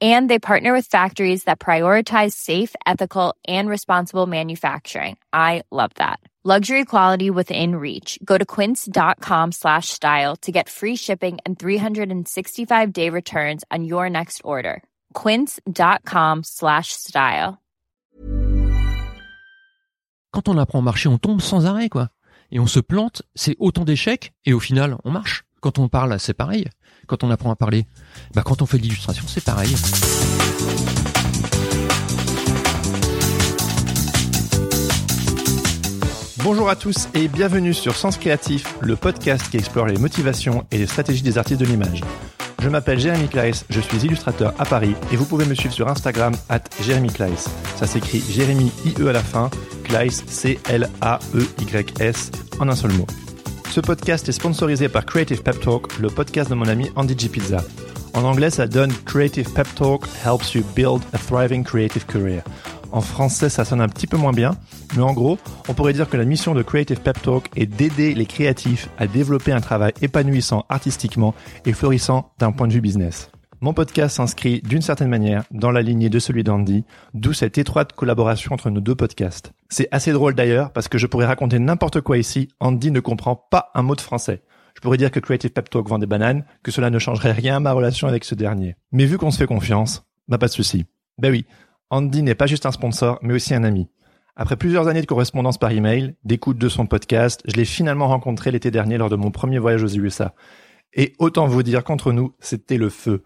And 0.00 0.28
they 0.28 0.38
partner 0.38 0.74
with 0.74 0.86
factories 0.86 1.44
that 1.44 1.58
prioritize 1.58 2.32
safe, 2.32 2.74
ethical, 2.84 3.34
and 3.48 3.68
responsible 3.68 4.26
manufacturing. 4.26 5.16
I 5.32 5.62
love 5.70 5.92
that. 5.94 6.20
Luxury 6.44 6.84
quality 6.84 7.28
within 7.28 7.74
reach. 7.74 8.20
Go 8.24 8.38
to 8.38 8.44
quince.com 8.44 9.50
slash 9.50 9.88
style 9.88 10.36
to 10.42 10.52
get 10.52 10.68
free 10.68 10.94
shipping 10.94 11.38
and 11.44 11.58
365 11.58 12.92
day 12.92 13.10
returns 13.10 13.64
on 13.72 13.82
your 13.84 14.08
next 14.08 14.42
order. 14.44 14.80
Quince.com 15.12 16.44
slash 16.44 16.92
style. 16.92 17.58
Quand 20.32 20.48
on 20.48 20.58
apprend 20.58 20.82
marcher, 20.82 21.08
on 21.08 21.18
tombe 21.18 21.40
sans 21.40 21.64
arrêt, 21.64 21.88
quoi. 21.88 22.10
Et 22.52 22.60
on 22.60 22.68
se 22.68 22.78
plante, 22.78 23.22
c'est 23.34 23.56
autant 23.58 23.84
d'échecs, 23.84 24.32
et 24.44 24.52
au 24.52 24.60
final, 24.60 24.98
on 25.04 25.10
marche. 25.10 25.42
Quand 25.66 25.80
on 25.80 25.88
parle, 25.88 26.20
c'est 26.20 26.32
pareil. 26.32 26.68
Quand 27.08 27.24
on 27.24 27.30
apprend 27.32 27.50
à 27.50 27.56
parler, 27.56 27.86
bah, 28.36 28.42
quand 28.44 28.62
on 28.62 28.66
fait 28.66 28.76
de 28.78 28.84
l'illustration, 28.84 29.24
c'est 29.26 29.42
pareil. 29.42 29.74
Bonjour 36.44 36.70
à 36.70 36.76
tous 36.76 37.08
et 37.14 37.26
bienvenue 37.26 37.74
sur 37.74 37.96
Sens 37.96 38.16
Créatif, 38.16 38.76
le 38.80 38.94
podcast 38.94 39.50
qui 39.50 39.56
explore 39.56 39.86
les 39.86 39.98
motivations 39.98 40.64
et 40.70 40.78
les 40.78 40.86
stratégies 40.86 41.24
des 41.24 41.36
artistes 41.36 41.62
de 41.62 41.66
l'image. 41.66 42.02
Je 42.62 42.68
m'appelle 42.68 43.00
Jérémy 43.00 43.26
Kleiss, 43.26 43.64
je 43.68 43.80
suis 43.80 43.98
illustrateur 44.04 44.54
à 44.60 44.66
Paris 44.66 44.94
et 45.10 45.16
vous 45.16 45.24
pouvez 45.24 45.46
me 45.46 45.56
suivre 45.56 45.74
sur 45.74 45.88
Instagram 45.88 46.32
at 46.48 46.62
Jérémy 46.80 47.08
Kleiss. 47.10 47.48
Ça 47.74 47.88
s'écrit 47.88 48.22
Jérémy 48.30 48.70
IE 48.84 49.08
à 49.08 49.12
la 49.12 49.20
fin, 49.20 49.50
Kleiss 49.82 50.22
C-L-A-E-Y-S 50.28 50.70
en 52.60 52.68
un 52.68 52.76
seul 52.76 52.92
mot. 52.92 53.06
Ce 53.70 53.80
podcast 53.80 54.28
est 54.28 54.32
sponsorisé 54.32 54.88
par 54.88 55.04
Creative 55.04 55.42
Pep 55.42 55.60
Talk, 55.60 55.98
le 55.98 56.08
podcast 56.08 56.48
de 56.48 56.54
mon 56.54 56.66
ami 56.66 56.90
Andy 56.96 57.14
G. 57.18 57.28
Pizza. 57.28 57.62
En 58.14 58.24
anglais, 58.24 58.50
ça 58.50 58.66
donne 58.66 58.92
Creative 59.04 59.52
Pep 59.52 59.66
Talk 59.74 60.06
helps 60.24 60.54
you 60.54 60.62
build 60.74 61.02
a 61.12 61.18
thriving 61.18 61.62
creative 61.62 62.06
career. 62.06 62.42
En 62.92 63.02
français, 63.02 63.50
ça 63.50 63.64
sonne 63.64 63.82
un 63.82 63.88
petit 63.88 64.06
peu 64.06 64.16
moins 64.16 64.32
bien, 64.32 64.56
mais 64.96 65.02
en 65.02 65.12
gros, 65.12 65.38
on 65.68 65.74
pourrait 65.74 65.92
dire 65.92 66.08
que 66.08 66.16
la 66.16 66.24
mission 66.24 66.54
de 66.54 66.62
Creative 66.62 67.00
Pep 67.00 67.20
Talk 67.20 67.50
est 67.56 67.66
d'aider 67.66 68.14
les 68.14 68.26
créatifs 68.26 68.88
à 68.98 69.06
développer 69.06 69.52
un 69.52 69.60
travail 69.60 69.92
épanouissant 70.00 70.64
artistiquement 70.68 71.34
et 71.66 71.74
florissant 71.74 72.30
d'un 72.38 72.52
point 72.52 72.68
de 72.68 72.72
vue 72.72 72.80
business. 72.80 73.30
Mon 73.62 73.72
podcast 73.72 74.16
s'inscrit 74.16 74.60
d'une 74.60 74.82
certaine 74.82 75.08
manière 75.08 75.44
dans 75.50 75.70
la 75.70 75.80
lignée 75.80 76.10
de 76.10 76.18
celui 76.18 76.44
d'Andy, 76.44 76.84
d'où 77.14 77.32
cette 77.32 77.56
étroite 77.56 77.94
collaboration 77.94 78.52
entre 78.52 78.68
nos 78.68 78.82
deux 78.82 78.94
podcasts. 78.94 79.52
C'est 79.70 79.88
assez 79.92 80.12
drôle 80.12 80.34
d'ailleurs 80.34 80.72
parce 80.72 80.88
que 80.88 80.98
je 80.98 81.06
pourrais 81.06 81.24
raconter 81.24 81.58
n'importe 81.58 82.02
quoi 82.02 82.18
ici, 82.18 82.48
Andy 82.60 82.90
ne 82.90 83.00
comprend 83.00 83.34
pas 83.34 83.70
un 83.74 83.80
mot 83.80 83.94
de 83.94 84.02
français. 84.02 84.42
Je 84.74 84.82
pourrais 84.82 84.98
dire 84.98 85.10
que 85.10 85.20
Creative 85.20 85.50
Pep 85.50 85.70
Talk 85.70 85.88
vend 85.88 85.98
des 85.98 86.06
bananes, 86.06 86.44
que 86.62 86.70
cela 86.70 86.90
ne 86.90 86.98
changerait 86.98 87.32
rien 87.32 87.56
à 87.56 87.60
ma 87.60 87.72
relation 87.72 88.08
avec 88.08 88.24
ce 88.24 88.34
dernier. 88.34 88.76
Mais 88.92 89.06
vu 89.06 89.16
qu'on 89.16 89.30
se 89.30 89.38
fait 89.38 89.46
confiance, 89.46 90.04
bah 90.28 90.36
pas 90.36 90.48
de 90.48 90.52
souci. 90.52 90.84
Ben 91.16 91.30
oui, 91.30 91.46
Andy 91.88 92.22
n'est 92.22 92.34
pas 92.34 92.46
juste 92.46 92.66
un 92.66 92.72
sponsor, 92.72 93.18
mais 93.22 93.32
aussi 93.32 93.54
un 93.54 93.64
ami. 93.64 93.88
Après 94.36 94.56
plusieurs 94.56 94.86
années 94.86 95.00
de 95.00 95.06
correspondance 95.06 95.56
par 95.56 95.70
email, 95.70 96.14
d'écoute 96.24 96.58
de 96.58 96.68
son 96.68 96.84
podcast, 96.84 97.40
je 97.46 97.54
l'ai 97.56 97.64
finalement 97.64 98.08
rencontré 98.08 98.50
l'été 98.50 98.70
dernier 98.70 98.98
lors 98.98 99.08
de 99.08 99.16
mon 99.16 99.30
premier 99.30 99.58
voyage 99.58 99.82
aux 99.82 99.94
USA. 99.96 100.34
Et 100.92 101.14
autant 101.18 101.46
vous 101.46 101.62
dire 101.62 101.84
qu'entre 101.84 102.12
nous, 102.12 102.34
c'était 102.38 102.78
le 102.78 102.90
feu. 102.90 103.22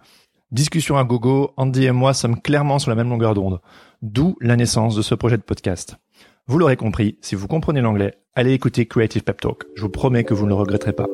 Discussion 0.53 0.97
à 0.98 1.05
gogo, 1.05 1.53
Andy 1.56 1.84
et 1.84 1.93
moi 1.93 2.12
sommes 2.12 2.41
clairement 2.41 2.81
sur 2.81 2.91
la 2.91 2.97
même 2.97 3.09
longueur 3.09 3.34
d'onde. 3.34 3.61
D'où 4.03 4.37
la 4.41 4.56
naissance 4.56 4.97
de 4.97 5.03
ce 5.03 5.15
projet 5.15 5.37
de 5.37 5.43
podcast. 5.43 5.95
Vous 6.49 6.59
l'aurez 6.59 6.77
compris, 6.77 7.19
si 7.21 7.37
vous 7.37 7.47
comprenez 7.47 7.81
l'anglais, 7.81 8.16
allez 8.34 8.53
écouter 8.53 8.87
Creative 8.87 9.22
Pep 9.22 9.41
Talk. 9.41 9.62
Je 9.77 9.83
vous 9.83 9.91
promets 9.91 10.25
que 10.25 10.34
vous 10.34 10.47
ne 10.47 10.49
le 10.49 10.56
regretterez 10.56 10.93
pas. 10.93 11.06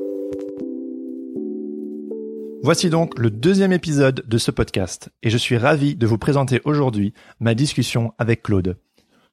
Voici 2.63 2.89
donc 2.89 3.19
le 3.19 3.29
deuxième 3.29 3.75
épisode 3.75 4.25
de 4.27 4.39
ce 4.39 4.51
podcast 4.51 5.11
et 5.23 5.29
je 5.29 5.37
suis 5.37 5.59
ravi 5.59 5.97
de 5.97 6.07
vous 6.07 6.17
présenter 6.17 6.63
aujourd'hui 6.65 7.13
ma 7.39 7.55
discussion 7.55 8.15
avec 8.19 8.43
Claude. 8.43 8.79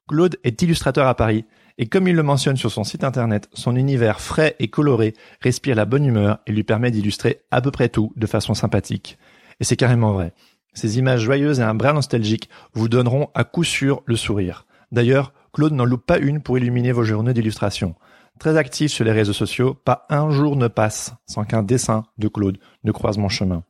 Claude 0.06 0.36
est 0.44 0.60
illustrateur 0.60 1.06
à 1.06 1.14
Paris 1.14 1.46
et 1.78 1.86
comme 1.86 2.08
il 2.08 2.14
le 2.14 2.22
mentionne 2.22 2.58
sur 2.58 2.70
son 2.70 2.84
site 2.84 3.04
internet, 3.04 3.48
son 3.54 3.74
univers 3.74 4.20
frais 4.20 4.54
et 4.58 4.68
coloré 4.68 5.14
respire 5.40 5.76
la 5.76 5.86
bonne 5.86 6.04
humeur 6.04 6.40
et 6.46 6.52
lui 6.52 6.62
permet 6.62 6.90
d'illustrer 6.90 7.40
à 7.50 7.62
peu 7.62 7.70
près 7.70 7.88
tout 7.88 8.12
de 8.16 8.26
façon 8.26 8.52
sympathique. 8.52 9.16
Et 9.60 9.64
c'est 9.64 9.76
carrément 9.76 10.12
vrai. 10.12 10.32
Ces 10.74 10.98
images 10.98 11.20
joyeuses 11.20 11.60
et 11.60 11.62
un 11.62 11.74
brin 11.74 11.92
nostalgique 11.92 12.48
vous 12.72 12.88
donneront 12.88 13.28
à 13.34 13.44
coup 13.44 13.64
sûr 13.64 14.02
le 14.06 14.16
sourire. 14.16 14.66
D'ailleurs, 14.90 15.32
Claude 15.52 15.72
n'en 15.72 15.84
loupe 15.84 16.06
pas 16.06 16.18
une 16.18 16.40
pour 16.40 16.58
illuminer 16.58 16.92
vos 16.92 17.04
journées 17.04 17.32
d'illustration. 17.34 17.94
Très 18.40 18.56
actif 18.56 18.90
sur 18.90 19.04
les 19.04 19.12
réseaux 19.12 19.32
sociaux, 19.32 19.74
pas 19.74 20.06
un 20.10 20.30
jour 20.30 20.56
ne 20.56 20.66
passe 20.66 21.14
sans 21.26 21.44
qu'un 21.44 21.62
dessin 21.62 22.04
de 22.18 22.26
Claude 22.26 22.58
ne 22.82 22.90
croise 22.90 23.18
mon 23.18 23.28
chemin. 23.28 23.62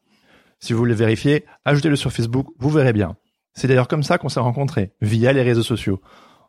Si 0.60 0.72
vous 0.72 0.78
voulez 0.78 0.94
vérifier, 0.94 1.44
ajoutez-le 1.66 1.96
sur 1.96 2.10
Facebook, 2.10 2.46
vous 2.58 2.70
verrez 2.70 2.94
bien. 2.94 3.16
C'est 3.52 3.68
d'ailleurs 3.68 3.88
comme 3.88 4.02
ça 4.02 4.16
qu'on 4.16 4.30
s'est 4.30 4.40
rencontrés, 4.40 4.92
via 5.02 5.32
les 5.34 5.42
réseaux 5.42 5.62
sociaux. 5.62 6.00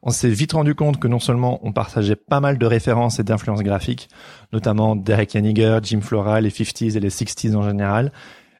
On 0.01 0.11
s'est 0.11 0.29
vite 0.29 0.53
rendu 0.53 0.75
compte 0.75 0.99
que 0.99 1.07
non 1.07 1.19
seulement 1.19 1.59
on 1.63 1.73
partageait 1.73 2.15
pas 2.15 2.39
mal 2.39 2.57
de 2.57 2.65
références 2.65 3.19
et 3.19 3.23
d'influences 3.23 3.63
graphiques, 3.63 4.07
notamment 4.53 4.95
Derek 4.95 5.33
Yaniger, 5.33 5.79
Jim 5.83 5.99
Flora, 6.01 6.39
les 6.39 6.49
50s 6.49 6.95
et 6.95 6.99
les 6.99 7.09
60s 7.09 7.55
en 7.55 7.63
général, 7.63 8.11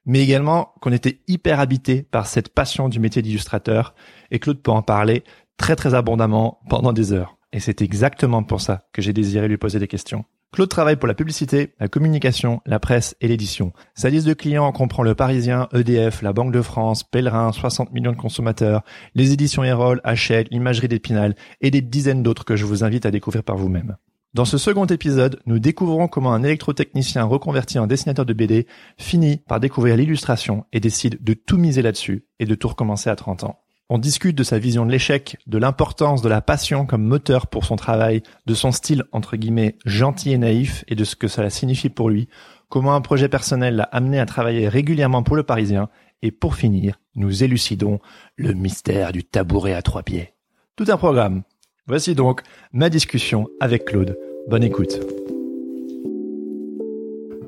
mais 0.06 0.22
également 0.22 0.74
qu'on 0.82 0.92
était 0.92 1.22
hyper 1.28 1.60
habité 1.60 2.04
par 2.04 2.28
cette 2.28 2.50
passion 2.50 2.90
du 2.90 3.00
métier 3.00 3.22
d'illustrateur, 3.22 3.96
et 4.32 4.40
Claude 4.40 4.62
peut 4.62 4.72
en 4.72 4.82
parler 4.82 5.24
très 5.58 5.76
très 5.76 5.94
abondamment 5.94 6.60
pendant 6.70 6.94
des 6.94 7.14
heures. 7.14 7.38
Et 7.54 7.60
c'est 7.60 7.82
exactement 7.82 8.44
pour 8.44 8.62
ça 8.62 8.86
que 8.92 9.02
j'ai 9.02 9.14
désiré 9.14 9.48
lui 9.48 9.58
poser 9.58 9.80
des 9.80 9.88
questions. 9.88 10.26
Claude 10.52 10.70
travaille 10.70 10.96
pour 10.96 11.08
la 11.08 11.14
publicité, 11.14 11.74
la 11.82 11.90
communication, 11.90 12.62
la 12.66 12.80
presse 12.80 13.16
et 13.20 13.28
l'édition. 13.28 13.74
Sa 13.94 14.10
liste 14.10 14.26
de 14.26 14.34
clients 14.34 14.72
comprend 14.72 15.04
le 15.04 15.14
Parisien, 15.14 15.68
EDF, 15.74 16.22
la 16.22 16.32
Banque 16.32 16.54
de 16.54 16.62
France, 16.62 17.04
Pèlerin, 17.04 17.52
60 17.52 17.92
millions 17.92 18.14
de 18.14 18.18
consommateurs, 18.18 18.82
les 19.16 19.34
éditions 19.34 19.66
Erol, 19.66 20.00
Hachette, 20.06 20.48
l'imagerie 20.52 20.88
d'Épinal 20.88 21.36
et 21.60 21.72
des 21.72 21.82
dizaines 21.82 22.24
d'autres 22.24 22.46
que 22.46 22.56
je 22.56 22.64
vous 22.64 22.86
invite 22.86 23.06
à 23.06 23.12
découvrir 23.12 23.44
par 23.44 23.58
vous-même. 23.58 23.98
Dans 24.36 24.44
ce 24.44 24.58
second 24.58 24.86
épisode, 24.86 25.40
nous 25.46 25.60
découvrons 25.60 26.10
comment 26.10 26.34
un 26.34 26.44
électrotechnicien 26.44 27.24
reconverti 27.24 27.80
en 27.80 27.88
dessinateur 27.88 28.26
de 28.26 28.34
BD 28.34 28.68
finit 28.98 29.38
par 29.38 29.62
découvrir 29.62 29.96
l'illustration 29.96 30.66
et 30.74 30.82
décide 30.82 31.24
de 31.24 31.34
tout 31.34 31.56
miser 31.56 31.82
là-dessus 31.82 32.26
et 32.40 32.46
de 32.46 32.54
tout 32.54 32.68
recommencer 32.68 33.10
à 33.10 33.16
30 33.16 33.46
ans. 33.46 33.60
On 33.88 33.98
discute 33.98 34.38
de 34.38 34.44
sa 34.44 34.60
vision 34.60 34.86
de 34.86 34.92
l'échec, 34.92 35.38
de 35.48 35.58
l'importance 35.58 36.22
de 36.22 36.28
la 36.28 36.42
passion 36.42 36.86
comme 36.86 37.06
moteur 37.06 37.48
pour 37.48 37.64
son 37.64 37.78
travail, 37.78 38.24
de 38.46 38.54
son 38.54 38.74
style 38.74 39.06
entre 39.14 39.38
guillemets 39.38 39.78
gentil 39.86 40.34
et 40.34 40.38
naïf 40.38 40.84
et 40.90 40.96
de 40.96 41.06
ce 41.06 41.16
que 41.16 41.30
cela 41.30 41.50
signifie 41.50 41.88
pour 41.88 42.10
lui, 42.10 42.28
comment 42.68 42.94
un 42.94 43.00
projet 43.00 43.30
personnel 43.30 43.78
l'a 43.78 43.84
amené 43.84 44.20
à 44.20 44.26
travailler 44.26 44.68
régulièrement 44.68 45.24
pour 45.24 45.38
le 45.38 45.44
Parisien, 45.44 45.88
et 46.22 46.32
pour 46.32 46.56
finir, 46.56 47.00
nous 47.16 47.46
élucidons 47.46 48.02
le 48.36 48.52
mystère 48.52 49.14
du 49.14 49.24
tabouret 49.24 49.74
à 49.74 49.82
trois 49.82 50.04
pieds. 50.04 50.34
Tout 50.76 50.86
un 50.90 50.98
programme. 50.98 51.44
Voici 51.88 52.16
donc 52.16 52.42
ma 52.74 52.90
discussion 52.90 53.48
avec 53.60 53.86
Claude. 53.86 54.18
Bonne 54.48 54.64
écoute. 54.64 55.00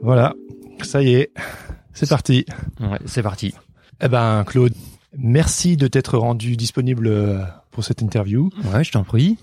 Voilà, 0.02 0.36
ça 0.84 1.02
y 1.02 1.16
est, 1.16 1.32
c'est 1.94 2.10
parti. 2.10 2.46
Ouais, 2.80 3.00
c'est 3.06 3.24
parti. 3.24 3.54
Eh 4.02 4.08
ben, 4.08 4.44
Claude, 4.46 4.74
Merci 5.18 5.78
de 5.78 5.88
t'être 5.88 6.18
rendu 6.18 6.58
disponible 6.58 7.48
pour 7.72 7.84
cette 7.84 8.02
interview. 8.02 8.50
Ouais, 8.72 8.84
je 8.84 8.92
t'en 8.92 9.04
prie. 9.04 9.38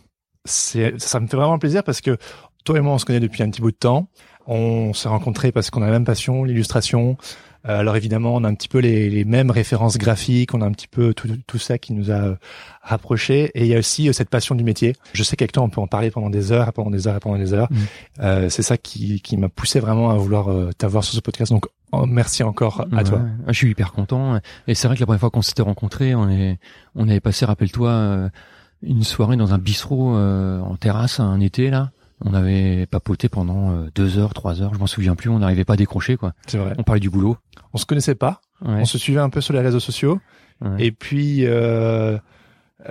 C'est, 0.45 1.01
ça 1.01 1.21
me 1.21 1.27
fait 1.27 1.37
vraiment 1.37 1.59
plaisir 1.59 1.83
parce 1.83 2.01
que 2.01 2.17
toi 2.65 2.79
et 2.79 2.81
moi, 2.81 2.95
on 2.95 2.99
se 2.99 3.05
connaît 3.05 3.21
depuis 3.21 3.43
un 3.43 3.51
petit 3.51 3.61
bout 3.61 3.73
de 3.73 3.77
temps. 3.77 4.09
On 4.47 4.93
s'est 4.93 5.09
rencontrés 5.09 5.53
parce 5.53 5.71
qu'on 5.71 5.83
a 5.83 5.87
la 5.87 5.93
même 5.93 6.05
passion, 6.05 6.45
l'illustration. 6.45 7.17
Euh, 7.67 7.81
alors 7.81 7.97
évidemment, 7.97 8.35
on 8.35 8.45
a 8.45 8.49
un 8.49 8.55
petit 8.55 8.69
peu 8.69 8.79
les, 8.79 9.09
les, 9.09 9.25
mêmes 9.25 9.51
références 9.51 9.97
graphiques, 9.99 10.55
on 10.55 10.61
a 10.61 10.67
un 10.67 10.73
petit 10.73 10.89
peu 10.89 11.15
tout, 11.15 11.29
tout 11.47 11.59
ça 11.59 11.79
qui 11.79 11.93
nous 11.93 12.11
a 12.11 12.15
euh, 12.15 12.37
rapprochés. 12.83 13.51
Et 13.55 13.63
il 13.63 13.69
y 13.69 13.75
a 13.75 13.79
aussi 13.79 14.13
cette 14.13 14.29
passion 14.29 14.55
du 14.55 14.65
métier. 14.65 14.95
Je 15.13 15.23
sais 15.23 15.37
qu'avec 15.37 15.53
toi, 15.53 15.63
on 15.63 15.71
peut 15.71 15.81
en 15.81 15.87
parler 15.87 16.11
pendant 16.11 16.31
des 16.31 16.53
heures, 16.53 16.73
pendant 16.73 16.91
des 16.91 17.09
heures, 17.09 17.21
pendant 17.21 17.39
des 17.39 17.55
heures. 17.55 17.69
Mmh. 17.71 18.49
c'est 18.49 18.63
ça 18.63 18.77
qui, 18.77 19.21
qui 19.21 19.37
m'a 19.37 19.49
poussé 19.49 19.81
vraiment 19.81 20.11
à 20.11 20.15
vouloir 20.15 20.49
t'avoir 20.77 21.05
sur 21.05 21.15
ce 21.15 21.21
podcast. 21.21 21.51
Donc 21.53 21.67
merci 22.07 22.43
encore 22.43 22.87
à 22.93 23.05
toi. 23.05 23.23
Je 23.49 23.53
suis 23.53 23.71
hyper 23.71 23.93
content. 23.93 24.41
Et 24.67 24.75
c'est 24.75 24.87
vrai 24.87 24.97
que 24.97 25.01
la 25.01 25.07
première 25.07 25.21
fois 25.21 25.31
qu'on 25.31 25.43
s'était 25.43 25.63
rencontrés, 25.63 26.15
on 26.15 26.29
est, 26.29 26.59
on 26.95 27.09
avait 27.09 27.21
passé, 27.21 27.45
rappelle-toi, 27.45 27.91
euh, 27.91 28.29
une 28.83 29.05
soirée 29.05 29.37
dans 29.37 29.55
un 29.55 29.59
bistrot 29.59 30.17
euh, 30.17 30.61
en 30.61 30.77
terrasse 30.77 31.21
un 31.21 31.41
été 31.41 31.71
là. 31.71 31.91
On 32.25 32.33
avait 32.35 32.87
papoté 32.87 33.29
pendant 33.29 33.71
euh, 33.73 33.91
deux 33.95 34.19
heures, 34.19 34.33
trois 34.35 34.63
heures, 34.63 34.73
je 34.75 34.79
m'en 34.79 34.87
souviens 34.87 35.15
plus. 35.15 35.29
On 35.31 35.39
n'arrivait 35.41 35.65
pas 35.65 35.75
à 35.75 35.77
décrocher 35.77 36.17
quoi. 36.17 36.33
C'est 36.47 36.59
vrai. 36.59 36.75
On 36.79 36.83
parlait 36.83 37.01
du 37.01 37.11
boulot. 37.11 37.37
On 37.73 37.79
se 37.79 37.87
connaissait 37.87 38.15
pas. 38.15 38.41
On 38.63 38.85
se 38.87 38.97
suivait 38.99 39.21
un 39.21 39.29
peu 39.31 39.41
sur 39.41 39.53
les 39.55 39.61
réseaux 39.61 39.81
sociaux. 39.81 40.21
Et 40.79 40.91
puis 40.93 41.45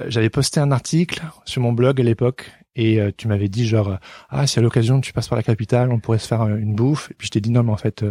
j'avais 0.08 0.30
posté 0.30 0.60
un 0.60 0.72
article 0.72 1.22
sur 1.46 1.62
mon 1.62 1.74
blog 1.74 2.00
à 2.00 2.04
l'époque 2.04 2.52
et 2.76 3.00
tu 3.18 3.28
m'avais 3.28 3.50
dit 3.50 3.68
genre 3.68 3.98
ah 4.30 4.48
si 4.48 4.58
à 4.60 4.62
l'occasion 4.62 5.02
tu 5.02 5.14
passes 5.14 5.28
par 5.28 5.36
la 5.38 5.44
capitale 5.44 5.92
on 5.92 6.00
pourrait 6.00 6.18
se 6.20 6.28
faire 6.28 6.48
une 6.48 6.74
bouffe 6.76 7.12
et 7.12 7.14
puis 7.16 7.28
je 7.28 7.32
t'ai 7.32 7.42
dit 7.42 7.52
non 7.52 7.62
mais 7.64 7.72
en 7.72 7.78
fait 7.78 8.04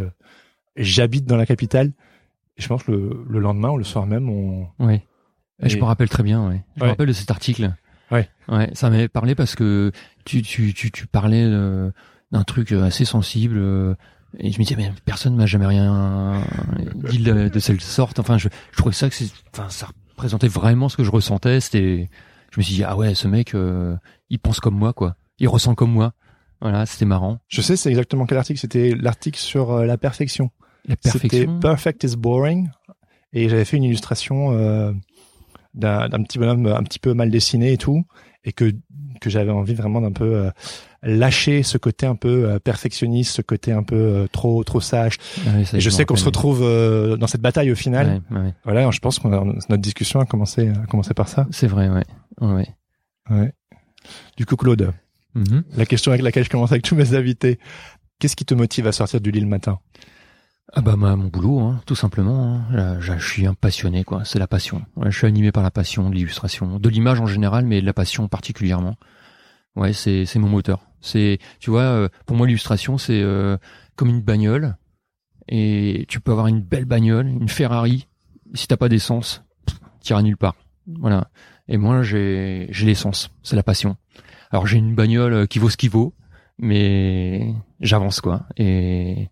j'habite 0.77 1.25
dans 1.27 1.37
la 1.37 1.47
capitale. 1.47 1.93
Et 2.59 2.63
je 2.63 2.69
pense 2.69 2.83
que 2.83 2.93
le, 2.93 3.25
le 3.29 3.39
lendemain 3.39 3.71
ou 3.71 3.79
le 3.79 3.85
soir 3.85 4.05
même, 4.07 4.29
on. 4.29 4.67
Oui. 4.79 5.01
Et 5.63 5.69
Je 5.71 5.79
me 5.79 5.85
rappelle 5.85 6.09
très 6.11 6.23
bien, 6.23 6.47
ouais. 6.49 6.63
Je 6.77 6.81
Ouais. 6.83 6.87
me 6.89 6.91
rappelle 6.93 7.07
de 7.09 7.13
cet 7.15 7.31
article. 7.31 7.73
Ouais. 8.13 8.29
Ouais, 8.49 8.71
ça 8.75 8.91
m'avait 8.91 9.09
parlé 9.09 9.35
parce 9.35 9.55
que 9.57 9.91
tu, 10.25 10.43
tu, 10.43 10.73
tu, 10.75 10.91
tu 10.93 11.07
parlais 11.07 11.45
euh, 11.45 11.91
d'un 12.31 12.45
truc 12.45 12.71
assez 12.73 13.05
sensible. 13.05 13.57
euh, 13.59 13.95
Et 14.39 14.53
je 14.53 14.59
me 14.59 14.65
disais, 14.65 14.77
mais 14.77 14.93
personne 15.05 15.35
m'a 15.35 15.47
jamais 15.47 15.67
rien 15.67 16.43
dit 16.95 17.19
de, 17.19 17.49
de 17.49 17.59
cette 17.59 17.81
sorte. 17.81 18.19
Enfin, 18.19 18.39
je, 18.39 18.49
je 18.73 18.77
trouvais 18.77 18.95
ça 18.95 19.09
que 19.09 19.15
c'est, 19.15 19.31
enfin, 19.53 19.69
ça 19.71 19.89
représentait 20.11 20.49
vraiment 20.49 20.89
ce 20.89 20.97
que 20.97 21.05
je 21.05 21.11
ressentais. 21.11 21.61
C'était, 21.61 22.11
je 22.53 22.61
me 22.61 22.63
suis 22.63 22.75
dit, 22.75 22.85
ah 22.85 22.97
ouais, 22.97 23.15
ce 23.15 23.27
mec, 23.29 23.55
euh, 23.55 23.97
il 24.31 24.39
pense 24.39 24.61
comme 24.61 24.77
moi, 24.77 24.93
quoi. 24.93 25.17
Il 25.39 25.49
ressent 25.49 25.75
comme 25.75 25.91
moi. 25.93 26.13
Voilà, 26.61 26.87
c'était 26.87 27.07
marrant. 27.07 27.39
Je 27.49 27.61
sais, 27.61 27.77
c'est 27.77 27.89
exactement 27.91 28.25
quel 28.27 28.39
article. 28.39 28.61
C'était 28.61 28.95
l'article 28.95 29.39
sur 29.39 29.73
euh, 29.73 29.85
la 29.87 29.97
perfection. 29.99 30.51
La 30.87 30.95
C'était 31.01 31.29
perfection. 31.29 31.61
Perfect 31.61 32.05
is 32.05 32.17
boring. 32.17 32.69
Et 33.33 33.49
j'avais 33.49 33.65
fait 33.65 33.79
une 33.79 33.85
illustration 33.85 34.53
euh, 34.53 34.93
d'un 35.75 36.09
d'un 36.09 36.23
petit 36.23 36.39
bonhomme 36.39 36.67
un 36.67 36.83
petit 36.83 36.99
peu 36.99 37.15
mal 37.15 37.31
dessiné 37.31 37.73
et 37.73 37.79
tout, 37.79 38.05
et 38.45 38.53
que 38.53 38.73
que 39.21 39.31
j'avais 39.31 39.53
envie 39.53 39.75
vraiment 39.75 40.01
d'un 40.01 40.11
peu 40.13 40.35
euh, 40.35 40.51
lâcher 41.03 41.63
ce 41.63 41.79
côté 41.79 42.07
un 42.07 42.17
peu 42.17 42.45
euh, 42.51 42.59
perfectionniste, 42.59 43.37
ce 43.37 43.43
côté 43.43 43.71
un 43.73 43.83
peu 43.85 43.95
euh, 43.97 44.27
trop 44.33 44.65
trop 44.65 44.81
sage. 44.81 45.19
Ah 45.47 45.61
Et 45.73 45.81
je 45.81 45.91
sais 45.91 46.05
qu'on 46.05 46.17
se 46.17 46.25
retrouve 46.25 46.61
euh, 46.63 47.17
dans 47.17 47.27
cette 47.29 47.41
bataille 47.41 47.71
au 47.71 47.77
final. 47.77 48.23
Ouais, 48.31 48.39
ouais. 48.41 48.55
Voilà, 48.65 48.91
je 48.91 48.99
pense 48.99 49.19
qu'on 49.19 49.33
a 49.33 49.45
notre 49.45 49.77
discussion 49.77 50.19
a 50.21 50.27
commencé 50.27 50.71
a 50.71 50.87
commencé 50.87 51.15
par 51.15 51.29
ça. 51.29 51.47
C'est 51.51 51.69
vrai, 51.69 51.89
ouais. 51.89 52.05
ouais. 52.41 52.69
Ouais. 53.31 53.53
Du 54.37 54.47
coup, 54.47 54.57
Claude, 54.57 54.93
Mhm. 55.35 55.63
la 55.77 55.87
question 55.87 56.11
avec 56.13 56.23
laquelle 56.23 56.45
je 56.45 56.51
commence 56.51 56.73
avec 56.73 56.83
tous 56.83 56.95
mes 56.97 57.15
invités, 57.15 57.59
qu'est-ce 58.19 58.37
qui 58.37 58.45
te 58.45 58.53
motive 58.55 58.87
à 58.87 58.93
sortir 58.93 59.21
du 59.21 59.31
lit 59.31 59.41
le 59.41 59.47
matin? 59.47 59.79
Ah 60.75 60.81
bah 60.81 60.97
ma- 60.97 61.17
mon 61.17 61.29
boulot, 61.29 61.61
hein, 61.61 61.81
tout 61.85 61.95
simplement. 61.95 62.65
hein. 62.71 62.99
Je 63.01 63.13
je 63.19 63.29
suis 63.29 63.47
un 63.47 63.55
passionné, 63.55 64.05
quoi. 64.05 64.25
C'est 64.25 64.39
la 64.39 64.47
passion. 64.47 64.83
Ouais, 64.97 65.11
je 65.11 65.19
suis 65.19 65.27
animé 65.27 65.53
par 65.53 65.63
la 65.63 65.71
passion 65.71 66.09
de 66.09 66.15
l'illustration, 66.15 66.79
de 66.79 66.89
l'image 66.89 67.21
en 67.21 67.27
général, 67.27 67.67
mais 67.67 67.81
de 67.81 67.87
la 67.87 67.93
passion 67.93 68.27
particulièrement. 68.29 68.97
Ouais, 69.77 69.93
c'est 69.93 70.25
c'est 70.27 70.39
mon 70.39 70.49
moteur. 70.49 70.81
C'est, 71.01 71.39
tu 71.61 71.71
vois, 71.71 71.83
euh, 71.83 72.09
pour 72.27 72.37
moi 72.37 72.47
l'illustration 72.47 72.97
c'est 72.99 73.21
euh, 73.21 73.59
comme 73.97 74.09
une 74.09 74.23
bagnole. 74.23 74.77
Et 75.49 76.07
tu 76.09 76.21
peux 76.21 76.31
avoir 76.33 76.47
une 76.47 76.63
belle 76.63 76.85
bagnole, 76.87 77.27
une 77.29 77.49
Ferrari. 77.49 78.07
Si 78.55 78.67
t'as 78.69 78.77
pas 78.77 78.89
d'essence, 78.89 79.43
t'iras 80.01 80.23
nulle 80.23 80.37
part. 80.37 80.55
Voilà. 80.87 81.29
Et 81.69 81.77
moi 81.77 82.03
j'ai 82.03 82.69
j'ai 82.71 82.87
l'essence, 82.87 83.31
c'est 83.43 83.57
la 83.57 83.63
passion. 83.63 83.97
Alors 84.51 84.67
j'ai 84.67 84.79
une 84.79 84.95
bagnole 84.95 85.33
euh, 85.35 85.47
qui 85.47 85.59
vaut 85.59 85.69
ce 85.71 85.77
qu'il 85.77 85.91
vaut, 85.91 86.15
mais 86.59 87.55
j'avance 87.81 88.21
quoi. 88.23 88.47
Et 88.57 89.29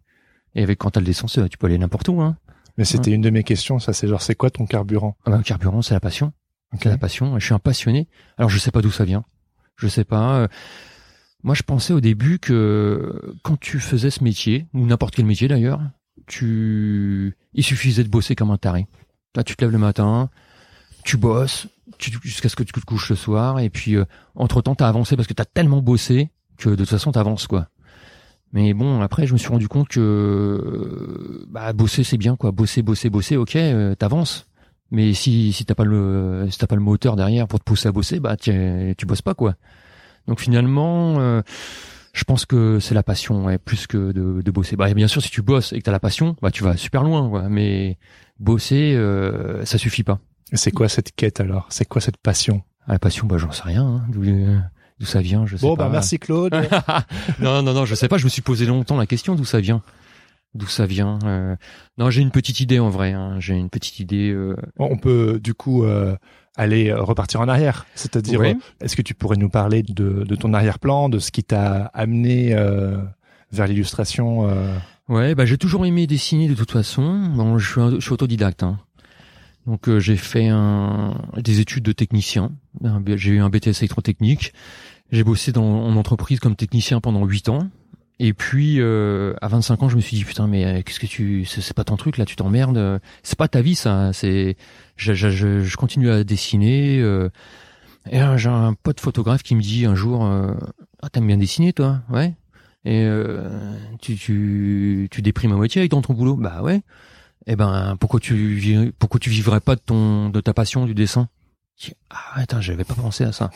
et 0.55 0.63
avec 0.63 0.79
quand 0.79 0.91
t'as 0.91 1.01
de 1.01 1.07
l'essence, 1.07 1.39
euh, 1.39 1.49
tu 1.49 1.59
peux 1.59 1.67
aller 1.67 1.79
n'importe 1.79 2.09
où. 2.09 2.21
Hein. 2.21 2.37
Mais 2.77 2.85
c'était 2.85 3.11
une 3.13 3.21
de 3.21 3.31
mes 3.31 3.43
questions, 3.45 3.79
ça 3.79 3.93
c'est 3.93 4.09
genre 4.09 4.23
c'est 4.23 4.35
quoi 4.35 4.51
ton 4.51 4.65
carburant? 4.67 5.17
Ah 5.27 5.31
le 5.37 5.43
carburant, 5.43 5.83
c'est 5.83 5.95
la 5.95 6.01
passion. 6.01 6.33
Ok. 6.73 6.81
C'est 6.85 6.89
la 6.89 6.99
passion. 6.99 7.39
Je 7.39 7.45
suis 7.45 7.55
un 7.55 7.59
passionné. 7.59 8.09
Alors 8.39 8.49
je 8.51 8.59
sais 8.59 8.71
pas 8.71 8.81
d'où 8.81 8.91
ça 8.91 9.05
vient. 9.05 9.25
Je 9.77 9.89
sais 9.89 10.05
pas. 10.05 10.37
euh, 10.41 10.49
Moi, 11.43 11.55
je 11.55 11.63
pensais 11.63 11.93
au 11.93 12.01
début 12.01 12.39
que 12.39 13.35
quand 13.43 13.59
tu 13.59 13.81
faisais 13.81 14.11
ce 14.11 14.23
métier 14.23 14.67
ou 14.75 14.87
n'importe 14.87 15.15
quel 15.15 15.25
métier 15.27 15.49
d'ailleurs, 15.49 15.81
tu, 16.27 17.37
il 17.55 17.65
suffisait 17.65 18.05
de 18.05 18.09
bosser 18.09 18.35
comme 18.37 18.51
un 18.51 18.57
taré. 18.59 18.87
Là, 19.35 19.43
tu 19.45 19.57
te 19.57 19.65
lèves 19.65 19.73
le 19.73 19.79
matin, 19.79 20.31
tu 21.05 21.17
bosses, 21.17 21.67
jusqu'à 22.23 22.49
ce 22.49 22.57
que 22.57 22.63
tu 22.63 22.73
te 22.73 22.81
couches 22.81 23.11
le 23.11 23.17
soir, 23.17 23.59
et 23.59 23.71
puis 23.71 23.97
entre 24.35 24.63
temps, 24.63 24.75
t'as 24.75 24.89
avancé 24.89 25.17
parce 25.17 25.27
que 25.29 25.35
t'as 25.35 25.45
tellement 25.45 25.83
bossé 25.83 26.31
que 26.59 26.71
de 26.71 26.77
toute 26.77 26.89
façon, 26.89 27.11
t'avances 27.13 27.47
quoi. 27.47 27.69
Mais 28.53 28.75
bon, 28.75 29.01
après, 29.01 29.27
je 29.27 29.33
me 29.33 29.39
suis 29.39 29.49
rendu 29.49 29.69
compte 29.69 29.89
que 29.89 30.01
euh, 30.01 31.47
bah, 31.49 31.73
bosser, 31.73 32.03
c'est 32.05 32.17
bien 32.19 32.37
quoi. 32.37 32.51
Bosser, 32.51 32.83
bosser, 32.83 33.11
bosser, 33.11 33.37
ok, 33.37 33.57
euh, 33.57 33.95
t'avances. 33.95 34.47
Mais 34.91 35.15
si 35.15 35.53
si 35.53 35.65
t'as 35.65 35.77
pas 35.77 35.85
le 35.85 36.49
si 36.51 36.59
t'as 36.59 36.67
pas 36.67 36.75
le 36.75 36.81
moteur 36.81 37.15
derrière 37.15 37.47
pour 37.47 37.61
te 37.61 37.65
pousser 37.65 37.87
à 37.89 37.93
bosser, 37.93 38.19
bah 38.19 38.37
tu 38.37 38.53
tu 38.99 39.07
bosses 39.07 39.23
pas 39.23 39.35
quoi. 39.35 39.55
Donc 40.27 40.41
finalement, 40.41 41.21
euh, 41.21 41.43
je 42.13 42.25
pense 42.25 42.45
que 42.45 42.81
c'est 42.81 42.95
la 42.95 43.05
passion, 43.05 43.45
ouais, 43.45 43.59
plus 43.59 43.87
que 43.87 44.11
de, 44.11 44.43
de 44.43 44.51
bosser. 44.51 44.75
Bah 44.75 44.93
bien 44.93 45.07
sûr, 45.07 45.23
si 45.23 45.31
tu 45.31 45.43
bosses 45.43 45.73
et 45.73 45.79
que 45.79 45.85
t'as 45.85 45.93
la 45.93 46.01
passion, 46.01 46.35
bah 46.43 46.51
tu 46.51 46.65
vas 46.65 46.77
super 46.77 47.05
loin, 47.05 47.29
quoi. 47.29 47.49
Mais 47.49 47.99
bosser, 48.41 48.95
euh, 48.97 49.65
ça 49.65 49.79
suffit 49.79 50.03
pas. 50.03 50.19
Et 50.53 50.57
C'est 50.57 50.73
quoi 50.73 50.89
cette 50.89 51.13
quête 51.15 51.39
alors? 51.41 51.67
C'est 51.71 51.85
quoi 51.85 52.01
cette 52.01 52.17
passion? 52.17 52.63
Ah, 52.87 52.95
la 52.95 52.99
passion, 52.99 53.29
bah 53.29 53.39
j'en 53.39 53.53
sais 53.53 53.63
rien. 53.63 53.87
Hein, 53.87 54.03
D'où 55.01 55.07
ça 55.07 55.21
vient, 55.23 55.47
je 55.47 55.57
sais 55.57 55.63
Bon 55.67 55.77
pas. 55.77 55.85
bah 55.85 55.91
merci 55.93 56.19
Claude. 56.19 56.55
non, 57.41 57.63
non, 57.63 57.73
non, 57.73 57.85
je 57.87 57.95
sais 57.95 58.07
pas. 58.07 58.19
Je 58.19 58.25
me 58.25 58.29
suis 58.29 58.43
posé 58.43 58.67
longtemps 58.67 58.97
la 58.99 59.07
question 59.07 59.35
d'où 59.35 59.45
ça 59.47 59.59
vient? 59.61 59.83
D'où 60.55 60.67
ça 60.67 60.85
vient. 60.85 61.19
euh, 61.25 61.57
Non, 61.97 62.11
j'ai 62.11 62.21
une 62.23 62.31
petite 62.31 62.61
idée 62.61 62.79
en 62.79 62.91
vrai. 62.91 63.13
Hein. 63.13 63.37
J'ai 63.41 63.55
une 63.55 63.71
petite 63.71 63.99
idée. 64.01 64.31
euh, 64.31 64.57
On 64.79 64.99
peut 64.99 65.41
du 65.43 65.55
coup 65.55 65.85
euh, 65.85 66.17
aller 66.57 66.93
repartir 66.93 67.41
en 67.41 67.49
arrière, 67.49 67.87
c'est-à-dire 67.95 68.41
euh, 68.43 68.55
est-ce 68.81 68.95
que 68.97 69.03
tu 69.03 69.15
pourrais 69.15 69.37
nous 69.37 69.49
parler 69.49 69.83
de, 69.83 70.25
de 70.25 70.35
ton 70.37 70.53
arrière-plan, 70.53 71.09
de 71.09 71.19
ce 71.19 71.31
qui 71.31 71.45
t'a 71.45 71.85
amené 71.95 72.53
euh, 72.55 72.99
vers 73.53 73.67
l'illustration 73.69 74.49
Ouais, 75.09 75.35
bah 75.35 75.45
j'ai 75.47 75.57
toujours 75.59 75.87
aimé 75.87 76.07
dessiner 76.07 76.47
de 76.49 76.55
toute 76.55 76.71
façon. 76.73 77.31
Bon, 77.35 77.59
je 77.59 77.71
suis, 77.73 77.81
un- 77.81 77.91
je 77.95 78.01
suis 78.01 78.13
autodidacte. 78.13 78.63
Hein. 78.63 78.79
Donc 79.67 79.89
euh, 79.89 79.99
j'ai 80.01 80.17
fait 80.17 80.49
un, 80.49 81.15
des 81.37 81.61
études 81.61 81.85
de 81.85 81.93
technicien. 81.93 82.53
J'ai 83.17 83.31
eu 83.33 83.41
un 83.41 83.51
BTS 83.51 83.79
électrotechnique. 83.81 84.53
J'ai 85.13 85.25
bossé 85.25 85.53
dans, 85.53 85.65
en 85.65 85.97
entreprise 85.97 86.39
comme 86.41 86.57
technicien 86.57 87.01
pendant 87.01 87.25
8 87.25 87.49
ans. 87.49 87.69
Et 88.23 88.35
puis 88.35 88.77
euh, 88.81 89.33
à 89.41 89.49
25 89.49 89.83
ans, 89.83 89.89
je 89.89 89.97
me 89.97 90.01
suis 90.03 90.15
dit 90.17 90.25
putain 90.25 90.47
mais 90.47 90.65
euh, 90.67 90.83
qu'est-ce 90.83 91.01
que 91.01 91.07
tu 91.07 91.47
c'est 91.47 91.73
pas 91.73 91.85
ton 91.85 91.97
truc 91.97 92.19
là, 92.19 92.27
tu 92.27 92.37
t'emmerdes. 92.37 92.77
euh, 92.77 92.99
C'est 93.23 93.39
pas 93.39 93.49
ta 93.49 93.63
vie 93.63 93.75
ça. 93.75 94.13
C'est 94.13 94.57
je, 94.97 95.15
je, 95.15 95.31
je, 95.31 95.61
je 95.63 95.77
continue 95.79 96.11
à 96.11 96.23
dessiner. 96.23 96.99
euh, 97.01 97.31
et 98.11 98.19
là, 98.19 98.37
j'ai 98.37 98.49
un 98.51 98.75
pote 98.75 99.01
photographe 99.01 99.43
qui 99.43 99.55
me 99.55 99.63
dit 99.63 99.87
un 99.87 99.95
jour 99.95 100.25
euh, 100.27 100.53
ah 101.03 101.09
t'aimes 101.09 101.27
bien 101.27 101.39
dessiner 101.39 101.73
toi? 101.73 102.01
Ouais 102.11 102.35
et 102.87 103.05
euh, 103.05 103.49
tu, 104.01 104.17
tu, 104.17 105.09
tu 105.11 105.21
déprimes 105.23 105.53
à 105.53 105.57
moitié 105.57 105.81
avec 105.81 105.91
ton 105.91 106.01
boulot? 106.15 106.37
Bah 106.37 106.63
ouais. 106.63 106.83
Eh 107.47 107.57
ben 107.57 107.97
pourquoi 107.99 108.21
tu 108.21 108.93
pourquoi 108.99 109.19
tu 109.19 109.31
vivrais 109.31 109.61
pas 109.61 109.77
de 109.77 109.81
ton 109.81 110.29
de 110.29 110.41
ta 110.41 110.53
passion 110.53 110.85
du 110.85 110.95
dessin? 110.95 111.29
Ah 112.11 112.17
attends, 112.37 112.61
j'avais 112.61 112.85
pas 112.85 112.95
pensé 112.95 113.25
à 113.25 113.33
ça. 113.33 113.51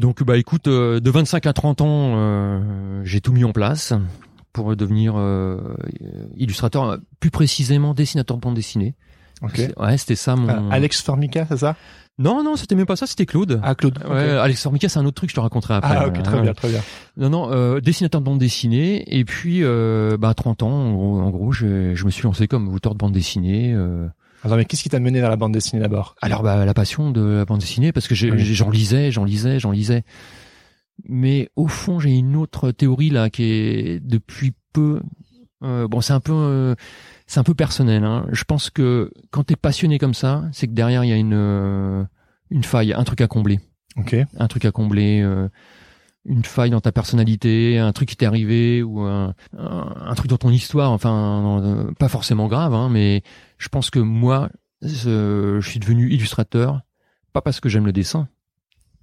Donc 0.00 0.22
bah 0.24 0.38
écoute, 0.38 0.66
euh, 0.66 0.98
de 0.98 1.10
25 1.10 1.44
à 1.46 1.52
30 1.52 1.80
ans, 1.82 2.14
euh, 2.16 3.02
j'ai 3.04 3.20
tout 3.20 3.32
mis 3.32 3.44
en 3.44 3.52
place 3.52 3.92
pour 4.52 4.74
devenir 4.74 5.14
euh, 5.16 5.58
illustrateur, 6.36 6.98
plus 7.20 7.30
précisément 7.30 7.92
dessinateur 7.94 8.36
de 8.38 8.42
bande 8.42 8.54
dessinée. 8.54 8.94
Ok. 9.42 9.52
C'est- 9.56 9.78
Ouais, 9.78 9.96
c'était 9.98 10.16
ça 10.16 10.36
mon. 10.36 10.48
Ah, 10.70 10.74
Alex 10.74 11.02
Formica, 11.02 11.44
c'est 11.48 11.58
ça? 11.58 11.76
Non 12.18 12.42
non, 12.42 12.56
c'était 12.56 12.74
même 12.74 12.84
pas 12.86 12.96
ça, 12.96 13.06
c'était 13.06 13.24
Claude. 13.26 13.60
Ah 13.62 13.74
Claude. 13.74 13.98
Ouais, 14.08 14.30
Alex 14.30 14.62
Formica, 14.62 14.88
c'est 14.88 14.98
un 14.98 15.04
autre 15.06 15.14
truc, 15.16 15.30
je 15.30 15.34
te 15.34 15.40
raconterai 15.40 15.74
après. 15.74 15.96
Ah 15.96 16.06
ok, 16.08 16.22
très 16.22 16.40
bien, 16.42 16.52
très 16.54 16.68
bien. 16.68 16.82
Non, 17.16 17.30
non, 17.30 17.50
euh, 17.52 17.80
dessinateur 17.80 18.20
de 18.20 18.26
bande 18.26 18.38
dessinée. 18.38 19.04
Et 19.18 19.24
puis, 19.24 19.60
euh, 19.62 20.16
bah, 20.18 20.30
à 20.30 20.34
30 20.34 20.62
ans, 20.62 20.70
en 20.70 20.92
gros, 20.92 21.20
en 21.20 21.30
gros 21.30 21.52
je, 21.52 21.94
je 21.94 22.04
me 22.04 22.10
suis 22.10 22.24
lancé 22.24 22.46
comme 22.48 22.68
auteur 22.74 22.92
de 22.94 22.98
bande 22.98 23.12
dessinée. 23.12 23.72
euh. 23.74 24.06
Attends, 24.42 24.56
mais 24.56 24.64
qu'est-ce 24.64 24.82
qui 24.82 24.88
t'a 24.88 25.00
mené 25.00 25.20
vers 25.20 25.28
la 25.30 25.36
bande 25.36 25.52
dessinée 25.52 25.82
d'abord? 25.82 26.14
Alors, 26.22 26.42
bah, 26.42 26.64
la 26.64 26.74
passion 26.74 27.10
de 27.10 27.20
la 27.20 27.44
bande 27.44 27.60
dessinée, 27.60 27.92
parce 27.92 28.08
que 28.08 28.14
Oui. 28.30 28.44
j'en 28.54 28.70
lisais, 28.70 29.10
j'en 29.10 29.24
lisais, 29.24 29.60
j'en 29.60 29.70
lisais. 29.70 30.02
Mais 31.08 31.48
au 31.56 31.66
fond, 31.66 31.98
j'ai 31.98 32.10
une 32.10 32.36
autre 32.36 32.70
théorie 32.72 33.10
là 33.10 33.30
qui 33.30 33.44
est 33.44 34.00
depuis 34.04 34.52
peu. 34.72 35.00
euh, 35.62 35.88
bon, 35.88 36.00
c'est 36.00 36.12
un 36.12 36.20
peu, 36.20 36.32
euh, 36.32 36.74
c'est 37.26 37.40
un 37.40 37.42
peu 37.44 37.54
personnel. 37.54 38.04
Hein. 38.04 38.26
Je 38.32 38.44
pense 38.44 38.70
que 38.70 39.10
quand 39.30 39.44
t'es 39.44 39.56
passionné 39.56 39.98
comme 39.98 40.14
ça, 40.14 40.44
c'est 40.52 40.66
que 40.66 40.72
derrière 40.72 41.04
il 41.04 41.08
y 41.08 41.12
a 41.12 41.16
une 41.16 41.34
euh, 41.34 42.04
une 42.50 42.64
faille, 42.64 42.92
un 42.92 43.04
truc 43.04 43.20
à 43.20 43.26
combler. 43.26 43.60
Ok. 43.96 44.14
un 44.38 44.46
truc 44.46 44.64
à 44.66 44.70
combler, 44.72 45.20
euh, 45.20 45.48
une 46.24 46.44
faille 46.44 46.70
dans 46.70 46.80
ta 46.80 46.92
personnalité, 46.92 47.78
un 47.78 47.92
truc 47.92 48.08
qui 48.08 48.16
t'est 48.16 48.24
arrivé 48.26 48.82
ou 48.82 49.00
un, 49.00 49.34
un, 49.58 49.94
un 50.06 50.14
truc 50.14 50.28
dans 50.30 50.36
ton 50.38 50.50
histoire, 50.50 50.92
enfin 50.92 51.60
euh, 51.62 51.92
pas 51.98 52.08
forcément 52.08 52.46
grave, 52.46 52.72
hein, 52.72 52.88
mais 52.88 53.22
je 53.60 53.68
pense 53.68 53.90
que 53.90 53.98
moi, 53.98 54.48
je, 54.80 55.60
suis 55.62 55.78
devenu 55.78 56.10
illustrateur, 56.10 56.80
pas 57.34 57.42
parce 57.42 57.60
que 57.60 57.68
j'aime 57.68 57.84
le 57.84 57.92
dessin, 57.92 58.26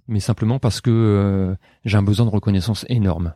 mais 0.08 0.20
simplement 0.20 0.58
parce 0.58 0.82
que 0.82 0.90
euh, 0.90 1.56
j'ai 1.86 1.96
un 1.96 2.02
besoin 2.02 2.26
de 2.26 2.32
reconnaissance 2.32 2.84
énorme. 2.90 3.36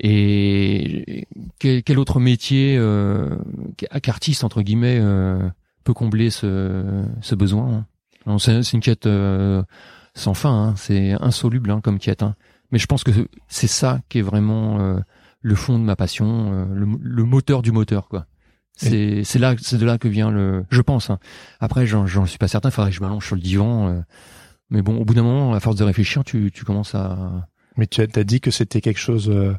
Et 0.00 1.28
quel, 1.58 1.98
autre 1.98 2.18
métier 2.18 2.76
euh, 2.78 3.36
qu'artiste 4.02 4.42
entre 4.42 4.62
guillemets 4.62 4.98
euh, 5.00 5.48
peut 5.84 5.94
combler 5.94 6.30
ce, 6.30 7.34
besoin 7.34 7.86
hein? 8.26 8.38
C'est 8.38 8.72
une 8.72 8.80
quête 8.80 9.08
sans 10.14 10.34
fin, 10.34 10.68
hein, 10.68 10.74
c'est 10.76 11.12
insoluble 11.20 11.70
hein, 11.70 11.80
comme 11.82 11.98
quête. 11.98 12.24
Mais 12.72 12.78
je 12.78 12.86
pense 12.86 13.04
que 13.04 13.10
c'est 13.48 13.68
ça 13.68 14.00
qui 14.08 14.18
est 14.18 14.22
vraiment 14.22 14.98
le 15.40 15.54
fond 15.54 15.78
de 15.78 15.84
ma 15.84 15.94
passion, 15.94 16.66
le 16.72 17.24
moteur 17.24 17.60
du 17.60 17.70
moteur, 17.70 18.08
quoi. 18.08 18.26
C'est 18.76 19.24
c'est 19.24 19.38
là, 19.38 19.54
c'est 19.58 19.78
de 19.78 19.84
là 19.86 19.98
que 19.98 20.06
vient 20.08 20.30
le. 20.30 20.64
Je 20.70 20.82
pense. 20.82 21.10
Hein. 21.10 21.18
Après, 21.60 21.86
j'en 21.86 22.06
suis 22.26 22.38
pas 22.38 22.48
certain. 22.48 22.68
Il 22.68 22.72
faudrait 22.72 22.90
que 22.90 22.96
je 22.96 23.00
m'allonge 23.00 23.26
sur 23.26 23.34
le 23.34 23.40
divan. 23.42 23.88
euh. 23.88 24.00
mais 24.70 24.82
bon, 24.82 24.98
au 24.98 25.04
bout 25.04 25.14
d'un 25.14 25.22
moment, 25.22 25.54
à 25.54 25.60
force 25.60 25.76
de 25.76 25.84
réfléchir, 25.84 26.22
tu 26.24 26.50
tu 26.52 26.64
commences 26.64 26.94
à. 26.94 27.48
Mais 27.78 27.86
tu 27.86 28.00
as, 28.02 28.06
t'as 28.06 28.24
dit 28.24 28.40
que 28.40 28.50
c'était 28.50 28.80
quelque 28.80 28.98
chose 29.00 29.28
euh, 29.30 29.54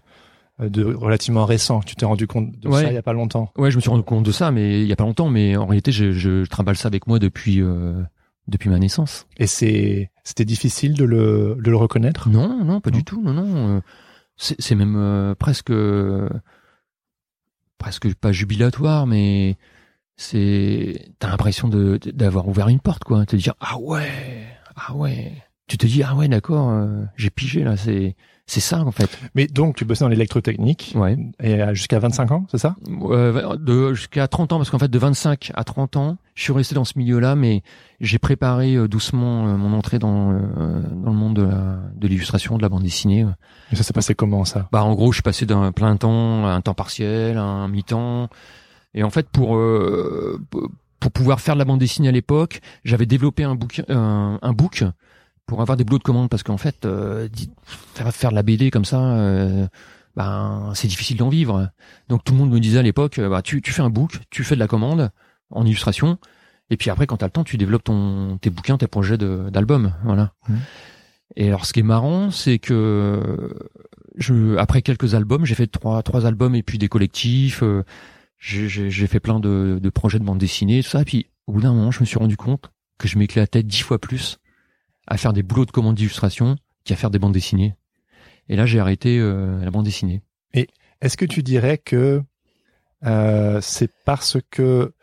de 0.60 0.84
relativement 0.84 1.46
récent. 1.46 1.82
Tu 1.82 1.96
t'es 1.96 2.06
rendu 2.06 2.28
compte 2.28 2.58
de 2.60 2.68
Ouais. 2.70 2.84
ça 2.84 2.90
il 2.92 2.94
y 2.94 2.98
a 2.98 3.02
pas 3.04 3.14
longtemps. 3.14 3.52
Ouais, 3.58 3.72
je 3.72 3.76
me 3.76 3.82
suis 3.82 3.90
rendu 3.90 4.04
compte 4.04 4.24
de 4.24 4.32
ça, 4.32 4.52
mais 4.52 4.82
il 4.82 4.88
y 4.88 4.94
a 4.94 4.96
pas 4.96 5.04
longtemps. 5.04 5.30
Mais 5.30 5.56
en 5.58 5.66
réalité, 5.66 5.92
je, 5.92 6.12
je 6.12 6.46
trimballe 6.46 6.78
ça 6.78 6.88
avec 6.88 7.08
moi 7.08 7.18
depuis 7.20 7.62
euh, 7.62 8.02
depuis 8.48 8.70
ma 8.70 8.78
naissance. 8.80 9.26
Et 9.38 9.48
c'est 9.48 10.12
c'était 10.24 10.46
difficile 10.46 10.94
de 10.94 11.06
le 11.06 11.58
de 11.64 11.70
le 11.72 11.76
reconnaître? 11.78 12.30
Non, 12.30 12.64
non, 12.64 12.82
pas 12.82 12.92
Non. 12.92 12.98
du 12.98 13.04
tout. 13.04 13.22
Non, 13.22 13.34
non. 13.34 13.78
euh, 13.78 13.82
C'est 14.36 14.56
c'est 14.60 14.76
même 14.76 14.96
euh, 14.96 15.34
presque 15.36 15.72
euh, 15.72 16.30
presque 17.78 18.14
pas 18.16 18.32
jubilatoire, 18.32 19.08
mais 19.08 19.58
c'est 20.18 21.12
t'as 21.20 21.30
l'impression 21.30 21.68
de 21.68 22.00
d'avoir 22.12 22.48
ouvert 22.48 22.68
une 22.70 22.80
porte, 22.80 23.04
quoi. 23.04 23.26
Te 23.26 23.36
dire 23.36 23.54
ah 23.60 23.78
ouais, 23.80 24.48
ah 24.76 24.94
ouais. 24.96 25.34
Tu 25.68 25.78
te 25.78 25.86
dis 25.86 26.04
ah 26.04 26.16
ouais, 26.16 26.28
d'accord, 26.28 26.70
euh, 26.70 27.04
j'ai 27.16 27.30
pigé 27.30 27.64
là. 27.64 27.78
C'est 27.78 28.16
c'est 28.50 28.62
ça 28.62 28.84
en 28.84 28.92
fait. 28.92 29.10
Mais 29.36 29.46
donc 29.48 29.76
tu 29.76 29.84
bossais 29.86 30.04
dans 30.06 30.10
l'électrotechnique 30.10 30.94
Ouais. 30.96 31.18
et 31.44 31.60
jusqu'à 31.76 32.00
25 32.00 32.32
ans, 32.32 32.46
c'est 32.50 32.58
ça? 32.58 32.76
Euh, 32.90 33.58
de 33.58 33.94
jusqu'à 33.94 34.28
30 34.28 34.54
ans 34.54 34.58
parce 34.58 34.70
qu'en 34.70 34.80
fait 34.80 34.88
de 34.88 34.98
25 35.00 35.52
à 35.54 35.64
30 35.64 35.98
ans 35.98 36.18
je 36.34 36.44
suis 36.44 36.54
resté 36.54 36.74
dans 36.74 36.86
ce 36.86 36.94
milieu 36.98 37.20
là 37.20 37.36
mais 37.36 37.62
j'ai 38.00 38.20
préparé 38.20 38.76
euh, 38.76 38.88
doucement 38.88 39.48
euh, 39.48 39.58
mon 39.58 39.74
entrée 39.78 40.00
dans 40.00 40.32
euh, 40.32 40.82
dans 41.04 41.12
le 41.12 41.18
monde 41.18 41.36
de 41.36 41.42
la- 41.44 41.80
de 41.96 42.08
l'illustration 42.08 42.58
de 42.58 42.62
la 42.62 42.70
bande 42.70 42.84
dessinée 42.84 43.26
Et 43.72 43.76
ça 43.76 43.84
s'est 43.84 43.94
passé 43.94 44.16
comment 44.16 44.46
ça? 44.46 44.70
Bah 44.72 44.84
en 44.84 44.94
gros 44.96 45.12
je 45.12 45.18
suis 45.18 45.24
passé 45.24 45.46
d'un 45.46 45.72
plein 45.72 45.96
temps 45.98 46.46
à 46.46 46.52
un 46.52 46.62
temps 46.62 46.74
partiel 46.74 47.38
à 47.38 47.44
un 47.44 47.68
mi-temps 47.68 48.30
et 48.94 49.04
en 49.04 49.10
fait 49.10 49.28
pour 49.30 49.58
euh, 49.58 50.40
pour 51.00 51.12
pouvoir 51.12 51.40
faire 51.42 51.54
de 51.56 51.60
la 51.60 51.66
bande 51.66 51.80
dessinée 51.80 52.08
à 52.08 52.12
l'époque 52.12 52.62
j'avais 52.84 53.06
développé 53.06 53.44
un 53.44 53.58
un, 53.90 54.40
un 54.42 54.54
book 54.54 54.84
pour 55.48 55.62
avoir 55.62 55.76
des 55.78 55.84
boulots 55.84 55.98
de 55.98 56.04
commande 56.04 56.30
parce 56.30 56.44
qu'en 56.44 56.58
fait 56.58 56.86
euh, 56.86 57.28
faire 58.12 58.30
de 58.30 58.36
la 58.36 58.44
BD 58.44 58.70
comme 58.70 58.86
ça 58.86 59.02
euh, 59.02 59.68
ben 60.16 60.72
c'est 60.76 60.88
difficile 60.88 61.18
d'en 61.18 61.30
vivre 61.30 61.70
donc 62.10 62.24
tout 62.24 62.34
le 62.34 62.40
monde 62.40 62.52
me 62.52 62.60
disait 62.60 62.80
à 62.80 62.84
l'époque 62.84 63.18
euh, 63.18 63.30
bah 63.30 63.42
tu 63.42 63.62
tu 63.62 63.72
fais 63.72 63.82
un 63.82 63.90
book 63.90 64.20
tu 64.30 64.44
fais 64.44 64.56
de 64.56 64.60
la 64.60 64.68
commande 64.68 65.10
en 65.50 65.66
illustration 65.66 66.18
et 66.70 66.78
puis 66.78 66.90
après 66.90 67.08
quand 67.08 67.18
tu 67.18 67.24
as 67.24 67.28
le 67.28 67.32
temps 67.32 67.44
tu 67.44 67.58
développes 67.58 67.86
ton 67.86 68.38
tes 68.42 68.50
bouquins 68.50 68.78
tes 68.78 68.88
projets 68.88 69.18
de 69.18 69.50
d'album 69.50 69.94
voilà 70.04 70.34
Mhm. 70.50 70.58
et 71.38 71.48
alors 71.48 71.66
ce 71.66 71.74
qui 71.74 71.80
est 71.80 71.84
marrant 71.84 72.30
c'est 72.32 72.60
que 72.60 73.56
je 74.18 74.58
après 74.58 74.82
quelques 74.82 75.14
albums 75.16 75.46
j'ai 75.46 75.56
fait 75.56 75.68
trois 75.68 76.04
trois 76.04 76.26
albums 76.26 76.56
et 76.56 76.64
puis 76.64 76.78
des 76.78 76.90
collectifs 76.90 77.64
euh, 77.64 77.84
j'ai 78.40 78.68
j'ai 78.68 78.90
j'ai 78.90 79.08
fait 79.08 79.20
plein 79.20 79.40
de, 79.40 79.80
de 79.82 79.90
projets 79.90 80.20
de 80.20 80.24
bande 80.24 80.40
dessinée 80.40 80.84
tout 80.84 80.90
ça 80.90 81.02
et 81.02 81.06
puis 81.06 81.28
au 81.48 81.54
bout 81.54 81.62
d'un 81.62 81.74
moment 81.74 81.92
je 81.92 82.02
me 82.02 82.06
suis 82.06 82.18
rendu 82.20 82.36
compte 82.38 82.72
que 82.98 83.08
je 83.08 83.18
m'éclatais 83.18 83.64
dix 83.64 83.82
fois 83.82 84.00
plus 84.00 84.40
à 85.08 85.18
faire 85.18 85.34
des 85.34 85.44
boulots 85.44 85.66
de 85.66 85.72
commande 85.72 85.96
d'illustration 85.96 86.56
qu'à 86.84 86.96
faire 86.96 87.10
des 87.10 87.20
bandes 87.20 87.34
dessinées. 87.34 87.76
Et 88.50 88.56
là 88.56 88.66
j'ai 88.66 88.80
arrêté 88.80 89.20
euh, 89.20 89.64
la 89.64 89.72
bande 89.72 89.86
dessinée. 89.86 90.22
Est-ce 91.00 91.16
que 91.16 91.26
tu 91.26 91.44
dirais 91.44 91.78
que 91.78 92.24
euh, 93.06 93.60
c'est 93.62 93.92
parce 94.04 94.38
que 94.50 94.94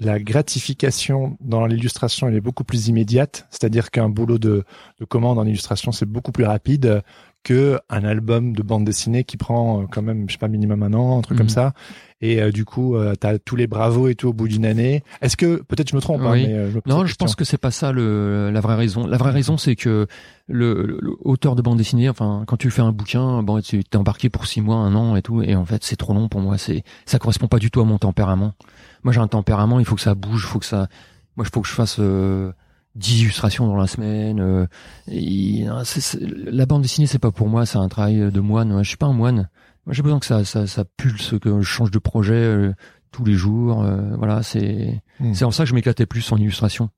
la 0.00 0.18
gratification 0.18 1.36
dans 1.40 1.66
l'illustration 1.66 2.28
est 2.28 2.40
beaucoup 2.40 2.64
plus 2.64 2.88
immédiate, 2.88 3.46
c'est-à-dire 3.50 3.92
qu'un 3.92 4.08
boulot 4.08 4.38
de, 4.38 4.64
de 4.98 5.04
commande 5.04 5.38
en 5.38 5.46
illustration 5.46 5.92
c'est 5.92 6.06
beaucoup 6.06 6.32
plus 6.32 6.44
rapide 6.44 7.02
que 7.44 7.78
un 7.90 8.02
album 8.04 8.52
de 8.54 8.62
bande 8.62 8.84
dessinée 8.84 9.22
qui 9.22 9.36
prend 9.36 9.82
euh, 9.82 9.84
quand 9.90 10.02
même 10.02 10.24
je 10.28 10.32
sais 10.32 10.38
pas 10.38 10.48
minimum 10.48 10.82
un 10.82 10.92
an, 10.94 11.18
un 11.18 11.22
truc 11.22 11.36
Mhm. 11.36 11.38
comme 11.38 11.48
ça. 11.50 11.72
Et 12.20 12.40
euh, 12.40 12.50
du 12.50 12.64
coup, 12.64 12.96
euh, 12.96 13.14
t'as 13.14 13.38
tous 13.38 13.54
les 13.54 13.66
bravos 13.66 14.08
et 14.08 14.14
tout 14.14 14.28
au 14.28 14.32
bout 14.32 14.48
d'une 14.48 14.64
année. 14.64 15.02
Est-ce 15.20 15.36
que 15.36 15.62
peut-être 15.62 15.90
je 15.90 15.94
me 15.96 16.00
trompe, 16.00 16.22
hein, 16.22 16.32
mais 16.32 16.54
euh, 16.54 16.70
je 16.70 16.76
me 16.76 16.80
pose 16.80 16.90
Non, 16.92 17.04
je 17.04 17.14
pense 17.16 17.34
que 17.36 17.44
c'est 17.44 17.58
pas 17.58 17.70
ça 17.70 17.92
le, 17.92 18.50
la 18.50 18.60
vraie 18.62 18.76
raison. 18.76 19.06
La 19.06 19.18
vraie 19.18 19.30
raison, 19.32 19.58
c'est 19.58 19.76
que 19.76 20.06
le, 20.48 20.86
le- 20.86 20.98
le 21.02 21.10
auteur 21.20 21.54
de 21.54 21.60
bande 21.60 21.76
dessinée, 21.76 22.08
enfin, 22.08 22.44
quand 22.46 22.56
tu 22.56 22.70
fais 22.70 22.80
un 22.80 22.92
bouquin, 22.92 23.42
bon, 23.42 23.60
tu 23.60 23.84
t'es 23.84 23.98
embarqué 23.98 24.30
pour 24.30 24.46
six 24.46 24.62
mois, 24.62 24.76
un 24.76 24.94
an 24.94 25.14
et 25.16 25.22
tout, 25.22 25.42
et 25.42 25.54
en 25.54 25.66
fait, 25.66 25.84
c'est 25.84 25.96
trop 25.96 26.14
long 26.14 26.28
pour 26.28 26.40
moi. 26.40 26.56
C'est, 26.56 26.82
ça 27.04 27.18
correspond 27.18 27.46
pas 27.46 27.58
du 27.58 27.70
tout 27.70 27.80
à 27.82 27.84
mon 27.84 27.98
tempérament. 27.98 28.54
Moi, 29.02 29.12
j'ai 29.12 29.20
un 29.20 29.28
tempérament, 29.28 29.78
il 29.78 29.84
faut 29.84 29.96
que 29.96 30.00
ça 30.00 30.14
bouge, 30.14 30.44
il 30.46 30.50
faut 30.50 30.60
que 30.60 30.66
ça, 30.66 30.88
moi, 31.36 31.44
il 31.46 31.52
faut 31.52 31.60
que 31.60 31.68
je 31.68 31.74
fasse 31.74 31.96
euh, 32.00 32.52
10 32.94 33.22
illustrations 33.22 33.66
dans 33.66 33.76
la 33.76 33.86
semaine. 33.86 34.40
euh, 34.40 34.66
et, 35.10 35.66
c'est- 35.84 36.00
c'est- 36.00 36.20
la 36.20 36.66
bande 36.66 36.82
dessinée, 36.82 37.06
c'est 37.06 37.18
pas 37.18 37.30
pour 37.32 37.48
moi, 37.48 37.66
c'est 37.66 37.78
un 37.78 37.88
travail 37.88 38.30
de 38.30 38.40
moine. 38.40 38.82
Je 38.82 38.88
suis 38.88 38.96
pas 38.96 39.06
un 39.06 39.12
moine. 39.12 39.48
Moi, 39.86 39.92
j'ai 39.94 40.02
besoin 40.02 40.18
que 40.18 40.26
ça, 40.26 40.44
ça, 40.44 40.66
ça 40.66 40.84
pulse, 40.96 41.34
que 41.40 41.60
je 41.60 41.66
change 41.66 41.90
de 41.90 41.98
projet 41.98 42.34
euh, 42.34 42.72
tous 43.10 43.24
les 43.24 43.34
jours. 43.34 43.82
euh, 43.82 44.16
voilà, 44.16 44.42
c'est, 44.42 45.02
Hmm. 45.20 45.34
c'est 45.34 45.44
en 45.44 45.50
ça 45.50 45.64
que 45.64 45.70
je 45.70 45.74
m'éclatais 45.74 46.06
plus 46.06 46.30
en 46.32 46.36
illustration. 46.36 46.90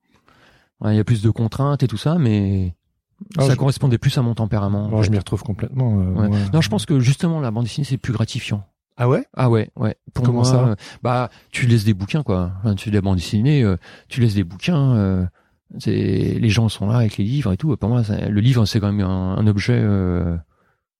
Ouais, 0.81 0.95
Il 0.95 0.97
y 0.97 1.00
a 1.00 1.05
plus 1.05 1.23
de 1.23 1.31
contraintes 1.31 1.83
et 1.83 1.88
tout 1.88 1.97
ça, 1.97 2.17
mais 2.19 2.75
Ah, 3.38 3.43
ça 3.47 3.53
je- 3.55 3.57
correspondait 3.59 3.99
plus 3.99 4.17
à 4.19 4.23
mon 4.23 4.35
tempérament. 4.35 4.85
en 4.85 4.88
Bon, 4.91 5.03
je 5.03 5.11
m'y 5.11 5.19
retrouve 5.19 5.43
complètement. 5.43 5.99
euh, 6.00 6.12
Ouais. 6.12 6.29
ouais. 6.29 6.38
Non, 6.53 6.61
je 6.61 6.69
pense 6.69 6.85
que 6.87 7.00
justement 7.00 7.41
la 7.41 7.50
bande 7.50 7.65
dessinée 7.65 7.85
c'est 7.87 7.97
plus 7.97 8.12
gratifiant. 8.12 8.62
Ah 8.99 9.09
ouais? 9.09 9.25
Ah 9.35 9.50
ouais, 9.50 9.71
ouais. 9.76 9.97
Pour 10.15 10.25
Comment 10.25 10.38
moi, 10.43 10.45
ça? 10.50 10.69
euh, 10.69 10.75
bah 11.03 11.29
tu 11.50 11.67
laisses 11.67 11.85
des 11.85 11.93
bouquins 11.95 12.23
quoi. 12.23 12.53
Enfin, 12.61 12.75
tu 12.75 12.85
fais 12.85 12.91
de 12.91 12.95
la 12.97 13.00
bande 13.03 13.17
dessinée, 13.17 13.62
euh, 13.62 13.76
tu 14.09 14.21
laisses 14.21 14.35
des 14.35 14.45
bouquins. 14.45 14.95
Euh, 15.75 15.78
c'est 15.78 15.92
les 16.38 16.49
gens 16.49 16.68
sont 16.68 16.87
là 16.88 16.96
avec 16.99 17.16
les 17.16 17.25
livres 17.25 17.52
et 17.52 17.56
tout. 17.56 17.76
Pour 17.76 17.88
moi, 17.88 18.04
ça- 18.04 18.28
le 18.28 18.40
livre 18.40 18.64
c'est 18.66 18.80
quand 18.80 18.92
même 18.92 19.06
un, 19.06 19.37
un 19.37 19.46
objet. 19.46 19.78
euh, 19.78 20.37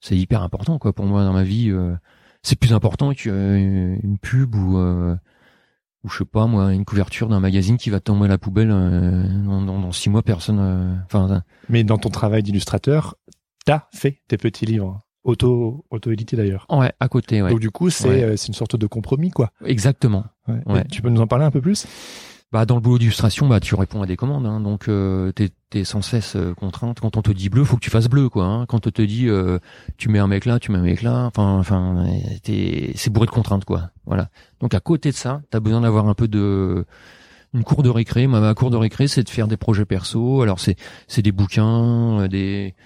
c'est 0.01 0.17
hyper 0.17 0.43
important 0.43 0.79
quoi 0.79 0.93
pour 0.93 1.07
moi 1.07 1.25
dans 1.25 1.33
ma 1.33 1.43
vie. 1.43 1.71
euh, 1.71 1.95
c'est 2.43 2.59
plus 2.59 2.73
important 2.73 3.13
qu'une 3.13 4.19
pub 4.23 4.55
ou 4.55 4.79
euh, 4.79 5.17
ou 6.05 6.09
je 6.09 6.19
sais 6.19 6.25
pas 6.25 6.47
moi 6.47 6.73
une 6.73 6.85
couverture 6.85 7.29
d'un 7.29 7.41
magazine 7.41 7.77
qui 7.77 7.91
va 7.91 7.99
tomber 7.99 8.27
à 8.27 8.29
la 8.29 8.39
poubelle 8.39 8.71
euh, 8.71 9.25
dans, 9.45 9.63
dans, 9.63 9.81
dans 9.81 9.93
six 9.93 10.11
mois 10.11 10.23
personne. 10.23 10.59
euh, 10.61 10.95
Enfin 11.07 11.43
Mais 11.69 11.83
dans 11.83 11.99
ton 11.99 12.11
travail 12.11 12.43
d'illustrateur, 12.45 13.17
t'as 13.65 13.85
fait 13.93 14.21
tes 14.29 14.37
petits 14.37 14.67
livres 14.67 15.01
auto 15.25 15.85
auto 15.91 16.13
édités 16.13 16.37
d'ailleurs. 16.37 16.67
ouais 16.71 16.93
à 17.01 17.09
côté 17.09 17.43
ouais. 17.43 17.51
Donc 17.51 17.59
du 17.59 17.73
coup, 17.73 17.91
c'est 17.91 18.09
Ouais. 18.09 18.23
euh, 18.23 18.37
une 18.37 18.55
sorte 18.55 18.77
de 18.77 18.87
compromis 18.87 19.31
quoi. 19.31 19.51
Exactement. 19.65 20.25
Ouais. 20.47 20.85
Tu 20.85 21.03
peux 21.03 21.09
nous 21.11 21.21
en 21.21 21.27
parler 21.27 21.45
un 21.47 21.51
peu 21.51 21.61
plus? 21.61 21.87
Bah 22.53 22.65
dans 22.65 22.77
le 22.77 22.81
boulot 22.81 22.99
d'illustration, 22.99 23.49
bah 23.49 23.59
tu 23.59 23.75
réponds 23.75 24.03
à 24.03 24.07
des 24.07 24.17
commandes, 24.17 24.47
hein, 24.47 24.61
donc 24.61 24.89
euh, 24.89 25.33
t'es 25.33 25.51
t'es 25.69 25.83
sans 25.83 26.01
cesse 26.01 26.37
euh, 26.37 26.55
contrainte. 26.55 27.01
Quand 27.01 27.17
on 27.17 27.23
te 27.23 27.33
dit 27.33 27.49
bleu, 27.49 27.65
faut 27.65 27.75
que 27.75 27.81
tu 27.83 27.91
fasses 27.91 28.09
bleu, 28.09 28.29
quoi. 28.29 28.45
Hein. 28.45 28.67
Quand 28.67 28.87
on 28.87 28.91
te 28.91 29.03
dit 29.03 29.29
euh, 29.29 29.59
tu 29.99 30.09
mets 30.09 30.21
un 30.21 30.29
mec 30.29 30.45
là, 30.45 30.61
tu 30.61 30.71
mets 30.71 30.79
un 30.79 30.83
mec 30.83 31.03
là, 31.03 31.25
enfin 31.27 31.59
enfin 31.59 32.07
c'est 32.45 33.11
bourré 33.11 33.27
de 33.27 33.33
contraintes, 33.33 33.65
quoi. 33.65 33.91
Voilà. 34.07 34.31
Donc 34.61 34.75
à 34.75 34.81
côté 34.81 35.11
de 35.11 35.17
ça, 35.17 35.43
t'as 35.51 35.59
besoin 35.59 35.81
d'avoir 35.81 36.07
un 36.09 36.15
peu 36.15 36.29
de 36.29 36.85
une 37.53 37.65
cour 37.65 37.83
de 37.83 37.91
récré. 37.91 38.29
Ma 38.29 38.55
cour 38.55 38.71
de 38.71 38.77
récré, 38.77 39.09
c'est 39.09 39.25
de 39.25 39.29
faire 39.29 39.49
des 39.49 39.57
projets 39.57 39.85
perso. 39.85 40.41
Alors 40.43 40.61
c'est 40.61 40.77
c'est 41.09 41.23
des 41.23 41.33
bouquins, 41.33 42.21
euh, 42.21 42.29
des 42.29 42.77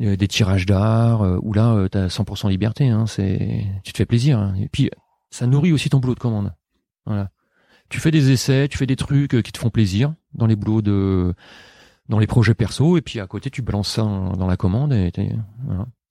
euh, 0.00 0.16
des 0.16 0.26
tirages 0.26 0.64
d'art 0.64 1.20
où 1.42 1.52
là 1.52 1.86
t'as 1.90 2.06
100% 2.06 2.48
liberté. 2.48 2.88
Hein, 2.88 3.04
c'est 3.06 3.66
tu 3.84 3.92
te 3.92 3.98
fais 3.98 4.06
plaisir. 4.06 4.38
hein. 4.38 4.54
Et 4.58 4.68
puis 4.68 4.90
ça 5.30 5.46
nourrit 5.46 5.72
aussi 5.72 5.90
ton 5.90 5.98
boulot 5.98 6.14
de 6.14 6.20
commande. 6.20 6.54
Voilà 7.04 7.28
tu 7.92 8.00
fais 8.00 8.10
des 8.10 8.32
essais, 8.32 8.66
tu 8.68 8.78
fais 8.78 8.86
des 8.86 8.96
trucs 8.96 9.42
qui 9.42 9.52
te 9.52 9.58
font 9.58 9.70
plaisir 9.70 10.14
dans 10.34 10.46
les 10.46 10.56
boulots 10.56 10.80
de, 10.82 11.34
dans 12.08 12.18
les 12.18 12.26
projets 12.26 12.54
perso, 12.54 12.96
et 12.96 13.02
puis 13.02 13.20
à 13.20 13.26
côté 13.26 13.50
tu 13.50 13.60
balances 13.62 13.90
ça 13.90 14.02
dans 14.02 14.46
la 14.46 14.56
commande. 14.56 14.92
Et. 14.94 15.12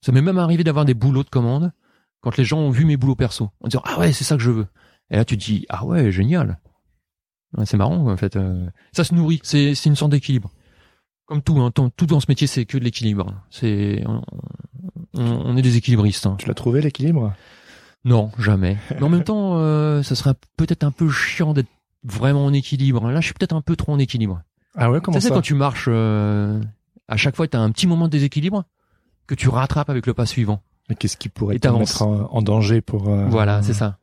Ça 0.00 0.12
m'est 0.12 0.22
même 0.22 0.38
arrivé 0.38 0.64
d'avoir 0.64 0.84
des 0.84 0.94
boulots 0.94 1.24
de 1.24 1.28
commande 1.28 1.72
quand 2.20 2.36
les 2.36 2.44
gens 2.44 2.58
ont 2.58 2.70
vu 2.70 2.84
mes 2.84 2.96
boulots 2.96 3.16
perso, 3.16 3.50
en 3.60 3.68
disant 3.68 3.82
ah 3.84 3.98
ouais 3.98 4.12
c'est 4.12 4.24
ça 4.24 4.36
que 4.36 4.42
je 4.42 4.50
veux. 4.50 4.66
Et 5.10 5.16
là 5.16 5.24
tu 5.24 5.36
te 5.36 5.44
dis 5.44 5.66
ah 5.68 5.84
ouais 5.84 6.12
génial. 6.12 6.60
C'est 7.64 7.76
marrant 7.76 8.08
en 8.10 8.16
fait. 8.16 8.36
euh. 8.36 8.66
Ça 8.92 9.04
se 9.04 9.14
nourrit, 9.14 9.40
c'est 9.42 9.74
c'est 9.74 9.90
une 9.90 9.96
sorte 9.96 10.12
d'équilibre. 10.12 10.50
Comme 11.26 11.42
tout, 11.42 11.58
hein, 11.60 11.70
tout 11.72 12.06
dans 12.06 12.20
ce 12.20 12.26
métier 12.28 12.46
c'est 12.46 12.64
que 12.64 12.78
de 12.78 12.84
l'équilibre. 12.84 13.34
C'est 13.50 14.04
on 15.14 15.56
est 15.56 15.62
des 15.62 15.76
équilibristes. 15.76 16.26
hein. 16.26 16.36
Tu 16.38 16.46
l'as 16.46 16.54
trouvé 16.54 16.80
l'équilibre? 16.80 17.34
Non, 18.04 18.30
jamais. 18.38 18.76
Mais 18.90 19.02
en 19.02 19.08
même 19.08 19.24
temps, 19.24 19.52
euh, 19.58 20.02
ça 20.02 20.14
serait 20.14 20.34
peut-être 20.56 20.82
un 20.84 20.90
peu 20.90 21.08
chiant 21.08 21.52
d'être 21.54 21.68
vraiment 22.04 22.44
en 22.44 22.52
équilibre. 22.52 23.10
Là, 23.10 23.20
je 23.20 23.26
suis 23.26 23.34
peut-être 23.34 23.54
un 23.54 23.60
peu 23.60 23.76
trop 23.76 23.92
en 23.92 23.98
équilibre. 23.98 24.42
Ah 24.74 24.90
ouais, 24.90 25.00
comment 25.00 25.16
Tu 25.18 25.22
ça 25.22 25.28
quand 25.34 25.42
tu 25.42 25.54
marches, 25.54 25.86
euh, 25.88 26.60
à 27.08 27.16
chaque 27.16 27.36
fois, 27.36 27.46
tu 27.46 27.56
as 27.56 27.60
un 27.60 27.70
petit 27.70 27.86
moment 27.86 28.06
de 28.06 28.10
déséquilibre 28.12 28.64
que 29.26 29.34
tu 29.34 29.48
rattrapes 29.48 29.90
avec 29.90 30.06
le 30.06 30.14
pas 30.14 30.26
suivant. 30.26 30.62
Mais 30.88 30.96
qu'est-ce 30.96 31.16
qui 31.16 31.28
pourrait 31.28 31.54
te 31.58 31.68
mettre 31.78 32.02
en, 32.02 32.28
en 32.32 32.42
danger 32.42 32.80
pour 32.80 33.08
euh, 33.08 33.26
Voilà, 33.28 33.62
c'est 33.62 33.72
ça. 33.74 33.98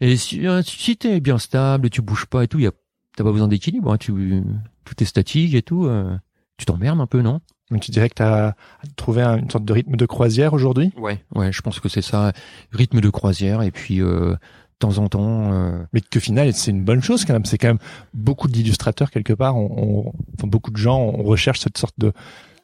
Et 0.00 0.16
si, 0.16 0.46
euh, 0.46 0.62
si 0.62 0.96
t'es 0.96 1.20
bien 1.20 1.38
stable, 1.38 1.90
tu 1.90 2.02
bouges 2.02 2.26
pas 2.26 2.44
et 2.44 2.48
tout, 2.48 2.58
y 2.60 2.66
a, 2.66 2.70
t'as 3.16 3.24
pas 3.24 3.32
besoin 3.32 3.48
d'équilibre. 3.48 3.92
hein, 3.92 3.98
tu, 3.98 4.42
tout 4.84 5.02
est 5.02 5.06
statique 5.06 5.54
et 5.54 5.62
tout. 5.62 5.86
euh, 5.86 6.16
tu 6.56 6.66
t'emmerdes 6.66 7.00
un 7.00 7.06
peu, 7.06 7.20
non? 7.22 7.40
Donc 7.70 7.80
tu 7.82 7.90
dirais 7.90 8.08
que 8.08 8.14
tu 8.16 8.22
as 8.22 8.54
trouvé 8.96 9.22
un- 9.22 9.38
une 9.38 9.50
sorte 9.50 9.64
de 9.64 9.72
rythme 9.72 9.96
de 9.96 10.06
croisière 10.06 10.52
aujourd'hui? 10.54 10.92
Ouais. 10.96 11.22
Ouais, 11.34 11.52
je 11.52 11.60
pense 11.62 11.78
que 11.80 11.88
c'est 11.88 12.02
ça. 12.02 12.32
Rythme 12.72 13.00
de 13.00 13.08
croisière 13.10 13.62
et 13.62 13.70
puis 13.70 14.00
euh, 14.02 14.32
de 14.32 14.36
temps 14.78 14.98
en 14.98 15.08
temps. 15.08 15.52
euh, 15.52 15.78
mais 15.92 16.00
que 16.00 16.18
final 16.20 16.52
c'est 16.54 16.70
une 16.70 16.84
bonne 16.84 17.02
chose 17.02 17.24
quand 17.24 17.32
même. 17.34 17.44
C'est 17.44 17.58
quand 17.58 17.68
même 17.68 17.78
beaucoup 18.14 18.48
d'illustrateurs 18.48 19.10
quelque 19.10 19.32
part, 19.32 19.56
on, 19.56 19.70
on- 20.06 20.12
enfin, 20.36 20.46
beaucoup 20.48 20.70
de 20.70 20.76
gens 20.78 20.98
on 20.98 21.22
recherche 21.22 21.60
cette 21.60 21.78
sorte 21.78 21.94
de 21.98 22.12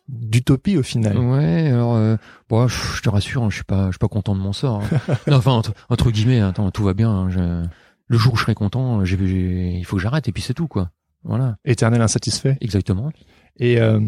d'utopie 0.08 0.76
au 0.76 0.82
final. 0.82 1.18
Ouais, 1.18 1.68
alors 1.68 1.94
euh, 1.96 2.16
bon, 2.48 2.68
je 2.68 3.02
te 3.02 3.08
rassure, 3.08 3.42
hein, 3.42 3.50
je 3.50 3.56
suis 3.56 3.64
pas, 3.64 3.86
je 3.86 3.92
suis 3.92 3.98
pas 3.98 4.08
content 4.08 4.34
de 4.36 4.40
mon 4.40 4.52
sort. 4.52 4.82
hein. 4.82 4.98
non, 5.26 5.36
enfin 5.36 5.50
entre, 5.52 5.72
entre 5.88 6.10
guillemets, 6.10 6.38
hein, 6.40 6.50
attends, 6.50 6.70
tout 6.70 6.84
va 6.84 6.94
bien. 6.94 7.10
hein, 7.10 7.30
je- 7.30 7.64
le 8.08 8.18
jour 8.18 8.34
où 8.34 8.36
je 8.36 8.42
serai 8.42 8.54
content, 8.54 9.04
j'ai, 9.04 9.18
j'ai- 9.18 9.72
il 9.78 9.84
faut 9.84 9.96
que 9.96 10.02
j'arrête 10.02 10.28
et 10.28 10.32
puis 10.32 10.42
c'est 10.42 10.54
tout 10.54 10.68
quoi. 10.68 10.90
Voilà, 11.24 11.56
Éternel 11.64 12.00
insatisfait. 12.02 12.56
exactement. 12.60 13.10
Et 13.56 13.80
euh, 13.80 13.98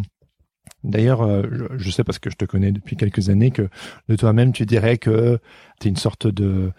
D'ailleurs, 0.85 1.23
euh, 1.23 1.43
je, 1.77 1.91
sais 1.91 2.05
parce 2.05 2.19
que 2.19 2.31
je 2.31 2.37
te 2.37 2.45
connais 2.45 2.73
depuis 2.73 2.97
quelques 2.97 3.31
années 3.31 3.51
que 3.51 3.69
de 4.09 4.17
toi-même, 4.17 4.53
tu 4.53 4.65
dirais 4.67 4.99
que 4.99 5.39
tu 5.81 5.89
es 5.89 5.91
une 5.91 5.97
sorte 5.97 6.27
de 6.27 6.73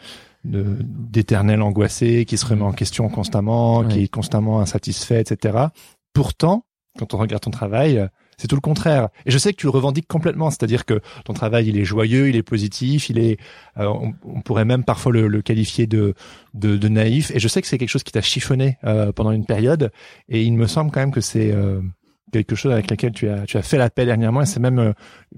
d'éternel 0.46 1.62
angoissé 1.62 2.24
qui 2.24 2.38
se 2.38 2.46
remet 2.46 2.62
en 2.63 2.72
question 2.72 3.10
constamment, 3.10 3.84
qui 3.84 4.03
est 4.03 4.08
constamment 4.08 4.62
insatisfait, 4.62 5.20
etc. 5.20 5.65
Pourtant, 6.13 6.65
quand 6.98 7.13
on 7.13 7.18
regarde 7.18 7.44
ton 7.44 7.51
travail, 7.51 8.08
c'est 8.39 8.48
tout 8.48 8.56
le 8.56 8.62
contraire. 8.62 9.10
Et 9.25 9.32
je 9.32 9.38
sais 9.38 9.51
que 9.51 9.58
tu 9.58 9.65
le 9.65 9.72
revendiques 9.72 10.08
complètement, 10.08 10.50
c'est-à-dire 10.50 10.86
que 10.86 11.01
ton 11.25 11.34
travail, 11.34 11.68
il 11.68 11.77
est 11.77 11.84
joyeux, 11.84 12.29
il 12.29 12.38
est 12.38 12.44
positif, 12.44 13.10
il 13.10 13.20
est, 13.20 13.38
euh, 13.77 13.86
on, 13.86 14.13
on 14.24 14.41
pourrait 14.41 14.63
même 14.63 14.86
parfois 14.86 15.12
le, 15.12 15.27
le 15.27 15.41
qualifier 15.41 15.88
de, 15.88 16.13
de 16.53 16.77
de 16.77 16.88
naïf. 16.88 17.32
Et 17.36 17.39
je 17.39 17.48
sais 17.50 17.62
que 17.62 17.68
c'est 17.68 17.77
quelque 17.77 17.89
chose 17.89 18.03
qui 18.03 18.13
t'a 18.13 18.22
chiffonné 18.22 18.77
euh, 18.86 19.12
pendant 19.12 19.32
une 19.32 19.46
période. 19.46 19.91
Et 20.29 20.44
il 20.44 20.53
me 20.53 20.68
semble 20.68 20.89
quand 20.89 21.01
même 21.01 21.12
que 21.12 21.20
c'est 21.22 21.51
euh, 21.51 21.82
quelque 22.31 22.55
chose 22.55 22.71
avec 22.71 22.89
lequel 22.91 23.12
tu 23.12 23.27
as 23.29 23.45
tu 23.45 23.57
as 23.57 23.62
fait 23.62 23.77
la 23.77 23.89
paix 23.89 24.05
dernièrement. 24.05 24.41
Et 24.41 24.45
c'est 24.45 24.59
même 24.59 24.79
euh, 24.79 24.93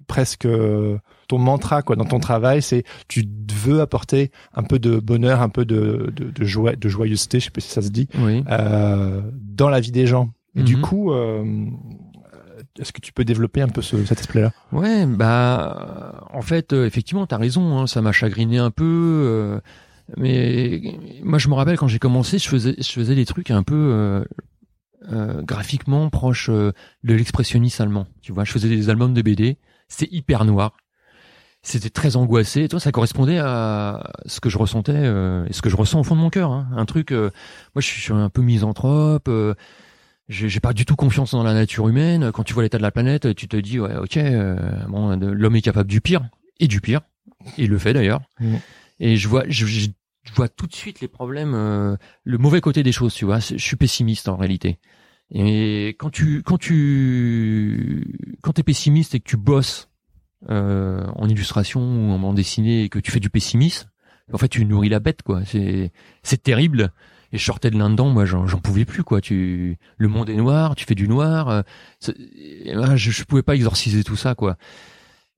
presque 0.08 0.46
euh, 0.46 0.98
ton 1.28 1.38
mantra 1.38 1.82
quoi 1.82 1.96
dans 1.96 2.06
ton 2.06 2.20
travail, 2.20 2.62
c'est 2.62 2.84
tu 3.08 3.24
veux 3.54 3.82
apporter 3.82 4.32
un 4.54 4.64
peu 4.64 4.80
de 4.80 5.00
bonheur, 5.00 5.42
un 5.42 5.50
peu 5.50 5.66
de 5.66 6.12
de, 6.16 6.32
de 6.32 6.46
joie, 6.46 6.76
de 6.76 6.90
joyeuseté, 6.90 7.40
je 7.40 7.46
sais 7.46 7.52
pas 7.52 7.62
si 7.62 7.70
ça 7.70 7.82
se 7.82 7.90
dit, 7.90 8.08
Oui. 8.20 8.44
euh, 8.50 9.22
dans 9.36 9.70
la 9.70 9.80
vie 9.80 9.92
des 9.92 10.08
gens. 10.08 10.30
Et 10.56 10.64
du 10.64 10.76
Mhm. 10.78 10.82
coup, 10.82 11.12
euh, 11.14 11.66
est-ce 12.80 12.92
que 12.94 13.02
tu 13.02 13.14
peux 13.14 13.24
développer 13.26 13.62
un 13.62 13.68
peu 13.70 13.82
ce, 13.82 14.04
cet 14.06 14.20
aspect-là? 14.20 14.52
Ouais, 14.72 15.06
bah 15.06 16.28
en 16.34 16.42
fait, 16.42 16.74
effectivement, 16.74 17.26
t'as 17.28 17.38
raison. 17.38 17.78
Hein, 17.78 17.88
ça 17.88 18.02
m'a 18.02 18.12
chagriné 18.12 18.58
un 18.58 18.72
peu. 18.72 18.84
euh, 18.86 19.60
mais 20.18 20.82
moi, 21.24 21.38
je 21.38 21.48
me 21.48 21.54
rappelle 21.54 21.78
quand 21.78 21.88
j'ai 21.88 22.00
commencé, 22.00 22.38
je 22.38 22.50
faisais, 22.50 22.76
je 22.78 22.90
faisais 22.92 23.16
des 23.16 23.26
trucs 23.26 23.50
un 23.52 23.64
peu 23.64 23.76
euh, 23.76 24.24
euh, 25.12 25.42
graphiquement 25.42 26.10
proches 26.10 26.50
euh, 26.50 26.72
de 27.04 27.14
l'expressionnisme 27.14 27.82
allemand. 27.84 28.08
Tu 28.22 28.32
vois, 28.34 28.44
je 28.44 28.52
faisais 28.52 28.70
des 28.70 28.90
albums 28.90 29.14
de 29.14 29.22
BD. 29.22 29.58
C'était 29.88 30.14
hyper 30.16 30.46
noir. 30.46 30.74
C'était 31.64 31.90
très 31.92 32.16
angoissé. 32.16 32.68
Toi, 32.68 32.80
ça 32.80 32.92
correspondait 32.92 33.38
à 33.38 34.12
ce 34.26 34.40
que 34.40 34.50
je 34.50 34.58
ressentais 34.58 34.94
euh, 34.96 35.46
et 35.48 35.54
ce 35.54 35.62
que 35.62 35.70
je 35.70 35.76
ressens 35.76 36.00
au 36.00 36.04
fond 36.04 36.16
de 36.16 36.22
mon 36.22 36.30
cœur. 36.32 36.52
Hein. 36.52 36.68
Un 36.76 36.86
truc. 36.86 37.12
euh, 37.12 37.30
moi, 37.76 37.82
je 37.82 37.88
suis 37.88 38.12
un 38.14 38.30
peu 38.30 38.42
misanthrope. 38.42 39.28
euh, 39.28 39.54
j'ai 40.28 40.50
j'ai 40.50 40.60
pas 40.60 40.74
du 40.74 40.86
tout 40.86 40.96
confiance 40.96 41.32
dans 41.32 41.44
la 41.44 41.54
nature 41.54 41.88
humaine. 41.88 42.32
Quand 42.32 42.44
tu 42.44 42.54
vois 42.54 42.64
l'état 42.64 42.78
de 42.78 42.84
la 42.84 42.92
planète, 42.92 43.36
tu 43.36 43.48
te 43.48 43.58
dis 43.58 43.80
ouais, 43.80 43.96
ok, 43.98 44.18
euh, 44.18 44.56
bon, 44.88 45.16
l'homme 45.18 45.56
est 45.56 45.62
capable 45.62 45.90
du 45.90 46.02
pire 46.02 46.22
et 46.60 46.68
du 46.68 46.80
pire. 46.82 47.02
Et 47.58 47.64
il 47.64 47.70
le 47.70 47.78
fait 47.78 47.94
d'ailleurs. 47.94 48.22
Mhm. 48.40 48.60
Et 49.00 49.18
je 49.18 49.28
vois, 49.28 49.44
je, 49.48 49.88
je- 50.24 50.34
vois 50.34 50.50
tout 50.50 50.68
de 50.68 50.74
suite 50.74 51.02
les 51.02 51.08
problèmes, 51.08 51.54
euh, 51.54 51.96
le 52.24 52.38
mauvais 52.38 52.62
côté 52.62 52.84
des 52.84 52.92
choses. 52.92 53.14
Tu 53.14 53.26
vois, 53.26 53.40
je 53.40 53.58
suis 53.58 53.76
pessimiste 53.76 54.30
en 54.30 54.36
réalité. 54.38 54.80
Et 55.32 55.96
quand 56.00 56.10
tu, 56.10 56.44
quand 56.44 56.58
tu, 56.58 58.18
quand 58.42 58.54
t'es 58.54 58.64
pessimiste 58.64 59.16
et 59.16 59.20
que 59.20 59.30
tu 59.30 59.38
bosses 59.38 59.90
euh, 60.50 61.06
en 61.16 61.30
illustration 61.30 61.82
ou 61.82 62.12
en 62.12 62.20
bande 62.20 62.36
dessinée 62.36 62.84
et 62.84 62.90
que 62.90 63.00
tu 63.00 63.12
fais 63.12 63.20
du 63.20 63.30
pessimisme, 63.30 63.90
en 64.34 64.38
fait, 64.38 64.50
tu 64.50 64.66
nourris 64.66 64.90
la 64.90 65.00
bête, 65.00 65.22
quoi. 65.24 65.42
C'est, 65.46 65.92
c'est 66.24 66.42
terrible. 66.44 66.92
Et 67.34 67.38
je 67.38 67.46
sortais 67.46 67.70
de 67.72 67.78
là-dedans, 67.78 68.10
moi, 68.10 68.26
j'en, 68.26 68.46
pouvais 68.60 68.84
plus, 68.86 69.04
quoi. 69.04 69.22
Tu, 69.22 69.78
le 69.98 70.08
monde 70.10 70.30
est 70.30 70.36
noir, 70.36 70.76
tu 70.76 70.86
fais 70.86 70.96
du 70.96 71.08
noir. 71.08 71.50
euh, 71.50 71.62
moi, 72.74 72.96
je, 72.96 73.12
je 73.12 73.24
pouvais 73.24 73.44
pas 73.44 73.56
exorciser 73.56 74.04
tout 74.04 74.18
ça, 74.18 74.36
quoi. 74.36 74.58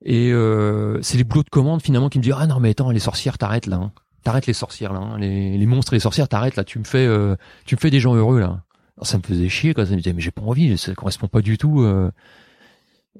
Et 0.04 0.32
euh, 0.32 1.00
c'est 1.02 1.16
les 1.16 1.24
boulots 1.24 1.44
de 1.44 1.50
commande 1.50 1.82
finalement 1.82 2.08
qui 2.08 2.18
me 2.18 2.22
disent 2.22 2.34
ah 2.36 2.46
non 2.46 2.60
mais 2.60 2.70
attends 2.70 2.90
les 2.90 2.98
sorcières 2.98 3.38
t'arrêtes 3.38 3.66
là, 3.66 3.76
hein. 3.76 3.92
T'arrêtes 4.24 4.46
les 4.46 4.52
sorcières 4.54 4.92
là, 4.92 4.98
hein. 5.00 5.18
les, 5.18 5.56
les 5.56 5.66
monstres 5.66 5.92
et 5.92 5.96
les 5.96 6.00
sorcières 6.00 6.28
t'arrêtes 6.28 6.56
là, 6.56 6.64
tu 6.64 6.78
me 6.80 6.84
fais, 6.84 7.06
euh, 7.06 7.36
tu 7.66 7.76
me 7.76 7.80
fais 7.80 7.90
des 7.90 8.00
gens 8.00 8.14
heureux 8.16 8.40
là. 8.40 8.64
Alors, 8.96 9.06
ça 9.06 9.18
me 9.18 9.22
faisait 9.22 9.48
chier 9.48 9.74
quoi, 9.74 9.86
ça 9.86 9.92
me 9.92 9.96
disait 9.98 10.12
mais 10.12 10.20
j'ai 10.20 10.30
pas 10.32 10.42
envie, 10.42 10.76
ça 10.78 10.94
correspond 10.94 11.28
pas 11.28 11.40
du 11.42 11.58
tout. 11.58 11.82
euh. 11.82 12.10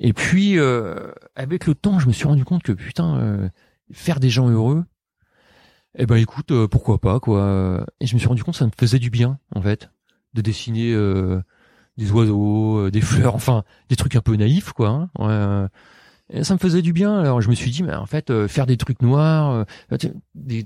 Et 0.01 0.13
puis 0.13 0.59
euh, 0.59 1.13
avec 1.37 1.67
le 1.67 1.75
temps 1.75 2.01
je 2.01 2.09
me 2.09 2.13
suis 2.13 2.27
rendu 2.27 2.45
compte 2.45 2.63
que 2.65 2.73
putain 2.73 3.17
euh, 3.19 3.49
faire 3.93 4.19
des 4.19 4.31
gens 4.31 4.49
heureux, 4.49 4.85
eh 5.97 6.07
ben 6.07 6.17
écoute 6.17 6.51
euh, 6.51 6.67
pourquoi 6.67 6.99
pas 7.01 7.21
quoi. 7.21 7.87
Et 8.01 8.07
je 8.07 8.15
me 8.15 8.19
suis 8.19 8.29
rendu 8.29 8.43
compte 8.43 8.55
que 8.55 8.59
ça 8.59 8.67
me 8.67 8.73
faisait 8.77 8.99
du 8.99 9.11
bien 9.11 9.39
en 9.55 9.63
fait 9.63 9.91
de 10.35 10.41
dessiner 10.41 10.93
des 11.97 12.11
oiseaux, 12.11 12.91
des 12.91 13.01
fleurs, 13.01 13.37
enfin 13.37 13.63
des 13.89 13.95
trucs 13.95 14.17
un 14.17 14.21
peu 14.21 14.35
naïfs 14.35 14.73
quoi. 14.73 14.89
hein. 14.89 15.11
Ouais, 15.19 15.69
et 16.31 16.43
ça 16.43 16.55
me 16.55 16.59
faisait 16.59 16.83
du 16.83 16.93
bien. 16.93 17.19
Alors 17.21 17.41
je 17.41 17.51
me 17.51 17.55
suis 17.55 17.71
dit, 17.71 17.83
mais 17.83 17.95
en 17.95 18.07
fait, 18.07 18.31
euh, 18.31 18.49
faire 18.49 18.67
des 18.67 18.77
trucs 18.77 19.03
noirs, 19.03 19.65
euh, 19.93 19.97
des, 20.35 20.65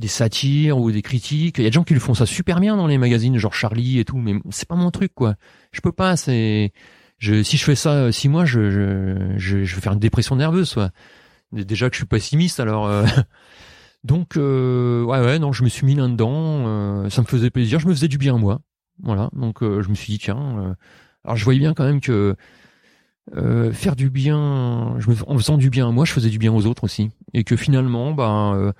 des 0.00 0.08
satires 0.08 0.78
ou 0.78 0.90
des 0.90 1.02
critiques, 1.02 1.58
il 1.58 1.62
y 1.64 1.66
a 1.66 1.70
des 1.70 1.74
gens 1.74 1.84
qui 1.84 1.94
le 1.94 2.00
font 2.00 2.14
ça 2.14 2.26
super 2.26 2.60
bien 2.60 2.76
dans 2.76 2.88
les 2.88 2.98
magazines, 2.98 3.36
genre 3.38 3.54
Charlie 3.54 4.00
et 4.00 4.04
tout, 4.04 4.18
mais 4.18 4.34
c'est 4.50 4.68
pas 4.68 4.74
mon 4.76 4.90
truc, 4.90 5.12
quoi. 5.14 5.36
Je 5.72 5.80
peux 5.80 5.92
pas. 5.92 6.16
C'est, 6.16 6.72
je, 7.18 7.42
si 7.42 7.56
je 7.58 7.64
fais 7.64 7.76
ça 7.76 7.92
euh, 7.94 8.12
six 8.12 8.28
mois, 8.28 8.44
je, 8.46 8.70
je, 8.70 9.38
je, 9.38 9.56
vais 9.58 9.80
faire 9.80 9.92
une 9.92 9.98
dépression 10.00 10.36
nerveuse, 10.36 10.74
quoi. 10.74 10.90
Dé- 11.52 11.64
Déjà 11.64 11.88
que 11.90 11.94
je 11.94 12.00
suis 12.00 12.06
pessimiste, 12.06 12.60
alors. 12.60 12.86
euh, 12.88 13.04
Donc, 14.04 14.36
euh, 14.38 15.04
ouais, 15.04 15.20
ouais, 15.20 15.38
non, 15.38 15.52
je 15.52 15.62
me 15.64 15.68
suis 15.68 15.84
mis 15.86 15.94
là-dedans. 15.94 16.32
euh, 16.66 17.10
ça 17.10 17.20
me 17.22 17.26
faisait 17.26 17.50
plaisir, 17.50 17.80
je 17.80 17.86
me 17.88 17.92
faisais 17.94 18.08
du 18.08 18.18
bien 18.18 18.38
moi. 18.38 18.60
Voilà. 19.02 19.30
Donc, 19.34 19.62
euh, 19.62 19.82
je 19.82 19.90
me 19.90 19.94
suis 19.94 20.12
dit, 20.14 20.18
tiens. 20.18 20.58
euh, 20.58 20.74
alors, 21.24 21.36
je 21.36 21.44
voyais 21.44 21.60
bien 21.60 21.74
quand 21.74 21.84
même 21.84 22.00
que 22.00 22.34
euh, 23.36 23.72
faire 23.72 23.96
du 23.96 24.10
bien, 24.10 24.96
je 24.98 25.10
me, 25.10 25.16
en 25.26 25.36
faisant 25.38 25.56
du 25.58 25.70
bien 25.70 25.88
à 25.88 25.92
moi, 25.92 26.04
je 26.04 26.12
faisais 26.12 26.30
du 26.30 26.38
bien 26.38 26.52
aux 26.52 26.66
autres 26.66 26.84
aussi. 26.84 27.10
Et 27.34 27.44
que 27.44 27.56
finalement, 27.56 28.12
ben, 28.12 28.54
euh, 28.56 28.72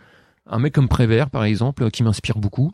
un 0.50 0.58
mec 0.58 0.74
comme 0.74 0.88
Prévert, 0.88 1.30
par 1.30 1.44
exemple, 1.44 1.84
euh, 1.84 1.90
qui 1.90 2.02
m'inspire 2.02 2.38
beaucoup, 2.38 2.72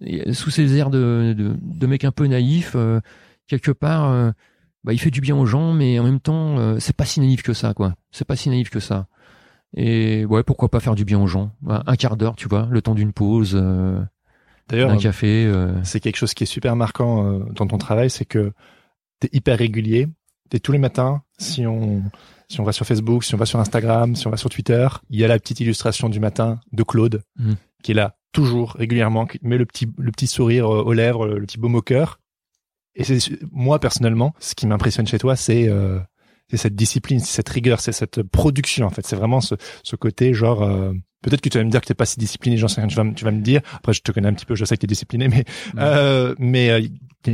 et, 0.00 0.32
sous 0.32 0.50
ses 0.50 0.76
airs 0.76 0.90
de, 0.90 1.34
de, 1.36 1.56
de 1.60 1.86
mec 1.86 2.04
un 2.04 2.12
peu 2.12 2.26
naïf, 2.26 2.72
euh, 2.74 3.00
quelque 3.46 3.70
part, 3.70 4.10
euh, 4.10 4.30
bah, 4.84 4.92
il 4.92 4.98
fait 4.98 5.10
du 5.10 5.20
bien 5.20 5.36
aux 5.36 5.46
gens, 5.46 5.72
mais 5.72 5.98
en 5.98 6.04
même 6.04 6.20
temps, 6.20 6.58
euh, 6.58 6.78
c'est 6.78 6.96
pas 6.96 7.04
si 7.04 7.20
naïf 7.20 7.42
que 7.42 7.52
ça, 7.52 7.74
quoi. 7.74 7.94
C'est 8.10 8.24
pas 8.26 8.36
si 8.36 8.48
naïf 8.50 8.70
que 8.70 8.80
ça. 8.80 9.06
Et 9.74 10.24
ouais, 10.26 10.42
pourquoi 10.42 10.68
pas 10.70 10.80
faire 10.80 10.94
du 10.94 11.04
bien 11.04 11.20
aux 11.20 11.26
gens? 11.26 11.52
Bah, 11.62 11.82
Un 11.86 11.96
quart 11.96 12.16
d'heure, 12.16 12.36
tu 12.36 12.48
vois, 12.48 12.68
le 12.70 12.82
temps 12.82 12.94
d'une 12.94 13.12
pause, 13.12 13.52
euh, 13.54 14.00
d'un 14.68 14.96
café. 14.98 15.46
euh, 15.46 15.82
c'est 15.84 16.00
quelque 16.00 16.16
chose 16.16 16.34
qui 16.34 16.44
est 16.44 16.46
super 16.46 16.76
marquant 16.76 17.26
euh, 17.26 17.44
dans 17.54 17.66
ton 17.66 17.78
travail, 17.78 18.10
c'est 18.10 18.24
que 18.24 18.52
tu 19.20 19.26
es 19.28 19.30
hyper 19.36 19.58
régulier. 19.58 20.08
T'es 20.50 20.58
tous 20.60 20.72
les 20.72 20.78
matins, 20.78 21.22
si 21.42 21.66
on 21.66 22.02
si 22.48 22.60
on 22.60 22.64
va 22.64 22.72
sur 22.72 22.84
Facebook, 22.86 23.24
si 23.24 23.34
on 23.34 23.38
va 23.38 23.46
sur 23.46 23.58
Instagram, 23.60 24.14
si 24.14 24.26
on 24.26 24.30
va 24.30 24.36
sur 24.36 24.50
Twitter, 24.50 24.86
il 25.08 25.18
y 25.18 25.24
a 25.24 25.28
la 25.28 25.38
petite 25.38 25.60
illustration 25.60 26.08
du 26.10 26.20
matin 26.20 26.60
de 26.72 26.82
Claude 26.82 27.22
Mhm. 27.38 27.56
qui 27.82 27.92
est 27.92 27.94
là 27.94 28.16
toujours 28.32 28.72
régulièrement, 28.78 29.26
qui 29.26 29.38
met 29.42 29.56
le 29.58 29.64
petit 29.66 29.86
le 29.98 30.10
petit 30.10 30.26
sourire 30.26 30.66
euh, 30.72 30.82
aux 30.82 30.92
lèvres, 30.92 31.26
le 31.26 31.40
petit 31.46 31.58
baume 31.58 31.74
au 31.76 31.82
cœur. 31.82 32.18
Et 32.94 33.04
c'est 33.04 33.18
moi 33.52 33.78
personnellement, 33.78 34.34
ce 34.38 34.54
qui 34.54 34.66
m'impressionne 34.66 35.06
chez 35.06 35.18
toi, 35.18 35.34
c'est 35.36 35.66
euh, 35.68 35.98
c'est 36.48 36.58
cette 36.58 36.74
discipline, 36.74 37.20
c'est 37.20 37.32
cette 37.36 37.48
rigueur, 37.48 37.80
c'est 37.80 37.92
cette 37.92 38.22
production 38.22 38.84
en 38.86 38.90
fait. 38.90 39.06
C'est 39.06 39.16
vraiment 39.16 39.40
ce, 39.40 39.54
ce 39.82 39.96
côté 39.96 40.34
genre. 40.34 40.62
euh, 40.62 40.92
Peut-être 41.22 41.40
que 41.40 41.48
tu 41.48 41.56
vas 41.56 41.62
me 41.64 41.70
dire 41.70 41.80
que 41.80 41.86
t'es 41.86 41.94
pas 41.94 42.04
si 42.04 42.18
discipliné, 42.18 42.56
j'en 42.56 42.66
sais 42.66 42.80
rien, 42.80 42.88
tu 42.88 42.96
vas, 42.96 43.04
me- 43.04 43.14
tu 43.14 43.24
vas 43.24 43.30
me 43.30 43.42
dire. 43.42 43.60
Après, 43.76 43.92
je 43.92 44.02
te 44.02 44.10
connais 44.10 44.26
un 44.26 44.34
petit 44.34 44.44
peu, 44.44 44.56
je 44.56 44.64
sais 44.64 44.74
que 44.76 44.80
t'es 44.80 44.88
discipliné, 44.88 45.28
mais 45.28 45.44
euh, 45.78 46.34
mais 46.38 46.68
euh, 46.70 46.82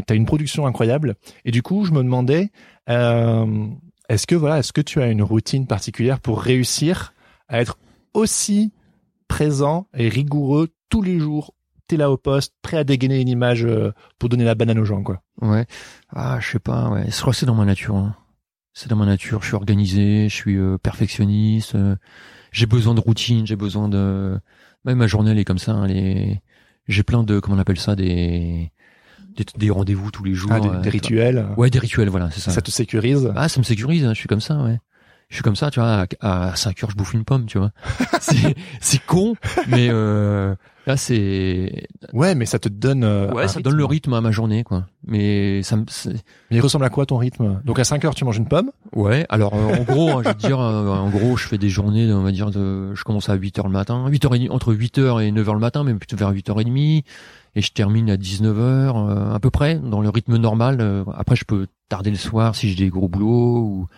t'as 0.07 0.15
une 0.15 0.27
production 0.27 0.67
incroyable. 0.67 1.15
Et 1.47 1.51
du 1.51 1.63
coup, 1.63 1.87
je 1.87 1.93
me 1.93 2.03
demandais, 2.03 2.51
euh, 2.91 3.67
est-ce 4.09 4.27
que 4.27 4.35
voilà, 4.35 4.59
est-ce 4.59 4.73
que 4.73 4.81
tu 4.81 5.01
as 5.03 5.09
une 5.11 5.23
routine 5.23 5.67
particulière 5.67 6.21
pour 6.21 6.41
réussir 6.41 7.13
à 7.49 7.61
être 7.61 7.79
aussi 8.15 8.73
présent 9.29 9.87
et 9.97 10.09
rigoureux 10.09 10.69
tous 10.89 11.03
les 11.03 11.19
jours 11.19 11.55
T'es 11.87 11.97
là 11.97 12.11
au 12.11 12.19
poste, 12.19 12.53
prêt 12.61 12.77
à 12.77 12.85
dégainer 12.85 13.19
une 13.21 13.29
image 13.29 13.65
euh, 13.65 13.93
pour 14.19 14.29
donner 14.29 14.45
la 14.45 14.55
banane 14.55 14.79
aux 14.79 14.85
gens, 14.85 15.03
quoi? 15.03 15.23
Ouais. 15.41 15.65
Ah, 16.11 16.39
je 16.39 16.51
sais 16.51 16.59
pas, 16.59 16.91
ouais. 16.91 17.05
Je 17.11 17.19
crois 17.19 17.33
que 17.33 17.39
c'est 17.39 17.47
dans 17.47 17.55
ma 17.55 17.65
nature. 17.65 17.97
hein. 17.97 18.15
C'est 18.75 18.91
dans 18.91 18.97
ma 18.97 19.07
nature. 19.07 19.41
Je 19.41 19.47
suis 19.49 19.55
organisé, 19.57 20.29
je 20.29 20.35
suis 20.35 20.57
euh, 20.59 20.77
perfectionniste. 20.77 21.75
euh, 21.77 21.97
j'ai 22.53 22.67
besoin 22.67 22.95
de 22.95 23.01
routine, 23.01 23.47
j'ai 23.47 23.57
besoin 23.57 23.89
de. 23.89 24.39
Même 24.85 24.99
ma 24.99 25.07
journée, 25.07 25.31
elle 25.31 25.39
est 25.39 25.45
comme 25.47 25.59
ça. 25.59 25.73
hein, 25.73 25.87
J'ai 26.89 27.03
plein 27.05 27.23
de, 27.23 27.41
comment 27.41 27.57
on 27.57 27.59
appelle 27.61 27.79
ça, 27.81 27.97
des 27.97 28.71
des, 29.39 29.45
des 29.57 29.71
rendez-vous 29.71 30.11
tous 30.11 30.25
les 30.25 30.35
jours. 30.35 30.51
Ah, 30.53 30.61
des, 30.61 30.69
euh, 30.69 30.81
des 30.81 30.91
rituels. 30.91 31.47
Ouais, 31.57 31.71
des 31.71 31.79
rituels, 31.79 32.09
voilà, 32.11 32.31
c'est 32.31 32.41
ça. 32.41 32.51
Ça 32.51 32.61
te 32.61 32.71
sécurise? 32.71 33.33
Ah, 33.37 33.49
ça 33.49 33.59
me 33.61 33.65
sécurise. 33.65 34.05
hein, 34.05 34.13
Je 34.15 34.19
suis 34.19 34.29
comme 34.29 34.41
ça, 34.41 34.57
ouais. 34.63 34.79
Je 35.31 35.35
suis 35.37 35.43
comme 35.43 35.57
ça, 35.57 35.71
tu 35.71 35.79
vois. 35.81 36.07
À, 36.21 36.49
à 36.51 36.57
5 36.57 36.83
heures, 36.83 36.91
je 36.91 36.97
bouffe 36.97 37.13
une 37.13 37.25
pomme, 37.25 37.45
tu 37.47 37.59
vois. 37.59 37.71
c'est 38.21 38.55
c'est 38.81 39.05
con, 39.05 39.35
mais 39.69 39.89
euh, 39.91 40.55
là, 40.87 40.97
c'est 40.97 41.87
Ouais, 42.15 42.35
mais 42.35 42.47
ça 42.47 42.59
te 42.59 42.71
donne. 42.71 43.05
euh, 43.05 43.31
ouais, 43.33 43.47
ça 43.47 43.61
donne 43.61 43.75
le 43.77 43.85
rythme 43.85 44.15
à 44.15 44.23
ma 44.23 44.31
journée, 44.31 44.65
quoi. 44.65 44.87
Mais 45.07 45.63
ça 45.63 45.77
me 45.77 45.85
Mais 46.51 46.57
il 46.57 46.61
ressemble 46.63 46.87
à 46.87 46.89
quoi 46.89 47.05
ton 47.05 47.19
rythme? 47.19 47.61
Donc 47.67 47.79
à 47.79 47.85
5 47.85 48.03
heures, 48.07 48.15
tu 48.15 48.25
manges 48.25 48.39
une 48.39 48.49
pomme? 48.49 48.71
Ouais, 48.95 49.27
alors 49.29 49.53
euh, 49.53 49.77
en 49.79 49.83
gros, 49.83 50.13
hein, 50.17 50.23
je 50.23 50.29
vais 50.31 50.35
te 50.35 50.41
dire, 50.41 50.61
euh, 50.61 50.89
en 50.89 51.11
gros, 51.11 51.37
je 51.37 51.47
fais 51.47 51.59
des 51.59 51.69
journées, 51.69 52.11
on 52.11 52.23
va 52.23 52.33
dire, 52.33 52.51
de, 52.51 52.95
je 52.95 53.05
commence 53.05 53.29
à 53.29 53.37
8h 53.37 53.65
le 53.65 53.69
matin, 53.71 54.09
8h 54.09 54.49
entre 54.51 54.73
8h 54.73 55.23
et 55.23 55.31
9h 55.31 55.53
le 55.53 55.59
matin, 55.59 55.85
mais 55.85 55.93
plutôt 55.93 56.17
vers 56.17 56.33
8h30, 56.33 56.71
et 56.75 57.05
je 57.57 57.71
termine 57.71 58.11
à 58.11 58.17
19h, 58.17 58.57
euh, 58.57 59.35
à 59.35 59.41
peu 59.41 59.51
près, 59.51 59.77
dans 59.77 60.01
le 60.01 60.09
rythme 60.09 60.37
normal. 60.37 60.79
euh, 60.81 61.05
après, 61.15 61.37
je 61.37 61.45
peux 61.45 61.67
tarder 61.89 62.11
le 62.11 62.17
soir 62.17 62.55
si 62.55 62.69
j'ai 62.69 62.77
des 62.85 62.91
gros 62.91 63.09
boulots, 63.09 63.59
ou 63.61 63.89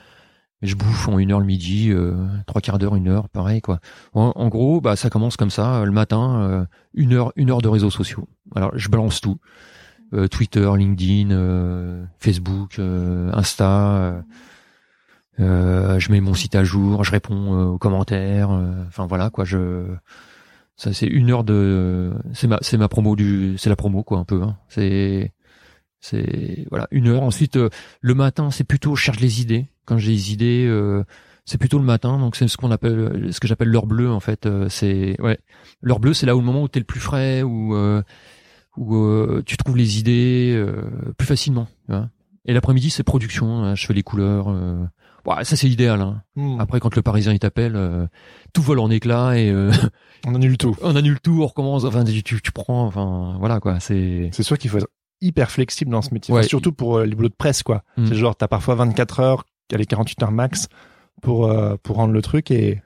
je 0.63 0.75
bouffe 0.75 1.09
en 1.09 1.19
une 1.19 1.33
heure 1.33 1.41
le 1.41 1.47
midi, 1.47 1.91
euh, 1.91 2.27
trois 2.47 2.61
quarts 2.61 2.79
d'heure, 2.79 2.97
une 2.97 3.09
heure, 3.09 3.29
pareil, 3.29 3.61
quoi. 3.61 3.81
En, 4.13 4.49
gros, 4.49 4.81
bah, 4.81 4.97
ça 4.97 5.11
commence 5.11 5.37
comme 5.37 5.51
ça, 5.51 5.85
le 5.85 5.93
matin, 5.93 6.41
euh, 6.41 6.65
une 6.95 7.15
heure, 7.15 7.33
une 7.37 7.51
heure 7.51 7.63
de 7.63 7.69
réseaux 7.69 7.91
sociaux. 7.91 8.29
Alors, 8.55 8.73
je 8.75 8.89
balance 8.89 9.21
tout. 9.21 9.39
Euh, 10.13 10.29
Twitter, 10.29 10.69
LinkedIn, 10.77 11.31
euh, 11.31 12.05
Facebook, 12.19 12.79
Insta, 12.79 14.23
je 15.39 16.13
mets 16.13 16.21
mon 16.21 16.35
site 16.35 16.55
à 16.55 16.65
jour, 16.65 17.05
je 17.05 17.11
réponds 17.11 17.73
aux 17.73 17.79
commentaires. 17.79 18.51
Enfin 18.89 19.07
voilà 19.07 19.31
quoi. 19.31 19.45
Je 19.45 19.87
ça 20.81 20.95
c'est 20.95 21.07
une 21.07 21.31
heure 21.31 21.45
de 21.45 22.11
c'est 22.33 22.47
ma 22.47 22.57
c'est 22.63 22.79
ma 22.79 22.89
promo 22.89 23.15
du 23.15 23.57
c'est 23.59 23.69
la 23.69 23.77
promo 23.77 24.03
quoi 24.03 24.17
un 24.19 24.25
peu. 24.25 24.41
Hein. 24.43 24.57
C'est 24.69 25.35
c'est 26.01 26.65
voilà 26.71 26.89
une 26.91 27.09
heure. 27.09 27.23
Ensuite 27.23 27.57
euh, 27.57 27.69
le 28.01 28.15
matin 28.15 28.51
c'est 28.51 28.65
plutôt 28.65 28.97
je 28.97 29.03
cherche 29.03 29.21
les 29.21 29.43
idées. 29.43 29.67
Quand 29.85 29.99
j'ai 29.99 30.13
des 30.13 30.33
idées 30.33 30.67
euh, 30.67 31.05
c'est 31.45 31.59
plutôt 31.59 31.77
le 31.79 31.85
matin. 31.85 32.19
Donc 32.19 32.35
c'est 32.35 32.49
ce 32.49 32.57
qu'on 32.57 32.71
appelle 32.71 33.29
ce 33.31 33.41
que 33.41 33.47
j'appelle 33.47 33.69
l'heure 33.69 33.85
bleue 33.85 34.11
en 34.11 34.21
fait. 34.21 34.47
Euh, 34.47 34.71
c'est 34.71 35.21
ouais 35.21 35.39
l'heure 35.83 36.01
bleue 36.01 36.15
c'est 36.15 36.25
là 36.25 36.35
où 36.35 36.39
le 36.39 36.47
moment 36.47 36.63
où 36.63 36.69
t'es 36.69 36.81
le 36.81 36.87
plus 36.87 37.01
frais 37.01 37.43
où 37.43 37.75
euh, 37.75 38.03
où 38.79 38.97
euh, 38.97 39.43
tu 39.45 39.59
trouves 39.59 39.77
les 39.77 39.99
idées 39.99 40.55
euh, 40.57 41.13
plus 41.19 41.27
facilement. 41.27 41.67
tu 41.85 41.93
vois. 41.93 42.09
Et 42.47 42.55
l'après-midi 42.55 42.89
c'est 42.89 43.03
production. 43.03 43.65
hein. 43.65 43.75
Je 43.75 43.87
fais 43.87 43.93
les 43.93 44.03
couleurs. 44.03 44.49
Ouais, 45.27 45.45
ça 45.45 45.57
c'est 45.57 45.69
idéal. 45.69 46.01
Hein. 46.01 46.23
Hmm. 46.37 46.61
Après, 46.61 46.81
quand 46.81 46.95
le 46.97 47.03
Parisien 47.03 47.33
il 47.33 47.39
t'appelle, 47.39 47.77
euh, 47.77 48.07
tout 48.53 48.63
vole 48.63 48.79
en 48.79 48.91
éclats 48.91 49.39
et 49.39 49.51
euh, 49.51 49.71
On 50.27 50.35
annule 50.35 50.59
tout. 50.59 50.77
on 50.83 50.97
annule 50.97 51.21
tout, 51.21 51.41
on 51.43 51.47
recommence. 51.47 51.85
Enfin, 51.85 52.05
tu, 52.05 52.23
tu, 52.23 52.53
prends. 52.53 52.87
Enfin, 52.87 53.37
voilà 53.39 53.61
quoi. 53.61 53.81
C'est 53.81 54.31
C'est 54.33 54.43
sûr 54.43 54.59
qu'il 54.59 54.71
faut 54.71 54.79
être 54.79 54.89
hyper 55.21 55.51
flexible 55.51 55.91
dans 55.91 56.03
ce 56.03 56.13
métier. 56.13 56.33
Ouais. 56.33 56.41
Enfin, 56.41 56.49
surtout 56.49 56.73
pour 56.73 56.99
euh, 56.99 57.07
les 57.07 57.15
boulots 57.15 57.29
de 57.29 57.35
presse, 57.35 57.63
quoi. 57.63 57.83
Mm. 57.97 58.07
C'est 58.07 58.15
genre, 58.15 58.37
t'as 58.37 58.49
parfois 58.49 58.75
24 58.75 59.21
heures, 59.21 59.45
allez, 59.73 59.87
48 59.87 60.23
heures 60.23 60.33
max 60.33 60.69
pour, 61.23 61.47
euh, 61.47 61.77
pour 61.83 61.97
rendre 61.97 62.13
le 62.13 62.23
truc 62.23 62.51
et 62.51 62.83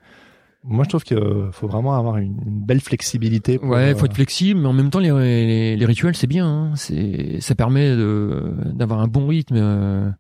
moi, 0.67 0.85
je 0.85 0.89
trouve 0.89 1.05
qu'il 1.05 1.19
faut 1.53 1.69
vraiment 1.69 1.95
avoir 1.95 2.17
une, 2.17 2.41
une 2.47 2.65
belle 2.65 2.81
flexibilité. 2.81 3.59
Pour, 3.59 3.69
ouais, 3.69 3.95
faut 3.95 4.05
euh, 4.05 4.07
être 4.07 4.15
flexible, 4.15 4.61
mais 4.61 4.67
en 4.67 4.73
même 4.73 4.89
temps, 4.89 4.99
les, 4.99 5.11
les, 5.11 5.77
les 5.77 5.85
rituels 5.85 6.17
c'est 6.17 6.27
bien. 6.27 6.47
Hein. 6.47 6.73
C'est 6.75 7.39
ça 7.41 7.55
permet 7.55 7.91
de 7.91 8.55
d'avoir 8.73 9.01
un 9.01 9.07
bon 9.07 9.27
rythme. 9.27 10.15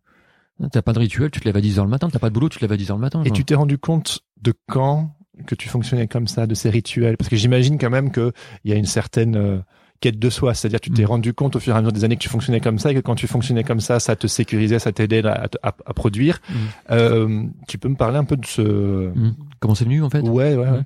T'as 0.71 0.83
pas 0.83 0.93
de 0.93 0.99
rituel, 1.01 1.31
tu 1.31 1.41
te 1.41 1.45
lèves 1.47 1.57
à 1.57 1.61
10 1.61 1.79
heures 1.79 1.85
le 1.85 1.91
matin. 1.91 2.09
T'as 2.11 2.19
pas 2.21 2.29
de 2.29 2.35
boulot, 2.35 2.49
tu 2.49 2.59
te 2.59 2.65
lèves 2.65 2.73
à 2.73 2.77
10 2.77 2.91
heures 2.91 2.97
le 2.97 3.01
matin. 3.03 3.23
Et 3.25 3.31
tu 3.31 3.45
t'es 3.45 3.55
rendu 3.57 3.77
compte 3.79 4.21
de 4.41 4.53
quand 4.69 5.15
que 5.47 5.57
tu 5.57 5.69
fonctionnais 5.69 6.07
comme 6.07 6.29
ça, 6.29 6.47
de 6.47 6.55
ces 6.55 6.71
rituels? 6.71 7.17
Parce 7.17 7.29
que 7.29 7.35
j'imagine 7.37 7.77
quand 7.79 7.91
même 7.91 8.13
qu'il 8.13 8.31
y 8.65 8.73
a 8.73 8.77
une 8.77 8.85
certaine 8.87 9.35
euh, 9.37 9.59
quête 10.01 10.17
de 10.21 10.31
soi. 10.31 10.55
C'est-à-dire 10.55 10.79
tu 10.81 10.91
t'es 10.93 11.03
Mm. 11.03 11.07
rendu 11.07 11.35
compte 11.35 11.57
au 11.57 11.61
fur 11.61 11.75
et 11.75 11.77
à 11.77 11.81
mesure 11.81 11.93
des 11.93 12.05
années 12.05 12.15
que 12.17 12.23
tu 12.23 12.29
fonctionnais 12.29 12.61
comme 12.61 12.79
ça 12.79 12.93
et 12.93 12.95
que 12.95 13.01
quand 13.01 13.17
tu 13.17 13.27
fonctionnais 13.27 13.65
comme 13.65 13.81
ça, 13.81 13.99
ça 13.99 14.15
te 14.15 14.29
sécurisait, 14.29 14.79
ça 14.79 14.93
t'aidait 14.93 15.27
à, 15.27 15.49
à- 15.65 15.75
à 15.87 15.93
produire. 15.95 16.39
Mm. 16.49 16.55
Euh, 16.93 17.43
tu 17.67 17.79
peux 17.79 17.89
me 17.89 17.97
parler 17.97 18.19
un 18.19 18.25
peu 18.25 18.37
de 18.37 18.47
ce... 18.47 19.09
Mm. 19.09 19.35
Comment 19.59 19.75
c'est 19.75 19.85
venu 19.87 20.03
en 20.05 20.11
fait? 20.11 20.21
Ouais, 20.21 20.55
ouais, 20.55 20.69
ouais. 20.71 20.83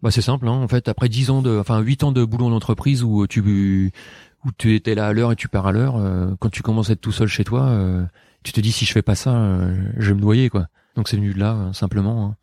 Bah 0.00 0.12
c'est 0.12 0.22
simple. 0.22 0.46
Hein. 0.46 0.52
En 0.62 0.68
fait, 0.68 0.86
après 0.86 1.08
10 1.08 1.30
ans 1.30 1.42
de, 1.42 1.58
enfin 1.58 1.80
8 1.80 2.04
ans 2.04 2.12
de 2.12 2.24
boulot 2.24 2.46
en 2.46 2.52
entreprise 2.52 3.02
où 3.02 3.26
tu 3.26 3.90
où 4.44 4.50
tu 4.56 4.74
étais 4.74 4.94
là 4.94 5.06
à 5.08 5.12
l'heure 5.12 5.32
et 5.32 5.36
tu 5.36 5.48
pars 5.48 5.66
à 5.66 5.72
l'heure, 5.72 5.96
euh, 5.96 6.34
quand 6.40 6.48
tu 6.50 6.62
commences 6.62 6.90
à 6.90 6.92
être 6.94 7.00
tout 7.00 7.12
seul 7.12 7.28
chez 7.28 7.44
toi, 7.44 7.62
euh, 7.64 8.04
tu 8.44 8.52
te 8.52 8.60
dis 8.60 8.72
si 8.72 8.84
je 8.84 8.92
fais 8.92 9.02
pas 9.02 9.14
ça, 9.14 9.34
euh, 9.34 9.74
je 9.96 10.08
vais 10.08 10.14
me 10.14 10.20
noyer 10.20 10.48
quoi. 10.48 10.68
Donc 10.96 11.08
c'est 11.08 11.16
venu 11.16 11.32
de 11.34 11.38
là 11.38 11.50
hein, 11.52 11.72
simplement. 11.72 12.26
hein. 12.26 12.36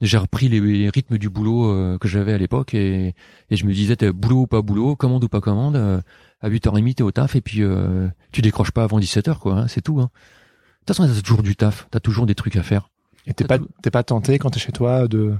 J'ai 0.00 0.18
repris 0.18 0.48
les, 0.48 0.58
les 0.60 0.88
rythmes 0.90 1.16
du 1.18 1.28
boulot 1.28 1.70
euh, 1.70 1.96
que 1.98 2.08
j'avais 2.08 2.32
à 2.32 2.38
l'époque 2.38 2.74
et, 2.74 3.14
et 3.50 3.56
je 3.56 3.64
me 3.66 3.72
disais 3.72 3.94
t'es 3.96 4.10
boulot 4.12 4.40
ou 4.42 4.46
pas 4.48 4.60
boulot, 4.62 4.96
commande 4.96 5.22
ou 5.22 5.28
pas 5.28 5.40
commande, 5.40 5.76
euh, 5.76 6.00
à 6.40 6.48
8h30 6.50 6.94
t'es 6.94 7.02
au 7.04 7.12
taf 7.12 7.36
et 7.36 7.40
puis 7.40 7.62
euh, 7.62 8.08
tu 8.32 8.42
décroches 8.42 8.72
pas 8.72 8.82
avant 8.82 8.98
17h 8.98 9.38
quoi, 9.38 9.54
hein, 9.58 9.68
c'est 9.68 9.80
tout. 9.82 10.00
Hein. 10.00 10.10
De 10.10 10.86
toute 10.92 10.96
façon 10.96 11.06
t'as 11.06 11.20
toujours 11.20 11.42
du 11.44 11.54
taf, 11.54 11.86
t'as 11.90 12.00
toujours 12.00 12.26
des 12.26 12.34
trucs 12.34 12.56
à 12.56 12.62
faire. 12.64 12.88
Et 13.26 13.34
t'es 13.34 13.44
pas, 13.44 13.58
tout. 13.58 13.68
t'es 13.82 13.92
pas 13.92 14.02
tenté 14.02 14.38
quand 14.40 14.50
t'es 14.50 14.58
chez 14.58 14.72
toi 14.72 15.06
de 15.06 15.34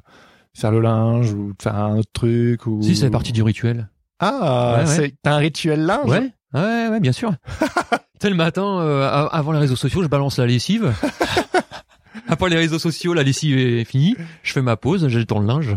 faire 0.55 0.71
le 0.71 0.81
linge 0.81 1.33
ou 1.33 1.49
de 1.49 1.63
faire 1.63 1.75
un 1.75 1.97
autre 1.97 2.11
truc 2.13 2.67
ou... 2.67 2.81
Si 2.83 2.95
c'est 2.95 3.11
partie 3.11 3.33
du 3.33 3.43
rituel. 3.43 3.89
Ah, 4.23 4.75
Ouais, 4.77 4.81
ouais. 4.81 4.87
c'est 4.87 5.15
t'as 5.23 5.35
un 5.35 5.39
rituel 5.39 5.85
linge? 5.85 6.09
Ouais, 6.09 6.33
ouais, 6.55 6.89
ouais, 6.89 7.01
bien 7.01 7.13
sûr. 7.13 7.33
tu 8.21 8.29
le 8.29 8.35
matin, 8.37 8.79
euh, 8.81 9.29
avant 9.31 9.53
les 9.53 9.59
réseaux 9.59 9.77
sociaux, 9.77 10.03
je 10.03 10.09
balance 10.09 10.39
la 10.39 10.47
lessive. 10.47 10.93
Après 12.29 12.49
les 12.49 12.57
réseaux 12.57 12.79
sociaux, 12.79 13.15
la 13.15 13.23
lessive 13.25 13.59
est 13.59 13.85
finie. 13.85 14.17
Je 14.43 14.53
fais 14.53 14.63
ma 14.63 14.77
pause, 14.77 15.09
j'ai 15.09 15.19
le 15.19 15.25
temps 15.27 15.41
le 15.41 15.47
linge. 15.47 15.77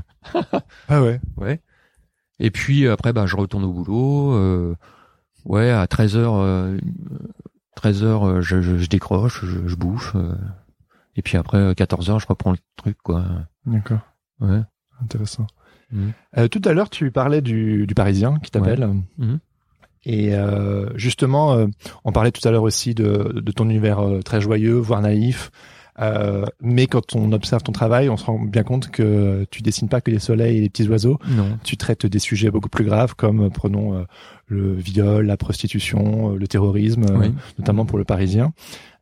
Ah 0.88 1.02
ouais. 1.02 1.20
Ouais. 1.38 1.60
Et 2.40 2.52
puis 2.52 2.88
après, 2.88 3.14
bah, 3.14 3.26
je 3.26 3.36
retourne 3.36 3.64
au 3.64 3.72
boulot. 3.72 4.34
euh, 4.34 4.76
ouais, 5.46 5.72
à 5.72 5.88
13 5.88 6.18
h 6.18 6.20
euh, 6.20 6.78
13 7.76 8.04
heures, 8.04 8.28
euh, 8.28 8.42
je, 8.42 8.62
je, 8.62 8.78
je 8.78 8.88
décroche, 8.88 9.44
je, 9.46 9.68
je 9.68 9.76
bouffe. 9.76 10.16
euh, 10.16 10.36
et 11.16 11.22
puis 11.22 11.38
après, 11.38 11.74
14 11.76 12.10
heures, 12.10 12.20
je 12.20 12.28
reprends 12.28 12.52
le 12.52 12.58
truc, 12.76 12.98
quoi. 13.04 13.24
D'accord. 13.66 14.00
Ouais. 14.42 14.62
Intéressant. 15.02 15.48
Mhm. 15.92 16.14
Euh, 16.38 16.48
tout 16.48 16.62
à 16.66 16.74
l'heure, 16.74 16.90
tu 16.90 17.12
parlais 17.12 17.42
du, 17.42 17.86
du 17.88 17.94
Parisien 17.96 18.40
qui 18.42 18.52
t'appelle. 18.52 18.88
Mhm. 19.18 19.40
Et 20.08 20.36
euh, 20.36 20.90
justement, 20.98 21.54
euh, 21.54 21.66
on 22.04 22.12
parlait 22.12 22.32
tout 22.32 22.48
à 22.48 22.52
l'heure 22.52 22.62
aussi 22.64 22.94
de, 22.94 23.42
de 23.42 23.52
ton 23.52 23.66
univers 23.70 24.00
euh, 24.00 24.22
très 24.22 24.40
joyeux, 24.40 24.76
voire 24.76 25.02
naïf. 25.02 25.50
Mais 26.62 26.88
quand 26.88 27.16
on 27.16 27.32
observe 27.32 27.64
ton 27.64 27.72
travail, 27.72 28.10
on 28.10 28.18
se 28.18 28.26
rend 28.26 28.38
bien 28.40 28.64
compte 28.64 28.90
que 28.92 29.46
tu 29.50 29.62
dessines 29.62 29.88
pas 29.88 30.02
que 30.02 30.12
les 30.12 30.20
soleils 30.20 30.58
et 30.58 30.62
les 30.62 30.70
petits 30.70 30.88
oiseaux. 30.90 31.18
Non. 31.30 31.58
Tu 31.64 31.78
traites 31.78 32.06
des 32.06 32.20
sujets 32.20 32.52
beaucoup 32.52 32.68
plus 32.70 32.84
graves, 32.84 33.16
comme 33.16 33.50
prenons 33.50 34.06
le 34.48 34.74
viol, 34.76 35.26
la 35.26 35.38
prostitution, 35.38 36.36
le 36.36 36.48
terrorisme, 36.50 37.06
Oui. 37.18 37.34
notamment 37.58 37.86
pour 37.86 37.98
le 37.98 38.04
Parisien. 38.04 38.52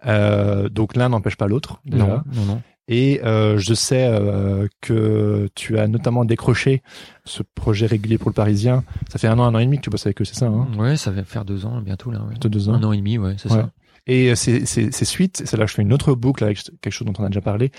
Donc 0.06 0.96
l'un 0.96 1.10
n'empêche 1.10 1.36
pas 1.36 1.48
l'autre. 1.48 1.82
Non, 1.86 2.22
non, 2.32 2.46
non. 2.48 2.62
Et 2.89 3.22
euh, 3.24 3.58
je 3.58 3.74
sais 3.74 4.08
euh, 4.08 4.67
que 4.82 5.48
tu 5.56 5.78
as 5.80 5.88
notamment 5.88 6.26
décroché 6.26 6.82
ce 7.24 7.41
projet 7.56 7.86
régulier 7.86 8.17
pour 8.17 8.30
le 8.30 8.34
Parisien. 8.34 8.84
Ça 9.10 9.19
fait 9.19 9.28
un 9.28 9.39
an, 9.39 9.43
un 9.43 9.56
an 9.56 9.60
et 9.60 9.65
demi 9.65 9.78
que 9.78 9.84
tu 9.84 9.89
bosses 9.89 10.06
avec 10.06 10.22
eux, 10.22 10.26
c'est 10.26 10.36
ça 10.36 10.48
hein? 10.48 10.67
Ouais, 10.78 10.98
ça 10.98 11.12
va 11.12 11.24
faire 11.24 11.46
deux 11.46 11.65
ans 11.65 11.80
bientôt 11.82 12.12
là. 12.12 12.19
Ouais. 12.19 12.32
Bientôt 12.32 12.50
deux 12.50 12.67
ans. 12.67 12.74
Un 12.74 12.84
an 12.84 12.91
et 12.91 12.98
demi, 12.98 13.17
ouais, 13.17 13.36
c'est 13.38 13.50
Ouais. 13.52 13.62
ça. 13.62 13.69
Et 14.06 14.32
euh, 14.32 14.36
c'est 14.36 14.65
c'est 14.65 14.91
c'est 14.93 15.06
suite, 15.06 15.43
c'est 15.46 15.56
là 15.56 15.63
que 15.63 15.69
je 15.72 15.76
fais 15.76 15.82
une 15.82 15.93
autre 15.93 16.13
boucle 16.13 16.43
avec 16.43 16.62
quelque 16.82 16.91
chose 16.91 17.08
dont 17.08 17.13
on 17.19 17.24
a 17.24 17.28
déjà 17.30 17.39
parlé, 17.39 17.72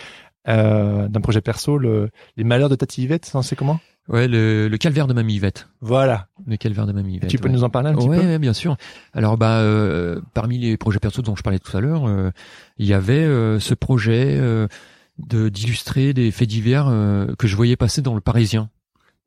euh, 0.48 1.06
d'un 1.08 1.20
projet 1.20 1.42
perso, 1.42 1.76
le, 1.76 2.08
les 2.38 2.44
malheurs 2.44 2.70
de 2.70 2.74
Tati 2.76 3.02
Yvette, 3.02 3.30
c'est 3.42 3.56
comment? 3.56 3.80
Ouais, 4.08 4.28
le, 4.28 4.68
le 4.68 4.76
calvaire 4.78 5.06
de 5.06 5.14
Mamie 5.14 5.34
Yvette. 5.36 5.68
Voilà. 5.80 6.28
Le 6.46 6.56
calvaire 6.56 6.86
de 6.86 6.92
Mamie 6.92 7.14
Yvette. 7.16 7.30
tu 7.30 7.38
peux 7.38 7.48
ouais. 7.48 7.54
nous 7.54 7.64
en 7.64 7.70
parler 7.70 7.88
un 7.90 7.94
petit 7.94 8.06
ouais, 8.08 8.20
peu? 8.20 8.26
ouais, 8.26 8.38
bien 8.38 8.52
sûr. 8.54 8.76
Alors 9.14 9.36
bah 9.38 9.58
euh, 9.60 10.20
parmi 10.34 10.58
les 10.58 10.76
projets 10.78 10.98
perso 10.98 11.20
dont 11.22 11.36
je 11.36 11.42
parlais 11.42 11.58
tout 11.58 11.74
à 11.76 11.80
l'heure, 11.80 12.06
euh, 12.06 12.30
il 12.78 12.86
y 12.86 12.94
avait 12.94 13.22
euh, 13.24 13.60
ce 13.60 13.74
projet 13.74 14.36
euh, 14.38 14.66
de 15.18 15.48
d'illustrer 15.48 16.12
des 16.12 16.30
faits 16.30 16.48
divers 16.48 16.86
euh, 16.88 17.26
que 17.38 17.46
je 17.46 17.56
voyais 17.56 17.76
passer 17.76 18.02
dans 18.02 18.14
le 18.14 18.20
Parisien. 18.20 18.70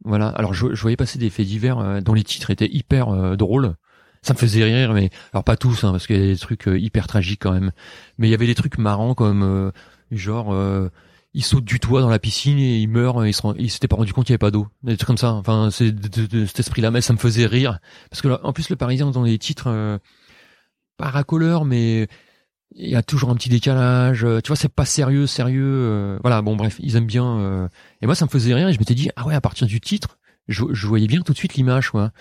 Voilà. 0.04 0.30
Alors 0.30 0.54
je, 0.54 0.74
je 0.74 0.82
voyais 0.82 0.98
passer 0.98 1.18
des 1.20 1.30
faits 1.30 1.48
divers 1.48 1.80
euh, 1.80 2.02
dont 2.02 2.14
les 2.14 2.24
titres 2.24 2.50
étaient 2.52 2.70
hyper 2.72 3.10
euh, 3.10 3.36
drôles. 3.36 3.76
Ça 4.22 4.34
me 4.34 4.40
faisait 4.40 4.64
rire, 4.64 4.94
mais 4.94 5.10
alors 5.32 5.44
pas 5.44 5.56
tous, 5.58 5.84
hein, 5.84 5.92
parce 5.92 6.08
qu'il 6.08 6.18
y 6.18 6.24
a 6.24 6.34
des 6.34 6.38
trucs 6.38 6.68
hyper 6.68 7.08
tragiques 7.08 7.42
quand 7.42 7.54
même. 7.54 7.72
Mais 8.18 8.28
il 8.28 8.32
y 8.32 8.34
avait 8.34 8.48
des 8.48 8.56
trucs 8.56 8.78
marrants 8.78 9.14
comme 9.14 9.72
genre 10.12 10.54
il 11.34 11.44
saute 11.44 11.66
du 11.66 11.80
toit 11.80 12.02
dans 12.02 12.10
la 12.10 12.18
piscine 12.20 12.58
et 12.58 12.80
il 12.80 12.88
meurt. 12.88 13.24
Et 13.24 13.30
il 13.30 13.34
se 13.34 13.42
il 13.60 13.70
s'était 13.70 13.88
pas 13.88 13.96
rendu 13.96 14.12
compte 14.14 14.26
qu'il 14.26 14.34
y 14.34 14.36
avait 14.36 14.40
pas 14.40 14.52
d'eau. 14.52 14.68
Des 14.84 14.98
trucs 14.98 15.08
comme 15.08 15.18
ça. 15.18 15.34
Enfin, 15.34 15.70
c'est 15.72 15.92
de, 15.92 16.08
de- 16.08 16.26
de 16.26 16.46
cet 16.46 16.60
esprit-là, 16.62 16.90
mais 16.90 17.00
ça 17.02 17.14
me 17.14 17.20
faisait 17.20 17.46
rire 17.46 17.80
parce 18.10 18.22
que 18.22 18.28
là, 18.28 18.40
en 18.44 18.54
plus 18.54 18.70
le 18.70 18.76
Parisien 18.76 19.12
dans 19.12 19.24
les 19.24 19.38
titres 19.38 19.68
euh, 19.68 20.00
pas 20.98 21.12
mais 21.64 22.08
il 22.80 22.90
y 22.90 22.96
a 22.96 23.02
toujours 23.04 23.30
un 23.32 23.36
petit 23.36 23.50
décalage. 23.50 24.24
euh, 24.24 24.40
Tu 24.42 24.48
vois, 24.48 24.56
c'est 24.56 24.72
pas 24.72 24.86
sérieux, 24.86 25.28
sérieux. 25.28 25.64
euh, 25.66 26.20
voilà, 26.22 26.42
bon 26.42 26.56
bref, 26.56 26.78
ils 26.80 26.96
aiment 26.96 27.06
bien. 27.08 27.26
euh, 27.40 27.68
et 28.02 28.06
moi, 28.06 28.16
ça 28.16 28.26
me 28.26 28.30
faisait 28.30 28.54
rire 28.54 28.68
et 28.68 28.74
je 28.74 28.80
m'étais 28.80 28.94
dit 28.96 29.10
ah 29.16 29.26
ouais, 29.26 29.36
à 29.36 29.42
partir 29.42 29.68
du 29.68 29.82
titre, 29.82 30.18
je, 30.48 30.64
je 30.72 30.88
voyais 30.88 31.08
bien 31.08 31.22
tout 31.22 31.34
de 31.34 31.38
suite 31.38 31.56
l'image, 31.56 31.90
quoi. 31.92 32.12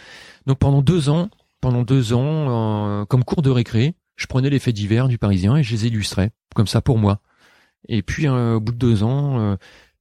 Donc 0.46 0.58
pendant 0.58 0.82
deux 0.82 1.08
ans, 1.08 1.28
pendant 1.60 1.82
deux 1.82 2.12
ans, 2.12 3.00
euh, 3.00 3.04
comme 3.04 3.22
cours 3.24 3.42
de 3.42 3.50
récré, 3.50 3.94
je 4.16 4.26
prenais 4.26 4.50
les 4.50 4.58
faits 4.58 4.74
divers 4.74 5.08
du 5.08 5.18
Parisien 5.18 5.56
et 5.56 5.62
je 5.62 5.72
les 5.72 5.86
illustrais 5.86 6.30
comme 6.54 6.66
ça 6.66 6.80
pour 6.80 6.98
moi. 6.98 7.20
Et 7.88 8.02
puis 8.02 8.26
euh, 8.26 8.54
au 8.54 8.60
bout 8.60 8.72
de 8.72 8.78
deux 8.78 9.02
ans, 9.02 9.38
euh, 9.38 9.56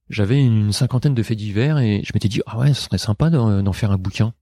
j'avais 0.08 0.42
une 0.42 0.72
cinquantaine 0.72 1.14
de 1.14 1.22
faits 1.22 1.36
divers 1.36 1.78
et 1.78 2.02
je 2.04 2.12
m'étais 2.14 2.28
dit 2.28 2.40
ah 2.46 2.58
ouais, 2.58 2.72
ce 2.72 2.82
serait 2.82 2.98
sympa 2.98 3.28
d'en 3.30 3.62
d'en 3.62 3.72
faire 3.72 3.90
un 3.90 3.98
bouquin. 3.98 4.32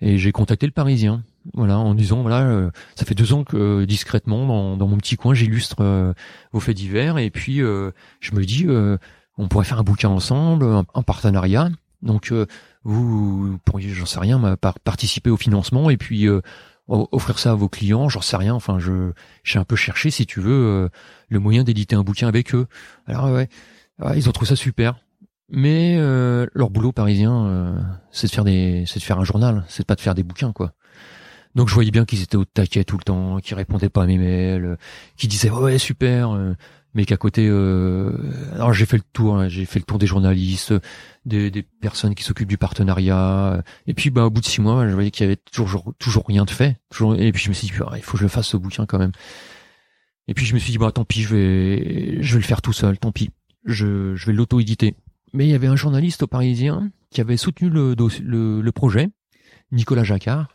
Et 0.00 0.18
j'ai 0.18 0.32
contacté 0.32 0.66
le 0.66 0.72
Parisien, 0.72 1.24
voilà, 1.52 1.78
en 1.78 1.94
disant 1.94 2.22
voilà, 2.22 2.40
euh, 2.46 2.70
ça 2.94 3.04
fait 3.04 3.14
deux 3.14 3.32
ans 3.32 3.44
que 3.44 3.56
euh, 3.56 3.86
discrètement 3.86 4.46
dans, 4.46 4.76
dans 4.76 4.88
mon 4.88 4.96
petit 4.96 5.16
coin 5.16 5.34
j'illustre 5.34 5.76
euh, 5.80 6.14
vos 6.52 6.60
faits 6.60 6.76
divers 6.76 7.18
et 7.18 7.30
puis 7.30 7.60
euh, 7.60 7.90
je 8.20 8.34
me 8.34 8.44
dis 8.44 8.64
euh, 8.66 8.96
on 9.36 9.48
pourrait 9.48 9.66
faire 9.66 9.78
un 9.78 9.84
bouquin 9.84 10.08
ensemble, 10.08 10.64
un, 10.64 11.02
partenariat. 11.02 11.68
Donc 12.02 12.32
euh, 12.32 12.46
vous 12.84 13.58
pourriez, 13.64 13.90
j'en 13.90 14.06
sais 14.06 14.20
rien, 14.20 14.56
participer 14.84 15.30
au 15.30 15.36
financement 15.36 15.90
et 15.90 15.96
puis 15.96 16.28
offrir 16.86 17.38
ça 17.38 17.52
à 17.52 17.54
vos 17.54 17.68
clients, 17.68 18.08
j'en 18.08 18.20
sais 18.20 18.36
rien. 18.36 18.54
Enfin, 18.54 18.78
je 18.78 19.12
j'ai 19.42 19.58
un 19.58 19.64
peu 19.64 19.74
cherché, 19.74 20.10
si 20.10 20.24
tu 20.24 20.40
veux, 20.40 20.88
le 21.28 21.38
moyen 21.40 21.64
d'éditer 21.64 21.96
un 21.96 22.04
bouquin 22.04 22.28
avec 22.28 22.54
eux. 22.54 22.66
Alors 23.06 23.32
ouais, 23.32 23.48
ouais, 24.00 24.18
ils 24.18 24.28
ont 24.28 24.32
trouvé 24.32 24.48
ça 24.48 24.56
super. 24.56 24.96
Mais 25.50 25.96
leur 26.54 26.70
boulot 26.70 26.92
parisien, 26.92 27.74
c'est 28.12 28.28
de 28.28 28.32
faire 28.32 28.44
des, 28.44 28.84
c'est 28.86 29.00
de 29.00 29.04
faire 29.04 29.18
un 29.18 29.24
journal, 29.24 29.64
c'est 29.68 29.86
pas 29.86 29.96
de 29.96 30.00
faire 30.00 30.14
des 30.14 30.22
bouquins 30.22 30.52
quoi. 30.52 30.74
Donc 31.54 31.68
je 31.68 31.74
voyais 31.74 31.90
bien 31.90 32.04
qu'ils 32.04 32.22
étaient 32.22 32.36
au 32.36 32.44
taquet 32.44 32.84
tout 32.84 32.96
le 32.96 33.04
temps, 33.04 33.38
qu'ils 33.38 33.54
répondaient 33.56 33.88
pas 33.88 34.02
à 34.02 34.06
mes 34.06 34.18
mails, 34.18 34.64
euh, 34.64 34.76
qu'ils 35.16 35.28
disaient 35.28 35.50
ouais 35.50 35.78
super, 35.78 36.32
euh, 36.32 36.54
mais 36.94 37.04
qu'à 37.04 37.16
côté, 37.16 37.46
euh, 37.48 38.12
alors 38.54 38.72
j'ai 38.72 38.86
fait 38.86 38.96
le 38.96 39.04
tour, 39.12 39.36
hein, 39.36 39.48
j'ai 39.48 39.64
fait 39.64 39.78
le 39.78 39.84
tour 39.84 39.98
des 39.98 40.06
journalistes, 40.06 40.74
des, 41.24 41.50
des 41.50 41.62
personnes 41.62 42.14
qui 42.14 42.24
s'occupent 42.24 42.48
du 42.48 42.58
partenariat, 42.58 43.54
euh, 43.54 43.62
et 43.86 43.94
puis 43.94 44.10
bah 44.10 44.24
au 44.24 44.30
bout 44.30 44.40
de 44.40 44.46
six 44.46 44.60
mois, 44.60 44.88
je 44.88 44.94
voyais 44.94 45.10
qu'il 45.10 45.24
y 45.24 45.26
avait 45.26 45.36
toujours 45.36 45.94
toujours 45.98 46.24
rien 46.26 46.44
de 46.44 46.50
fait, 46.50 46.76
et 47.18 47.32
puis 47.32 47.42
je 47.42 47.48
me 47.48 47.54
suis 47.54 47.68
dit 47.68 47.72
il 47.96 48.02
faut 48.02 48.16
que 48.16 48.22
je 48.22 48.28
fasse 48.28 48.48
ce 48.48 48.56
bouquin 48.56 48.86
quand 48.86 48.98
même. 48.98 49.12
Et 50.26 50.34
puis 50.34 50.46
je 50.46 50.54
me 50.54 50.58
suis 50.58 50.72
dit 50.72 50.78
bah 50.78 50.90
tant 50.90 51.04
pis, 51.04 51.22
je 51.22 51.34
vais 51.34 52.22
je 52.22 52.32
vais 52.32 52.40
le 52.40 52.46
faire 52.46 52.62
tout 52.62 52.72
seul, 52.72 52.98
tant 52.98 53.12
pis. 53.12 53.30
Je 53.64 54.14
je 54.14 54.26
vais 54.26 54.32
l'auto-éditer. 54.32 54.94
Mais 55.32 55.46
il 55.46 55.50
y 55.50 55.54
avait 55.54 55.66
un 55.66 55.76
journaliste 55.76 56.22
au 56.22 56.26
Parisien 56.26 56.90
qui 57.10 57.20
avait 57.20 57.36
soutenu 57.36 57.68
le 57.68 57.94
le, 58.22 58.60
le 58.60 58.72
projet, 58.72 59.10
Nicolas 59.72 60.04
Jacquard. 60.04 60.53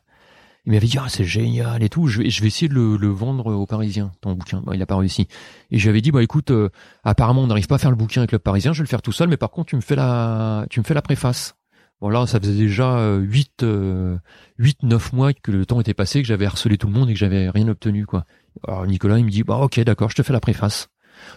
Il 0.66 0.74
m'avait 0.74 0.88
dit 0.88 0.98
ah 1.00 1.08
c'est 1.10 1.24
génial 1.24 1.82
et 1.84 1.90
tout. 1.90 2.08
Je 2.08 2.22
vais 2.22 2.30
je 2.30 2.42
vais 2.42 2.48
essayer 2.48 2.68
de 2.68 2.74
le, 2.74 3.08
vendre 3.08 3.54
au 3.54 3.66
Parisien 3.66 4.12
ton 4.22 4.34
bouquin. 4.34 4.62
Bah, 4.66 4.74
il 4.76 4.82
a 4.82 4.86
pas 4.86 4.98
réussi. 4.98 5.28
Et 5.72 5.80
j'avais 5.80 6.02
dit 6.02 6.12
bah 6.12 6.22
écoute 6.22 6.52
euh, 6.52 6.70
apparemment 7.04 7.42
on 7.42 7.48
n'arrive 7.48 7.68
pas 7.68 7.76
à 7.76 7.80
faire 7.80 7.92
le 7.92 7.96
bouquin 7.96 8.22
avec 8.22 8.32
le 8.32 8.40
Parisien, 8.40 8.74
je 8.74 8.80
vais 8.80 8.84
le 8.84 8.90
faire 8.90 9.02
tout 9.02 9.12
seul. 9.12 9.30
Mais 9.30 9.38
par 9.38 9.52
contre 9.52 9.70
tu 9.70 9.76
me 9.76 9.82
fais 9.82 9.96
la 9.96 10.66
tu 10.70 10.80
me 10.80 10.86
fais 10.86 10.94
la 10.94 11.02
préface. 11.02 11.56
Bon 12.02 12.08
là, 12.10 12.26
ça 12.28 12.40
faisait 12.40 12.54
déjà 12.54 13.16
8 13.18 13.64
euh, 13.64 14.18
8 14.58 14.80
euh, 14.84 14.88
9 14.88 15.14
mois 15.14 15.34
que 15.34 15.52
le 15.52 15.66
temps 15.66 15.82
était 15.82 15.94
passé, 15.94 16.22
que 16.22 16.28
j'avais 16.28 16.46
harcelé 16.46 16.78
tout 16.78 16.88
le 16.88 16.94
monde 16.94 17.10
et 17.10 17.14
que 17.14 17.20
j'avais 17.20 17.50
rien 17.50 17.68
obtenu 17.68 18.06
quoi. 18.06 18.26
Alors 18.68 18.86
Nicolas, 18.88 19.20
il 19.20 19.26
me 19.26 19.30
dit 19.30 19.44
bah 19.44 19.58
OK, 19.58 19.80
d'accord, 19.82 20.10
je 20.10 20.16
te 20.16 20.24
fais 20.24 20.34
la 20.34 20.40
préface. 20.40 20.88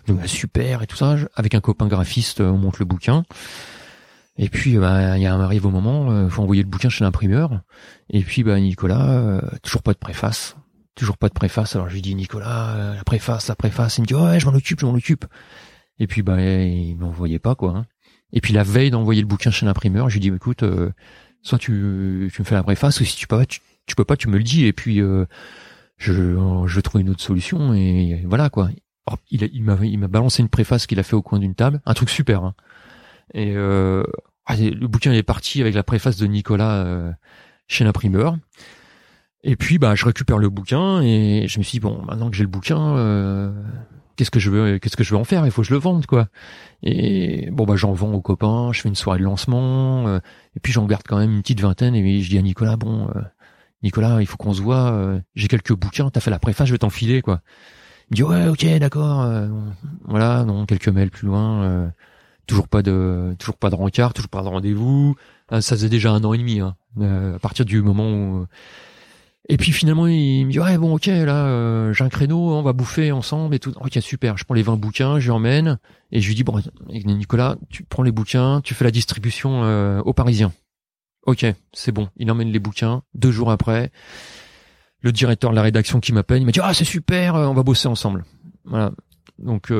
Donc 0.06 0.20
bah, 0.20 0.28
super 0.28 0.82
et 0.82 0.86
tout 0.86 0.96
ça, 0.96 1.16
avec 1.34 1.54
un 1.54 1.60
copain 1.60 1.88
graphiste, 1.88 2.40
on 2.40 2.58
monte 2.58 2.78
le 2.78 2.84
bouquin. 2.84 3.24
Et 4.38 4.48
puis 4.48 4.78
bah 4.78 5.18
il 5.18 5.26
arrive 5.26 5.66
au 5.66 5.70
moment, 5.70 6.10
euh, 6.10 6.28
faut 6.28 6.42
envoyer 6.42 6.62
le 6.62 6.68
bouquin 6.68 6.88
chez 6.88 7.04
l'imprimeur. 7.04 7.60
Et 8.08 8.22
puis 8.22 8.42
bah 8.42 8.58
Nicolas, 8.58 9.10
euh, 9.10 9.40
toujours 9.62 9.82
pas 9.82 9.92
de 9.92 9.98
préface, 9.98 10.56
toujours 10.94 11.18
pas 11.18 11.28
de 11.28 11.34
préface. 11.34 11.76
Alors 11.76 11.88
je 11.88 11.94
lui 11.94 12.02
dis 12.02 12.14
Nicolas, 12.14 12.94
la 12.96 13.04
préface, 13.04 13.48
la 13.48 13.54
préface. 13.54 13.98
Il 13.98 14.02
me 14.02 14.06
dit 14.06 14.14
ouais, 14.14 14.40
je 14.40 14.46
m'en 14.46 14.54
occupe, 14.54 14.80
je 14.80 14.86
m'en 14.86 14.94
occupe. 14.94 15.26
Et 15.98 16.06
puis 16.06 16.22
bah 16.22 16.40
il 16.40 16.96
m'envoyait 16.96 17.38
pas 17.38 17.54
quoi. 17.54 17.76
Hein. 17.76 17.86
Et 18.32 18.40
puis 18.40 18.52
la 18.52 18.62
veille 18.62 18.90
d'envoyer 18.90 19.20
le 19.20 19.26
bouquin 19.26 19.50
chez 19.50 19.66
l'imprimeur, 19.66 20.08
je 20.08 20.14
lui 20.14 20.20
dis 20.20 20.28
écoute, 20.28 20.62
euh, 20.62 20.90
soit 21.42 21.58
tu, 21.58 22.30
tu 22.32 22.42
me 22.42 22.46
fais 22.46 22.54
la 22.54 22.62
préface, 22.62 23.00
ou 23.00 23.04
si 23.04 23.16
tu 23.16 23.26
peux 23.26 23.36
pas, 23.36 23.46
tu, 23.46 23.60
peux 23.94 24.04
pas, 24.04 24.16
tu 24.16 24.28
me 24.28 24.38
le 24.38 24.42
dis, 24.42 24.64
et 24.64 24.72
puis 24.72 25.00
euh, 25.00 25.26
je, 25.98 26.12
je 26.66 26.74
vais 26.74 26.82
trouver 26.82 27.02
une 27.02 27.10
autre 27.10 27.22
solution, 27.22 27.74
et 27.74 28.24
voilà 28.26 28.48
quoi. 28.48 28.70
il, 29.30 29.42
il 29.52 29.62
m'a 29.62 29.76
il 29.82 29.98
balancé 30.00 30.42
une 30.42 30.48
préface 30.48 30.86
qu'il 30.86 30.98
a 30.98 31.02
fait 31.02 31.14
au 31.16 31.22
coin 31.22 31.38
d'une 31.38 31.54
table, 31.54 31.82
un 31.84 31.94
truc 31.94 32.08
super. 32.08 32.44
Hein. 32.44 32.54
Et 33.34 33.52
euh, 33.56 34.02
ah, 34.46 34.56
le 34.56 34.86
bouquin 34.86 35.12
est 35.12 35.22
parti 35.22 35.60
avec 35.60 35.74
la 35.74 35.82
préface 35.82 36.16
de 36.16 36.26
Nicolas 36.26 36.84
euh, 36.84 37.12
chez 37.68 37.84
l'imprimeur. 37.84 38.36
Et 39.44 39.56
puis 39.56 39.78
bah 39.78 39.94
je 39.94 40.04
récupère 40.04 40.38
le 40.38 40.48
bouquin 40.48 41.00
et 41.02 41.46
je 41.48 41.58
me 41.58 41.64
suis 41.64 41.78
dit 41.78 41.80
bon 41.80 42.02
maintenant 42.04 42.30
que 42.30 42.36
j'ai 42.36 42.44
le 42.44 42.48
bouquin 42.48 42.96
euh, 42.96 43.50
qu'est-ce 44.14 44.30
que 44.30 44.38
je 44.38 44.50
veux 44.50 44.78
qu'est-ce 44.78 44.96
que 44.96 45.02
je 45.02 45.10
veux 45.10 45.20
en 45.20 45.24
faire? 45.24 45.44
Il 45.46 45.50
faut 45.50 45.62
que 45.62 45.68
je 45.68 45.74
le 45.74 45.80
vende 45.80 46.06
quoi. 46.06 46.28
Et 46.84 47.48
bon 47.50 47.64
bah 47.64 47.74
j'en 47.74 47.92
vends 47.92 48.12
aux 48.12 48.20
copains 48.20 48.72
je 48.72 48.80
fais 48.80 48.88
une 48.88 48.94
soirée 48.94 49.18
de 49.18 49.24
lancement 49.24 50.06
euh, 50.06 50.20
et 50.54 50.60
puis 50.60 50.72
j'en 50.72 50.86
garde 50.86 51.02
quand 51.08 51.18
même 51.18 51.32
une 51.32 51.42
petite 51.42 51.60
vingtaine 51.60 51.96
et 51.96 52.22
je 52.22 52.28
dis 52.30 52.38
à 52.38 52.42
Nicolas 52.42 52.76
bon 52.76 53.08
euh, 53.16 53.20
Nicolas 53.82 54.18
il 54.20 54.26
faut 54.26 54.36
qu'on 54.36 54.52
se 54.54 54.62
voit 54.62 54.92
euh, 54.92 55.20
j'ai 55.34 55.48
quelques 55.48 55.74
bouquins 55.74 56.10
t'as 56.10 56.20
fait 56.20 56.30
la 56.30 56.38
préface 56.38 56.68
je 56.68 56.72
vais 56.74 56.78
t'enfiler 56.78 57.20
quoi. 57.20 57.40
Il 58.10 58.12
me 58.12 58.16
dit 58.16 58.22
ouais 58.22 58.46
ok 58.46 58.78
d'accord 58.78 59.28
voilà 60.04 60.44
non 60.44 60.66
quelques 60.66 60.88
mails 60.88 61.10
plus 61.10 61.26
loin 61.26 61.90
toujours 62.46 62.68
pas 62.68 62.82
de 62.82 63.34
toujours 63.38 63.56
pas 63.56 63.70
de 63.70 63.74
rencard 63.74 64.12
toujours 64.12 64.28
pas 64.28 64.42
de 64.42 64.48
rendez-vous 64.48 65.14
ça 65.50 65.60
faisait 65.60 65.88
déjà 65.88 66.10
un 66.10 66.24
an 66.24 66.32
et 66.32 66.38
demi 66.38 66.60
hein, 66.60 66.76
à 67.00 67.38
partir 67.38 67.64
du 67.64 67.82
moment 67.82 68.10
où 68.10 68.46
et 69.48 69.56
puis 69.56 69.72
finalement, 69.72 70.06
il 70.06 70.46
me 70.46 70.52
dit 70.52 70.60
ouais 70.60 70.78
bon 70.78 70.94
ok 70.94 71.06
là 71.06 71.46
euh, 71.46 71.92
j'ai 71.92 72.04
un 72.04 72.08
créneau, 72.08 72.54
on 72.54 72.62
va 72.62 72.72
bouffer 72.72 73.10
ensemble 73.10 73.54
et 73.54 73.58
tout. 73.58 73.72
Ok 73.80 73.98
super, 74.00 74.36
je 74.38 74.44
prends 74.44 74.54
les 74.54 74.62
20 74.62 74.76
bouquins, 74.76 75.18
je 75.18 75.32
emmène 75.32 75.78
et 76.12 76.20
je 76.20 76.28
lui 76.28 76.34
dis 76.36 76.44
bon 76.44 76.60
Nicolas, 76.88 77.56
tu 77.68 77.82
prends 77.82 78.04
les 78.04 78.12
bouquins, 78.12 78.60
tu 78.62 78.74
fais 78.74 78.84
la 78.84 78.92
distribution 78.92 79.64
euh, 79.64 80.00
aux 80.02 80.12
Parisiens. 80.12 80.52
Ok, 81.26 81.44
c'est 81.72 81.92
bon. 81.92 82.08
Il 82.16 82.30
emmène 82.30 82.50
les 82.50 82.58
bouquins. 82.58 83.02
Deux 83.14 83.30
jours 83.30 83.50
après, 83.50 83.90
le 85.00 85.12
directeur 85.12 85.50
de 85.50 85.56
la 85.56 85.62
rédaction 85.62 86.00
qui 86.00 86.12
m'appelle, 86.12 86.42
il 86.42 86.46
m'a 86.46 86.52
dit 86.52 86.60
ah 86.62 86.72
c'est 86.72 86.84
super, 86.84 87.34
euh, 87.34 87.46
on 87.46 87.54
va 87.54 87.64
bosser 87.64 87.88
ensemble. 87.88 88.24
Voilà. 88.64 88.92
Donc 89.38 89.72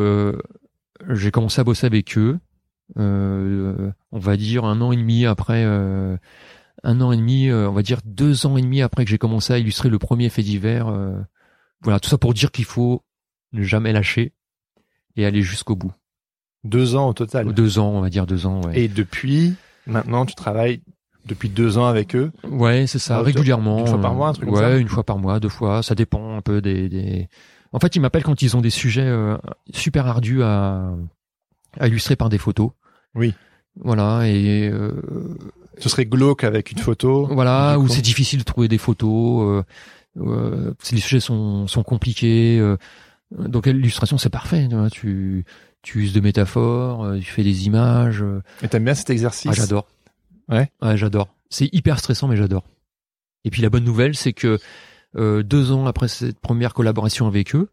j'ai 1.09 1.31
commencé 1.31 1.61
à 1.61 1.65
bosser 1.65 1.87
avec 1.87 2.19
eux. 2.19 2.41
On 2.97 3.93
va 4.19 4.37
dire 4.37 4.65
un 4.65 4.81
an 4.81 4.93
et 4.93 4.97
demi 4.97 5.27
après 5.27 5.65
un 6.85 7.01
an 7.01 7.13
et 7.13 7.17
demi, 7.17 7.49
euh, 7.49 7.69
on 7.69 7.73
va 7.73 7.83
dire 7.83 8.01
deux 8.05 8.47
ans 8.47 8.57
et 8.57 8.63
demi 8.63 8.83
après 8.83 9.05
que 9.05 9.11
j'ai 9.11 9.19
commencé 9.19 9.53
à 9.53 9.59
illustrer 9.59 9.89
le 9.89 9.99
premier 9.99 10.29
fait 10.29 10.43
divers. 10.43 10.89
Euh, 10.89 11.17
voilà, 11.83 12.01
tout 12.01 12.09
ça 12.09 12.19
pour 12.19 12.35
dire 12.35 12.51
qu'il 12.51 12.65
faut 12.65 13.05
ne 13.53 13.63
jamais 13.63 13.93
lâcher 13.93 14.33
et 15.17 15.27
aller 15.27 15.43
jusqu'au 15.43 15.77
bout. 15.77 15.93
Deux 16.65 16.97
ans 16.97 17.09
au 17.09 17.13
total. 17.13 17.53
Deux 17.53 17.79
ans, 17.79 17.91
on 17.91 18.01
va 18.01 18.11
dire 18.11 18.27
deux 18.27 18.47
ans. 18.47 18.63
Ouais. 18.63 18.81
Et 18.81 18.89
depuis, 18.89 19.55
maintenant, 19.87 20.27
tu 20.27 20.35
travailles 20.35 20.81
depuis 21.27 21.49
deux 21.49 21.79
ans 21.79 21.87
avec 21.87 22.17
eux? 22.17 22.33
Ouais, 22.45 22.87
c'est 22.87 22.99
ça, 22.99 23.21
régulièrement. 23.21 23.81
Une 23.81 23.87
fois 23.87 24.01
par 24.01 24.15
mois, 24.15 24.29
un 24.29 24.33
truc 24.33 24.49
ouais, 24.49 24.55
comme 24.55 24.63
ça? 24.63 24.77
une 24.77 24.89
fois 24.89 25.05
par 25.05 25.19
mois, 25.19 25.41
deux 25.41 25.49
fois. 25.49 25.83
Ça 25.83 25.95
dépend 25.95 26.37
un 26.37 26.41
peu 26.41 26.61
des. 26.61 26.89
des... 26.89 27.29
En 27.73 27.79
fait, 27.79 27.95
ils 27.97 28.01
m'appellent 28.01 28.25
quand 28.25 28.43
ils 28.43 28.57
ont 28.57 28.61
des 28.61 28.71
sujets 28.71 29.07
euh, 29.07 29.37
super 29.73 30.07
ardus 30.07 30.43
à, 30.43 30.93
à 31.79 31.89
illustrer 31.89 32.17
par 32.17 32.29
des 32.29 32.39
photos. 32.39 32.71
Oui. 33.15 33.35
Voilà 33.81 34.29
et 34.29 34.69
euh, 34.69 34.93
ce 35.79 35.89
serait 35.89 36.05
glauque 36.05 36.45
avec 36.45 36.73
une 36.73 36.79
photo. 36.79 37.27
Voilà, 37.27 37.79
où 37.79 37.89
c'est 37.89 38.03
difficile 38.03 38.41
de 38.41 38.45
trouver 38.45 38.69
des 38.69 38.79
photos. 38.79 39.65
Euh, 40.19 40.21
euh, 40.21 40.75
les 40.91 41.01
sujets 41.01 41.21
sont, 41.21 41.67
sont 41.67 41.83
compliqués. 41.83 42.59
Euh, 42.59 42.77
donc 43.31 43.67
l'illustration 43.67 44.19
c'est 44.19 44.29
parfait. 44.29 44.69
Tu, 44.93 45.45
tu 45.81 46.01
uses 46.01 46.13
de 46.13 46.21
métaphores, 46.21 47.05
euh, 47.05 47.19
tu 47.19 47.25
fais 47.25 47.43
des 47.43 47.67
images. 47.67 48.23
Et 48.63 48.69
t'aimes 48.69 48.85
bien 48.85 48.95
cet 48.95 49.09
exercice? 49.09 49.51
Ah 49.51 49.55
j'adore. 49.55 49.89
Ouais. 50.49 50.71
Ouais 50.83 50.97
j'adore. 50.99 51.35
C'est 51.49 51.71
hyper 51.73 51.99
stressant 51.99 52.29
mais 52.29 52.37
j'adore. 52.37 52.65
Et 53.45 53.51
puis 53.51 53.63
la 53.63 53.71
bonne 53.71 53.85
nouvelle 53.85 54.15
c'est 54.15 54.35
que 54.35 54.59
euh, 55.17 55.43
deux 55.43 55.73
ans 55.73 55.87
après 55.87 56.09
cette 56.09 56.41
première 56.41 56.75
collaboration 56.75 57.27
avec 57.27 57.55
eux, 57.55 57.71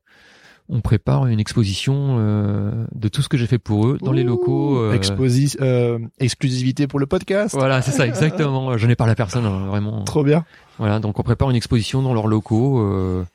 on 0.70 0.82
prépare 0.82 1.26
une 1.26 1.40
exposition 1.40 2.18
euh, 2.20 2.86
de 2.94 3.08
tout 3.08 3.24
ce 3.24 3.30
que 3.30 3.38
j'ai 3.38 3.48
fait 3.48 3.58
pour 3.58 3.88
eux 3.88 3.98
dans 4.02 4.12
les 4.12 4.24
locaux. 4.24 4.78
Euh, 4.78 4.94
Exposi 4.94 5.58
euh, 5.62 6.00
exclusivité 6.20 6.88
pour 6.88 7.00
le 7.00 7.08
podcast. 7.08 7.56
Voilà, 7.56 7.82
c'est 7.82 7.92
ça, 7.92 8.06
exactement. 8.06 8.78
Je 8.78 8.86
n'ai 8.86 8.96
pas 8.96 9.08
la 9.08 9.16
personne, 9.16 9.46
hein, 9.46 9.66
vraiment. 9.66 10.04
Trop 10.04 10.24
bien. 10.24 10.46
Voilà, 10.78 11.00
donc 11.00 11.20
on 11.20 11.24
prépare 11.24 11.50
une 11.50 11.56
exposition 11.56 12.04
dans 12.04 12.14
leurs 12.14 12.28
locaux. 12.28 12.80
Euh, 12.80 13.26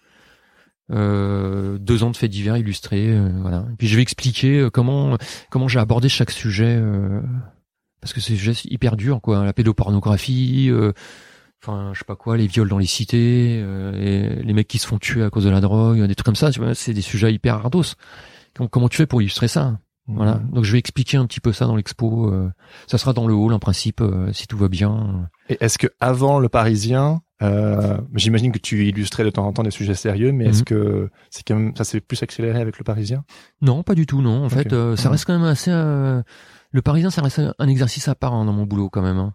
euh, 0.93 1.77
deux 1.79 2.05
ans 2.05 2.11
de 2.11 2.17
faits 2.17 2.31
divers 2.31 2.57
illustrés, 2.57 3.19
voilà. 3.41 3.65
Et 3.73 3.77
puis 3.77 3.89
je 3.89 3.97
vais 3.97 4.03
expliquer 4.03 4.69
comment 4.73 5.17
comment 5.51 5.67
j'ai 5.67 5.81
abordé 5.81 6.09
chaque 6.09 6.31
sujet 6.31 6.81
parce 8.01 8.13
que 8.13 8.21
c'est 8.21 8.37
sujet 8.37 8.53
hyper 8.67 8.97
dur, 8.97 9.21
quoi. 9.23 9.45
La 9.45 9.55
pédopornographie, 9.55 10.71
enfin 11.65 11.91
je 11.93 11.99
sais 11.99 12.05
pas 12.05 12.17
quoi, 12.17 12.37
les 12.37 12.47
viols 12.47 12.69
dans 12.69 12.79
les 12.79 12.87
cités, 12.87 13.61
euh, 13.63 14.43
les 14.43 14.53
mecs 14.53 14.69
qui 14.69 14.79
se 14.79 14.87
font 14.87 14.99
tuer 14.99 15.25
à 15.25 15.31
cause 15.31 15.45
de 15.45 15.51
la 15.51 15.61
drogue, 15.61 16.03
des 16.03 16.15
trucs 16.15 16.27
comme 16.27 16.37
ça, 16.37 16.51
c'est 16.75 16.93
des 16.93 17.03
sujets 17.03 17.33
hyper 17.33 17.55
ardos. 17.55 17.95
comment 18.71 18.89
tu 18.89 18.99
fais 18.99 19.07
pour 19.07 19.23
illustrer 19.23 19.49
ça 19.49 19.79
Voilà. 20.07 20.37
Mhm. 20.37 20.51
Donc 20.51 20.65
je 20.65 20.73
vais 20.73 20.79
expliquer 20.79 21.17
un 21.17 21.27
petit 21.27 21.41
peu 21.41 21.53
ça 21.53 21.67
dans 21.67 21.77
l'expo. 21.77 22.31
Euh, 22.31 22.51
ça 22.87 22.99
sera 22.99 23.13
dans 23.13 23.27
le 23.27 23.35
hall 23.35 23.53
en 23.53 23.59
principe, 23.59 24.01
euh, 24.01 24.33
si 24.33 24.47
tout 24.47 24.59
va 24.59 24.69
bien. 24.69 25.29
Et 25.49 25.57
est-ce 25.61 25.79
que 25.79 25.87
avant 26.01 26.39
le 26.39 26.49
Parisien, 26.49 27.21
j'imagine 28.15 28.53
que 28.53 28.59
tu 28.59 28.87
illustrais 28.87 29.25
de 29.25 29.31
temps 29.31 29.47
en 29.47 29.53
temps 29.53 29.63
des 29.63 29.71
sujets 29.71 29.95
sérieux, 29.95 30.33
mais 30.33 30.47
est-ce 30.47 30.61
mhm. 30.61 30.65
que 30.65 31.11
c'est 31.31 31.47
quand 31.47 31.57
même 31.57 31.77
ça 31.77 31.85
s'est 31.85 32.01
plus 32.01 32.23
accéléré 32.23 32.61
avec 32.61 32.79
le 32.79 32.85
Parisien? 32.85 33.25
Non, 33.63 33.83
pas 33.83 33.95
du 33.95 34.07
tout. 34.07 34.23
Non, 34.23 34.45
en 34.45 34.49
fait, 34.49 34.75
ça 34.97 35.11
reste 35.11 35.25
quand 35.25 35.39
même 35.39 35.49
assez. 35.49 35.71
le 35.71 36.83
Parisien, 36.83 37.11
ça 37.11 37.23
reste 37.23 37.41
un 37.59 37.69
exercice 37.69 38.09
à 38.09 38.15
part 38.15 38.35
hein, 38.35 38.45
dans 38.45 38.53
mon 38.53 38.67
boulot 38.67 38.91
quand 38.91 39.03
même. 39.03 39.19
Hein. 39.19 39.35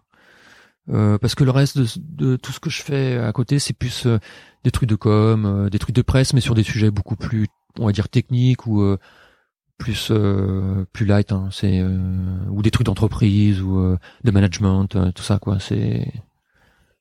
Euh, 0.88 1.18
parce 1.18 1.34
que 1.34 1.44
le 1.44 1.50
reste 1.50 1.78
de, 1.78 1.86
de, 1.98 2.36
tout 2.36 2.52
ce 2.52 2.60
que 2.60 2.70
je 2.70 2.82
fais 2.82 3.18
à 3.18 3.32
côté, 3.32 3.58
c'est 3.58 3.74
plus 3.74 4.06
euh, 4.06 4.18
des 4.64 4.70
trucs 4.70 4.88
de 4.88 4.96
com, 4.96 5.44
euh, 5.44 5.70
des 5.70 5.78
trucs 5.78 5.94
de 5.94 6.02
presse, 6.02 6.32
mais 6.32 6.40
sur 6.40 6.54
des 6.54 6.62
sujets 6.62 6.90
beaucoup 6.90 7.16
plus, 7.16 7.46
on 7.78 7.86
va 7.86 7.92
dire 7.92 8.08
techniques 8.08 8.66
ou 8.66 8.96
plus 9.78 10.12
plus 10.92 11.06
light. 11.06 11.32
Hein, 11.32 11.48
c'est 11.52 11.82
ou 11.82 12.62
des 12.62 12.70
trucs 12.70 12.86
d'entreprise 12.86 13.60
ou 13.60 13.96
de 14.24 14.30
management, 14.30 15.12
tout 15.14 15.22
ça 15.22 15.38
quoi. 15.38 15.58
C'est 15.60 16.12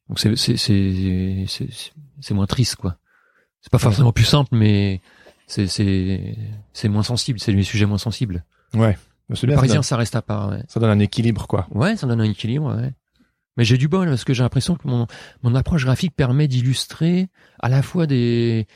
donc 0.08 0.20
c'est 0.20 0.36
c'est 0.36 0.58
c'est 0.58 1.46
c'est 2.20 2.34
moins 2.34 2.48
triste 2.48 2.76
quoi. 2.76 2.98
C'est 3.62 3.72
pas 3.72 3.80
forcément 3.80 4.14
plus 4.14 4.26
simple, 4.26 4.56
mais 4.56 5.02
c'est 5.48 5.68
c'est 5.68 6.38
c'est 6.74 6.90
moins 6.90 7.04
sensible. 7.04 7.40
C'est 7.40 7.54
des 7.54 7.64
sujets 7.64 7.86
moins 7.86 7.98
sensibles. 7.98 8.46
Ouais. 8.74 8.98
Le 9.30 9.54
Parisien, 9.54 9.84
ça, 9.84 9.96
reste 9.96 10.16
à 10.16 10.22
part. 10.22 10.50
Ouais. 10.50 10.64
Ça 10.68 10.80
donne 10.80 10.90
un 10.90 11.00
équilibre, 11.00 11.46
quoi. 11.46 11.68
Ouais, 11.72 11.96
ça 11.96 12.08
donne 12.08 12.22
un 12.22 12.26
équilibre. 12.26 12.76
Ouais. 12.76 12.94
Mais 13.60 13.66
j'ai 13.66 13.78
du 13.78 13.90
bol 13.90 14.08
parce 14.08 14.24
que 14.24 14.34
j'ai 14.34 14.42
l'impression 14.42 14.76
que 14.76 14.88
mon, 14.88 15.06
mon 15.44 15.54
approche 15.54 15.84
graphique 15.84 16.16
permet 16.16 16.48
d'illustrer 16.48 17.28
à 17.60 17.68
la 17.68 17.82
fois 17.82 18.08
des 18.08 18.68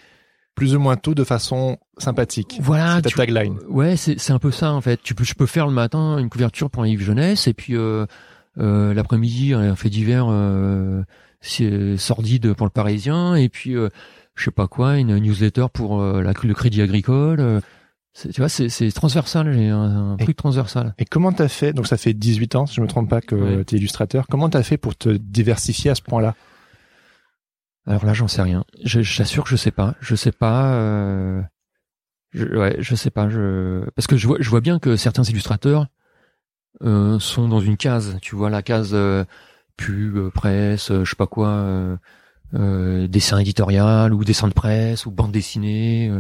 plus 0.56 0.76
ou 0.76 0.80
moins 0.80 0.98
tout 0.98 1.16
de 1.16 1.24
façon 1.24 1.78
sympathique. 1.98 2.60
Voilà, 2.62 2.98
c'est 2.98 3.04
ta 3.04 3.26
tagline. 3.26 3.58
Ouais, 3.70 3.96
c'est 3.96 4.20
c'est 4.20 4.34
un 4.34 4.40
peu 4.40 4.52
ça 4.52 4.74
en 4.74 4.82
fait. 4.82 5.02
Tu 5.02 5.16
peux 5.16 5.24
je 5.24 5.36
peux 5.36 5.46
faire 5.46 5.68
le 5.68 5.74
matin 5.74 6.18
une 6.18 6.30
couverture 6.30 6.70
pour 6.70 6.84
un 6.84 6.86
livre 6.88 7.02
jeunesse 7.02 7.48
et 7.48 7.54
puis 7.54 7.78
euh, 7.78 8.06
euh, 8.60 8.94
l'après-midi 8.94 9.54
un 9.54 9.74
fait 9.78 9.90
divers 9.90 10.28
euh, 10.30 11.04
sordide 11.98 12.54
pour 12.54 12.68
le 12.68 12.72
Parisien 12.72 13.36
et 13.36 13.48
puis 13.48 13.78
euh, 13.78 13.88
je 14.36 14.44
sais 14.44 14.52
pas 14.52 14.68
quoi 14.68 14.98
une 14.98 15.18
newsletter 15.18 15.68
pour 15.72 16.02
euh, 16.02 16.22
la, 16.22 16.34
le 16.44 16.54
Crédit 16.54 16.82
Agricole. 16.82 17.62
Euh, 18.26 18.30
tu 18.32 18.42
vois, 18.42 18.50
c'est 18.50 18.92
transversal, 18.92 19.52
j'ai 19.54 19.70
un, 19.70 20.18
truc 20.18 20.38
transversal. 20.38 20.94
Et 20.98 21.06
comment 21.06 21.32
t'as 21.32 21.48
fait 21.48 21.74
Donc 21.74 21.88
ça 21.88 21.98
fait 21.98 22.14
18 22.14 22.56
ans, 22.56 22.66
si 22.66 22.76
je 22.76 22.82
me 22.82 22.88
trompe 22.88 23.10
pas, 23.10 23.22
que 23.22 23.64
t'es 23.64 23.78
illustrateur. 23.78 24.28
Comment 24.30 24.50
t'as 24.50 24.64
fait 24.64 24.78
pour 24.78 24.96
te 24.96 25.10
diversifier 25.10 25.92
à 25.92 25.96
ce 25.96 26.02
point-là? 26.02 26.36
Alors 27.86 28.06
là, 28.06 28.14
j'en 28.14 28.28
sais 28.28 28.42
rien. 28.42 28.64
Je 28.84 29.02
J'assure 29.02 29.44
que 29.44 29.50
je 29.50 29.56
sais 29.56 29.72
pas. 29.72 29.96
Je 30.00 30.16
sais 30.16 30.32
pas. 30.32 30.74
Euh... 30.76 31.42
je, 32.32 32.46
ouais, 32.46 32.78
je 32.80 32.96
sais 32.96 33.10
pas, 33.10 33.30
je 33.30 33.90
parce 33.96 34.08
que 34.08 34.16
je 34.16 34.28
vois, 34.28 34.38
je 34.40 34.50
vois 34.50 34.62
bien 34.62 34.80
que 34.80 34.96
certains 34.96 35.24
illustrateurs 35.24 35.88
euh, 36.84 37.20
sont 37.20 37.48
dans 37.48 37.60
une 37.60 37.78
case. 37.78 38.18
Tu 38.22 38.36
vois 38.36 38.50
la 38.50 38.62
case 38.62 38.92
euh, 38.94 39.26
pub, 39.78 40.18
euh, 40.18 40.30
presse, 40.30 40.92
je 40.92 41.10
sais 41.10 41.16
pas 41.16 41.28
quoi, 41.28 41.98
dessin 42.54 43.40
éditorial 43.40 44.14
ou 44.14 44.24
dessin 44.24 44.48
de 44.48 44.54
presse 44.54 45.06
ou 45.06 45.12
bande 45.12 45.32
dessinée. 45.32 46.12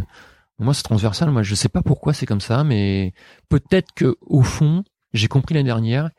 Moi, 0.59 0.73
c'est 0.73 0.83
transversal. 0.83 1.31
Moi, 1.31 1.43
je 1.43 1.55
sais 1.55 1.69
pas 1.69 1.81
pourquoi 1.81 2.13
c'est 2.13 2.25
comme 2.25 2.41
ça, 2.41 2.63
mais 2.63 3.13
peut-être 3.49 3.91
que 3.93 4.15
au 4.21 4.43
fond, 4.43 4.83
j'ai 5.13 5.27
compris 5.27 5.55
l'année 5.55 5.65
dernière 5.65 6.09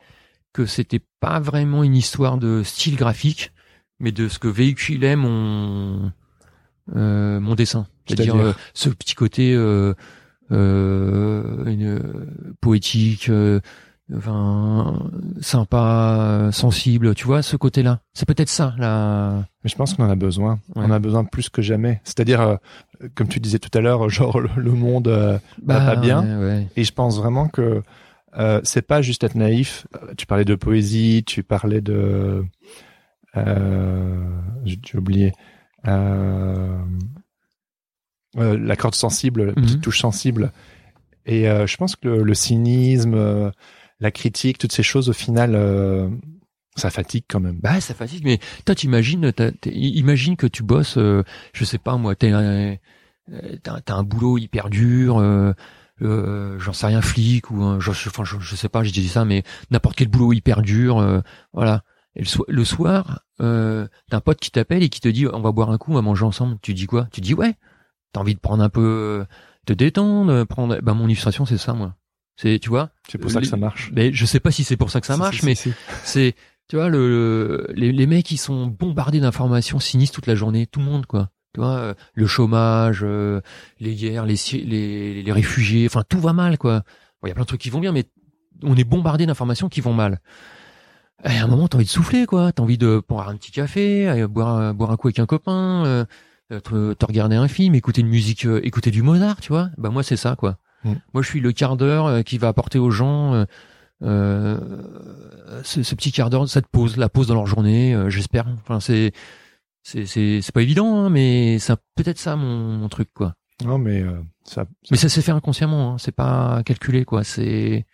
que 0.53 0.65
c'était 0.65 1.01
pas 1.19 1.39
vraiment 1.39 1.83
une 1.83 1.95
histoire 1.95 2.37
de 2.37 2.63
style 2.63 2.95
graphique, 2.95 3.51
mais 3.99 4.11
de 4.11 4.27
ce 4.27 4.39
que 4.39 4.47
véhiculait 4.47 5.15
mon 5.15 6.11
euh, 6.95 7.39
mon 7.39 7.55
dessin. 7.55 7.87
C'est-à-dire 8.05 8.35
euh, 8.35 8.53
ce 8.73 8.89
petit 8.89 9.15
côté 9.15 9.53
euh, 9.55 9.95
une, 10.51 11.99
poétique, 12.61 13.31
enfin 14.15 15.09
sympa, 15.41 16.49
sensible. 16.51 17.15
Tu 17.15 17.25
vois 17.25 17.41
ce 17.41 17.55
côté-là. 17.57 18.01
C'est 18.13 18.27
peut-être 18.27 18.49
ça. 18.49 18.75
Là. 18.77 19.45
Mais 19.63 19.69
je 19.69 19.75
pense 19.75 19.95
qu'on 19.95 20.05
en 20.05 20.09
a 20.09 20.15
besoin. 20.15 20.59
On 20.75 20.91
a 20.91 20.99
besoin 20.99 21.25
plus 21.25 21.49
que 21.49 21.63
jamais. 21.63 22.01
C'est-à-dire, 22.03 22.59
comme 23.15 23.27
tu 23.27 23.39
disais 23.39 23.59
tout 23.59 23.75
à 23.77 23.81
l'heure, 23.81 24.09
genre 24.09 24.39
le, 24.39 24.71
monde 24.71 25.07
bah, 25.61 25.79
va 25.79 25.95
pas 25.95 25.95
bien. 25.95 26.67
Et 26.75 26.83
je 26.83 26.91
pense 26.91 27.17
vraiment 27.17 27.47
que 27.47 27.81
euh, 28.37 28.59
c'est 28.63 28.81
pas 28.81 29.01
juste 29.01 29.23
être 29.23 29.35
naïf. 29.35 29.87
Tu 30.17 30.25
parlais 30.25 30.45
de 30.45 30.55
poésie, 30.55 31.23
tu 31.25 31.43
parlais 31.43 31.81
de, 31.81 32.43
euh, 33.37 34.23
j'ai 34.63 34.97
oublié, 34.97 35.33
euh, 35.87 36.77
euh, 38.37 38.57
la 38.57 38.75
corde 38.75 38.95
sensible, 38.95 39.45
la 39.45 39.53
petite 39.53 39.77
mhm. 39.77 39.81
touche 39.81 39.99
sensible. 39.99 40.51
Et 41.25 41.49
euh, 41.49 41.65
je 41.67 41.77
pense 41.77 41.95
que 41.95 42.07
le, 42.07 42.33
cynisme, 42.33 43.13
euh, 43.15 43.51
la 43.99 44.11
critique, 44.11 44.57
toutes 44.57 44.73
ces 44.73 44.83
choses, 44.83 45.09
au 45.09 45.13
final, 45.13 45.55
ça 46.75 46.89
fatigue 46.89 47.25
quand 47.27 47.39
même. 47.39 47.59
Bah, 47.61 47.79
ça 47.81 47.93
fatigue. 47.93 48.23
Mais 48.25 48.39
toi, 48.65 48.75
t'imagines, 48.75 49.31
imagine 49.65 50.35
que 50.35 50.47
tu 50.47 50.63
bosses, 50.63 50.97
je 50.97 51.63
sais 51.63 51.77
pas 51.77 51.97
moi, 51.97 52.15
t'as 52.15 52.27
un, 52.37 52.77
un 53.87 54.03
boulot 54.03 54.37
hyper 54.37 54.69
dur. 54.69 55.21
Euh, 56.01 56.59
j'en 56.59 56.73
sais 56.73 56.87
rien 56.87 57.01
flic 57.01 57.49
ou 57.51 57.79
je, 57.79 57.89
enfin, 57.89 58.25
je, 58.25 58.55
sais 58.55 58.67
pas 58.67 58.83
je 58.83 58.91
dis 58.91 59.07
ça 59.07 59.23
mais 59.23 59.43
n'importe 59.71 59.95
quel 59.95 60.09
boulot 60.09 60.33
hyper 60.33 60.61
dur 60.61 61.23
voilà 61.53 61.83
et 62.17 62.21
le, 62.21 62.27
le 62.49 62.65
soir 62.65 63.21
euh, 63.39 63.87
t'as 64.09 64.17
un 64.17 64.19
pote 64.19 64.41
qui 64.41 64.51
t'appelle 64.51 64.83
et 64.83 64.89
qui 64.89 64.99
te 64.99 65.07
dit 65.07 65.25
on 65.25 65.39
va 65.39 65.53
boire 65.53 65.69
un 65.69 65.77
coup 65.77 65.91
on 65.91 65.95
va 65.95 66.01
manger 66.01 66.25
ensemble 66.25 66.57
tu 66.61 66.73
dis 66.73 66.85
quoi? 66.85 67.07
Tu 67.13 67.21
dis 67.21 67.33
ouais 67.33 67.53
t'as 68.11 68.19
envie 68.19 68.35
de 68.35 68.39
prendre 68.41 68.61
un 68.61 68.67
peu 68.67 69.25
te 69.65 69.71
détendre 69.71 70.43
prendre 70.43 70.81
ben 70.81 70.93
mon 70.93 71.07
illustration 71.07 71.45
c'est 71.45 71.57
ça 71.57 71.71
moi 71.73 71.95
c'est 72.35 72.59
tu 72.59 72.67
vois? 72.67 72.89
C'est 73.09 73.17
pour 73.17 73.31
ça 73.31 73.39
que 73.39 73.47
ça 73.47 73.55
marche 73.55 73.89
mais 73.93 74.11
je 74.11 74.25
sais 74.25 74.41
pas 74.41 74.51
si 74.51 74.65
c'est 74.65 74.75
pour 74.75 74.91
ça 74.91 74.99
que 74.99 75.07
ça 75.07 75.15
marche 75.15 75.43
mais 75.43 75.55
c'est 76.03 76.35
tu 76.67 76.75
vois 76.75 76.89
le, 76.89 77.67
les, 77.73 77.91
les 77.91 78.07
mecs 78.07 78.25
qui 78.25 78.37
sont 78.37 78.67
bombardés 78.67 79.19
d'informations 79.19 79.79
sinistres 79.79 80.15
toute 80.15 80.27
la 80.27 80.35
journée 80.35 80.65
tout 80.67 80.79
le 80.79 80.85
monde 80.85 81.05
quoi 81.05 81.29
tu 81.53 81.59
vois 81.59 81.77
euh, 81.77 81.93
le 82.13 82.27
chômage 82.27 83.01
euh, 83.03 83.41
les 83.79 83.95
guerres 83.95 84.25
les, 84.25 84.35
les 84.53 85.23
les 85.23 85.31
réfugiés 85.31 85.85
enfin 85.87 86.03
tout 86.07 86.19
va 86.19 86.33
mal 86.33 86.57
quoi 86.57 86.83
il 87.23 87.29
y 87.29 87.31
a 87.31 87.33
plein 87.33 87.43
de 87.43 87.47
trucs 87.47 87.61
qui 87.61 87.69
vont 87.69 87.79
bien 87.79 87.91
mais 87.91 88.05
on 88.63 88.75
est 88.75 88.83
bombardé 88.83 89.25
d'informations 89.25 89.69
qui 89.69 89.81
vont 89.81 89.93
mal 89.93 90.21
et 91.23 91.37
à 91.37 91.43
un 91.43 91.47
moment 91.47 91.67
t'as 91.67 91.77
envie 91.77 91.85
de 91.85 91.89
souffler 91.89 92.25
quoi 92.25 92.51
t'as 92.51 92.63
envie 92.63 92.77
de 92.77 93.01
boire 93.07 93.29
un 93.29 93.35
petit 93.35 93.51
café 93.51 94.25
boire 94.27 94.73
boire 94.73 94.91
un 94.91 94.97
coup 94.97 95.07
avec 95.07 95.19
un 95.19 95.25
copain 95.25 96.05
euh, 96.51 96.59
te, 96.59 97.05
regarder 97.05 97.35
un 97.35 97.47
film, 97.47 97.73
écouter 97.73 98.01
une 98.01 98.07
musique, 98.07 98.45
euh, 98.45 98.61
écouter 98.63 98.91
du 98.91 99.01
Mozart, 99.01 99.41
tu 99.41 99.49
vois. 99.49 99.69
Bah 99.79 99.89
moi 99.89 100.03
c'est 100.03 100.15
ça 100.15 100.35
quoi. 100.35 100.57
Mm. 100.83 100.93
Moi 101.13 101.23
je 101.23 101.27
suis 101.27 101.39
le 101.39 101.51
quart 101.51 101.75
d'heure 101.75 102.23
qui 102.23 102.37
va 102.37 102.49
apporter 102.49 102.77
aux 102.77 102.91
gens 102.91 103.33
euh, 103.33 103.45
ce, 104.01 105.83
ce, 105.83 105.95
petit 105.95 106.11
quart 106.11 106.29
d'heure, 106.29 106.47
cette 106.47 106.67
pause, 106.67 106.97
la 106.97 107.09
pause 107.09 107.27
dans 107.27 107.35
leur 107.35 107.47
journée. 107.47 107.95
J'espère. 108.09 108.45
Enfin 108.47 108.79
c'est 108.79 109.11
c'est 109.83 110.05
c'est 110.05 110.41
c'est 110.41 110.51
pas 110.51 110.61
évident, 110.61 110.97
hein, 110.97 111.09
mais 111.09 111.59
c'est 111.59 111.75
peut-être 111.95 112.19
ça 112.19 112.35
mon, 112.35 112.77
mon, 112.77 112.89
truc 112.89 113.09
quoi. 113.13 113.35
Non 113.63 113.77
mais 113.77 114.03
ça, 114.43 114.65
Mais 114.91 114.97
ça 114.97 115.09
s'est 115.09 115.21
fait 115.21 115.31
inconsciemment. 115.31 115.93
Hein, 115.93 115.97
c'est 115.97 116.11
pas 116.15 116.61
calculé 116.65 117.05
quoi. 117.05 117.23
C'est 117.23 117.85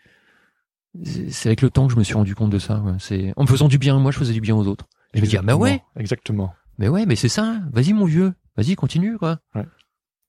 c'est 1.03 1.47
avec 1.47 1.61
le 1.61 1.69
temps 1.69 1.87
que 1.87 1.93
je 1.93 1.97
me 1.97 2.03
suis 2.03 2.15
rendu 2.15 2.35
compte 2.35 2.51
de 2.51 2.59
ça. 2.59 2.83
C'est 2.99 3.33
en 3.35 3.43
me 3.43 3.47
faisant 3.47 3.67
du 3.67 3.77
bien, 3.77 3.99
moi 3.99 4.11
je 4.11 4.17
faisais 4.17 4.33
du 4.33 4.41
bien 4.41 4.55
aux 4.55 4.67
autres. 4.67 4.87
Et 5.13 5.19
je 5.19 5.23
me 5.23 5.27
dis 5.27 5.37
ah 5.37 5.41
bah 5.41 5.55
ouais. 5.55 5.81
Exactement. 5.97 6.53
Mais 6.77 6.87
ouais, 6.87 7.05
mais 7.05 7.15
c'est 7.15 7.29
ça. 7.29 7.59
Vas-y 7.71 7.93
mon 7.93 8.05
vieux 8.05 8.33
vas-y, 8.57 8.75
continue, 8.75 9.17
quoi. 9.17 9.39
Ouais. 9.55 9.65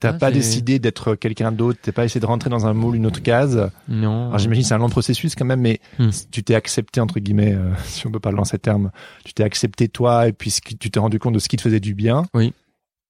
T'as 0.02 0.12
pas 0.12 0.32
décidé 0.32 0.80
d'être 0.80 1.14
quelqu'un 1.14 1.52
d'autre, 1.52 1.78
t'as 1.80 1.92
pas 1.92 2.04
essayé 2.04 2.20
de 2.20 2.26
rentrer 2.26 2.50
dans 2.50 2.66
un 2.66 2.74
moule, 2.74 2.96
une 2.96 3.06
autre 3.06 3.22
case. 3.22 3.70
Non. 3.88 4.26
Alors 4.28 4.38
j'imagine 4.38 4.64
c'est 4.64 4.74
un 4.74 4.78
long 4.78 4.88
processus 4.88 5.36
quand 5.36 5.44
même, 5.44 5.60
mais 5.60 5.80
hmm. 6.00 6.10
tu 6.32 6.42
t'es 6.42 6.56
accepté 6.56 7.00
entre 7.00 7.20
guillemets, 7.20 7.54
euh, 7.54 7.72
si 7.84 8.04
on 8.08 8.10
peut 8.10 8.18
parler 8.18 8.40
en 8.40 8.44
ces 8.44 8.58
termes, 8.58 8.90
tu 9.24 9.32
t'es 9.32 9.44
accepté 9.44 9.88
toi 9.88 10.26
et 10.26 10.32
puis 10.32 10.52
tu 10.80 10.90
t'es 10.90 10.98
rendu 10.98 11.20
compte 11.20 11.34
de 11.34 11.38
ce 11.38 11.48
qui 11.48 11.56
te 11.56 11.62
faisait 11.62 11.78
du 11.78 11.94
bien. 11.94 12.24
Oui. 12.34 12.52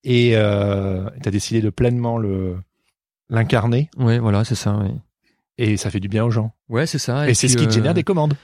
Et 0.05 0.33
euh, 0.35 1.09
t'as 1.22 1.31
décidé 1.31 1.62
de 1.62 1.70
pleinement 1.70 2.18
le 2.18 2.57
l'incarner. 3.31 3.88
Ouais, 3.96 4.18
voilà, 4.18 4.44
c'est 4.44 4.55
ça. 4.55 4.78
Oui. 4.83 4.90
Et 5.57 5.78
ça 5.78 5.90
fait 5.90 6.00
du 6.00 6.09
bien 6.09 6.24
aux 6.24 6.31
gens. 6.31 6.52
Ouais, 6.68 6.87
c'est 6.87 6.98
ça. 6.98 7.26
Et, 7.26 7.33
c'est 7.33 7.48
ce 7.48 7.57
qui 7.57 7.64
te 7.64 7.70
euh, 7.70 7.74
génère 7.74 7.94
des 7.94 8.05
commandes. 8.05 8.35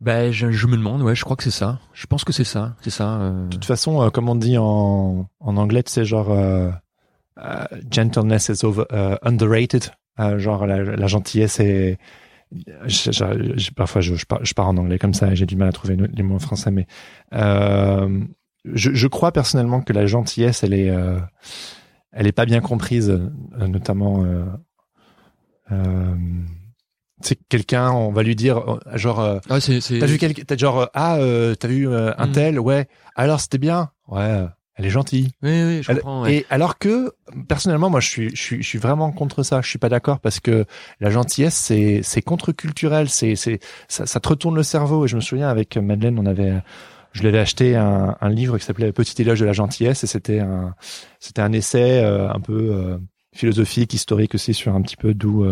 Ben, 0.00 0.30
je, 0.30 0.52
je, 0.52 0.66
me 0.68 0.76
demande, 0.76 1.02
ouais, 1.02 1.14
je 1.16 1.24
crois 1.24 1.36
que 1.36 1.42
c'est 1.42 1.50
ça. 1.50 1.80
Je 1.92 2.06
pense 2.06 2.22
que 2.24 2.32
c'est 2.32 2.44
ça, 2.44 2.76
c'est 2.82 2.90
ça. 2.90 3.20
Euh... 3.20 3.46
De 3.46 3.54
toute 3.54 3.64
façon, 3.64 4.10
comme 4.10 4.28
on 4.28 4.34
dit 4.36 4.58
en, 4.58 5.28
en 5.40 5.56
anglais, 5.56 5.82
c'est 5.86 6.04
genre 6.04 6.30
gentleness 7.90 8.48
is 8.48 8.64
over, 8.64 8.84
euh, 8.92 9.16
underrated. 9.22 9.90
genre 10.36 10.66
la, 10.66 10.82
la, 10.82 11.06
gentillesse 11.06 11.60
est. 11.60 11.98
Je, 12.86 13.70
parfois, 13.72 14.00
je, 14.00 14.14
je, 14.14 14.26
pars, 14.26 14.44
je, 14.44 14.54
pars, 14.54 14.68
en 14.68 14.76
anglais 14.76 14.98
comme 14.98 15.14
ça 15.14 15.32
et 15.32 15.36
j'ai 15.36 15.46
du 15.46 15.56
mal 15.56 15.68
à 15.68 15.72
trouver 15.72 15.96
les 15.96 16.22
mots 16.22 16.36
en 16.36 16.38
français, 16.38 16.70
mais 16.70 16.86
je, 17.32 19.06
crois 19.08 19.32
personnellement 19.32 19.80
que 19.80 19.92
la 19.92 20.06
gentillesse, 20.06 20.62
elle 20.62 20.74
est, 20.74 20.92
elle 22.12 22.26
est 22.26 22.32
pas 22.32 22.46
bien 22.46 22.60
comprise, 22.60 23.20
notamment 23.58 24.24
c'est 27.24 27.38
quelqu'un, 27.48 27.90
on 27.90 28.12
va 28.12 28.22
lui 28.22 28.36
dire 28.36 28.58
euh, 28.58 28.78
genre, 28.96 29.20
euh, 29.20 29.38
ah, 29.48 29.58
t'as 29.60 30.06
vu 30.06 30.18
quelqu'un, 30.18 30.42
t'as 30.46 30.56
genre 30.56 30.88
ah 30.94 31.16
euh, 31.16 31.54
t'as 31.54 31.68
vu 31.68 31.88
un 31.92 32.26
mm. 32.26 32.32
tel, 32.32 32.60
ouais. 32.60 32.86
Alors 33.16 33.40
c'était 33.40 33.58
bien, 33.58 33.90
ouais. 34.08 34.44
Elle 34.76 34.86
est 34.86 34.90
gentille. 34.90 35.30
Oui, 35.42 35.62
oui, 35.62 35.82
je 35.82 35.92
comprends. 35.92 36.26
Et 36.26 36.46
alors 36.50 36.78
que 36.78 37.12
personnellement, 37.48 37.90
moi, 37.90 38.00
je 38.00 38.08
suis, 38.08 38.30
je 38.30 38.40
suis, 38.42 38.62
je 38.62 38.68
suis 38.68 38.78
vraiment 38.78 39.12
contre 39.12 39.42
ça. 39.42 39.60
Je 39.60 39.68
suis 39.68 39.78
pas 39.78 39.88
d'accord 39.88 40.18
parce 40.18 40.40
que 40.40 40.64
la 41.00 41.10
gentillesse, 41.10 41.54
c'est, 41.54 42.00
c'est 42.02 42.22
contre-culturel. 42.22 43.08
C'est, 43.08 43.36
c'est, 43.36 43.60
ça, 43.88 44.06
ça 44.06 44.18
te 44.18 44.28
retourne 44.28 44.56
le 44.56 44.64
cerveau. 44.64 45.04
Et 45.04 45.08
je 45.08 45.16
me 45.16 45.20
souviens 45.20 45.48
avec 45.48 45.76
Madeleine, 45.76 46.18
on 46.18 46.26
avait, 46.26 46.54
je 47.12 47.22
l'avais 47.22 47.38
acheté 47.38 47.76
un, 47.76 48.16
un 48.20 48.28
livre 48.28 48.58
qui 48.58 48.64
s'appelait 48.64 48.90
Petit 48.92 49.22
éloge 49.22 49.40
de 49.40 49.46
la 49.46 49.52
gentillesse 49.52 50.02
et 50.02 50.08
c'était 50.08 50.40
un, 50.40 50.74
c'était 51.20 51.42
un 51.42 51.52
essai 51.52 52.02
un 52.04 52.40
peu 52.40 52.98
philosophique, 53.32 53.94
historique 53.94 54.34
aussi 54.34 54.54
sur 54.54 54.74
un 54.74 54.82
petit 54.82 54.96
peu 54.96 55.14
d'où 55.14 55.46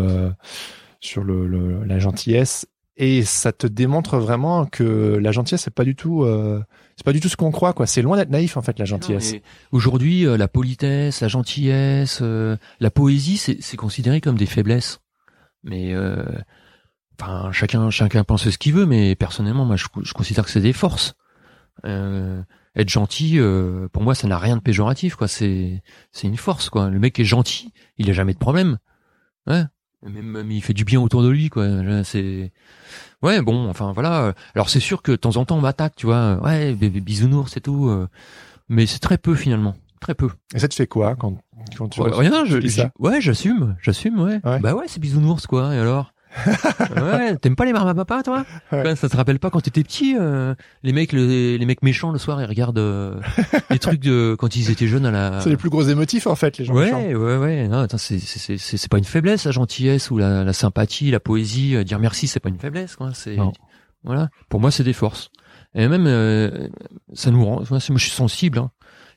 sur 0.99 1.23
le, 1.23 1.83
la 1.83 1.99
gentillesse 1.99 2.65
et 2.95 3.23
ça 3.23 3.51
te 3.51 3.65
démontre 3.65 4.17
vraiment 4.17 4.65
que 4.65 5.17
la 5.19 5.31
gentillesse 5.31 5.63
c'est 5.63 5.73
pas 5.73 5.83
du 5.83 5.95
tout 5.95 6.23
euh, 6.23 6.63
c'est 6.95 7.05
pas 7.05 7.13
du 7.13 7.19
tout 7.19 7.29
ce 7.29 7.35
qu'on 7.35 7.51
croit 7.51 7.73
quoi. 7.73 7.87
C'est 7.87 8.03
loin 8.03 8.17
d'être 8.17 8.29
naïf 8.29 8.55
en 8.55 8.61
fait 8.61 8.77
la 8.77 8.85
gentillesse. 8.85 9.35
Aujourd'hui 9.71 10.27
euh, 10.27 10.37
la 10.37 10.47
politesse 10.47 11.21
la 11.21 11.27
gentillesse 11.27 12.19
euh, 12.21 12.55
la 12.79 12.91
poésie 12.91 13.37
c'est 13.37 13.77
considéré 13.77 14.21
comme 14.21 14.37
des 14.37 14.45
faiblesses. 14.45 14.99
Mais 15.63 15.95
enfin 17.19 17.51
chacun 17.51 17.89
chacun 17.89 18.23
pense 18.23 18.49
ce 18.49 18.57
qu'il 18.57 18.73
veut 18.73 18.85
mais 18.85 19.15
personnellement 19.15 19.65
moi 19.65 19.75
je, 19.75 19.85
je 20.03 20.13
considère 20.13 20.45
que 20.45 20.51
c'est 20.51 20.61
des 20.61 20.73
forces. 20.73 21.15
Être 21.83 22.89
gentil 22.89 23.39
pour 23.91 24.03
moi 24.03 24.13
ça 24.13 24.27
n'a 24.27 24.37
rien 24.37 24.57
de 24.57 24.61
péjoratif 24.61 25.15
quoi. 25.15 25.27
C'est 25.27 25.81
c'est 26.11 26.27
une 26.27 26.37
force 26.37 26.69
quoi. 26.69 26.89
Le 26.89 26.99
mec 26.99 27.19
est 27.19 27.25
gentil 27.25 27.73
il 27.97 28.07
a 28.09 28.13
jamais 28.13 28.33
de 28.33 28.39
problème. 28.39 28.77
Ouais 29.47 29.63
même, 30.09 30.51
il 30.51 30.61
fait 30.61 30.73
du 30.73 30.85
bien 30.85 31.01
autour 31.01 31.23
de 31.23 31.29
lui, 31.29 31.49
quoi. 31.49 31.67
C'est 32.03 32.51
ouais, 33.21 33.41
bon, 33.41 33.69
enfin 33.69 33.91
voilà. 33.93 34.33
Alors 34.55 34.69
c'est 34.69 34.79
sûr 34.79 35.01
que 35.01 35.11
de 35.11 35.17
temps 35.17 35.37
en 35.37 35.45
temps 35.45 35.57
on 35.57 35.61
m'attaque, 35.61 35.95
tu 35.95 36.05
vois. 36.05 36.39
Ouais, 36.43 36.73
bisounours, 36.73 37.51
c'est 37.53 37.61
tout. 37.61 37.87
Euh, 37.89 38.07
mais 38.69 38.85
c'est 38.85 38.99
très 38.99 39.17
peu 39.17 39.35
finalement, 39.35 39.75
très 39.99 40.15
peu. 40.15 40.29
Et 40.55 40.59
ça 40.59 40.67
te 40.67 40.73
fait 40.73 40.87
quoi 40.87 41.15
quand, 41.15 41.37
quand 41.77 41.89
tu 41.89 42.01
rien 42.01 42.45
je, 42.45 42.57
ouais, 42.99 43.21
j'assume, 43.21 43.75
j'assume, 43.81 44.19
ouais. 44.19 44.39
Bah 44.43 44.73
ouais, 44.75 44.85
c'est 44.87 44.99
bisounours 44.99 45.47
quoi. 45.47 45.73
Et 45.75 45.79
alors? 45.79 46.12
Ouais, 46.95 47.37
t'aimes 47.37 47.55
pas 47.55 47.65
les 47.65 47.73
marmes 47.73 47.87
à 47.87 47.93
papa, 47.93 48.23
toi? 48.23 48.45
Ouais. 48.71 48.95
Ça 48.95 49.09
te 49.09 49.15
rappelle 49.15 49.39
pas 49.39 49.49
quand 49.49 49.61
t'étais 49.61 49.83
petit, 49.83 50.15
euh, 50.19 50.55
les 50.83 50.93
mecs, 50.93 51.11
les 51.11 51.65
mecs 51.65 51.83
méchants 51.83 52.11
le 52.11 52.17
soir, 52.17 52.41
ils 52.41 52.45
regardent 52.45 52.79
euh, 52.79 53.19
les 53.69 53.79
trucs 53.79 53.99
de 53.99 54.35
quand 54.37 54.55
ils 54.55 54.71
étaient 54.71 54.87
jeunes 54.87 55.05
à 55.05 55.11
la. 55.11 55.39
C'est 55.41 55.49
les 55.49 55.57
plus 55.57 55.69
gros 55.69 55.83
émotifs 55.83 56.27
en 56.27 56.35
fait, 56.35 56.57
les 56.57 56.65
gens 56.65 56.73
ouais, 56.73 56.85
méchants. 56.85 57.01
Ouais, 57.01 57.15
ouais, 57.15 57.37
ouais. 57.37 57.67
Non, 57.67 57.79
attends, 57.79 57.97
c'est 57.97 58.19
c'est 58.19 58.57
c'est 58.57 58.89
pas 58.89 58.97
une 58.97 59.03
faiblesse 59.03 59.45
la 59.45 59.51
gentillesse 59.51 60.11
ou 60.11 60.17
la, 60.17 60.43
la 60.43 60.53
sympathie, 60.53 61.11
la 61.11 61.19
poésie. 61.19 61.75
Euh, 61.75 61.83
dire 61.83 61.99
merci, 61.99 62.27
c'est 62.27 62.39
pas 62.39 62.49
une 62.49 62.59
faiblesse, 62.59 62.95
quoi. 62.95 63.11
C'est 63.13 63.37
voilà. 64.03 64.29
Pour 64.49 64.59
moi, 64.59 64.69
c'est 64.71 64.83
des 64.83 64.93
forces. 64.93 65.29
Et 65.75 65.87
même, 65.87 66.05
euh, 66.07 66.67
ça 67.13 67.31
nous 67.31 67.43
rend. 67.45 67.63
Moi, 67.69 67.79
je 67.79 67.97
suis 67.97 68.11
sensible. 68.11 68.59
Hein. 68.59 68.71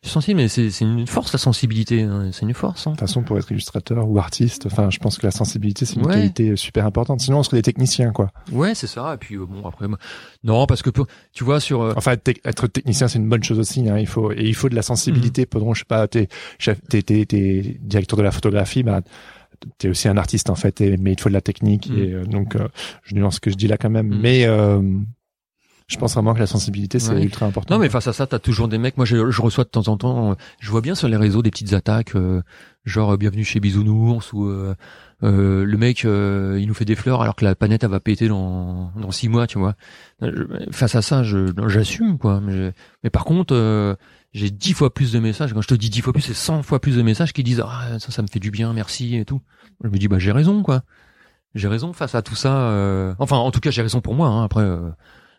Sensible, 0.09 0.41
mais 0.41 0.49
c'est 0.49 0.81
une 0.81 1.07
force 1.07 1.33
la 1.33 1.39
sensibilité. 1.39 2.03
Hein. 2.03 2.31
C'est 2.33 2.43
une 2.43 2.55
force. 2.55 2.87
Hein. 2.87 2.93
De 2.93 2.97
toute 2.97 3.01
façon, 3.01 3.23
pour 3.23 3.39
être 3.39 3.51
illustrateur 3.51 4.09
ou 4.09 4.19
artiste, 4.19 4.67
enfin, 4.67 4.91
je 4.91 4.99
pense 4.99 5.19
que 5.19 5.27
la 5.27 5.31
sensibilité 5.31 5.85
c'est 5.85 5.97
une 5.97 6.07
qualité 6.07 6.57
super 6.57 6.87
importante. 6.87 7.21
Sinon, 7.21 7.39
on 7.39 7.43
serait 7.43 7.59
des 7.59 7.63
techniciens, 7.63 8.13
quoi. 8.13 8.31
Ouais, 8.53 8.75
c'est 8.75 8.87
ça. 8.87 9.15
Et 9.15 9.17
puis 9.17 9.37
euh, 9.37 9.47
bon, 9.47 9.67
après, 9.67 9.87
non, 10.45 10.67
parce 10.67 10.83
que 10.83 10.91
tu 11.33 11.45
vois 11.45 11.61
sur. 11.61 11.83
Euh, 11.83 11.95
enfin, 11.97 12.13
être, 12.45 12.67
technicien, 12.67 13.09
c'est 13.09 13.19
une 13.19 13.29
bonne 13.29 13.45
chose 13.45 13.59
aussi. 13.59 13.89
Hein. 13.89 13.99
Il 13.99 14.07
faut 14.07 14.33
et 14.33 14.45
il 14.45 14.55
faut 14.55 14.69
de 14.69 14.75
la 14.75 14.83
sensibilité. 14.83 15.43
Mm. 15.43 15.47
Pendant, 15.47 15.75
je 15.75 15.81
sais 15.81 15.85
pas, 15.85 16.07
t'es 16.09 16.29
t'es 16.89 17.79
directeur 17.81 18.17
de 18.17 18.23
la 18.23 18.31
photographie, 18.31 18.83
bah 18.83 19.01
t'es 19.79 19.89
aussi 19.89 20.07
un 20.07 20.19
artiste 20.19 20.51
en 20.51 20.55
fait, 20.55 20.81
mais 20.81 21.13
il 21.13 21.21
faut 21.21 21.31
de 21.31 21.35
la 21.35 21.41
technique. 21.41 21.89
Mm. 21.89 21.99
Et 21.99 22.13
euh, 22.13 22.25
donc, 22.25 22.57
je 23.03 23.15
nuance 23.15 23.37
ce 23.37 23.41
que 23.41 23.51
je 23.51 23.57
dis 23.57 23.69
là 23.69 23.77
quand 23.77 23.91
même. 23.91 24.09
Mm. 24.09 24.21
Mais 24.21 24.47
je 25.87 25.99
pense 25.99 26.15
vraiment 26.15 26.35
que 26.35 26.41
la 26.41 26.49
sensibilité 26.49 26.99
c'est 26.99 27.23
ultra 27.23 27.47
important. 27.47 27.75
Non 27.77 27.81
mais 27.81 27.89
face 27.89 28.09
à 28.09 28.13
ça, 28.13 28.27
t'as 28.27 28.41
toujours 28.41 28.67
des 28.67 28.77
mecs. 28.77 28.97
Moi, 28.97 29.07
je, 29.07 29.31
je, 29.31 29.43
reçois 29.43 29.63
de 29.63 29.69
temps 29.69 29.87
en 29.87 29.97
temps. 29.97 30.37
Je 30.59 30.71
vois 30.71 30.81
bien 30.81 30.97
sur 30.97 31.07
les 31.07 31.17
réseaux 31.17 31.43
des 31.43 31.51
petites 31.51 31.75
attaques, 31.75 32.17
euh, 32.17 32.43
genre 32.85 33.15
euh, 33.15 33.17
bienvenue 33.17 33.45
chez 33.45 33.61
Bisounours 33.61 34.33
ou 34.33 34.49
euh, 34.49 34.75
le 35.21 35.77
mec 35.77 36.03
il 36.03 36.67
nous 36.67 36.75
fait 36.75 36.85
des 36.85 36.97
fleurs 36.97 37.23
alors 37.23 37.37
que 37.37 37.45
la 37.45 37.55
planète 37.55 37.85
elle 37.85 37.91
va 37.91 38.01
péter 38.01 38.27
dans 38.27 38.91
dans 38.97 39.13
six 39.13 39.29
mois, 39.29 39.47
tu 39.47 39.61
vois. 39.61 39.77
Face 40.73 40.97
à 40.97 41.03
ça, 41.03 41.23
je 41.23 41.53
j'assume 41.69 42.19
quoi. 42.19 42.41
Mais, 42.41 42.73
mais 43.05 43.11
par 43.11 43.25
contre, 43.25 43.97
j'ai 44.33 44.51
dix 44.51 44.73
fois 44.73 44.93
plus 44.93 45.13
de 45.13 45.21
messages. 45.21 45.55
Quand 45.55 45.63
je 45.63 45.69
te 45.69 45.75
dis 45.75 45.89
dix 45.89 46.01
fois 46.01 46.13
plus, 46.13 46.23
c'est 46.23 46.35
cent 46.35 46.65
fois 46.65 46.81
plus 46.81 46.97
de 46.97 47.03
messages 47.03 47.33
qui 47.33 47.45
disent 47.45 47.63
ah 47.65 47.97
ça 48.01 48.11
ça 48.11 48.23
me 48.23 48.27
fait 48.27 48.41
du 48.41 48.51
bien, 48.51 48.73
merci 48.73 49.15
et 49.15 49.25
tout. 49.25 49.41
Je 49.85 49.89
me 49.89 49.99
dis 49.99 50.09
bah 50.09 50.19
j'ai 50.19 50.33
raison 50.33 50.65
quoi. 50.65 50.83
J'ai 51.55 51.69
raison 51.69 51.93
face 51.93 52.17
à 52.17 52.23
tout 52.23 52.35
ça. 52.35 53.15
Enfin 53.21 53.37
en 53.37 53.53
tout 53.53 53.61
cas 53.61 53.71
j'ai 53.71 53.83
raison 53.83 54.01
pour 54.01 54.15
moi. 54.15 54.27
Hein. 54.27 54.43
Après 54.43 54.67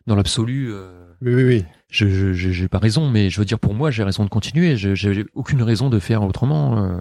dans 0.07 0.15
l'absolu. 0.15 0.71
Euh, 0.71 1.05
oui, 1.21 1.35
oui, 1.35 1.43
oui. 1.43 1.65
Je, 1.89 2.07
je, 2.07 2.31
j'ai 2.33 2.67
pas 2.67 2.79
raison, 2.79 3.09
mais 3.09 3.29
je 3.29 3.39
veux 3.39 3.45
dire 3.45 3.59
pour 3.59 3.73
moi, 3.73 3.91
j'ai 3.91 4.03
raison 4.03 4.23
de 4.23 4.29
continuer. 4.29 4.75
J'ai 4.75 5.25
aucune 5.33 5.61
raison 5.61 5.89
de 5.89 5.99
faire 5.99 6.23
autrement. 6.23 6.83
Euh, 6.83 6.99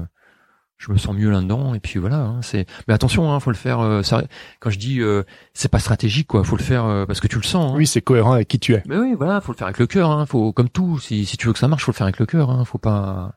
je 0.78 0.92
me 0.92 0.98
sens 0.98 1.16
mieux 1.16 1.30
là-dedans, 1.30 1.74
et 1.74 1.80
puis 1.80 1.98
voilà. 1.98 2.20
Hein, 2.20 2.42
c'est. 2.42 2.66
Mais 2.86 2.94
attention, 2.94 3.32
hein, 3.32 3.40
faut 3.40 3.50
le 3.50 3.57
faire. 3.57 3.80
Euh, 3.80 4.02
ça... 4.02 4.24
Quand 4.61 4.70
je 4.70 4.78
dis, 4.78 5.00
euh, 5.00 5.22
c'est 5.54 5.70
pas 5.70 5.78
stratégique, 5.78 6.28
quoi. 6.28 6.44
Faut 6.44 6.57
le 6.57 6.62
faire 6.62 6.84
euh, 6.84 7.07
parce 7.07 7.20
que 7.20 7.28
tu 7.28 7.36
le 7.36 7.42
sens. 7.42 7.72
Hein. 7.72 7.76
Oui, 7.76 7.86
c'est 7.86 8.02
cohérent 8.02 8.32
avec 8.32 8.48
qui 8.48 8.59
tu 8.59 8.74
es. 8.74 8.82
Mais 8.86 8.98
oui, 8.98 9.14
voilà, 9.16 9.40
faut 9.40 9.52
le 9.52 9.57
faire 9.57 9.68
avec 9.68 9.78
le 9.78 9.86
cœur. 9.86 10.11
Hein, 10.11 10.26
faut, 10.26 10.52
comme 10.52 10.68
tout, 10.68 10.98
si, 10.98 11.24
si 11.24 11.36
tu 11.36 11.46
veux 11.46 11.52
que 11.54 11.59
ça 11.59 11.68
marche, 11.68 11.84
faut 11.84 11.92
le 11.92 11.96
faire 11.96 12.07
avec 12.07 12.18
le 12.18 12.26
cœur. 12.26 12.50
Hein, 12.50 12.64
faut 12.64 12.78
pas. 12.78 13.32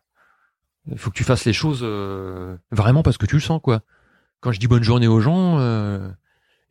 Il 0.91 0.97
faut 0.97 1.11
que 1.11 1.15
tu 1.15 1.23
fasses 1.23 1.45
les 1.45 1.53
choses 1.53 1.83
vraiment 2.71 3.03
parce 3.03 3.17
que 3.17 3.25
tu 3.25 3.35
le 3.35 3.41
sens, 3.41 3.61
quoi. 3.61 3.81
Quand 4.41 4.51
je 4.51 4.59
dis 4.59 4.67
bonne 4.67 4.83
journée 4.83 5.07
aux 5.07 5.19
gens 5.19 5.59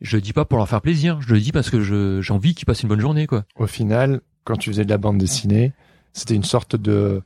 je 0.01 0.17
le 0.17 0.21
dis 0.21 0.33
pas 0.33 0.45
pour 0.45 0.57
leur 0.57 0.69
faire 0.69 0.81
plaisir, 0.81 1.21
je 1.21 1.33
le 1.33 1.39
dis 1.39 1.51
parce 1.51 1.69
que 1.69 2.21
j'ai 2.21 2.33
envie 2.33 2.55
qu'ils 2.55 2.65
passent 2.65 2.83
une 2.83 2.89
bonne 2.89 2.99
journée, 2.99 3.27
quoi. 3.27 3.45
Au 3.55 3.67
final, 3.67 4.21
quand 4.43 4.55
tu 4.55 4.69
faisais 4.69 4.85
de 4.85 4.89
la 4.89 4.97
bande 4.97 5.17
dessinée, 5.17 5.73
c'était 6.13 6.35
une 6.35 6.43
sorte 6.43 6.75
de, 6.75 7.21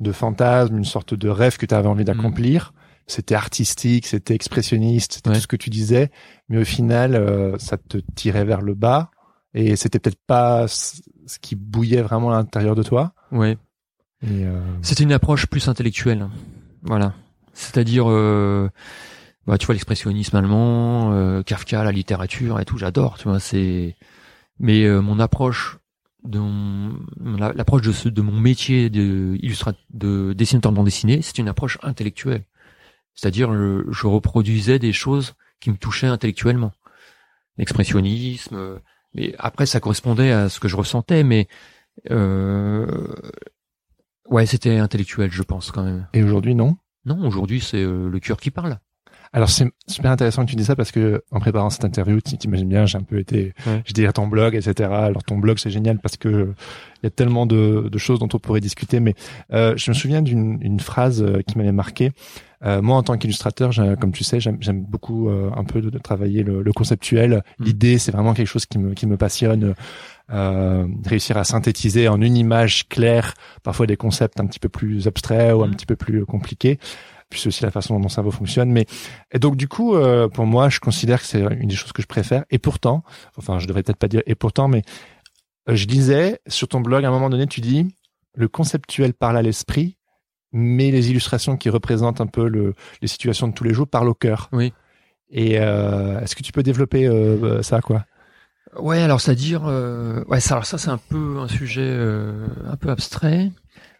de 0.00 0.12
fantasme, 0.12 0.76
une 0.76 0.84
sorte 0.84 1.14
de 1.14 1.28
rêve 1.28 1.56
que 1.56 1.66
tu 1.66 1.74
avais 1.74 1.88
envie 1.88 2.04
d'accomplir. 2.04 2.72
C'était 3.06 3.34
artistique, 3.34 4.06
c'était 4.06 4.34
expressionniste, 4.34 5.14
c'était 5.14 5.32
tout 5.32 5.40
ce 5.40 5.46
que 5.46 5.56
tu 5.56 5.70
disais, 5.70 6.10
mais 6.50 6.58
au 6.58 6.64
final, 6.64 7.14
euh, 7.14 7.56
ça 7.58 7.78
te 7.78 7.96
tirait 8.14 8.44
vers 8.44 8.60
le 8.60 8.74
bas 8.74 9.10
et 9.54 9.76
c'était 9.76 9.98
peut-être 9.98 10.20
pas 10.26 10.68
ce 10.68 11.38
qui 11.40 11.56
bouillait 11.56 12.02
vraiment 12.02 12.30
à 12.30 12.36
l'intérieur 12.36 12.74
de 12.74 12.82
toi. 12.82 13.14
Ouais. 13.32 13.56
Euh... 14.24 14.60
C'était 14.82 15.04
une 15.04 15.12
approche 15.12 15.46
plus 15.46 15.68
intellectuelle, 15.68 16.28
voilà. 16.82 17.14
C'est-à-dire, 17.54 18.04
euh, 18.08 18.68
bah, 19.48 19.56
tu 19.56 19.64
vois 19.64 19.74
l'expressionnisme 19.74 20.36
allemand, 20.36 21.12
euh, 21.12 21.42
Kafka, 21.42 21.82
la 21.82 21.90
littérature 21.90 22.60
et 22.60 22.66
tout, 22.66 22.76
j'adore, 22.76 23.16
tu 23.16 23.28
vois, 23.28 23.40
c'est 23.40 23.96
mais 24.60 24.84
euh, 24.84 25.00
mon 25.00 25.20
approche 25.20 25.78
de 26.24 26.40
l'approche 27.56 27.82
de 27.82 27.92
ce 27.92 28.10
de 28.10 28.20
mon 28.20 28.38
métier 28.38 28.90
de 28.90 29.38
de 29.90 30.32
dessinateur 30.34 30.72
de 30.72 30.76
bande 30.76 30.84
dessinée, 30.84 31.22
c'est 31.22 31.38
une 31.38 31.48
approche 31.48 31.78
intellectuelle. 31.82 32.44
C'est-à-dire 33.14 33.52
je, 33.54 34.06
reproduisais 34.06 34.78
des 34.78 34.92
choses 34.92 35.34
qui 35.60 35.70
me 35.70 35.76
touchaient 35.76 36.06
intellectuellement. 36.08 36.72
L'expressionnisme, 37.56 38.54
euh, 38.56 38.78
mais 39.14 39.34
après 39.38 39.64
ça 39.64 39.80
correspondait 39.80 40.30
à 40.30 40.50
ce 40.50 40.60
que 40.60 40.68
je 40.68 40.76
ressentais 40.76 41.24
mais 41.24 41.48
euh, 42.10 43.14
ouais, 44.28 44.44
c'était 44.44 44.76
intellectuel, 44.76 45.30
je 45.32 45.42
pense 45.42 45.70
quand 45.70 45.84
même. 45.84 46.06
Et 46.12 46.22
aujourd'hui 46.22 46.54
non? 46.54 46.76
Non, 47.06 47.26
aujourd'hui 47.26 47.60
c'est 47.60 47.82
le 47.82 48.18
cœur 48.20 48.38
qui 48.38 48.50
parle. 48.50 48.78
Alors 49.32 49.50
c'est 49.50 49.66
super 49.86 50.10
intéressant 50.10 50.44
que 50.44 50.50
tu 50.50 50.56
dis 50.56 50.64
ça 50.64 50.76
parce 50.76 50.90
que 50.90 51.22
en 51.30 51.40
préparant 51.40 51.70
cette 51.70 51.84
interview, 51.84 52.20
tu 52.20 52.36
t'imagines 52.38 52.68
bien, 52.68 52.86
j'ai 52.86 52.98
un 52.98 53.02
peu 53.02 53.18
été, 53.18 53.52
ouais. 53.66 53.82
j'ai 53.84 53.92
dit 53.92 54.06
ton 54.12 54.26
blog, 54.26 54.54
etc. 54.54 54.90
Alors 54.90 55.24
ton 55.24 55.38
blog 55.38 55.58
c'est 55.58 55.70
génial 55.70 55.98
parce 55.98 56.16
que 56.16 56.54
il 57.02 57.04
y 57.04 57.06
a 57.06 57.10
tellement 57.10 57.46
de, 57.46 57.88
de, 57.90 57.98
choses 57.98 58.18
dont 58.18 58.28
on 58.32 58.38
pourrait 58.38 58.60
discuter. 58.60 59.00
Mais 59.00 59.14
euh, 59.52 59.74
je 59.76 59.90
me 59.90 59.94
souviens 59.94 60.22
d'une 60.22 60.58
une 60.62 60.80
phrase 60.80 61.22
euh, 61.22 61.42
qui 61.46 61.58
m'avait 61.58 61.72
marqué. 61.72 62.12
Euh, 62.64 62.82
moi, 62.82 62.96
en 62.96 63.02
tant 63.02 63.16
qu'illustrateur, 63.16 63.70
comme 64.00 64.12
tu 64.12 64.24
sais, 64.24 64.40
j'aime 64.40 64.82
beaucoup 64.82 65.28
euh, 65.28 65.50
un 65.56 65.64
peu 65.64 65.80
de, 65.80 65.90
de 65.90 65.98
travailler 65.98 66.42
le, 66.42 66.62
le 66.62 66.72
conceptuel. 66.72 67.42
Mm. 67.58 67.64
L'idée, 67.64 67.98
c'est 67.98 68.10
vraiment 68.10 68.34
quelque 68.34 68.48
chose 68.48 68.66
qui 68.66 68.78
me, 68.78 68.94
qui 68.94 69.06
me 69.06 69.16
passionne. 69.16 69.74
Euh, 70.30 70.86
réussir 71.06 71.38
à 71.38 71.44
synthétiser 71.44 72.06
en 72.08 72.20
une 72.20 72.36
image 72.36 72.86
claire, 72.88 73.32
parfois 73.62 73.86
des 73.86 73.96
concepts 73.96 74.38
un 74.40 74.46
petit 74.46 74.58
peu 74.58 74.68
plus 74.68 75.06
abstraits 75.06 75.54
ou 75.54 75.62
un 75.62 75.68
mm. 75.68 75.70
petit 75.70 75.86
peu 75.86 75.96
plus 75.96 76.26
compliqués 76.26 76.78
puis 77.28 77.40
c'est 77.40 77.48
aussi 77.48 77.62
la 77.62 77.70
façon 77.70 77.94
dont 77.94 78.00
mon 78.00 78.08
cerveau 78.08 78.30
fonctionne. 78.30 78.70
Mais 78.70 78.86
et 79.32 79.38
donc 79.38 79.56
du 79.56 79.68
coup, 79.68 79.94
euh, 79.94 80.28
pour 80.28 80.46
moi, 80.46 80.68
je 80.68 80.80
considère 80.80 81.20
que 81.20 81.26
c'est 81.26 81.40
une 81.40 81.68
des 81.68 81.76
choses 81.76 81.92
que 81.92 82.02
je 82.02 82.06
préfère. 82.06 82.44
Et 82.50 82.58
pourtant, 82.58 83.02
enfin, 83.36 83.58
je 83.58 83.66
devrais 83.66 83.82
peut-être 83.82 83.98
pas 83.98 84.08
dire 84.08 84.22
et 84.26 84.34
pourtant, 84.34 84.68
mais 84.68 84.82
euh, 85.68 85.76
je 85.76 85.86
disais 85.86 86.40
sur 86.46 86.68
ton 86.68 86.80
blog 86.80 87.04
à 87.04 87.08
un 87.08 87.12
moment 87.12 87.30
donné, 87.30 87.46
tu 87.46 87.60
dis 87.60 87.94
le 88.34 88.48
conceptuel 88.48 89.14
parle 89.14 89.36
à 89.36 89.42
l'esprit, 89.42 89.98
mais 90.52 90.90
les 90.90 91.10
illustrations 91.10 91.56
qui 91.56 91.70
représentent 91.70 92.20
un 92.20 92.26
peu 92.26 92.48
le, 92.48 92.74
les 93.02 93.08
situations 93.08 93.48
de 93.48 93.52
tous 93.52 93.64
les 93.64 93.74
jours 93.74 93.88
parlent 93.88 94.08
au 94.08 94.14
cœur. 94.14 94.48
Oui. 94.52 94.72
Et 95.30 95.58
euh, 95.58 96.20
est-ce 96.20 96.34
que 96.36 96.42
tu 96.42 96.52
peux 96.52 96.62
développer 96.62 97.06
euh, 97.06 97.62
ça, 97.62 97.80
quoi? 97.80 98.04
Ouais, 98.78 99.00
alors 99.00 99.20
c'est 99.20 99.32
à 99.32 99.34
dire, 99.34 99.66
euh, 99.66 100.24
ouais, 100.28 100.40
ça, 100.40 100.54
alors 100.54 100.66
ça 100.66 100.78
c'est 100.78 100.90
un 100.90 100.98
peu 100.98 101.38
un 101.38 101.48
sujet 101.48 101.98
un 102.66 102.76
peu 102.76 102.90
abstrait. 102.90 103.50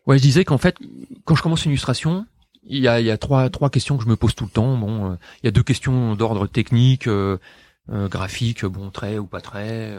Ouais, 0.07 0.19
je 0.19 0.23
disais 0.23 0.45
qu'en 0.45 0.59
fait, 0.59 0.77
quand 1.25 1.35
je 1.35 1.43
commence 1.43 1.65
une 1.65 1.73
illustration, 1.73 2.27
il 2.69 2.83
y 2.83 2.89
a, 2.89 3.01
il 3.01 3.07
y 3.07 3.11
a 3.11 3.19
trois, 3.19 3.49
trois 3.51 3.71
questions 3.71 3.97
que 3.97 4.05
je 4.05 4.09
me 4.09 4.17
pose 4.17 4.35
tout 4.35 4.45
le 4.45 4.51
temps. 4.51 4.77
Bon, 4.77 5.13
euh, 5.13 5.15
il 5.43 5.47
y 5.47 5.49
a 5.49 5.51
deux 5.51 5.63
questions 5.63 6.15
d'ordre 6.15 6.47
technique, 6.47 7.07
euh, 7.07 7.39
euh, 7.91 8.09
graphique, 8.09 8.65
bon 8.65 8.91
trait 8.91 9.19
ou 9.19 9.27
pas 9.27 9.41
trait, 9.41 9.99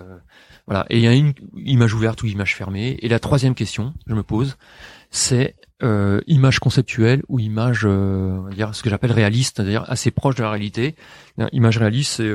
voilà. 0.68 0.86
Et 0.90 0.98
il 0.98 1.04
y 1.04 1.08
a 1.08 1.14
une 1.14 1.34
image 1.56 1.94
ouverte 1.94 2.22
ou 2.22 2.28
image 2.28 2.56
fermée. 2.56 2.98
Et 3.02 3.10
la 3.10 3.20
troisième 3.20 3.56
question 3.56 3.94
que 4.06 4.12
je 4.12 4.16
me 4.16 4.24
pose, 4.24 4.58
c'est 5.10 5.56
image 6.28 6.60
conceptuelle 6.60 7.24
ou 7.30 7.40
image, 7.40 7.88
dire 8.54 8.76
ce 8.76 8.84
que 8.84 8.90
j'appelle 8.90 9.14
réaliste, 9.14 9.56
c'est-à-dire 9.56 9.86
assez 9.88 10.12
proche 10.12 10.36
de 10.36 10.44
la 10.44 10.52
réalité. 10.52 10.96
Image 11.52 11.78
réaliste, 11.80 12.18
c'est 12.18 12.32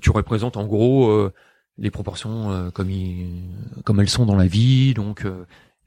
tu 0.00 0.10
représentes 0.10 0.56
en 0.56 0.66
gros 0.66 1.30
les 1.76 1.90
proportions 1.90 2.70
comme 2.72 2.90
comme 3.84 4.00
elles 4.00 4.08
sont 4.08 4.24
dans 4.24 4.36
la 4.36 4.46
vie, 4.46 4.94
donc 4.94 5.26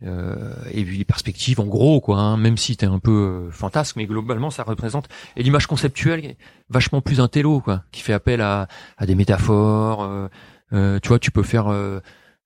euh, 0.06 0.54
et 0.72 0.84
puis 0.84 0.98
les 0.98 1.06
perspectives 1.06 1.60
en 1.62 1.66
gros 1.66 2.02
quoi 2.02 2.18
hein, 2.20 2.38
même 2.38 2.58
si 2.58 2.76
t'es 2.76 2.86
un 2.86 3.00
peu 3.00 3.48
euh, 3.48 3.52
fantasque 3.52 3.96
mais 3.96 4.06
globalement 4.06 4.50
ça 4.50 4.64
représente 4.64 5.08
et 5.38 5.44
l'image 5.44 5.66
conceptuelle 5.66 6.26
est 6.26 6.38
vachement 6.70 7.02
plus 7.02 7.22
un 7.22 7.30
quoi 7.64 7.84
qui 7.92 8.02
fait 8.02 8.14
appel 8.14 8.42
à, 8.42 8.68
à 8.98 9.06
des 9.06 9.16
métaphores 9.16 10.04
euh, 10.04 10.28
euh 10.74 11.00
tu 11.00 11.08
vois 11.08 11.20
tu 11.20 11.32
peux 11.32 11.44
faire 11.44 11.68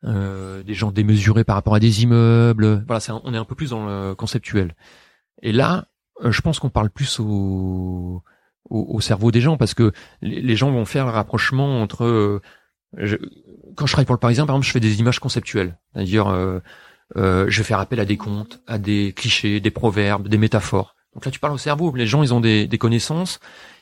euh, 0.03 0.61
des 0.63 0.75
gens 0.75 0.91
démesurés 0.91 1.43
par 1.43 1.55
rapport 1.55 1.73
à 1.73 1.79
des 1.79 2.03
immeubles. 2.03 2.83
Voilà 2.85 2.99
c'est 2.99 3.11
on 3.11 3.33
est 3.33 3.37
un 3.37 3.45
peu 3.45 3.55
plus 3.55 3.71
dans 3.71 3.87
le 3.87 4.13
conceptuel. 4.13 4.75
Et 5.41 5.51
là 5.51 5.87
je 6.23 6.41
pense 6.41 6.59
qu'on 6.59 6.69
parle 6.69 6.91
plus 6.91 7.19
au, 7.19 8.23
au, 8.69 8.85
au 8.95 9.01
cerveau 9.01 9.31
des 9.31 9.41
gens 9.41 9.57
parce 9.57 9.73
que 9.73 9.91
les, 10.21 10.55
gens 10.55 10.71
vont 10.71 10.85
faire 10.85 11.05
le 11.05 11.11
rapprochement 11.11 11.81
entre 11.81 12.41
quand 13.75 13.85
je 13.85 13.91
travaille 13.91 14.05
pour 14.05 14.15
le 14.15 14.19
Parisien 14.19 14.45
par 14.45 14.55
exemple 14.55 14.67
je 14.67 14.71
fais 14.71 14.79
des 14.79 14.99
images 14.99 15.19
conceptuelles. 15.19 15.79
C'est-à-dire 15.93 16.27
euh, 17.15 17.45
je 17.47 17.57
vais 17.59 17.63
faire 17.63 17.79
appel 17.79 17.99
à 17.99 18.05
des 18.05 18.17
contes, 18.17 18.61
à 18.67 18.77
des 18.77 19.13
clichés, 19.15 19.59
des 19.59 19.71
proverbes, 19.71 20.27
des 20.27 20.37
métaphores. 20.37 20.95
Donc 21.13 21.25
là, 21.25 21.31
tu 21.31 21.39
parles 21.39 21.53
au 21.53 21.57
cerveau. 21.57 21.95
Les 21.95 22.05
gens, 22.05 22.21
ils 22.21 22.33
ont 22.33 22.41
des, 22.41 22.67
des 22.67 22.77
connaissances, 22.77 23.39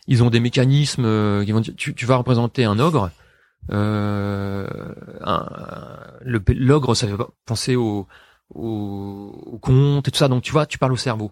ils 0.08 0.24
ont 0.24 0.30
des 0.30 0.40
mécanismes. 0.40 1.06
Euh, 1.06 1.46
vont 1.50 1.62
tu, 1.62 1.94
tu, 1.94 2.06
vas 2.06 2.18
représenter 2.18 2.64
un 2.64 2.80
ogre. 2.80 3.10
Euh, 3.72 4.68
l'ogre, 6.22 6.94
ça 6.96 7.08
fait 7.08 7.16
penser 7.46 7.76
au, 7.76 8.08
au, 8.54 9.44
au 9.54 9.58
conte 9.58 10.08
et 10.08 10.12
tout 10.12 10.18
ça. 10.18 10.28
Donc 10.28 10.44
tu 10.44 10.52
vois, 10.52 10.66
tu 10.66 10.78
parles 10.78 10.94
au 10.94 10.98
cerveau. 10.98 11.32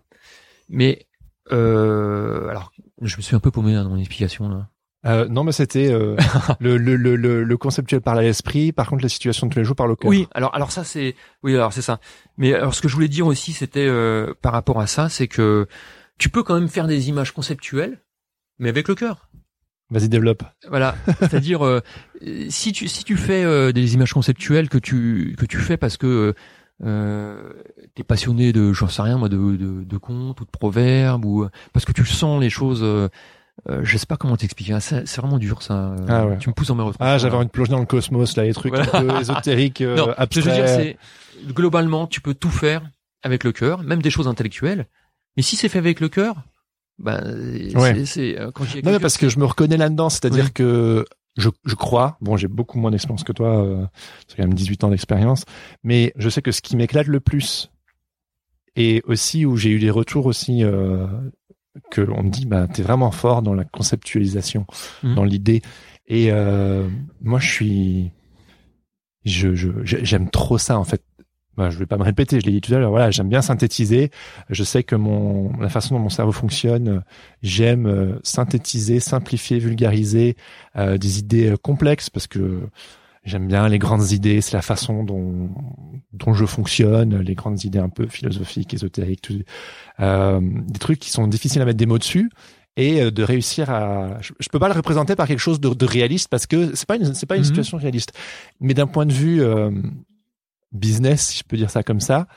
Mais 0.69 1.05
euh, 1.51 2.47
alors, 2.47 2.71
je 3.01 3.17
me 3.17 3.21
suis 3.21 3.35
un 3.35 3.39
peu 3.39 3.51
paumé 3.51 3.73
dans 3.75 3.89
mon 3.89 3.97
explication 3.97 4.49
là. 4.49 4.69
Euh, 5.05 5.27
non, 5.27 5.43
mais 5.43 5.51
c'était 5.51 5.91
euh, 5.91 6.15
le, 6.59 6.77
le, 6.77 6.95
le, 6.95 7.43
le, 7.43 7.57
conceptuel 7.57 8.01
par 8.01 8.15
l'esprit. 8.15 8.71
Par 8.71 8.89
contre, 8.89 9.03
la 9.03 9.09
situation 9.09 9.47
de 9.47 9.53
tous 9.53 9.59
les 9.59 9.65
jours 9.65 9.75
par 9.75 9.87
le 9.87 9.95
cœur. 9.95 10.09
Oui, 10.09 10.27
alors 10.33 10.55
alors 10.55 10.71
ça 10.71 10.83
c'est 10.83 11.15
oui 11.43 11.55
alors 11.55 11.73
c'est 11.73 11.81
ça. 11.81 11.99
Mais 12.37 12.53
alors 12.53 12.73
ce 12.73 12.81
que 12.81 12.87
je 12.87 12.95
voulais 12.95 13.09
dire 13.09 13.27
aussi 13.27 13.51
c'était 13.53 13.85
euh, 13.85 14.33
par 14.41 14.53
rapport 14.53 14.79
à 14.79 14.87
ça, 14.87 15.09
c'est 15.09 15.27
que 15.27 15.67
tu 16.17 16.29
peux 16.29 16.43
quand 16.43 16.55
même 16.55 16.69
faire 16.69 16.87
des 16.87 17.09
images 17.09 17.33
conceptuelles, 17.33 17.99
mais 18.59 18.69
avec 18.69 18.87
le 18.87 18.95
cœur. 18.95 19.29
Vas-y 19.89 20.07
développe. 20.07 20.43
Voilà, 20.69 20.95
c'est-à-dire 21.19 21.65
euh, 21.65 21.81
si 22.49 22.71
tu 22.71 22.87
si 22.87 23.03
tu 23.03 23.17
fais 23.17 23.73
des 23.73 23.93
images 23.93 24.13
conceptuelles 24.13 24.69
que 24.69 24.77
tu 24.77 25.35
que 25.37 25.45
tu 25.45 25.57
fais 25.57 25.75
parce 25.75 25.97
que 25.97 26.33
euh, 26.83 27.53
t'es 27.93 28.03
passionné 28.03 28.53
de, 28.53 28.73
j'en 28.73 28.87
sais 28.87 29.01
rien 29.01 29.17
moi, 29.17 29.29
de, 29.29 29.37
de, 29.37 29.83
de 29.83 29.97
contes 29.97 30.41
ou 30.41 30.45
de 30.45 30.49
proverbes 30.49 31.25
ou 31.25 31.47
parce 31.73 31.85
que 31.85 31.91
tu 31.91 32.05
sens 32.05 32.41
les 32.41 32.49
choses. 32.49 32.83
Euh, 33.69 33.81
je 33.83 33.97
sais 33.97 34.05
pas 34.05 34.17
comment 34.17 34.35
t'expliquer. 34.35 34.77
C'est, 34.79 35.07
c'est 35.07 35.21
vraiment 35.21 35.37
dur 35.37 35.61
ça. 35.61 35.95
Ah 36.07 36.25
ouais. 36.25 36.37
Tu 36.39 36.49
me 36.49 36.53
pousses 36.53 36.69
mes 36.71 36.81
retraites. 36.81 36.97
Ah, 36.99 37.17
j'avais 37.17 37.35
envie 37.35 37.45
de 37.45 37.51
plonger 37.51 37.71
dans 37.71 37.79
le 37.79 37.85
cosmos 37.85 38.35
là, 38.35 38.43
les 38.43 38.53
trucs 38.53 38.73
un 38.75 38.83
peu 38.85 39.19
ésotériques, 39.19 39.81
euh, 39.81 39.95
non, 39.95 40.09
abstraits. 40.17 40.33
Ce 40.33 40.39
que 40.39 40.41
je 40.41 40.49
veux 40.49 40.55
dire, 40.55 40.67
c'est 40.67 40.97
globalement, 41.53 42.07
tu 42.07 42.19
peux 42.19 42.33
tout 42.33 42.49
faire 42.49 42.81
avec 43.21 43.43
le 43.43 43.51
cœur, 43.51 43.83
même 43.83 44.01
des 44.01 44.09
choses 44.09 44.27
intellectuelles. 44.27 44.87
Mais 45.37 45.43
si 45.43 45.55
c'est 45.55 45.69
fait 45.69 45.77
avec 45.79 45.99
le 45.99 46.09
cœur, 46.09 46.35
bah, 46.99 47.21
Ouais. 47.75 48.05
c'est, 48.05 48.39
euh, 48.39 48.51
quand 48.51 48.63
Non, 48.83 48.91
mais 48.91 48.99
parce 48.99 49.17
que 49.17 49.29
je 49.29 49.39
me 49.39 49.45
reconnais 49.45 49.77
là-dedans, 49.77 50.09
c'est-à-dire 50.09 50.45
Oui. 50.45 50.51
que 50.51 51.05
je, 51.37 51.49
je 51.65 51.75
crois, 51.75 52.17
bon, 52.21 52.37
j'ai 52.37 52.47
beaucoup 52.47 52.77
moins 52.79 52.91
d'expérience 52.91 53.23
que 53.23 53.31
toi, 53.31 53.63
euh, 53.63 53.85
c'est 54.27 54.35
quand 54.37 54.43
même 54.43 54.53
18 54.53 54.83
ans 54.83 54.89
d'expérience, 54.89 55.45
mais 55.83 56.11
je 56.17 56.29
sais 56.29 56.41
que 56.41 56.51
ce 56.51 56.61
qui 56.61 56.75
m'éclate 56.75 57.07
le 57.07 57.19
plus, 57.19 57.71
et 58.75 59.01
aussi 59.05 59.45
où 59.45 59.55
j'ai 59.57 59.69
eu 59.69 59.79
des 59.79 59.89
retours 59.91 60.25
aussi, 60.25 60.63
euh, 60.63 61.05
que 61.91 62.01
on 62.15 62.23
me 62.23 62.29
dit, 62.29 62.45
bah, 62.45 62.67
t'es 62.67 62.83
vraiment 62.83 63.11
fort 63.11 63.41
dans 63.41 63.53
la 63.53 63.63
conceptualisation, 63.63 64.65
Mhm. 65.03 65.15
dans 65.15 65.23
l'idée, 65.23 65.61
et 66.07 66.31
euh, 66.31 66.87
moi, 67.21 67.39
je 67.39 67.49
suis, 67.51 68.11
je, 69.25 69.55
je, 69.55 69.69
j'ai- 69.83 70.03
j'aime 70.05 70.29
trop 70.29 70.57
ça 70.57 70.77
en 70.77 70.83
fait. 70.83 71.01
Bah, 71.55 71.69
je 71.69 71.77
vais 71.77 71.85
pas 71.85 71.97
me 71.97 72.03
répéter, 72.03 72.39
je 72.39 72.45
l'ai 72.47 72.51
dit 72.53 72.61
tout 72.61 72.73
à 72.73 72.79
l'heure. 72.79 72.89
Voilà, 72.89 73.11
j'aime 73.11 73.29
bien 73.29 73.43
synthétiser. 73.43 74.09
Je 74.49 74.63
sais 74.63 74.83
que 74.83 74.95
mon 74.95 75.55
la 75.59 75.69
façon 75.69 75.93
dont 75.95 76.01
mon 76.01 76.09
cerveau 76.09 76.31
fonctionne, 76.31 77.03
j'aime 77.43 77.85
euh, 77.85 78.19
synthétiser, 78.23 78.99
simplifier, 78.99 79.59
vulgariser 79.59 80.35
euh, 80.77 80.97
des 80.97 81.19
idées 81.19 81.51
euh, 81.51 81.55
complexes 81.57 82.09
parce 82.09 82.25
que 82.25 82.61
j'aime 83.23 83.47
bien 83.47 83.67
les 83.69 83.79
grandes 83.79 84.11
idées. 84.11 84.41
C'est 84.41 84.53
la 84.55 84.61
façon 84.61 85.03
dont 85.03 85.49
dont 86.13 86.33
je 86.33 86.45
fonctionne, 86.45 87.17
les 87.19 87.33
grandes 87.35 87.63
idées 87.63 87.79
un 87.79 87.89
peu 87.89 88.07
philosophiques, 88.07 88.73
ésotériques, 88.73 89.21
tout, 89.21 89.39
euh, 89.99 90.39
des 90.41 90.79
trucs 90.79 90.99
qui 90.99 91.09
sont 91.09 91.27
difficiles 91.27 91.61
à 91.61 91.65
mettre 91.65 91.77
des 91.79 91.87
mots 91.87 91.97
dessus 91.97 92.29
et 92.77 93.01
euh, 93.01 93.09
de 93.11 93.23
réussir 93.23 93.69
à 93.71 94.17
je, 94.21 94.33
je 94.39 94.49
peux 94.49 94.59
pas 94.59 94.67
le 94.67 94.75
représenter 94.75 95.15
par 95.15 95.27
quelque 95.27 95.39
chose 95.39 95.59
de, 95.59 95.69
de 95.69 95.85
réaliste 95.85 96.27
parce 96.29 96.45
que 96.45 96.75
c'est 96.75 96.87
pas 96.87 96.97
une 96.97 97.13
c'est 97.15 97.25
pas 97.25 97.35
une 97.35 97.41
Mhm. 97.41 97.47
situation 97.47 97.77
réaliste 97.77 98.13
mais 98.59 98.73
d'un 98.75 98.87
point 98.87 99.05
de 99.07 99.13
vue 99.13 99.41
euh, 99.41 99.71
business 100.71 101.27
si 101.27 101.39
je 101.39 101.43
peux 101.43 101.57
dire 101.57 101.69
ça 101.69 101.83
comme 101.83 101.99
ça 101.99 102.27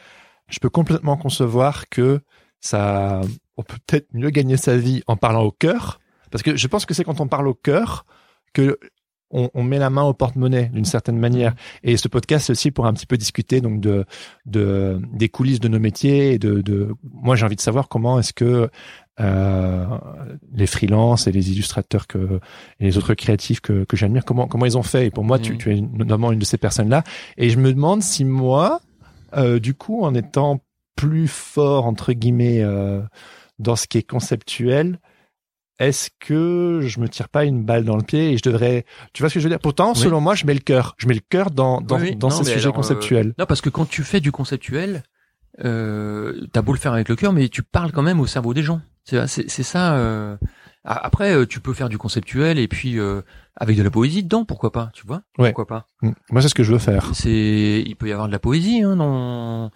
je 0.48 0.58
peux 0.58 0.68
complètement 0.70 1.16
concevoir 1.16 1.88
que 1.88 2.20
ça 2.60 3.20
on 3.56 3.62
peut 3.62 3.76
peut-être 3.86 4.08
mieux 4.12 4.30
gagner 4.30 4.56
sa 4.56 4.76
vie 4.76 5.02
en 5.06 5.16
parlant 5.16 5.42
au 5.42 5.50
cœur 5.52 6.00
parce 6.30 6.42
que 6.42 6.56
je 6.56 6.66
pense 6.68 6.86
que 6.86 6.94
c'est 6.94 7.04
quand 7.04 7.20
on 7.20 7.28
parle 7.28 7.48
au 7.48 7.54
cœur 7.54 8.04
que 8.52 8.78
on, 9.30 9.50
on 9.54 9.62
met 9.64 9.78
la 9.78 9.90
main 9.90 10.02
au 10.04 10.14
porte-monnaie 10.14 10.70
d'une 10.72 10.84
certaine 10.84 11.18
manière. 11.18 11.54
Et 11.82 11.96
ce 11.96 12.08
podcast 12.08 12.46
c'est 12.46 12.52
aussi 12.52 12.70
pour 12.70 12.86
un 12.86 12.92
petit 12.92 13.06
peu 13.06 13.16
discuter 13.16 13.60
donc 13.60 13.80
de, 13.80 14.04
de 14.46 15.00
des 15.12 15.28
coulisses 15.28 15.60
de 15.60 15.68
nos 15.68 15.78
métiers 15.80 16.32
et 16.32 16.38
de, 16.38 16.60
de 16.60 16.94
moi 17.02 17.34
j'ai 17.36 17.44
envie 17.44 17.56
de 17.56 17.60
savoir 17.60 17.88
comment 17.88 18.18
est-ce 18.20 18.32
que 18.32 18.70
euh, 19.18 19.86
les 20.52 20.66
freelances 20.66 21.26
et 21.26 21.32
les 21.32 21.50
illustrateurs 21.50 22.06
que 22.06 22.38
et 22.80 22.84
les 22.84 22.98
autres 22.98 23.14
créatifs 23.14 23.60
que, 23.60 23.84
que 23.84 23.96
j'admire 23.96 24.24
comment 24.24 24.46
comment 24.46 24.66
ils 24.66 24.76
ont 24.78 24.82
fait. 24.82 25.06
Et 25.06 25.10
pour 25.10 25.24
moi 25.24 25.38
tu, 25.38 25.52
Mhm. 25.52 25.58
tu 25.58 25.76
es 25.76 25.80
notamment 25.80 26.32
une 26.32 26.38
de 26.38 26.44
ces 26.44 26.58
personnes 26.58 26.90
là. 26.90 27.02
Et 27.36 27.50
je 27.50 27.58
me 27.58 27.72
demande 27.72 28.02
si 28.02 28.24
moi 28.24 28.80
euh, 29.36 29.58
du 29.58 29.74
coup 29.74 30.02
en 30.04 30.14
étant 30.14 30.60
plus 30.96 31.28
fort 31.28 31.86
entre 31.86 32.12
guillemets 32.12 32.60
euh, 32.62 33.00
dans 33.58 33.76
ce 33.76 33.86
qui 33.86 33.98
est 33.98 34.02
conceptuel 34.08 34.98
est-ce 35.78 36.10
que 36.20 36.80
je 36.82 37.00
me 37.00 37.08
tire 37.08 37.28
pas 37.28 37.44
une 37.44 37.64
balle 37.64 37.84
dans 37.84 37.96
le 37.96 38.02
pied 38.02 38.32
et 38.32 38.38
je 38.38 38.42
devrais 38.42 38.84
tu 39.12 39.22
vois 39.22 39.28
ce 39.28 39.34
que 39.34 39.40
je 39.40 39.44
veux 39.44 39.50
dire? 39.50 39.60
Pourtant 39.60 39.92
Oui. 39.94 39.98
selon 39.98 40.20
moi 40.20 40.34
je 40.34 40.46
mets 40.46 40.54
le 40.54 40.60
cœur 40.60 40.94
je 40.98 41.06
mets 41.06 41.14
le 41.14 41.20
cœur 41.20 41.50
dans 41.50 41.80
dans, 41.80 41.96
Oui, 42.00 42.08
oui. 42.10 42.16
dans 42.16 42.28
Non, 42.28 42.36
ces 42.36 42.44
sujets 42.44 42.60
alors, 42.60 42.74
euh, 42.74 42.76
conceptuels 42.76 43.34
Non, 43.38 43.46
parce 43.46 43.60
que 43.60 43.68
quand 43.70 43.84
tu 43.88 44.02
fais 44.02 44.20
du 44.20 44.32
conceptuel, 44.32 45.02
euh, 45.64 46.46
t'as 46.52 46.62
beau 46.62 46.72
le 46.72 46.78
faire 46.78 46.92
avec 46.92 47.08
le 47.08 47.16
cœur, 47.16 47.32
mais 47.32 47.48
tu 47.48 47.62
parles 47.62 47.92
quand 47.92 48.02
même 48.02 48.20
au 48.20 48.26
cerveau 48.26 48.54
des 48.54 48.62
gens. 48.62 48.80
C'est 49.04 49.26
c'est 49.26 49.62
ça. 49.62 49.96
euh. 49.96 50.36
Après, 50.88 51.34
euh, 51.34 51.46
tu 51.46 51.58
peux 51.60 51.74
faire 51.74 51.88
du 51.88 51.98
conceptuel 51.98 52.58
et 52.60 52.68
puis 52.68 52.98
euh, 52.98 53.22
avec 53.56 53.76
de 53.76 53.82
la 53.82 53.90
poésie 53.90 54.22
dedans, 54.22 54.44
pourquoi 54.44 54.70
pas, 54.70 54.90
tu 54.94 55.04
vois? 55.06 55.22
Ouais. 55.36 55.48
Pourquoi 55.52 55.66
pas? 55.66 55.86
Mm. 56.02 56.10
moi 56.30 56.42
c'est 56.42 56.48
ce 56.48 56.54
que 56.54 56.62
je 56.62 56.70
veux 56.72 56.78
faire 56.78 57.10
C'est, 57.12 57.82
il 57.84 57.96
peut 57.96 58.08
y 58.08 58.12
avoir 58.12 58.28
de 58.28 58.32
la 58.32 58.38
poésie, 58.38 58.82
hein, 58.82 58.94
dans... 58.96 59.70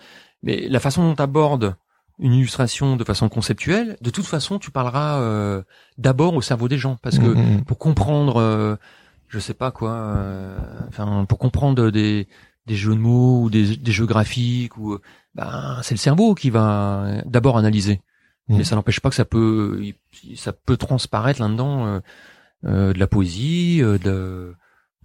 mais 0.44 0.68
la 0.68 0.78
façon 0.78 1.02
dont 1.02 1.14
t'abordes 1.16 1.74
une 2.20 2.34
illustration 2.34 2.96
de 2.96 3.04
façon 3.04 3.28
conceptuelle, 3.28 3.96
de 4.00 4.10
toute 4.10 4.26
façon, 4.26 4.58
tu 4.58 4.70
parleras 4.70 5.20
euh, 5.20 5.62
d'abord 5.98 6.34
au 6.34 6.42
cerveau 6.42 6.68
des 6.68 6.78
gens, 6.78 6.96
parce 7.02 7.18
que 7.18 7.24
Mm, 7.34 7.56
mm, 7.58 7.64
pour 7.64 7.78
comprendre, 7.78 8.36
euh, 8.40 8.76
je 9.28 9.38
sais 9.38 9.54
pas 9.54 9.70
quoi, 9.70 9.92
euh, 9.92 10.58
enfin 10.88 11.24
pour 11.26 11.38
comprendre 11.38 11.90
des 11.90 12.28
des 12.66 12.76
jeux 12.76 12.94
de 12.94 13.00
mots 13.00 13.42
ou 13.42 13.50
des, 13.50 13.76
des 13.76 13.92
jeux 13.92 14.06
graphiques 14.06 14.76
ou 14.76 14.92
euh, 14.94 15.00
ben 15.34 15.78
c'est 15.82 15.94
le 15.94 15.98
cerveau 15.98 16.34
qui 16.34 16.50
va 16.50 17.22
d'abord 17.24 17.56
analyser. 17.58 18.00
Mm. 18.48 18.56
Mais 18.58 18.64
ça 18.64 18.76
n'empêche 18.76 19.00
pas 19.00 19.08
que 19.08 19.16
ça 19.16 19.24
peut 19.24 19.82
ça 20.36 20.52
peut 20.52 20.76
transparaître 20.76 21.40
là-dedans 21.40 21.86
euh, 21.86 22.00
euh, 22.66 22.92
de 22.92 22.98
la 22.98 23.06
poésie, 23.06 23.80
euh, 23.82 23.98
de 23.98 24.54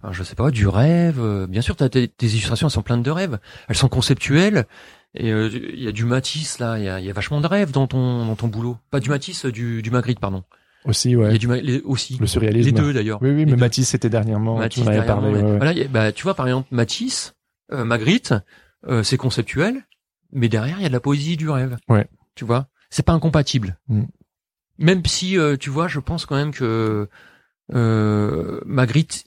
enfin, 0.02 0.12
je 0.12 0.22
sais 0.22 0.34
pas, 0.34 0.50
du 0.50 0.68
rêve. 0.68 1.18
euh. 1.20 1.46
Bien 1.46 1.62
sûr, 1.62 1.74
t'as 1.76 1.88
tes, 1.88 2.06
tes 2.08 2.26
illustrations 2.26 2.66
elles 2.68 2.72
sont 2.72 2.82
pleines 2.82 3.02
de 3.02 3.10
rêves, 3.10 3.38
elles 3.68 3.76
sont 3.76 3.88
conceptuelles. 3.88 4.66
Et 5.14 5.32
euh, 5.32 5.48
il 5.52 5.82
y 5.82 5.88
a 5.88 5.92
du 5.92 6.04
Matisse 6.04 6.58
là, 6.58 6.78
il 6.78 6.84
y 6.84 6.88
a, 6.88 7.00
y 7.00 7.08
a 7.08 7.12
vachement 7.12 7.40
de 7.40 7.46
rêves 7.46 7.70
dans 7.70 7.86
ton 7.86 8.26
dans 8.26 8.36
ton 8.36 8.48
boulot. 8.48 8.76
Pas 8.90 9.00
du 9.00 9.08
Matisse, 9.08 9.46
du 9.46 9.80
du 9.82 9.90
Magritte 9.90 10.20
pardon. 10.20 10.44
aussi 10.84 11.08
Il 11.10 11.12
y 11.12 11.16
ouais 11.16 11.34
a 11.34 11.38
du 11.38 11.48
les- 11.62 11.80
aussi 11.82 12.18
le 12.18 12.26
surréalisme 12.26 12.66
les 12.68 12.72
deux 12.72 12.92
d'ailleurs. 12.92 13.20
oui 13.22 13.30
oui 13.30 13.36
Les 13.38 13.44
mais 13.46 13.50
deux. 13.52 13.56
Mathis 13.56 13.88
c'était 13.88 14.10
dernièrement 14.10 14.58
Matisse 14.58 14.82
tu 14.82 14.90
derrière 14.90 15.06
parlé 15.06 15.32
ouais, 15.32 15.42
ouais. 15.42 15.56
Voilà, 15.56 15.70
a- 15.80 15.88
bah, 15.88 16.12
tu 16.12 16.22
vois 16.24 16.34
par 16.34 16.46
exemple 16.46 16.68
Matisse, 16.70 17.34
euh, 17.72 17.84
Magritte, 17.84 18.34
euh, 18.88 19.02
c'est 19.02 19.16
conceptuel, 19.16 19.82
mais 20.32 20.48
derrière 20.50 20.76
il 20.78 20.82
y 20.82 20.86
a 20.86 20.88
de 20.88 20.92
la 20.92 21.00
poésie 21.00 21.36
du 21.38 21.48
rêve. 21.48 21.76
Ouais. 21.88 22.06
Tu 22.34 22.44
vois, 22.44 22.68
c'est 22.90 23.04
pas 23.04 23.12
incompatible. 23.14 23.78
Mm. 23.88 24.02
Même 24.78 25.06
si 25.06 25.38
euh, 25.38 25.56
tu 25.56 25.70
vois, 25.70 25.88
je 25.88 25.98
pense 26.00 26.26
quand 26.26 26.36
même 26.36 26.52
que 26.52 27.08
euh, 27.74 28.60
Magritte, 28.66 29.24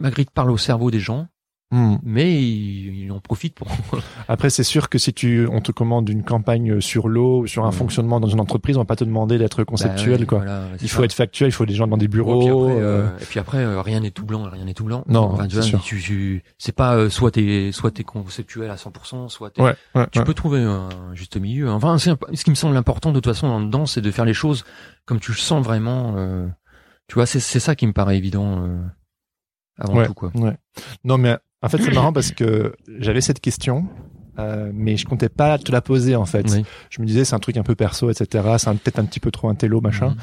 Magritte 0.00 0.30
parle 0.32 0.50
au 0.50 0.58
cerveau 0.58 0.90
des 0.90 0.98
gens, 1.00 1.28
Mm. 1.72 1.96
mais 2.02 2.30
il, 2.40 3.04
il 3.06 3.12
en 3.12 3.18
profite 3.20 3.54
pour. 3.54 3.66
après 4.28 4.50
c'est 4.50 4.62
sûr 4.62 4.88
que 4.90 4.98
si 4.98 5.12
tu 5.14 5.48
on 5.50 5.60
te 5.62 5.72
commande 5.72 6.08
une 6.10 6.22
campagne 6.22 6.80
sur 6.82 7.08
l'eau 7.08 7.40
ou 7.40 7.46
sur 7.46 7.64
un 7.64 7.70
Mm. 7.70 7.72
fonctionnement 7.72 8.20
dans 8.20 8.28
une 8.28 8.40
entreprise 8.40 8.76
on 8.76 8.80
va 8.80 8.84
pas 8.84 8.94
te 8.96 9.04
demander 9.04 9.38
d'être 9.38 9.64
conceptuel 9.64 10.14
Bah 10.16 10.20
ouais, 10.20 10.26
quoi 10.26 10.38
voilà, 10.38 10.64
il 10.82 10.88
ça. 10.88 10.96
faut 10.96 11.02
être 11.04 11.14
factuel 11.14 11.48
il 11.48 11.52
faut 11.52 11.64
des 11.66 11.74
gens 11.74 11.86
dans 11.86 11.96
des 11.96 12.08
bureaux 12.08 12.40
puis 12.40 12.48
après, 12.50 12.82
euh, 12.82 13.06
euh, 13.06 13.18
et 13.20 13.24
puis 13.24 13.38
après, 13.40 13.58
euh, 13.58 13.80
rien 13.82 14.00
n'est 14.00 14.10
tout 14.10 14.24
blanc, 14.26 14.42
rien 14.50 14.64
n'est 14.66 14.74
tout 14.74 14.84
blanc. 14.84 15.02
Non, 15.08 15.30
Enfin, 15.32 15.48
tu 15.48 15.56
c'est 15.56 15.62
sûr. 15.62 15.80
tu- 15.82 16.00
tu- 16.00 16.42
c'est 16.58 16.74
pas 16.76 16.94
euh, 16.96 17.08
soit 17.08 17.30
t'es 17.30 17.70
soit 17.72 17.90
t'es 17.90 18.04
conceptuel 18.04 18.70
à 18.70 18.76
100%, 18.76 19.28
soit 19.30 19.50
t'es 19.50 19.62
ouais, 19.62 19.74
ouais, 19.94 20.06
tu 20.12 20.18
ouais. 20.18 20.24
peux 20.26 20.34
trouver 20.34 20.60
un 20.60 20.90
juste 21.14 21.36
milieu. 21.38 21.70
Enfin, 21.70 21.96
c'est 21.98 22.10
ce 22.34 22.44
qui 22.44 22.50
me 22.50 22.54
semble 22.54 22.76
important 22.76 23.10
de 23.10 23.14
toute 23.20 23.26
façon 23.32 23.58
là-dedans, 23.58 23.86
c'est 23.86 24.02
de 24.02 24.10
faire 24.10 24.26
les 24.26 24.34
choses 24.34 24.64
comme 25.06 25.20
tu 25.20 25.30
le 25.32 25.38
sens 25.38 25.64
vraiment. 25.64 26.14
euh, 26.16 26.46
tu 27.08 27.14
vois, 27.14 27.24
c'est 27.26 27.40
c'est 27.40 27.60
ça 27.60 27.74
qui 27.74 27.86
me 27.86 27.92
paraît 27.94 28.18
évident 28.18 28.62
euh, 28.66 28.78
avant 29.78 29.94
Ouais. 29.96 30.06
tout 30.06 30.14
quoi. 30.14 30.30
Ouais. 30.34 30.56
Non, 31.04 31.16
mais 31.18 31.38
en 31.62 31.68
fait, 31.68 31.78
c'est 31.78 31.94
marrant 31.94 32.12
parce 32.12 32.32
que 32.32 32.74
j'avais 32.98 33.20
cette 33.20 33.40
question, 33.40 33.86
euh, 34.38 34.70
mais 34.74 34.96
je 34.96 35.06
comptais 35.06 35.28
pas 35.28 35.58
te 35.58 35.70
la 35.70 35.80
poser 35.80 36.16
en 36.16 36.24
fait. 36.24 36.46
Oui. 36.50 36.64
Je 36.90 37.00
me 37.00 37.06
disais 37.06 37.24
c'est 37.24 37.34
un 37.34 37.40
truc 37.40 37.56
un 37.56 37.62
peu 37.62 37.74
perso, 37.74 38.10
etc. 38.10 38.44
C'est 38.58 38.70
peut-être 38.78 38.98
un 38.98 39.04
petit 39.04 39.20
peu 39.20 39.30
trop 39.30 39.48
un 39.48 39.54
télo, 39.54 39.80
machin. 39.80 40.10
Mhm. 40.10 40.16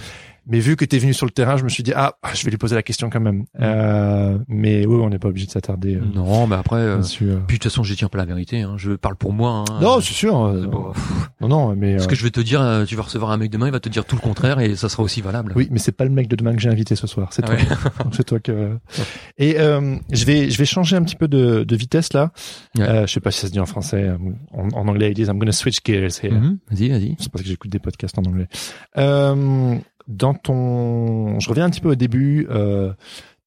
Mais 0.49 0.59
vu 0.59 0.75
que 0.75 0.83
t'es 0.85 0.97
venu 0.97 1.13
sur 1.13 1.25
le 1.25 1.31
terrain, 1.31 1.57
je 1.57 1.63
me 1.63 1.69
suis 1.69 1.83
dit 1.83 1.93
ah, 1.95 2.13
je 2.33 2.43
vais 2.43 2.51
lui 2.51 2.57
poser 2.57 2.75
la 2.75 2.83
question 2.83 3.09
quand 3.09 3.19
même. 3.19 3.45
Euh, 3.61 4.37
mais 4.47 4.85
oui, 4.85 4.95
on 5.01 5.09
n'est 5.09 5.19
pas 5.19 5.27
obligé 5.29 5.45
de 5.47 5.51
s'attarder 5.51 5.95
euh, 5.95 6.01
Non, 6.13 6.47
mais 6.47 6.55
après, 6.55 6.77
euh, 6.77 7.01
euh. 7.21 7.39
puis 7.47 7.57
de 7.57 7.63
toute 7.63 7.63
façon, 7.63 7.83
je 7.83 7.93
tiens 7.93 8.09
pas 8.09 8.17
la 8.17 8.25
vérité. 8.25 8.61
Hein. 8.61 8.73
Je 8.77 8.93
parle 8.93 9.15
pour 9.15 9.31
moi. 9.33 9.63
Hein. 9.69 9.79
Non, 9.81 10.01
c'est 10.01 10.13
sûr. 10.13 10.43
euh, 10.45 10.65
bon. 10.67 10.91
non, 11.41 11.47
non, 11.47 11.75
mais 11.75 11.99
Ce 11.99 12.07
que 12.07 12.15
je 12.15 12.23
vais 12.23 12.31
te 12.31 12.39
dire, 12.41 12.83
tu 12.87 12.95
vas 12.95 13.03
recevoir 13.03 13.31
un 13.31 13.37
mec 13.37 13.51
demain, 13.51 13.67
il 13.67 13.71
va 13.71 13.79
te 13.79 13.89
dire 13.89 14.05
tout 14.05 14.15
le 14.15 14.21
contraire 14.21 14.59
et 14.59 14.75
ça 14.75 14.89
sera 14.89 15.03
aussi 15.03 15.21
valable. 15.21 15.53
oui, 15.55 15.67
mais 15.71 15.79
c'est 15.79 15.91
pas 15.91 16.03
le 16.05 16.09
mec 16.11 16.27
de 16.27 16.35
demain 16.35 16.53
que 16.55 16.61
j'ai 16.61 16.69
invité 16.69 16.95
ce 16.95 17.07
soir. 17.07 17.29
C'est 17.31 17.43
Ah 17.45 17.47
toi. 17.47 17.55
ouais. 17.55 18.07
C'est 18.11 18.23
toi 18.25 18.39
que. 18.39 18.77
Et 19.37 19.59
euh, 19.59 19.95
je 20.11 20.25
vais 20.25 20.49
je 20.49 20.57
vais 20.57 20.65
changer 20.65 20.95
un 20.95 21.03
petit 21.03 21.15
peu 21.15 21.27
de, 21.27 21.63
de 21.63 21.75
vitesse 21.75 22.11
là. 22.13 22.31
Ouais. 22.77 22.83
Euh, 22.83 23.07
je 23.07 23.13
sais 23.13 23.19
pas 23.19 23.31
si 23.31 23.39
ça 23.39 23.47
se 23.47 23.51
dit 23.51 23.59
en 23.59 23.65
français. 23.65 24.09
En, 24.53 24.67
en 24.73 24.87
anglais 24.87 25.11
ils 25.11 25.13
disent 25.13 25.27
I'm 25.27 25.37
gonna 25.37 25.51
switch 25.51 25.77
gears 25.85 26.19
here. 26.23 26.33
Mhm. 26.33 26.57
Vas-y, 26.71 26.89
vas-y. 26.89 27.15
C'est 27.19 27.31
parce 27.31 27.43
que 27.43 27.49
j'écoute 27.49 27.71
des 27.71 27.79
podcasts 27.79 28.17
en 28.17 28.23
anglais. 28.23 28.47
Euh, 28.97 29.75
dans 30.09 30.33
ton, 30.33 31.39
je 31.39 31.47
reviens 31.47 31.65
un 31.65 31.69
petit 31.69 31.81
peu 31.81 31.91
au 31.91 31.95
début. 31.95 32.47
Euh, 32.49 32.93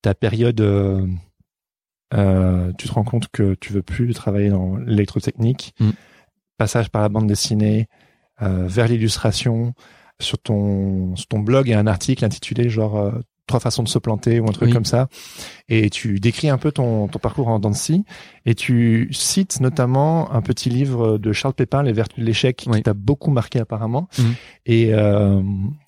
ta 0.01 0.15
période, 0.15 0.61
euh, 0.61 1.07
euh, 2.15 2.73
tu 2.79 2.89
te 2.89 2.93
rends 2.93 3.05
compte 3.05 3.29
que 3.29 3.55
tu 3.55 3.73
veux 3.73 3.83
plus 3.83 4.15
travailler 4.15 4.49
dans 4.49 4.77
l'électrotechnique. 4.77 5.75
Mm. 5.81 5.91
Passage 6.57 6.91
par 6.91 7.03
la 7.03 7.09
bande 7.09 7.27
dessinée, 7.27 7.89
euh, 8.41 8.67
vers 8.67 8.87
l'illustration. 8.87 9.75
Sur 10.21 10.39
ton, 10.39 11.17
sur 11.17 11.27
ton 11.27 11.41
blog, 11.41 11.67
il 11.67 11.71
y 11.71 11.75
a 11.75 11.81
un 11.81 11.89
article 11.89 12.25
intitulé 12.25 12.69
genre 12.69 12.97
euh, 12.97 13.13
trois 13.47 13.61
façons 13.61 13.83
de 13.83 13.89
se 13.89 13.99
planter 13.99 14.41
ou 14.41 14.45
un 14.49 14.53
truc 14.53 14.69
Oui. 14.69 14.73
comme 14.73 14.85
ça. 14.85 15.09
Et 15.69 15.91
tu 15.91 16.21
décris 16.21 16.49
un 16.49 16.59
peu 16.59 16.71
ton, 16.73 17.09
ton 17.09 17.19
parcours 17.19 17.49
en 17.49 17.59
Dancy 17.59 18.05
et 18.47 18.55
tu 18.55 19.09
cites 19.13 19.61
notamment 19.61 20.33
un 20.33 20.41
petit 20.43 20.71
livre 20.71 21.19
de 21.19 21.33
Charles 21.33 21.55
Pépin, 21.55 21.83
Les 21.83 21.93
Vertus 21.93 22.19
de 22.21 22.25
l'échec, 22.25 22.65
Oui. 22.69 22.77
qui 22.79 22.83
t'a 22.85 22.95
beaucoup 22.95 23.31
marqué 23.31 23.59
apparemment. 23.59 24.09
Mhm. 24.19 24.35
Et 24.67 24.95
euh, 24.95 25.43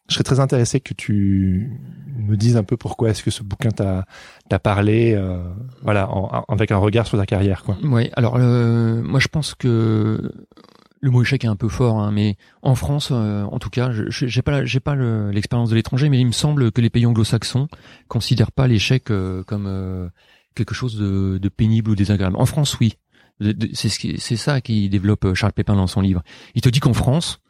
je 0.09 0.15
serais 0.15 0.25
très 0.25 0.41
intéressé 0.41 0.81
que 0.81 0.95
tu 0.95 1.71
me 2.17 2.37
dises 2.37 2.57
un 2.57 2.63
peu 2.65 2.77
pourquoi 2.77 3.11
est-ce 3.11 3.23
que 3.23 3.31
ce 3.31 3.43
bouquin 3.43 3.71
t'a 3.71 4.05
t'a 4.49 4.59
parlé, 4.59 5.15
euh, 5.15 5.43
voilà, 5.83 6.11
en, 6.11 6.45
avec 6.49 6.71
un 6.71 6.77
regard 6.77 7.07
sur 7.07 7.19
ta 7.19 7.27
carrière, 7.27 7.63
quoi. 7.65 7.77
Oui, 7.85 8.11
alors 8.15 8.37
euh, 8.39 9.03
moi 9.03 9.21
je 9.21 9.29
pense 9.29 9.55
que 9.55 10.33
le 11.05 11.11
mot 11.11 11.23
échec 11.23 11.45
est 11.45 11.49
un 11.49 11.57
peu 11.57 11.69
fort, 11.69 11.99
hein, 11.99 12.11
mais 12.13 12.37
en 12.63 12.75
France, 12.75 13.11
euh, 13.13 13.43
en 13.45 13.59
tout 13.59 13.69
cas, 13.69 13.91
j'ai 14.09 14.43
pas 14.43 14.65
j'ai 14.65 14.81
pas 14.81 14.97
l'expérience 14.97 15.69
de 15.71 15.75
l'étranger, 15.75 16.09
mais 16.09 16.19
il 16.19 16.27
me 16.27 16.33
semble 16.33 16.73
que 16.73 16.81
les 16.81 16.91
pays 16.91 17.05
anglo-saxons 17.05 17.69
considèrent 18.09 18.53
pas 18.53 18.67
l'échec 18.67 19.05
comme 19.05 20.11
quelque 20.55 20.75
chose 20.75 20.97
de, 20.97 21.39
de 21.39 21.49
pénible 21.49 21.91
ou 21.91 21.95
désagréable. 21.95 22.37
En 22.37 22.47
France, 22.47 22.79
oui, 22.81 22.97
c'est 23.73 23.89
ce 23.89 24.37
ça 24.37 24.61
qui 24.61 24.89
développe 24.89 25.35
Charles 25.35 25.53
Pépin 25.53 25.75
dans 25.75 25.87
son 25.87 26.01
livre. 26.01 26.23
Il 26.55 26.63
te 26.63 26.69
dit 26.69 26.81
qu'en 26.81 26.95
France, 26.95 27.41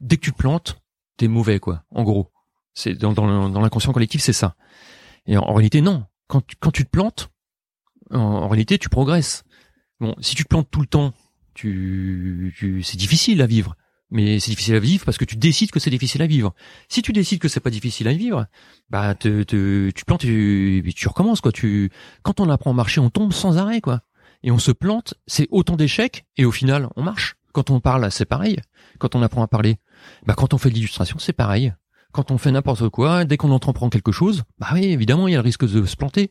dès 0.00 0.16
que 0.16 0.22
tu 0.22 0.32
te 0.32 0.36
plantes, 0.36 0.80
t'es 1.16 1.28
mauvais, 1.28 1.60
quoi. 1.60 1.84
En 1.90 2.02
gros, 2.02 2.32
c'est 2.72 2.94
dans, 2.94 3.12
dans, 3.12 3.60
l'inconscient 3.60 3.92
collectif, 3.92 4.20
c'est 4.20 4.32
ça. 4.32 4.56
Et 5.26 5.36
en, 5.36 5.54
réalité, 5.54 5.80
non. 5.80 6.04
Quand 6.26 6.44
tu, 6.44 6.56
quand 6.58 6.70
tu 6.70 6.84
te 6.84 6.90
plantes, 6.90 7.30
en, 8.10 8.48
réalité, 8.48 8.78
tu 8.78 8.88
progresses. 8.88 9.44
Bon, 10.00 10.14
si 10.20 10.34
tu 10.34 10.44
te 10.44 10.48
plantes 10.48 10.70
tout 10.70 10.80
le 10.80 10.86
temps, 10.86 11.12
tu, 11.54 12.54
tu 12.58 12.82
c'est 12.82 12.96
difficile 12.96 13.40
à 13.42 13.46
vivre. 13.46 13.76
Mais 14.10 14.38
c'est 14.38 14.50
difficile 14.50 14.74
à 14.74 14.80
vivre 14.80 15.04
parce 15.04 15.18
que 15.18 15.24
tu 15.24 15.36
décides 15.36 15.70
que 15.70 15.80
c'est 15.80 15.90
difficile 15.90 16.22
à 16.22 16.26
vivre. 16.26 16.54
Si 16.88 17.02
tu 17.02 17.12
décides 17.12 17.40
que 17.40 17.48
c'est 17.48 17.60
pas 17.60 17.70
difficile 17.70 18.06
à 18.06 18.12
vivre, 18.12 18.46
bah 18.90 19.14
te, 19.14 19.42
te, 19.42 19.90
tu 19.90 20.04
plantes 20.04 20.24
et 20.24 20.82
tu, 20.94 21.08
recommences 21.08 21.40
quoi. 21.40 21.52
Tu 21.52 21.90
quand 22.22 22.38
on 22.38 22.48
apprend 22.48 22.70
à 22.70 22.74
marcher, 22.74 23.00
on 23.00 23.10
tombe 23.10 23.32
sans 23.32 23.58
arrêt 23.58 23.80
quoi. 23.80 24.02
Et 24.42 24.50
on 24.50 24.58
se 24.58 24.70
plante, 24.70 25.14
c'est 25.26 25.48
autant 25.50 25.76
d'échecs 25.76 26.26
et 26.36 26.44
au 26.44 26.52
final 26.52 26.88
on 26.96 27.02
marche. 27.02 27.36
Quand 27.52 27.70
on 27.70 27.80
parle, 27.80 28.10
c'est 28.10 28.24
pareil. 28.24 28.60
Quand 28.98 29.14
on 29.14 29.22
apprend 29.22 29.42
à 29.42 29.48
parler, 29.48 29.76
bah 30.26 30.34
quand 30.36 30.54
on 30.54 30.58
fait 30.58 30.70
de 30.70 30.74
l'illustration, 30.74 31.18
c'est 31.18 31.32
pareil. 31.32 31.72
Quand 32.12 32.30
on 32.30 32.38
fait 32.38 32.52
n'importe 32.52 32.88
quoi, 32.90 33.24
dès 33.24 33.36
qu'on 33.36 33.50
entreprend 33.50 33.90
quelque 33.90 34.12
chose, 34.12 34.44
bah 34.58 34.68
oui, 34.72 34.84
évidemment, 34.84 35.26
il 35.26 35.32
y 35.32 35.34
a 35.34 35.38
le 35.38 35.44
risque 35.44 35.68
de 35.68 35.84
se 35.84 35.96
planter. 35.96 36.30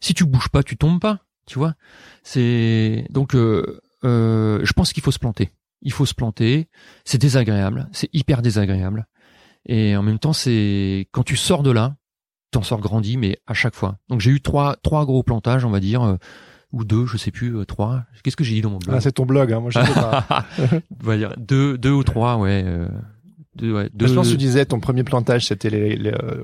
Si 0.00 0.14
tu 0.14 0.24
bouges 0.24 0.48
pas, 0.48 0.62
tu 0.62 0.76
tombes 0.76 1.00
pas, 1.00 1.18
tu 1.46 1.58
vois. 1.58 1.74
C'est 2.22 3.06
donc, 3.10 3.34
euh, 3.34 3.80
euh, 4.04 4.60
je 4.64 4.72
pense 4.72 4.92
qu'il 4.92 5.02
faut 5.02 5.10
se 5.10 5.18
planter. 5.18 5.50
Il 5.82 5.92
faut 5.92 6.06
se 6.06 6.14
planter. 6.14 6.68
C'est 7.04 7.18
désagréable, 7.18 7.88
c'est 7.92 8.08
hyper 8.12 8.42
désagréable. 8.42 9.06
Et 9.66 9.96
en 9.96 10.02
même 10.02 10.18
temps, 10.18 10.32
c'est 10.32 11.08
quand 11.12 11.22
tu 11.22 11.36
sors 11.36 11.62
de 11.62 11.70
là, 11.70 11.96
t'en 12.50 12.62
sors 12.62 12.80
grandi, 12.80 13.16
mais 13.16 13.38
à 13.46 13.54
chaque 13.54 13.74
fois. 13.74 13.98
Donc 14.08 14.20
j'ai 14.20 14.30
eu 14.30 14.40
trois 14.40 14.76
trois 14.82 15.04
gros 15.04 15.22
plantages, 15.22 15.64
on 15.64 15.70
va 15.70 15.80
dire. 15.80 16.02
Euh, 16.02 16.16
ou 16.74 16.84
deux, 16.84 17.06
je 17.06 17.16
sais 17.16 17.30
plus, 17.30 17.56
euh, 17.56 17.64
trois. 17.64 18.04
Qu'est-ce 18.22 18.36
que 18.36 18.42
j'ai 18.42 18.54
dit 18.54 18.60
dans 18.60 18.70
mon 18.70 18.78
blog 18.78 18.96
Ah, 18.96 19.00
c'est 19.00 19.12
ton 19.12 19.24
blog, 19.24 19.52
hein, 19.52 19.60
moi 19.60 19.70
je 19.70 19.78
sais 19.78 19.94
pas. 19.94 20.26
on 21.02 21.06
va 21.06 21.16
dire 21.16 21.32
deux, 21.38 21.78
deux 21.78 21.92
ou 21.92 22.02
trois, 22.02 22.36
ouais. 22.36 22.64
Euh, 22.66 22.88
deux, 23.54 23.72
ouais 23.72 23.88
deux, 23.94 24.08
je 24.08 24.14
pense 24.14 24.26
que 24.26 24.32
tu 24.32 24.38
disais 24.38 24.66
ton 24.66 24.80
premier 24.80 25.04
plantage, 25.04 25.46
c'était 25.46 25.70
euh, 25.72 26.42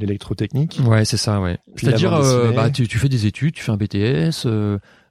l'électrotechnique. 0.00 0.80
Ouais, 0.84 1.04
c'est 1.04 1.18
ça, 1.18 1.40
ouais. 1.40 1.58
C'est-à-dire, 1.76 2.14
euh, 2.14 2.52
bah, 2.52 2.70
tu, 2.70 2.88
tu, 2.88 2.98
fais 2.98 3.10
des 3.10 3.26
études, 3.26 3.54
tu 3.54 3.62
fais 3.62 3.72
un 3.72 3.76
BTS, 3.76 4.48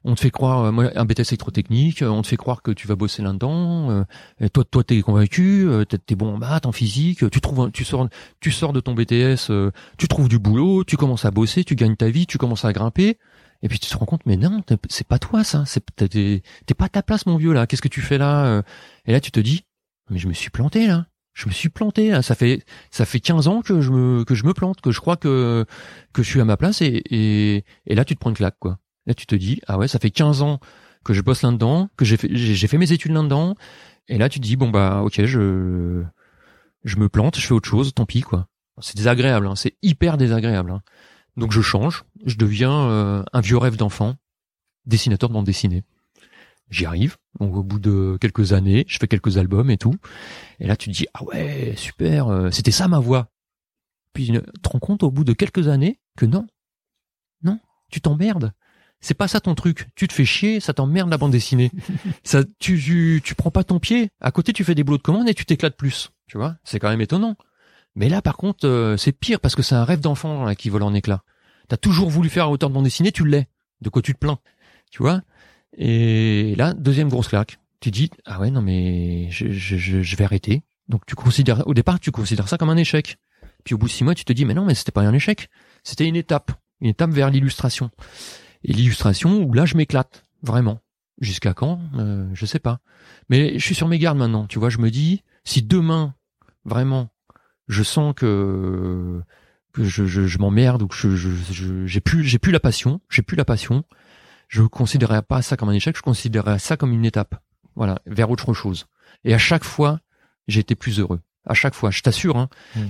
on 0.08 0.14
te 0.14 0.20
fait 0.20 0.30
croire, 0.30 0.72
moi, 0.72 0.90
un 0.94 1.04
BTS 1.04 1.30
électrotechnique, 1.30 2.02
on 2.02 2.22
te 2.22 2.28
fait 2.28 2.36
croire 2.36 2.62
que 2.62 2.70
tu 2.70 2.86
vas 2.86 2.96
bosser 2.96 3.22
là-dedans. 3.22 4.04
et 4.40 4.48
toi, 4.50 4.64
toi, 4.64 4.82
t'es 4.82 5.00
convaincu, 5.02 5.68
t'es 6.06 6.14
bon 6.14 6.34
en 6.34 6.38
maths, 6.38 6.66
en 6.66 6.72
physique. 6.72 7.30
Tu 7.30 7.40
trouves, 7.40 7.70
tu 7.70 7.84
sors, 7.84 8.08
tu 8.40 8.50
sors 8.50 8.72
de 8.72 8.80
ton 8.80 8.94
BTS, 8.94 9.50
tu 9.98 10.08
trouves 10.08 10.28
du 10.28 10.38
boulot, 10.38 10.84
tu 10.84 10.96
commences 10.96 11.24
à 11.24 11.30
bosser, 11.30 11.64
tu 11.64 11.74
gagnes 11.74 11.96
ta 11.96 12.08
vie, 12.08 12.26
tu 12.26 12.38
commences 12.38 12.64
à 12.64 12.72
grimper. 12.72 13.18
Et 13.62 13.68
puis 13.68 13.78
tu 13.78 13.90
te 13.90 13.96
rends 13.96 14.06
compte, 14.06 14.24
mais 14.24 14.36
non, 14.36 14.62
c'est 14.88 15.06
pas 15.06 15.18
toi 15.18 15.42
ça, 15.42 15.64
t'es 15.96 16.42
pas 16.76 16.84
à 16.84 16.88
ta 16.88 17.02
place 17.02 17.26
mon 17.26 17.36
vieux 17.36 17.52
là. 17.52 17.66
Qu'est-ce 17.66 17.82
que 17.82 17.88
tu 17.88 18.00
fais 18.00 18.18
là 18.18 18.46
euh? 18.46 18.62
Et 19.06 19.12
là 19.12 19.20
tu 19.20 19.32
te 19.32 19.40
dis, 19.40 19.64
mais 20.10 20.18
je 20.18 20.28
me 20.28 20.32
suis 20.32 20.50
planté 20.50 20.86
là. 20.86 21.06
Je 21.34 21.46
me 21.46 21.52
suis 21.52 21.68
planté. 21.68 22.10
Là. 22.10 22.22
Ça 22.22 22.34
fait 22.34 22.64
ça 22.90 23.04
fait 23.04 23.20
15 23.20 23.48
ans 23.48 23.62
que 23.62 23.80
je 23.80 23.90
me 23.90 24.24
que 24.24 24.34
je 24.34 24.44
me 24.44 24.54
plante, 24.54 24.80
que 24.80 24.90
je 24.92 25.00
crois 25.00 25.16
que 25.16 25.64
que 26.12 26.22
je 26.22 26.28
suis 26.28 26.40
à 26.40 26.44
ma 26.44 26.56
place 26.56 26.82
et 26.82 27.02
et, 27.10 27.64
et 27.86 27.94
là 27.94 28.04
tu 28.04 28.14
te 28.14 28.20
prends 28.20 28.30
une 28.30 28.36
claque 28.36 28.58
quoi. 28.58 28.78
Là 29.08 29.14
tu 29.14 29.26
te 29.26 29.34
dis 29.34 29.60
ah 29.66 29.78
ouais 29.78 29.88
ça 29.88 29.98
fait 29.98 30.10
15 30.10 30.42
ans 30.42 30.60
que 31.02 31.14
je 31.14 31.22
bosse 31.22 31.42
là-dedans, 31.42 31.88
que 31.96 32.04
j'ai 32.04 32.18
fait 32.18 32.28
j'ai 32.30 32.68
fait 32.68 32.76
mes 32.76 32.92
études 32.92 33.12
là-dedans 33.12 33.54
et 34.06 34.18
là 34.18 34.28
tu 34.28 34.38
te 34.38 34.44
dis 34.44 34.56
bon 34.56 34.68
bah 34.68 35.00
ok 35.02 35.24
je 35.24 36.04
je 36.84 36.96
me 36.96 37.08
plante, 37.08 37.38
je 37.38 37.46
fais 37.46 37.54
autre 37.54 37.68
chose, 37.68 37.94
tant 37.94 38.04
pis 38.04 38.20
quoi. 38.20 38.48
C'est 38.80 38.96
désagréable, 38.96 39.46
hein. 39.46 39.56
c'est 39.56 39.76
hyper 39.82 40.18
désagréable. 40.18 40.70
Hein. 40.70 40.82
Donc 41.38 41.52
je 41.52 41.62
change, 41.62 42.04
je 42.26 42.36
deviens 42.36 42.72
euh, 42.90 43.24
un 43.32 43.40
vieux 43.40 43.56
rêve 43.56 43.76
d'enfant, 43.76 44.14
dessinateur 44.84 45.30
de 45.30 45.34
bande 45.34 45.46
dessinée. 45.46 45.84
J'y 46.68 46.84
arrive. 46.84 47.16
Donc 47.40 47.56
au 47.56 47.62
bout 47.62 47.80
de 47.80 48.18
quelques 48.20 48.52
années, 48.52 48.84
je 48.88 48.98
fais 48.98 49.08
quelques 49.08 49.38
albums 49.38 49.70
et 49.70 49.78
tout. 49.78 49.94
Et 50.60 50.66
là 50.66 50.76
tu 50.76 50.90
te 50.90 50.94
dis 50.94 51.06
ah 51.14 51.24
ouais 51.24 51.72
super, 51.76 52.28
euh, 52.28 52.50
c'était 52.50 52.72
ça 52.72 52.88
ma 52.88 52.98
voix. 52.98 53.30
Puis 54.12 54.26
tu 54.26 54.40
te 54.40 54.68
rends 54.68 54.80
compte 54.80 55.02
au 55.02 55.10
bout 55.10 55.24
de 55.24 55.32
quelques 55.32 55.66
années 55.68 55.98
que 56.18 56.26
non, 56.26 56.46
non, 57.42 57.58
tu 57.90 58.02
t'emmerdes. 58.02 58.52
C'est 59.00 59.14
pas 59.14 59.28
ça 59.28 59.40
ton 59.40 59.54
truc. 59.54 59.86
Tu 59.94 60.08
te 60.08 60.12
fais 60.12 60.24
chier, 60.24 60.60
ça 60.60 60.72
t'emmerde 60.74 61.10
la 61.10 61.18
bande 61.18 61.32
dessinée. 61.32 61.70
ça, 62.24 62.42
tu, 62.58 62.80
tu, 62.80 63.20
tu 63.24 63.34
prends 63.34 63.50
pas 63.50 63.64
ton 63.64 63.78
pied. 63.78 64.10
À 64.20 64.30
côté, 64.30 64.52
tu 64.52 64.64
fais 64.64 64.74
des 64.74 64.82
boulots 64.84 64.98
de 64.98 65.02
commande 65.02 65.28
et 65.28 65.34
tu 65.34 65.44
t'éclates 65.44 65.76
plus. 65.76 66.10
Tu 66.26 66.36
vois, 66.36 66.56
c'est 66.64 66.78
quand 66.78 66.88
même 66.88 67.00
étonnant. 67.00 67.36
Mais 67.94 68.08
là, 68.08 68.22
par 68.22 68.36
contre, 68.36 68.66
euh, 68.66 68.96
c'est 68.96 69.12
pire 69.12 69.40
parce 69.40 69.54
que 69.54 69.62
c'est 69.62 69.74
un 69.74 69.84
rêve 69.84 70.00
d'enfant 70.00 70.54
qui 70.54 70.68
vole 70.68 70.82
en 70.82 70.94
éclat. 70.94 71.22
T'as 71.68 71.76
toujours 71.76 72.10
voulu 72.10 72.28
faire 72.28 72.44
à 72.44 72.50
hauteur 72.50 72.70
de 72.70 72.74
bande 72.74 72.84
dessinée, 72.84 73.12
tu 73.12 73.24
l'es. 73.24 73.48
De 73.80 73.88
quoi 73.88 74.02
tu 74.02 74.14
te 74.14 74.18
plains 74.18 74.38
Tu 74.90 75.02
vois? 75.02 75.22
Et 75.76 76.54
là, 76.56 76.74
deuxième 76.74 77.08
grosse 77.08 77.28
claque. 77.28 77.58
Tu 77.80 77.90
dis 77.90 78.10
ah 78.24 78.40
ouais 78.40 78.50
non 78.50 78.60
mais 78.60 79.30
je, 79.30 79.50
je, 79.52 79.76
je, 80.02 80.16
vais 80.16 80.24
arrêter. 80.24 80.62
Donc 80.88 81.06
tu 81.06 81.14
considères 81.14 81.66
au 81.68 81.74
départ 81.74 82.00
tu 82.00 82.10
considères 82.10 82.48
ça 82.48 82.58
comme 82.58 82.70
un 82.70 82.76
échec. 82.76 83.18
Puis 83.64 83.74
au 83.74 83.78
bout 83.78 83.86
de 83.86 83.92
six 83.92 84.02
mois 84.02 84.16
tu 84.16 84.24
te 84.24 84.32
dis 84.32 84.44
mais 84.44 84.54
non 84.54 84.64
mais 84.64 84.74
c'était 84.74 84.90
pas 84.90 85.02
un 85.02 85.14
échec, 85.14 85.48
c'était 85.84 86.06
une 86.06 86.16
étape, 86.16 86.50
une 86.80 86.88
étape 86.88 87.10
vers 87.10 87.30
l'illustration. 87.30 87.90
Et 88.64 88.72
l'illustration 88.72 89.42
où 89.42 89.52
là 89.52 89.64
je 89.64 89.76
m'éclate 89.76 90.24
vraiment. 90.42 90.80
Jusqu'à 91.20 91.52
quand 91.52 91.80
euh, 91.96 92.28
Je 92.32 92.46
sais 92.46 92.60
pas. 92.60 92.80
Mais 93.28 93.58
je 93.58 93.64
suis 93.64 93.74
sur 93.74 93.88
mes 93.88 93.98
gardes 93.98 94.18
maintenant. 94.18 94.46
Tu 94.46 94.58
vois, 94.58 94.70
je 94.70 94.78
me 94.78 94.90
dis 94.90 95.22
si 95.44 95.62
demain 95.62 96.14
vraiment 96.64 97.10
je 97.66 97.82
sens 97.82 98.14
que 98.14 99.20
que 99.72 99.84
je, 99.84 100.06
je, 100.06 100.26
je 100.26 100.38
m'emmerde 100.38 100.82
ou 100.82 100.88
que 100.88 100.94
je 100.94 101.14
je 101.16 101.86
j'ai 101.86 102.00
plus 102.00 102.24
j'ai 102.24 102.38
plus 102.38 102.52
la 102.52 102.60
passion, 102.60 103.00
j'ai 103.10 103.22
plus 103.22 103.36
la 103.36 103.44
passion, 103.44 103.84
je 104.48 104.62
considérerais 104.62 105.22
pas 105.22 105.42
ça 105.42 105.56
comme 105.56 105.68
un 105.68 105.74
échec, 105.74 105.96
je 105.96 106.02
considérerais 106.02 106.58
ça 106.58 106.76
comme 106.76 106.92
une 106.92 107.04
étape, 107.04 107.36
voilà, 107.76 108.00
vers 108.06 108.30
autre 108.30 108.54
chose. 108.54 108.86
Et 109.24 109.34
à 109.34 109.38
chaque 109.38 109.64
fois, 109.64 110.00
j'ai 110.46 110.60
été 110.60 110.74
plus 110.74 110.98
heureux. 110.98 111.20
À 111.46 111.54
chaque 111.54 111.74
fois, 111.74 111.90
je 111.90 112.02
t'assure. 112.02 112.36
Hein, 112.36 112.48
mmh. 112.76 112.80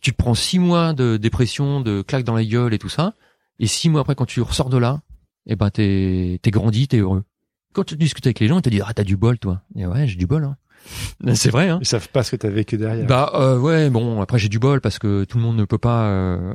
tu, 0.00 0.12
te 0.12 0.16
prends 0.16 0.34
six 0.34 0.58
mois 0.58 0.92
de 0.92 1.16
dépression, 1.16 1.80
de 1.80 2.02
claques 2.02 2.24
dans 2.24 2.34
la 2.34 2.44
gueule 2.44 2.74
et 2.74 2.78
tout 2.78 2.88
ça, 2.88 3.14
et 3.58 3.66
six 3.66 3.88
mois 3.88 4.00
après, 4.00 4.14
quand 4.14 4.26
tu 4.26 4.40
ressors 4.40 4.70
de 4.70 4.78
là, 4.78 5.00
eh 5.46 5.56
ben 5.56 5.70
t'es 5.70 6.38
t'es 6.42 6.50
grandi, 6.50 6.88
t'es 6.88 6.98
heureux. 6.98 7.24
Quand 7.72 7.84
tu 7.84 7.96
discutes 7.96 8.26
avec 8.26 8.40
les 8.40 8.48
gens, 8.48 8.58
ils 8.58 8.62
te 8.62 8.68
disent 8.68 8.84
ah 8.86 8.94
t'as 8.94 9.04
du 9.04 9.16
bol 9.16 9.38
toi. 9.38 9.62
Et 9.76 9.86
ouais, 9.86 10.06
j'ai 10.06 10.16
du 10.16 10.26
bol. 10.26 10.44
Hein. 10.44 10.56
C'est 11.34 11.50
vrai. 11.50 11.68
Hein. 11.68 11.78
Ils 11.80 11.86
savent 11.86 12.08
pas 12.08 12.22
ce 12.22 12.32
que 12.32 12.36
t'as 12.36 12.50
vécu 12.50 12.76
derrière. 12.76 13.06
Bah 13.06 13.32
euh, 13.34 13.58
ouais, 13.58 13.90
bon 13.90 14.20
après 14.20 14.38
j'ai 14.38 14.48
du 14.48 14.58
bol 14.58 14.80
parce 14.80 14.98
que 14.98 15.24
tout 15.24 15.38
le 15.38 15.44
monde 15.44 15.56
ne 15.56 15.64
peut 15.64 15.78
pas. 15.78 16.04
Euh, 16.04 16.54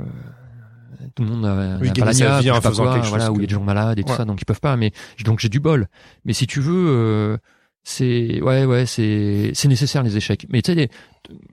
tout 1.16 1.24
le 1.24 1.30
monde 1.30 1.42
n'a 1.42 1.78
oui, 1.82 1.92
pas 1.92 2.06
la 2.06 2.42
vie 2.42 2.52
en 2.52 2.62
faisant 2.62 2.84
quoi, 2.84 3.00
voilà, 3.00 3.32
où 3.32 3.36
il 3.36 3.42
y 3.42 3.44
a 3.46 3.48
des 3.48 3.54
gens 3.54 3.64
malades 3.64 4.00
et 4.00 4.04
tout 4.04 4.14
ça, 4.14 4.26
donc 4.26 4.42
ils 4.42 4.46
peuvent 4.46 4.60
pas. 4.60 4.76
Mais 4.78 4.92
donc 5.24 5.40
j'ai 5.40 5.50
du 5.50 5.60
bol. 5.60 5.88
Mais 6.26 6.34
si 6.34 6.46
tu 6.46 6.60
veux, 6.60 6.88
euh, 6.90 7.38
c'est 7.84 8.42
ouais 8.42 8.66
ouais 8.66 8.86
c'est 8.86 9.52
c'est 9.54 9.68
nécessaire 9.68 10.04
les 10.04 10.18
échecs. 10.18 10.46
Mais 10.50 10.62
tu 10.62 10.72
sais 10.72 10.76
les, 10.76 10.90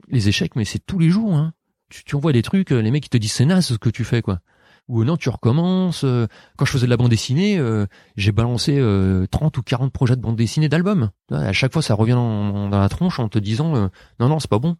les 0.09 0.29
échecs, 0.29 0.55
mais 0.55 0.65
c'est 0.65 0.85
tous 0.85 0.99
les 0.99 1.09
jours. 1.09 1.33
Hein. 1.33 1.53
Tu, 1.89 2.03
tu 2.03 2.15
envoies 2.15 2.33
des 2.33 2.41
trucs, 2.41 2.71
les 2.71 2.91
mecs 2.91 3.05
ils 3.05 3.09
te 3.09 3.17
disent 3.17 3.31
c'est 3.31 3.45
naze 3.45 3.65
ce 3.67 3.73
que 3.75 3.89
tu 3.89 4.03
fais 4.03 4.21
quoi 4.21 4.39
ou 4.87 5.03
non 5.03 5.17
tu 5.17 5.29
recommences. 5.29 6.03
Euh, 6.03 6.27
quand 6.55 6.65
je 6.65 6.71
faisais 6.71 6.85
de 6.85 6.89
la 6.89 6.97
bande 6.97 7.09
dessinée, 7.09 7.57
euh, 7.57 7.85
j'ai 8.15 8.31
balancé 8.31 8.73
30 8.75 8.81
euh, 8.81 9.59
ou 9.59 9.63
40 9.63 9.91
projets 9.91 10.15
de 10.15 10.21
bande 10.21 10.35
dessinée 10.35 10.69
d'albums. 10.69 11.11
À 11.31 11.53
chaque 11.53 11.73
fois 11.73 11.81
ça 11.81 11.93
revient 11.93 12.13
dans, 12.13 12.69
la 12.69 12.89
tronche 12.89 13.19
en 13.19 13.29
te 13.29 13.39
disant 13.39 13.89
non 14.19 14.29
non 14.29 14.39
c'est 14.39 14.49
pas 14.49 14.59
bon. 14.59 14.77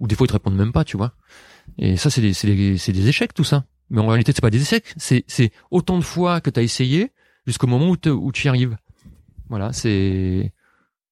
Ou 0.00 0.06
des 0.06 0.14
fois 0.14 0.26
ils 0.26 0.28
te 0.28 0.34
répondent 0.34 0.56
même 0.56 0.72
pas, 0.72 0.84
tu 0.84 0.96
vois. 0.96 1.12
Et 1.78 1.96
ça 1.96 2.10
c'est 2.10 2.20
des, 2.20 2.32
des, 2.42 2.76
des 2.76 3.08
échecs 3.08 3.34
tout 3.34 3.44
ça. 3.44 3.64
Mais 3.90 4.00
en 4.00 4.06
réalité 4.06 4.32
c'est 4.34 4.42
pas 4.42 4.50
des 4.50 4.62
échecs, 4.62 4.94
c'est 4.96 5.52
autant 5.70 5.98
de 5.98 6.04
fois 6.04 6.40
que 6.40 6.50
tu 6.50 6.58
as 6.58 6.62
essayé 6.62 7.12
jusqu'au 7.46 7.68
moment 7.68 7.88
où, 7.88 8.08
où 8.08 8.32
tu 8.32 8.46
y 8.46 8.48
arrives. 8.48 8.76
Voilà, 9.48 9.72
c'est 9.72 10.52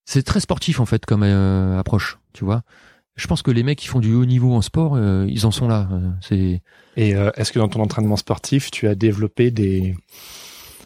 c'est 0.05 0.23
très 0.23 0.41
sportif 0.41 0.81
en 0.81 0.87
fait 0.87 1.07
comme 1.07 1.23
approche, 1.23 2.19
tu 2.33 2.45
vois 2.45 2.63
je 3.17 3.27
pense 3.29 3.43
que 3.43 3.51
les 3.51 3.63
mecs 3.63 3.79
qui 3.79 3.87
font 3.87 4.01
du 4.01 4.13
haut 4.13 4.25
niveau 4.25 4.53
en 4.55 4.63
sport, 4.63 4.97
euh, 4.97 5.27
ils 5.29 5.47
en 5.47 5.51
sont 5.51 5.69
là. 5.69 5.89
Euh, 5.93 6.11
c'est. 6.21 6.63
Et 6.97 7.15
euh, 7.15 7.31
est-ce 7.37 7.53
que 7.53 7.59
dans 7.59 7.69
ton 7.69 7.81
entraînement 7.81 8.17
sportif, 8.17 8.71
tu 8.71 8.89
as 8.89 8.95
développé 8.95 9.51
des 9.51 9.95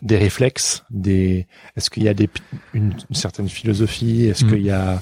des 0.03 0.16
réflexes, 0.16 0.85
des 0.91 1.47
Est-ce 1.76 1.91
qu'il 1.91 2.03
y 2.03 2.09
a 2.09 2.14
des 2.14 2.29
une, 2.74 2.95
certaine 3.12 3.49
philosophie? 3.49 4.26
Est-ce 4.26 4.45
mm. 4.45 4.49
qu'il 4.49 4.62
y 4.62 4.70
a 4.70 5.01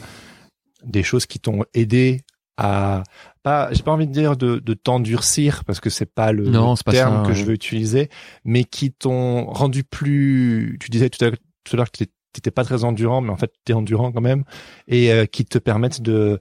des 0.84 1.02
choses 1.02 1.26
qui 1.26 1.40
t'ont 1.40 1.64
aidé 1.74 2.22
à 2.56 3.02
pas 3.42 3.68
j'ai 3.72 3.82
pas 3.82 3.92
envie 3.92 4.06
de 4.06 4.12
dire 4.12 4.36
de, 4.36 4.58
de 4.58 4.74
t'endurcir 4.74 5.64
parce 5.64 5.80
que 5.80 5.90
c'est 5.90 6.06
pas 6.06 6.32
le, 6.32 6.50
terme 6.90 7.26
que 7.26 7.34
je 7.34 7.44
veux 7.44 7.52
utiliser 7.52 8.08
mais 8.44 8.64
qui 8.64 8.92
t'ont 8.92 9.44
rendu 9.46 9.84
plus 9.84 10.78
tu 10.80 10.88
disais 10.88 11.10
tout 11.10 11.22
à, 11.22 11.30
l'heure 11.76 11.90
que 11.90 11.98
tu 11.98 12.06
t'étais 12.36 12.50
pas 12.52 12.64
très 12.64 12.84
endurant, 12.84 13.20
mais 13.20 13.30
en 13.30 13.36
fait 13.36 13.52
t'es 13.64 13.72
endurant 13.72 14.12
quand 14.12 14.20
même, 14.20 14.44
et 14.86 15.12
euh, 15.12 15.26
qui 15.26 15.44
te 15.44 15.58
permettent 15.58 16.00
de, 16.02 16.38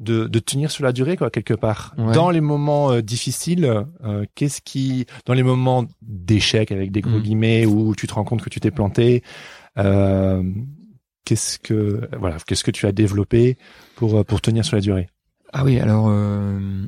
de, 0.00 0.26
de 0.26 0.38
tenir 0.38 0.70
sur 0.70 0.84
la 0.84 0.92
durée 0.92 1.16
quoi 1.16 1.30
quelque 1.30 1.54
part. 1.54 1.94
Ouais. 1.98 2.12
Dans 2.14 2.30
les 2.30 2.40
moments 2.42 2.90
euh, 2.92 3.00
difficiles, 3.00 3.64
euh, 4.04 4.24
qu'est-ce 4.34 4.60
qui, 4.60 5.06
dans 5.24 5.34
les 5.34 5.42
moments 5.42 5.84
d'échec 6.02 6.70
avec 6.72 6.92
des 6.92 7.00
gros 7.00 7.18
Mm. 7.18 7.22
guillemets 7.22 7.66
où 7.66 7.94
tu 7.94 8.06
te 8.06 8.14
rends 8.14 8.24
compte 8.24 8.42
que 8.42 8.50
tu 8.50 8.60
t'es 8.60 8.70
planté, 8.70 9.22
euh, 9.78 10.42
qu'est-ce 11.24 11.58
que 11.58 12.08
voilà, 12.18 12.36
qu'est-ce 12.46 12.64
que 12.64 12.70
tu 12.70 12.86
as 12.86 12.92
développé 12.92 13.56
pour 13.96 14.16
euh, 14.16 14.24
pour 14.24 14.40
tenir 14.40 14.64
sur 14.64 14.76
la 14.76 14.82
durée? 14.82 15.08
Ah 15.52 15.64
oui, 15.64 15.78
alors 15.80 16.06
euh, 16.08 16.86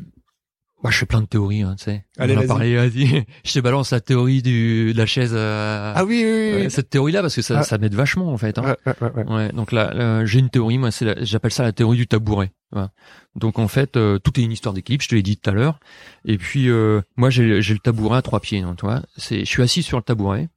moi 0.83 0.91
je 0.93 0.99
fais 0.99 1.07
plein 1.07 1.20
de 1.20 1.26
théories, 1.26 1.62
hein, 1.62 1.74
tu 1.79 1.85
sais. 1.85 2.05
Allez, 2.18 2.37
On 2.37 2.41
a 2.41 2.47
parlé, 2.47 2.76
vas-y. 2.76 3.24
Je 3.45 3.53
te 3.53 3.59
balance 3.61 3.91
la 3.91 4.01
théorie 4.01 4.43
du 4.43 4.93
de 4.93 4.99
la 4.99 5.07
chaise. 5.07 5.33
euh, 5.35 5.93
Ah 5.97 6.05
oui 6.05 6.16
oui 6.22 6.22
euh, 6.24 6.68
cette 6.68 6.91
théorie-là 6.91 7.20
parce 7.22 7.35
que 7.35 7.43
ça, 7.43 7.59
Ah. 7.59 7.62
ça 7.62 7.79
m'aide 7.79 7.95
vachement 7.95 8.33
en 8.33 8.39
fait. 8.39 8.59
Hein. 8.59 8.62
Ouais, 8.87 8.93
ouais, 9.01 9.09
ouais, 9.14 9.24
ouais. 9.24 9.33
Ouais, 9.35 9.53
donc 9.53 9.72
là, 9.72 9.93
là, 9.93 10.24
j'ai 10.24 10.39
une 10.39 10.51
théorie, 10.51 10.79
moi, 10.79 10.91
c'est 10.91 11.24
j'appelle 11.24 11.51
ça 11.53 11.62
la 11.64 11.72
théorie 11.72 11.97
du 11.97 12.07
tabouret. 12.07 12.53
Voilà. 12.70 12.91
Donc 13.35 13.59
en 13.59 13.66
fait, 13.68 13.97
euh, 13.97 14.18
tout 14.18 14.39
est 14.39 14.43
une 14.45 14.53
histoire 14.53 14.74
d'équilibre, 14.74 15.03
je 15.03 15.09
te 15.09 15.14
l'ai 15.14 15.22
dit 15.22 15.37
tout 15.37 15.51
à 15.51 15.53
l'heure. 15.53 15.81
Et 16.24 16.39
puis 16.39 16.68
euh, 16.68 17.01
moi, 17.16 17.31
j'ai 17.31 17.45
le 17.61 17.79
tabouret 17.79 18.18
à 18.18 18.22
trois 18.22 18.41
pieds, 18.41 18.61
hein, 18.61 18.74
tu 18.79 18.85
vois. 18.87 19.03
C'est, 19.16 19.41
je 19.41 19.45
suis 19.51 19.62
assis 19.62 19.83
sur 19.83 19.97
le 19.99 20.03
tabouret 20.05 20.49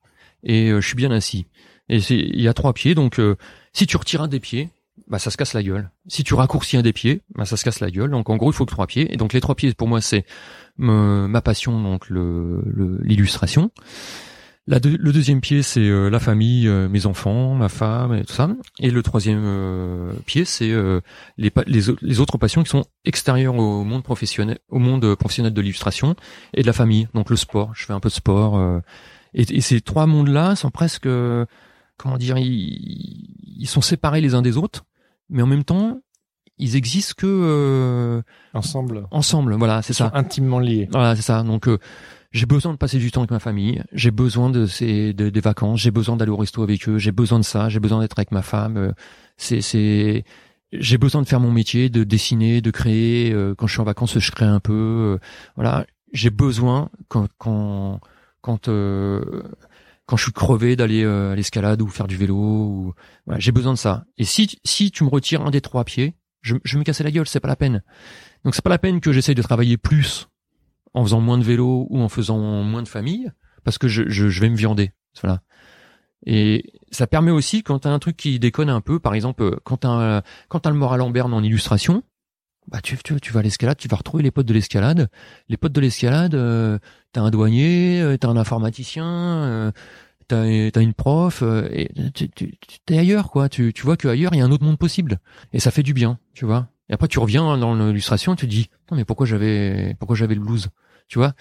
et 0.44 0.70
euh, 0.72 0.82
je 0.82 0.88
suis 0.88 0.96
bien 0.96 1.12
assis. 1.12 1.48
Et 1.90 1.98
il 2.10 2.42
y 2.42 2.48
a 2.48 2.54
trois 2.54 2.74
pieds, 2.74 2.96
donc 2.96 3.20
euh, 3.20 3.36
si 3.74 3.86
tu 3.88 3.98
retires 3.98 4.22
un 4.22 4.28
des 4.28 4.40
pieds, 4.40 4.70
bah 5.12 5.20
ça 5.20 5.30
se 5.30 5.38
casse 5.38 5.54
la 5.54 5.62
gueule. 5.62 5.92
Si 6.08 6.24
tu 6.24 6.34
raccourcis 6.34 6.78
un 6.78 6.82
des 6.82 6.94
pieds, 6.94 7.22
bah 7.36 7.46
ça 7.46 7.56
se 7.58 7.64
casse 7.64 7.82
la 7.82 7.92
gueule. 7.92 8.10
Donc 8.10 8.30
en 8.32 8.38
gros, 8.38 8.50
il 8.50 8.56
faut 8.56 8.66
que 8.66 8.72
trois 8.72 8.88
pieds. 8.88 9.14
Et 9.14 9.18
donc 9.18 9.34
les 9.34 9.42
trois 9.42 9.54
pieds, 9.56 9.72
pour 9.76 9.88
moi, 9.88 10.02
c'est 10.02 10.26
ma 10.78 11.42
passion, 11.42 11.80
donc 11.84 12.10
le, 12.10 12.64
le- 12.66 12.98
l'illustration. 13.04 13.70
Deux- 14.68 14.96
le 14.98 15.12
deuxième 15.12 15.42
pied, 15.42 15.64
c'est 15.64 15.82
euh, 15.82 16.10
la 16.10 16.20
famille, 16.20 16.66
euh, 16.68 16.88
mes 16.88 17.06
enfants, 17.08 17.56
ma 17.56 17.68
femme 17.68 18.14
et 18.14 18.24
tout 18.24 18.32
ça. 18.34 18.50
Et 18.80 18.90
le 18.90 19.04
troisième 19.04 19.42
euh, 19.44 20.14
pied, 20.26 20.46
c'est 20.46 20.72
les, 21.38 21.52
les, 21.68 21.90
au- 21.90 21.98
les 22.02 22.20
autres 22.22 22.38
passions 22.38 22.64
qui 22.64 22.70
sont 22.70 22.86
extérieures 23.04 23.56
au 23.58 23.84
monde 23.84 24.04
professionnel, 24.04 24.60
au 24.70 24.80
monde 24.80 25.16
professionnel 25.16 25.54
de 25.54 25.60
l'illustration 25.62 26.16
et 26.54 26.62
de 26.62 26.68
la 26.68 26.74
famille. 26.74 27.10
Donc 27.14 27.30
le 27.30 27.36
sport, 27.36 27.72
je 27.76 27.86
fais 27.86 27.92
un 27.94 28.00
peu 28.00 28.08
de 28.10 28.14
sport. 28.14 28.62
et, 29.34 29.60
ces 29.62 29.82
trois 29.82 30.06
mondes-là 30.08 30.56
sont 30.56 30.70
presque, 30.72 31.10
comment 31.98 32.18
dire, 32.18 32.38
ils 32.38 33.68
sont 33.68 33.82
séparés 33.82 34.22
les 34.22 34.36
uns 34.36 34.42
des 34.42 34.56
autres, 34.58 34.86
mais 35.32 35.42
en 35.42 35.48
même 35.48 35.64
temps, 35.64 36.00
ils 36.58 36.76
existent 36.76 37.14
que 37.18 37.26
euh, 37.28 38.22
Ensemble, 38.54 39.08
ensemble. 39.12 39.56
Voilà, 39.56 39.82
c'est 39.82 39.94
ça. 39.94 40.12
intimement 40.14 40.60
liés. 40.60 40.88
Voilà, 40.92 41.16
c'est 41.16 41.22
ça. 41.24 41.42
Donc, 41.44 41.68
euh, 41.68 41.80
j'ai 42.32 42.46
besoin 42.46 42.72
de 42.74 42.78
passer 42.78 42.98
du 43.00 43.12
temps 43.12 43.22
avec 43.22 43.32
ma 43.32 43.40
famille. 43.40 43.82
J'ai 43.94 44.12
besoin 44.12 44.50
de 44.50 44.66
ces 44.68 45.14
de- 45.14 45.30
des 45.30 45.40
vacances. 45.42 45.80
J'ai 45.82 45.92
besoin 45.92 46.16
d'aller 46.18 46.32
au 46.32 46.38
resto 46.38 46.62
avec 46.62 46.88
eux. 46.88 46.98
J'ai 46.98 47.12
besoin 47.12 47.40
de 47.40 47.44
ça. 47.44 47.68
J'ai 47.70 47.80
besoin 47.80 48.00
d'être 48.02 48.18
avec 48.20 48.32
ma 48.32 48.42
femme. 48.44 48.78
euh, 48.78 48.92
c'est 49.38 49.62
c'est 49.62 50.24
j'ai 50.72 50.98
besoin 50.98 51.22
de 51.22 51.28
faire 51.28 51.40
mon 51.42 51.52
métier, 51.52 51.90
de 51.90 52.04
dessiner, 52.06 52.62
de 52.62 52.72
créer. 52.72 53.34
euh, 53.34 53.54
quand 53.56 53.68
je 53.68 53.74
suis 53.74 53.82
en 53.82 53.86
vacances, 53.86 54.18
je 54.20 54.32
crée 54.32 54.46
un 54.46 54.60
peu. 54.62 54.74
euh, 54.74 55.18
voilà, 55.56 55.86
j'ai 56.14 56.30
besoin 56.30 56.90
quand 57.10 57.28
quand 57.38 58.00
quand 58.42 58.68
euh, 58.70 59.44
quand 60.12 60.18
je 60.18 60.24
suis 60.24 60.34
crevé 60.34 60.76
d'aller 60.76 61.06
euh, 61.06 61.32
à 61.32 61.36
l'escalade 61.38 61.82
ou 61.82 61.88
faire 61.88 62.06
du 62.06 62.18
vélo. 62.18 62.36
Ou, 62.36 62.94
voilà, 63.26 63.40
j'ai 63.40 63.54
besoin 63.54 63.72
de 63.72 63.78
ça. 63.78 64.04
Et 64.18 64.26
si 64.26 64.60
si 64.66 64.92
tu 64.92 65.06
me 65.06 65.10
retires 65.10 65.42
un 65.42 65.52
des 65.52 65.62
trois 65.62 65.86
pieds, 65.86 66.18
je, 66.42 66.58
je 66.66 66.78
me 66.78 66.84
casser 66.84 67.06
la 67.06 67.12
gueule. 67.12 67.26
C'est 67.26 67.40
pas 67.40 67.48
la 67.48 67.56
peine. 67.56 67.82
Donc 68.44 68.54
c'est 68.54 68.62
pas 68.62 68.70
la 68.70 68.78
peine 68.78 69.00
que 69.00 69.14
j'essaye 69.14 69.36
de 69.36 69.42
travailler 69.42 69.78
plus 69.78 70.28
en 70.94 71.06
faisant 71.06 71.22
moins 71.22 71.38
de 71.38 71.46
vélo 71.46 71.88
ou 71.90 72.02
en 72.02 72.10
faisant 72.10 72.38
moins 72.38 72.84
de 72.84 72.90
famille, 72.90 73.32
parce 73.64 73.78
que 73.78 73.88
je, 73.88 74.04
je, 74.10 74.28
je 74.28 74.42
vais 74.42 74.50
me 74.50 74.58
viander. 74.58 74.92
Voilà. 75.22 75.44
Et 76.26 76.66
ça 76.92 77.08
permet 77.08 77.32
aussi, 77.32 77.64
quand 77.64 77.80
t'as 77.80 77.92
un 77.92 78.00
truc 78.00 78.18
qui 78.18 78.38
déconne 78.38 78.70
un 78.70 78.82
peu, 78.82 79.00
par 79.00 79.14
exemple, 79.14 79.44
euh, 79.44 79.56
quand 79.64 79.78
t'as, 79.78 80.24
quand 80.50 80.60
t'as 80.60 80.72
le 80.72 80.76
moral 80.76 81.00
en 81.00 81.10
berne 81.10 81.34
en 81.34 81.42
illustration, 81.42 82.04
bah 82.72 82.80
tu, 82.82 82.98
tu, 82.98 83.20
tu 83.20 83.34
vas 83.34 83.42
à 83.42 83.44
l'escalade, 83.44 83.78
tu 83.78 83.88
vas 83.88 83.98
retrouver 83.98 84.24
les 84.24 84.32
potes 84.32 84.46
de 84.48 84.54
l'escalade. 84.54 85.10
Les 85.50 85.58
potes 85.58 85.74
de 85.74 85.82
l'escalade, 85.82 86.34
euh, 86.34 86.80
t'as 87.12 87.22
un 87.22 87.30
douanier, 87.30 88.02
euh, 88.02 88.18
t'as 88.18 88.30
un 88.30 88.38
informaticien, 88.38 89.06
euh, 89.06 89.72
t'as, 90.28 90.72
t'as 90.72 90.82
une 90.82 90.94
prof, 90.94 91.42
euh, 91.44 91.68
et 91.72 91.90
tu, 92.14 92.30
tu, 92.30 92.54
t'es 92.86 92.98
ailleurs, 92.98 93.30
quoi. 93.30 93.50
Tu, 93.50 93.74
tu 93.74 93.84
vois 93.84 93.98
qu'ailleurs, 93.98 94.34
il 94.34 94.38
y 94.38 94.42
a 94.42 94.46
un 94.46 94.52
autre 94.52 94.64
monde 94.64 94.78
possible. 94.78 95.20
Et 95.52 95.60
ça 95.60 95.70
fait 95.70 95.84
du 95.84 95.94
bien, 95.94 96.18
tu 96.34 96.46
vois. 96.46 96.70
Et 96.90 96.94
après, 96.94 97.08
tu 97.08 97.20
reviens 97.20 97.58
dans 97.58 97.76
l'illustration, 97.76 98.36
tu 98.36 98.46
te 98.46 98.52
dis, 98.52 98.70
non, 98.90 98.98
mais 98.98 99.06
pourquoi 99.06 99.26
j'avais, 99.26 99.96
pourquoi 100.00 100.16
j'avais 100.16 100.36
le 100.36 100.42
blues? 100.42 100.70
Tu 101.08 101.20
vois? 101.20 101.34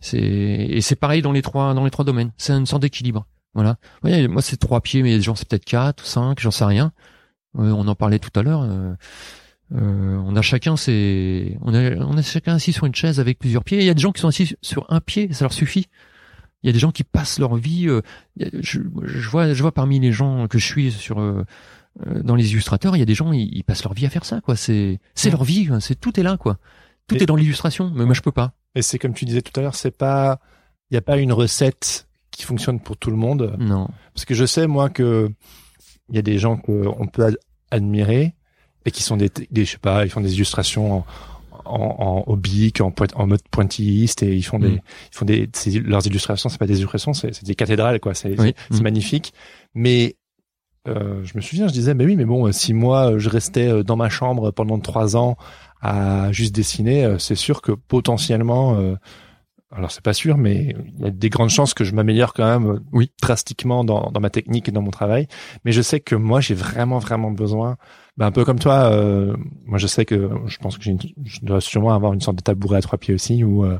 C'est, 0.00 0.18
et 0.18 0.80
c'est 0.80 0.96
pareil 0.96 1.22
dans 1.22 1.32
les 1.32 1.42
trois, 1.42 1.74
dans 1.74 1.84
les 1.84 1.90
trois 1.90 2.04
domaines. 2.04 2.32
C'est 2.36 2.52
une 2.52 2.66
sorte 2.66 2.82
d'équilibre. 2.82 3.26
Voilà. 3.54 3.76
Moi, 4.02 4.42
c'est 4.42 4.56
trois 4.56 4.80
pieds, 4.80 5.02
mais 5.02 5.16
les 5.16 5.22
gens, 5.22 5.34
c'est 5.34 5.48
peut-être 5.48 5.64
quatre 5.64 6.02
ou 6.02 6.06
cinq, 6.06 6.40
j'en 6.40 6.50
sais 6.50 6.64
rien. 6.64 6.92
Euh, 7.58 7.72
on 7.72 7.88
en 7.88 7.94
parlait 7.94 8.18
tout 8.18 8.30
à 8.38 8.42
l'heure. 8.42 8.62
euh, 8.62 8.94
euh, 9.74 10.16
on 10.24 10.34
a 10.36 10.42
chacun 10.42 10.76
ses, 10.76 11.58
on 11.62 11.74
a, 11.74 11.96
on 11.96 12.16
a 12.16 12.22
chacun 12.22 12.54
assis 12.54 12.72
sur 12.72 12.86
une 12.86 12.94
chaise 12.94 13.20
avec 13.20 13.38
plusieurs 13.38 13.64
pieds. 13.64 13.78
Il 13.78 13.84
y 13.84 13.90
a 13.90 13.94
des 13.94 14.00
gens 14.00 14.12
qui 14.12 14.20
sont 14.20 14.28
assis 14.28 14.54
sur 14.62 14.86
un 14.90 15.00
pied, 15.00 15.32
ça 15.32 15.44
leur 15.44 15.52
suffit. 15.52 15.86
Il 16.62 16.66
y 16.66 16.70
a 16.70 16.72
des 16.72 16.78
gens 16.78 16.90
qui 16.90 17.04
passent 17.04 17.38
leur 17.38 17.54
vie. 17.56 17.86
euh, 17.88 18.00
je, 18.38 18.80
je 19.04 19.28
vois, 19.28 19.52
je 19.54 19.62
vois 19.62 19.72
parmi 19.72 20.00
les 20.00 20.10
gens 20.12 20.48
que 20.48 20.58
je 20.58 20.64
suis 20.66 20.90
sur 20.90 21.20
euh, 21.20 21.44
euh, 22.06 22.22
dans 22.22 22.34
les 22.34 22.50
illustrateurs, 22.52 22.96
il 22.96 22.98
y 22.98 23.02
a 23.02 23.06
des 23.06 23.14
gens, 23.14 23.32
ils, 23.32 23.48
ils 23.56 23.62
passent 23.64 23.84
leur 23.84 23.92
vie 23.94 24.06
à 24.06 24.10
faire 24.10 24.24
ça, 24.24 24.40
quoi. 24.40 24.56
C'est, 24.56 25.00
c'est 25.14 25.28
Ouais. 25.28 25.32
leur 25.32 25.44
vie, 25.44 25.66
quoi. 25.66 25.80
c'est 25.80 25.94
tout 25.94 26.18
est 26.18 26.22
là, 26.22 26.36
quoi. 26.36 26.58
Tout 27.06 27.16
Et- 27.16 27.22
est 27.22 27.26
dans 27.26 27.36
l'illustration, 27.36 27.92
mais 27.94 28.04
moi 28.04 28.14
je 28.14 28.20
peux 28.22 28.32
pas. 28.32 28.52
Et 28.74 28.82
c'est 28.82 28.98
comme 28.98 29.14
tu 29.14 29.24
disais 29.24 29.42
tout 29.42 29.58
à 29.58 29.62
l'heure, 29.62 29.74
c'est 29.74 29.96
pas, 29.96 30.40
il 30.90 30.94
n'y 30.94 30.98
a 30.98 31.02
pas 31.02 31.16
une 31.18 31.32
recette 31.32 32.06
qui 32.30 32.44
fonctionne 32.44 32.80
pour 32.80 32.96
tout 32.96 33.10
le 33.10 33.16
monde. 33.16 33.56
Non. 33.58 33.88
Parce 34.14 34.24
que 34.24 34.34
je 34.34 34.44
sais, 34.46 34.66
moi, 34.66 34.90
que 34.90 35.30
il 36.10 36.16
y 36.16 36.18
a 36.18 36.22
des 36.22 36.38
gens 36.38 36.56
qu'on 36.56 37.06
peut 37.06 37.24
ad- 37.24 37.38
admirer 37.70 38.34
et 38.88 38.90
qui 38.90 39.02
sont 39.02 39.16
des, 39.16 39.30
des, 39.50 39.64
je 39.64 39.70
sais 39.72 39.78
pas, 39.78 40.04
ils 40.04 40.10
font 40.10 40.20
des 40.20 40.34
illustrations 40.34 40.98
en, 40.98 41.06
en, 41.64 41.96
en 41.98 42.24
oblique, 42.32 42.80
en, 42.80 42.92
en 43.14 43.26
mode 43.26 43.42
pointilliste 43.50 44.22
et 44.22 44.34
ils 44.34 44.42
font 44.42 44.58
des, 44.58 44.68
Mm. 44.70 44.80
ils 45.12 45.16
font 45.16 45.24
des, 45.26 45.48
leurs 45.84 46.06
illustrations, 46.06 46.48
c'est 46.48 46.58
pas 46.58 46.66
des 46.66 46.78
illustrations, 46.78 47.12
c'est 47.12 47.34
c'est 47.34 47.44
des 47.44 47.54
cathédrales, 47.54 48.00
quoi. 48.00 48.14
C'est 48.14 48.38
Oui. 48.40 48.54
c'est 48.70 48.80
Mm. 48.80 48.82
magnifique. 48.84 49.32
Mais 49.74 50.16
euh, 50.88 51.22
je 51.24 51.32
me 51.36 51.40
souviens, 51.42 51.68
je 51.68 51.72
disais, 51.72 51.92
mais 51.94 52.04
oui, 52.06 52.16
mais 52.16 52.24
bon, 52.24 52.46
euh, 52.46 52.52
si 52.52 52.72
moi 52.72 53.12
euh, 53.12 53.18
je 53.18 53.28
restais 53.28 53.68
euh, 53.68 53.82
dans 53.82 53.96
ma 53.96 54.08
chambre 54.08 54.50
pendant 54.52 54.78
trois 54.78 55.16
ans 55.16 55.36
à 55.82 56.32
juste 56.32 56.54
dessiner, 56.54 57.16
c'est 57.18 57.34
sûr 57.36 57.60
que 57.62 57.72
potentiellement, 57.72 58.76
euh, 58.78 58.94
alors 59.70 59.90
c'est 59.90 60.02
pas 60.02 60.14
sûr, 60.14 60.38
mais 60.38 60.74
il 60.96 61.04
y 61.04 61.06
a 61.06 61.10
des 61.10 61.28
grandes 61.28 61.50
chances 61.50 61.74
que 61.74 61.84
je 61.84 61.94
m'améliore 61.94 62.32
quand 62.32 62.46
même 62.46 62.80
Oui. 62.92 63.12
drastiquement 63.20 63.84
dans, 63.84 64.10
dans 64.10 64.20
ma 64.20 64.30
technique 64.30 64.68
et 64.68 64.72
dans 64.72 64.80
mon 64.80 64.90
travail. 64.90 65.28
Mais 65.64 65.72
je 65.72 65.82
sais 65.82 66.00
que 66.00 66.14
moi, 66.14 66.40
j'ai 66.40 66.54
vraiment, 66.54 66.98
vraiment 66.98 67.30
besoin, 67.30 67.76
ben, 68.16 68.26
un 68.26 68.32
peu 68.32 68.44
comme 68.44 68.58
toi, 68.58 68.90
euh, 68.92 69.36
moi 69.66 69.78
je 69.78 69.86
sais 69.86 70.06
que 70.06 70.30
je 70.46 70.56
pense 70.58 70.78
que 70.78 70.84
je 70.84 71.40
dois 71.42 71.60
sûrement 71.60 71.94
avoir 71.94 72.14
une 72.14 72.20
sorte 72.20 72.38
de 72.38 72.42
tabouret 72.42 72.78
à 72.78 72.82
trois 72.82 72.98
pieds 72.98 73.14
aussi, 73.14 73.44
où 73.44 73.64
euh, 73.64 73.78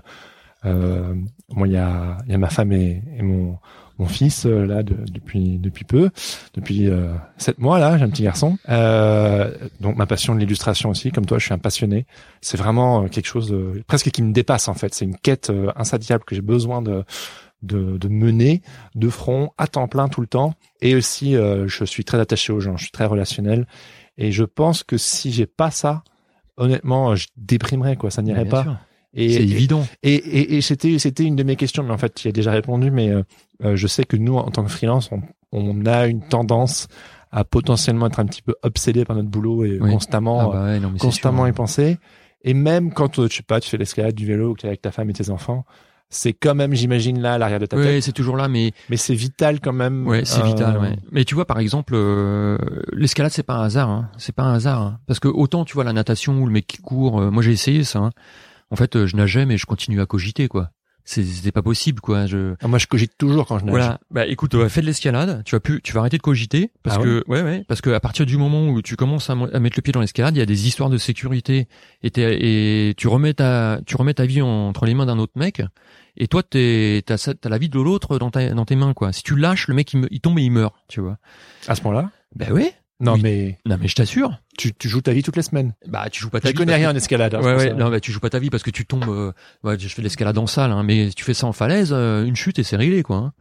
euh, 0.67 1.15
il 1.57 1.73
y 1.73 1.77
a, 1.77 2.19
y 2.29 2.35
a 2.35 2.39
ma 2.39 2.51
femme 2.51 2.73
et 2.73 3.03
mon, 3.23 3.57
mon 3.99 4.07
fils 4.07 4.47
euh, 4.47 4.65
là 4.67 4.83
de- 4.83 4.95
depuis 5.11 5.59
depuis 5.59 5.85
peu, 5.85 6.11
depuis 6.55 6.89
euh, 6.89 7.13
sept 7.37 7.59
mois 7.59 7.79
là, 7.79 7.99
j'ai 7.99 8.05
un 8.05 8.11
petit 8.11 8.23
garçon. 8.23 8.59
Euh, 8.69 9.53
donc 9.81 9.97
ma 9.97 10.07
passion 10.07 10.35
de 10.35 10.41
l'illustration 10.41 10.91
aussi, 10.91 11.11
comme 11.11 11.27
toi, 11.27 11.39
je 11.39 11.45
suis 11.45 11.55
un 11.55 11.59
passionné. 11.59 12.07
C'est 12.41 12.57
vraiment 12.57 13.07
quelque 13.09 13.27
chose 13.27 13.51
de, 13.51 13.83
presque 13.87 14.11
qui 14.11 14.23
me 14.23 14.33
dépasse 14.33 14.69
en 14.69 14.75
fait. 14.75 14.95
C'est 14.95 15.05
une 15.05 15.17
quête 15.17 15.51
euh, 15.51 15.71
insatiable 15.77 16.25
que 16.25 16.35
j'ai 16.35 16.43
besoin 16.43 16.81
de, 16.83 17.05
de 17.63 17.99
de 17.99 18.09
mener 18.09 18.63
de 18.95 19.09
front 19.09 19.51
à 19.59 19.67
temps 19.67 19.89
plein 19.89 20.09
tout 20.09 20.21
le 20.21 20.29
temps. 20.29 20.55
Et 20.81 20.95
aussi, 20.95 21.35
euh, 21.35 21.67
je 21.67 21.85
suis 21.85 22.05
très 22.05 22.21
attaché 22.21 22.53
aux 22.53 22.61
gens, 22.61 22.77
je 22.77 22.85
suis 22.85 22.93
très 22.93 23.07
relationnel. 23.07 23.67
Et 24.17 24.31
je 24.33 24.45
pense 24.45 24.83
que 24.85 24.97
si 24.97 25.33
j'ai 25.33 25.47
pas 25.47 25.71
ça, 25.71 26.03
honnêtement, 26.57 27.15
je 27.17 27.27
déprimerais 27.37 27.97
quoi, 27.97 28.11
ça 28.11 28.23
n'irait 28.23 28.45
pas. 28.45 28.63
sûr. 28.63 28.77
Et, 29.15 29.33
C'est 29.33 29.43
évident. 29.43 29.87
et, 30.03 30.15
et, 30.15 30.57
et 30.57 30.61
c'était 30.61 30.99
c'était 30.99 31.25
une 31.25 31.35
de 31.37 31.43
mes 31.43 31.57
questions, 31.57 31.83
mais 31.83 31.93
en 31.93 31.99
fait, 31.99 32.15
tu 32.15 32.27
y 32.27 32.29
as 32.29 32.33
déjà 32.33 32.51
répondu. 32.53 32.91
Mais 32.91 33.09
euh, 33.11 33.23
euh, 33.65 33.75
je 33.77 33.87
sais 33.87 34.05
que 34.05 34.17
nous, 34.17 34.37
en 34.37 34.51
tant 34.51 34.63
que 34.65 34.71
freelance, 34.71 35.11
on, 35.13 35.23
on 35.53 35.87
a 35.87 36.07
une 36.07 36.21
tendance 36.23 36.89
à 37.31 37.45
potentiellement 37.45 38.07
être 38.07 38.21
un 38.21 38.27
petit 38.27 38.43
peu 38.43 38.55
obsédé 38.63 39.05
par 39.05 39.17
notre 39.17 39.29
boulot 39.29 39.65
et 39.65 39.79
Oui. 39.81 39.91
constamment, 39.91 40.41
Ah 40.41 40.47
bah 40.53 40.65
ouais, 40.65 40.81
non, 40.81 40.93
constamment 40.99 41.43
sûr. 41.45 41.49
y 41.49 41.53
penser. 41.53 41.99
Et 42.43 42.55
même 42.55 42.93
quand 42.93 43.19
euh, 43.19 43.29
tu 43.29 43.39
sais 43.39 43.43
pas, 43.43 43.61
tu 43.61 43.69
fais 43.69 43.77
l'escalade, 43.79 44.15
du 44.15 44.25
vélo, 44.27 44.55
que 44.55 44.61
tu 44.61 44.67
es 44.67 44.69
avec 44.69 44.81
ta 44.83 44.91
femme 44.93 45.11
et 45.11 45.13
tes 45.13 45.29
enfants, 45.31 45.65
c'est 46.11 46.33
quand 46.33 46.55
même, 46.55 46.73
j'imagine 46.73 47.21
là, 47.21 47.35
à 47.35 47.39
l'arrière 47.39 47.59
de 47.61 47.67
ta 47.67 47.77
tête. 47.77 48.03
c'est 48.03 48.13
toujours 48.13 48.37
là, 48.37 48.49
mais 48.49 48.73
Mais 48.89 48.97
c'est 48.97 49.15
vital 49.15 49.61
quand 49.61 49.75
même. 49.75 50.07
Ouais, 50.07 50.25
c'est 50.25 50.41
euh, 50.41 50.45
vital. 50.45 50.79
Ouais. 50.79 50.97
Mais 51.13 51.25
tu 51.27 51.35
vois, 51.35 51.45
par 51.45 51.59
exemple, 51.59 51.93
euh, 51.97 52.57
l'escalade, 52.95 53.33
c'est 53.33 53.43
pas 53.43 53.57
un 53.57 53.65
hasard. 53.65 53.91
Hein. 53.91 54.09
C'est 54.17 54.35
pas 54.35 54.45
un 54.45 54.55
hasard. 54.55 54.81
hein. 54.81 54.99
Parce 55.07 55.21
que 55.21 55.29
autant 55.29 55.67
tu 55.67 55.75
vois 55.75 55.85
la 55.85 55.93
natation 55.93 56.41
ou 56.41 56.47
le 56.47 56.53
mec 56.53 56.67
qui 56.67 56.79
court. 56.79 57.21
euh, 57.21 57.31
moi, 57.31 57.43
j'ai 57.43 57.53
essayé 57.53 57.85
ça. 57.85 57.99
hein. 57.99 58.11
En 58.71 58.77
fait, 58.77 58.97
euh, 58.97 59.07
je 59.07 59.17
nageais, 59.17 59.47
mais 59.47 59.57
je 59.59 59.67
continue 59.67 60.01
à 60.01 60.07
cogiter, 60.07 60.49
quoi. 60.49 60.71
C'est- 61.05 61.25
C'était 61.25 61.53
pas 61.53 61.63
possible, 61.63 62.03
quoi. 62.03 62.27
Je 62.27 62.55
ah, 62.61 62.69
Moi, 62.69 62.79
je 62.79 62.87
cogite 62.87 63.13
toujours 63.17 63.47
quand 63.47 63.59
je 63.59 63.65
nage. 63.65 63.71
voilà. 63.73 63.99
Bah, 64.11 64.27
écoute, 64.27 64.55
euh, 64.55 64.69
fais 64.69 64.83
de 64.83 64.87
l'escalade. 64.87 65.43
Tu 65.47 65.55
vas 65.55 65.61
plus, 65.61 65.81
tu 65.81 65.95
vas 65.95 66.01
arrêter 66.01 66.19
de 66.19 66.23
cogiter 66.23 66.71
parce 66.83 66.99
Ah 66.99 67.03
que 67.03 67.25
ouais, 67.29 67.41
ouais, 67.41 67.65
parce 67.67 67.81
que 67.81 67.89
à 67.89 68.01
partir 68.01 68.27
du 68.27 68.37
moment 68.37 68.69
où 68.69 68.83
tu 68.83 68.95
commences 68.95 69.31
à, 69.31 69.35
mettre 69.35 69.79
le 69.79 69.81
pied 69.81 69.93
dans 69.93 70.03
l'escalade, 70.03 70.37
il 70.37 70.39
y 70.39 70.43
a 70.43 70.47
des 70.47 70.67
histoires 70.69 70.91
de 70.91 70.99
sécurité 70.99 71.67
et, 72.03 72.95
tu 72.95 73.09
remets 73.09 73.33
ta, 73.33 73.81
tu 73.87 73.97
remets 73.97 74.13
ta 74.13 74.27
vie 74.27 74.43
entre 74.43 74.85
les 74.85 74.93
mains 74.93 75.07
d'un 75.07 75.19
autre 75.19 75.33
mec. 75.37 75.63
Et 76.19 76.29
toi, 76.29 76.43
t'es, 76.43 77.03
t'as, 77.07 77.17
t'as 77.41 77.49
la 77.49 77.57
vie 77.59 77.71
de 77.71 77.81
l'autre 77.81 78.19
dans, 78.19 78.31
ta, 78.31 78.51
dans 78.53 78.67
tes 78.67 78.77
mains, 78.77 78.93
quoi. 78.93 79.13
Si 79.15 79.23
tu 79.23 79.35
lâches, 79.35 79.69
le 79.69 79.75
mec, 79.75 79.91
il, 79.95 80.01
me- 80.01 80.09
il 80.11 80.21
tombe 80.21 80.39
et 80.39 80.43
il 80.43 80.51
meurt, 80.51 80.75
tu 80.89 81.01
vois. 81.01 81.17
À 81.69 81.75
ce 81.75 81.83
moment-là? 81.85 82.11
Ben 82.35 82.53
oui. 82.53 82.71
Non, 83.01 83.13
Oui. 83.15 83.21
mais 83.23 83.59
Non 83.65 83.77
mais 83.81 83.87
je 83.87 83.95
t'assure. 83.95 84.37
tu, 84.59 84.75
tu 84.75 84.89
joues 84.89 85.01
ta 85.03 85.13
vie 85.13 85.23
toutes 85.23 85.37
les 85.37 85.43
semaines. 85.43 85.73
Bah 85.87 86.11
tu 86.11 86.21
joues 86.21 86.31
pas 86.31 86.41
ta 86.41 86.49
Je 86.49 86.53
vie. 86.53 86.57
connais 86.59 86.73
parce 86.73 86.79
rien 86.81 86.89
que- 86.89 86.95
en 86.95 86.97
escalade. 86.97 87.35
hein, 87.37 87.41
Ouais, 87.43 87.55
ouais, 87.55 87.75
non, 87.75 87.91
bah, 87.91 88.01
tu 88.01 88.11
joues 88.11 88.19
pas 88.21 88.31
ta 88.31 88.41
vie 88.41 88.51
parce 88.51 88.65
que 88.65 88.71
tu 88.71 88.85
tombes. 88.87 89.09
euh, 89.09 89.33
ouais, 89.63 89.79
je 89.79 89.87
fais 89.89 90.03
de 90.03 90.07
l'escalade 90.07 90.37
en 90.37 90.47
salle, 90.49 90.73
hein, 90.73 90.83
mais 90.83 91.11
tu 91.15 91.23
fais 91.25 91.35
ça 91.35 91.47
en 91.47 91.53
falaise, 91.53 91.91
euh, 91.93 92.25
une 92.25 92.35
chute 92.35 92.59
et 92.59 92.65
c'est 92.65 92.77
réglé, 92.77 93.03
quoi. 93.05 93.17
Hein. 93.19 93.33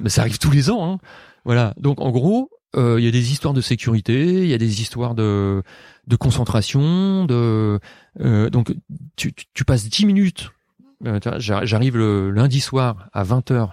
Mais 0.00 0.10
ça 0.10 0.20
arrive 0.22 0.38
tous 0.38 0.50
les 0.50 0.68
ans. 0.70 0.92
Hein. 0.92 0.98
Voilà. 1.46 1.72
Donc 1.78 2.00
en 2.02 2.10
gros, 2.10 2.50
euh, 2.76 2.96
il 3.00 3.04
y 3.04 3.08
a 3.08 3.10
des 3.10 3.32
histoires 3.32 3.54
de 3.54 3.62
sécurité, 3.62 4.42
il 4.42 4.46
y 4.48 4.52
a 4.54 4.58
des 4.58 4.82
histoires 4.82 5.14
de 5.14 5.62
de 6.06 6.16
concentration, 6.16 7.24
de 7.24 7.80
euh, 8.20 8.50
donc 8.50 8.74
tu, 9.16 9.32
tu, 9.32 9.44
tu 9.54 9.64
passes 9.64 9.88
10 9.88 10.04
minutes. 10.06 10.50
euh, 11.06 11.18
J'arrive 11.38 11.96
le 11.96 12.30
lundi 12.30 12.60
soir 12.60 13.08
à 13.14 13.24
20h, 13.24 13.70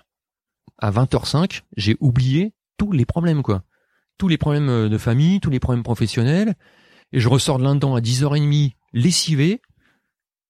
à 0.79 0.91
20h05, 0.91 1.61
j'ai 1.77 1.97
oublié 1.99 2.53
tous 2.77 2.91
les 2.93 3.05
problèmes, 3.05 3.41
quoi. 3.41 3.63
Tous 4.17 4.27
les 4.27 4.37
problèmes 4.37 4.69
euh, 4.69 4.89
de 4.89 4.97
famille, 4.97 5.39
tous 5.39 5.49
les 5.49 5.59
problèmes 5.59 5.83
professionnels 5.83 6.55
et 7.13 7.19
je 7.19 7.27
ressors 7.29 7.59
de 7.59 7.63
là-dedans 7.63 7.95
à 7.95 7.99
10h30 8.01 8.71
lessivé 8.93 9.61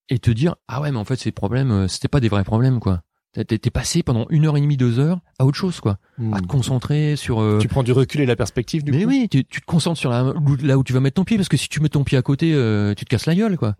et 0.09 0.19
te 0.19 0.31
dire 0.31 0.55
ah 0.67 0.81
ouais 0.81 0.91
mais 0.91 0.97
en 0.97 1.03
fait 1.05 1.15
ces 1.17 1.31
problèmes 1.31 1.71
euh, 1.71 1.87
c'était 1.87 2.07
pas 2.07 2.19
des 2.19 2.29
vrais 2.29 2.43
problèmes 2.43 2.79
quoi 2.79 3.01
t'es 3.33 3.57
passé 3.69 4.01
pendant 4.03 4.25
une 4.29 4.45
heure 4.45 4.55
et 4.55 4.61
demie 4.61 4.77
deux 4.77 4.97
heures 4.99 5.19
à 5.39 5.45
autre 5.45 5.57
chose 5.57 5.79
quoi 5.81 5.97
Hmm. 6.17 6.33
à 6.33 6.39
te 6.39 6.47
concentrer 6.47 7.17
sur 7.17 7.41
euh, 7.41 7.57
Tu 7.59 7.67
prends 7.67 7.83
du 7.83 7.91
recul 7.91 8.21
et 8.21 8.25
la 8.25 8.37
perspective 8.37 8.83
du 8.85 8.91
mais 8.93 9.03
coup. 9.03 9.09
oui 9.09 9.27
tu, 9.29 9.43
tu 9.43 9.59
te 9.59 9.65
concentres 9.65 9.99
sur 9.99 10.09
la, 10.09 10.33
là 10.61 10.77
où 10.77 10.83
tu 10.85 10.93
vas 10.93 11.01
mettre 11.01 11.15
ton 11.15 11.25
pied 11.25 11.35
parce 11.35 11.49
que 11.49 11.57
si 11.57 11.67
tu 11.67 11.81
mets 11.81 11.89
ton 11.89 12.05
pied 12.05 12.17
à 12.17 12.21
côté 12.21 12.53
euh, 12.53 12.93
tu 12.93 13.03
te 13.03 13.09
casses 13.09 13.25
la 13.25 13.35
gueule 13.35 13.57
quoi 13.57 13.75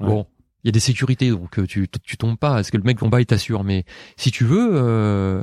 Ouais. 0.00 0.06
bon 0.06 0.26
il 0.64 0.68
y 0.68 0.70
a 0.70 0.72
des 0.72 0.80
sécurités 0.80 1.28
donc 1.28 1.58
euh, 1.58 1.66
tu 1.66 1.86
tu 2.02 2.16
tombes 2.16 2.38
pas 2.38 2.54
parce 2.54 2.70
que 2.70 2.78
le 2.78 2.82
mec 2.84 3.02
en 3.02 3.08
bas 3.08 3.20
il 3.20 3.26
t'assure 3.26 3.64
mais 3.64 3.84
si 4.16 4.30
tu 4.30 4.44
veux 4.46 4.70
euh, 4.72 5.42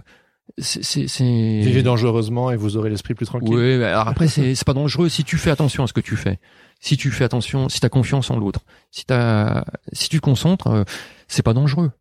c'est 0.58 1.06
Vivez 1.24 1.84
dangereusement 1.84 2.52
et 2.52 2.56
vous 2.56 2.78
aurez 2.78 2.90
l'esprit 2.90 3.14
plus 3.14 3.26
tranquille. 3.26 3.54
oui, 3.56 3.84
alors 3.84 4.08
après 4.08 4.28
c'est 4.28 4.56
c'est 4.56 4.66
pas 4.66 4.74
dangereux 4.74 5.10
si 5.10 5.24
tu 5.24 5.38
fais 5.38 5.52
attention 5.52 5.84
à 5.84 5.88
ce 5.88 5.94
que 5.94 6.02
tu 6.02 6.16
fais. 6.16 6.40
Si 6.80 6.96
tu 6.98 7.10
fais 7.12 7.24
attention, 7.24 7.70
si 7.70 7.80
t'as 7.80 7.90
confiance 7.90 8.30
en 8.30 8.38
l'autre, 8.38 8.62
si 8.92 9.04
t'as, 9.06 9.64
si 9.94 10.10
tu 10.10 10.18
te 10.18 10.22
concentres, 10.22 10.68
euh, 10.68 10.84
c'est 11.28 11.42
pas 11.44 11.54
dangereux. 11.54 11.92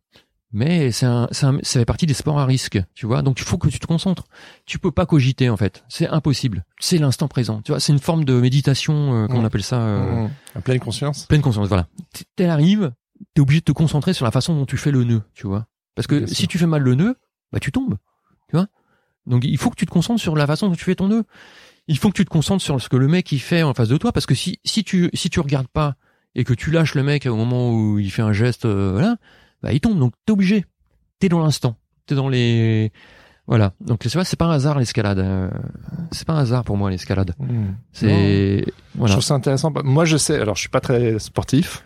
Mais 0.53 0.91
c'est 0.91 1.05
un, 1.05 1.27
c'est 1.31 1.45
un- 1.45 1.57
ça 1.63 1.79
fait 1.79 1.85
partie 1.85 2.05
des 2.05 2.13
sports 2.13 2.39
à 2.39 2.45
risque, 2.45 2.79
tu 2.93 3.05
vois. 3.05 3.21
Donc 3.21 3.39
il 3.39 3.43
faut 3.43 3.57
que 3.57 3.67
tu 3.69 3.79
te 3.79 3.85
concentres. 3.87 4.23
Tu 4.65 4.79
peux 4.79 4.91
pas 4.91 5.05
cogiter 5.05 5.49
en 5.49 5.57
fait, 5.57 5.83
c'est 5.89 6.07
impossible. 6.07 6.63
C'est 6.79 6.99
l'instant 6.99 7.27
présent, 7.27 7.61
tu 7.63 7.71
vois. 7.71 7.79
C'est 7.81 7.91
une 7.91 7.99
forme 7.99 8.23
de 8.23 8.33
méditation, 8.39 9.23
euh, 9.23 9.27
qu'on 9.27 9.41
Mm. 9.41 9.45
appelle 9.45 9.63
ça, 9.63 9.81
euh, 9.81 10.25
Mmh. 10.27 10.29
En 10.55 10.61
pleine 10.61 10.79
conscience. 10.79 11.25
pleine 11.25 11.41
conscience. 11.41 11.67
Voilà. 11.67 11.87
T- 12.13 12.23
T'elle 12.37 12.49
arrive, 12.51 12.93
t'es 13.33 13.41
obligé 13.41 13.59
de 13.59 13.65
te 13.65 13.71
concentrer 13.73 14.13
sur 14.13 14.23
la 14.25 14.31
façon 14.31 14.55
dont 14.55 14.65
tu 14.65 14.77
fais 14.77 14.91
le 14.91 15.03
nœud, 15.03 15.21
tu 15.33 15.47
vois. 15.47 15.65
Parce 15.95 16.07
que 16.07 16.15
Bien 16.19 16.27
si 16.27 16.35
sûr. 16.35 16.47
tu 16.47 16.57
fais 16.59 16.67
mal 16.67 16.81
le 16.81 16.95
nœud, 16.95 17.15
bah 17.51 17.59
tu 17.59 17.71
tombes, 17.73 17.97
tu 18.49 18.55
vois? 18.55 18.67
Donc 19.25 19.43
il 19.45 19.57
faut 19.57 19.69
que 19.69 19.75
tu 19.75 19.85
te 19.85 19.91
concentres 19.91 20.21
sur 20.21 20.35
la 20.35 20.47
façon 20.47 20.67
dont 20.69 20.75
tu 20.75 20.83
fais 20.85 20.95
ton 20.95 21.07
nœud. 21.07 21.23
Il 21.87 21.97
faut 21.97 22.09
que 22.09 22.15
tu 22.15 22.25
te 22.25 22.29
concentres 22.29 22.63
sur 22.63 22.81
ce 22.81 22.89
que 22.89 22.97
le 22.97 23.07
mec 23.07 23.31
il 23.31 23.39
fait 23.39 23.63
en 23.63 23.73
face 23.73 23.87
de 23.89 23.97
toi, 23.97 24.11
parce 24.11 24.25
que 24.25 24.35
si 24.35 24.59
si 24.65 24.83
tu 24.83 25.09
si 25.13 25.29
tu 25.29 25.39
regardes 25.39 25.67
pas 25.67 25.95
et 26.35 26.43
que 26.43 26.53
tu 26.53 26.71
lâches 26.71 26.95
le 26.95 27.03
mec 27.03 27.25
au 27.25 27.35
moment 27.35 27.71
où 27.73 27.97
il 27.99 28.11
fait 28.11 28.21
un 28.21 28.33
geste, 28.33 28.65
euh, 28.65 28.91
voilà, 28.91 29.15
bah 29.63 29.71
il 29.73 29.79
tombe. 29.79 29.97
Donc 29.99 30.13
t'es 30.25 30.33
obligé. 30.33 30.65
T'es 31.19 31.29
dans 31.29 31.39
l'instant. 31.43 31.77
T'es 32.05 32.15
dans 32.15 32.29
les 32.29 32.91
voilà. 33.47 33.73
Donc 33.79 34.01
c'est 34.03 34.13
vrai, 34.13 34.25
c'est 34.25 34.35
pas 34.37 34.45
un 34.45 34.51
hasard 34.51 34.77
l'escalade. 34.77 35.19
euh, 35.19 35.49
C'est 36.11 36.27
pas 36.27 36.33
un 36.33 36.39
hasard 36.39 36.63
pour 36.65 36.75
moi 36.77 36.89
l'escalade. 36.91 37.33
Mmh. 37.39 37.65
C'est 37.93 38.65
Je 38.67 38.71
voilà. 38.95 39.13
trouve 39.13 39.23
ça 39.23 39.33
intéressant. 39.35 39.71
Moi, 39.83 40.03
je 40.05 40.17
sais. 40.17 40.39
Alors, 40.39 40.55
je 40.55 40.59
suis 40.61 40.69
pas 40.69 40.81
très 40.81 41.17
sportif. 41.19 41.83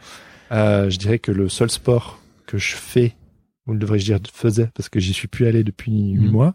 Euh, 0.51 0.89
je 0.89 0.97
dirais 0.97 1.20
que 1.20 1.32
le 1.32 1.47
seul 1.49 1.70
sport 1.70 2.20
que 2.47 2.57
je 2.57 2.76
fais, 2.76 3.16
ou 3.68 3.76
devrais-je 3.76 4.05
dire 4.05 4.20
faisais, 4.34 4.70
parce 4.76 4.89
que 4.89 4.99
j'y 4.99 5.14
suis 5.14 5.28
plus 5.28 5.45
allé 5.47 5.64
depuis 5.64 5.91
huit 5.91 6.20
Mhm. 6.26 6.32
mois, 6.32 6.53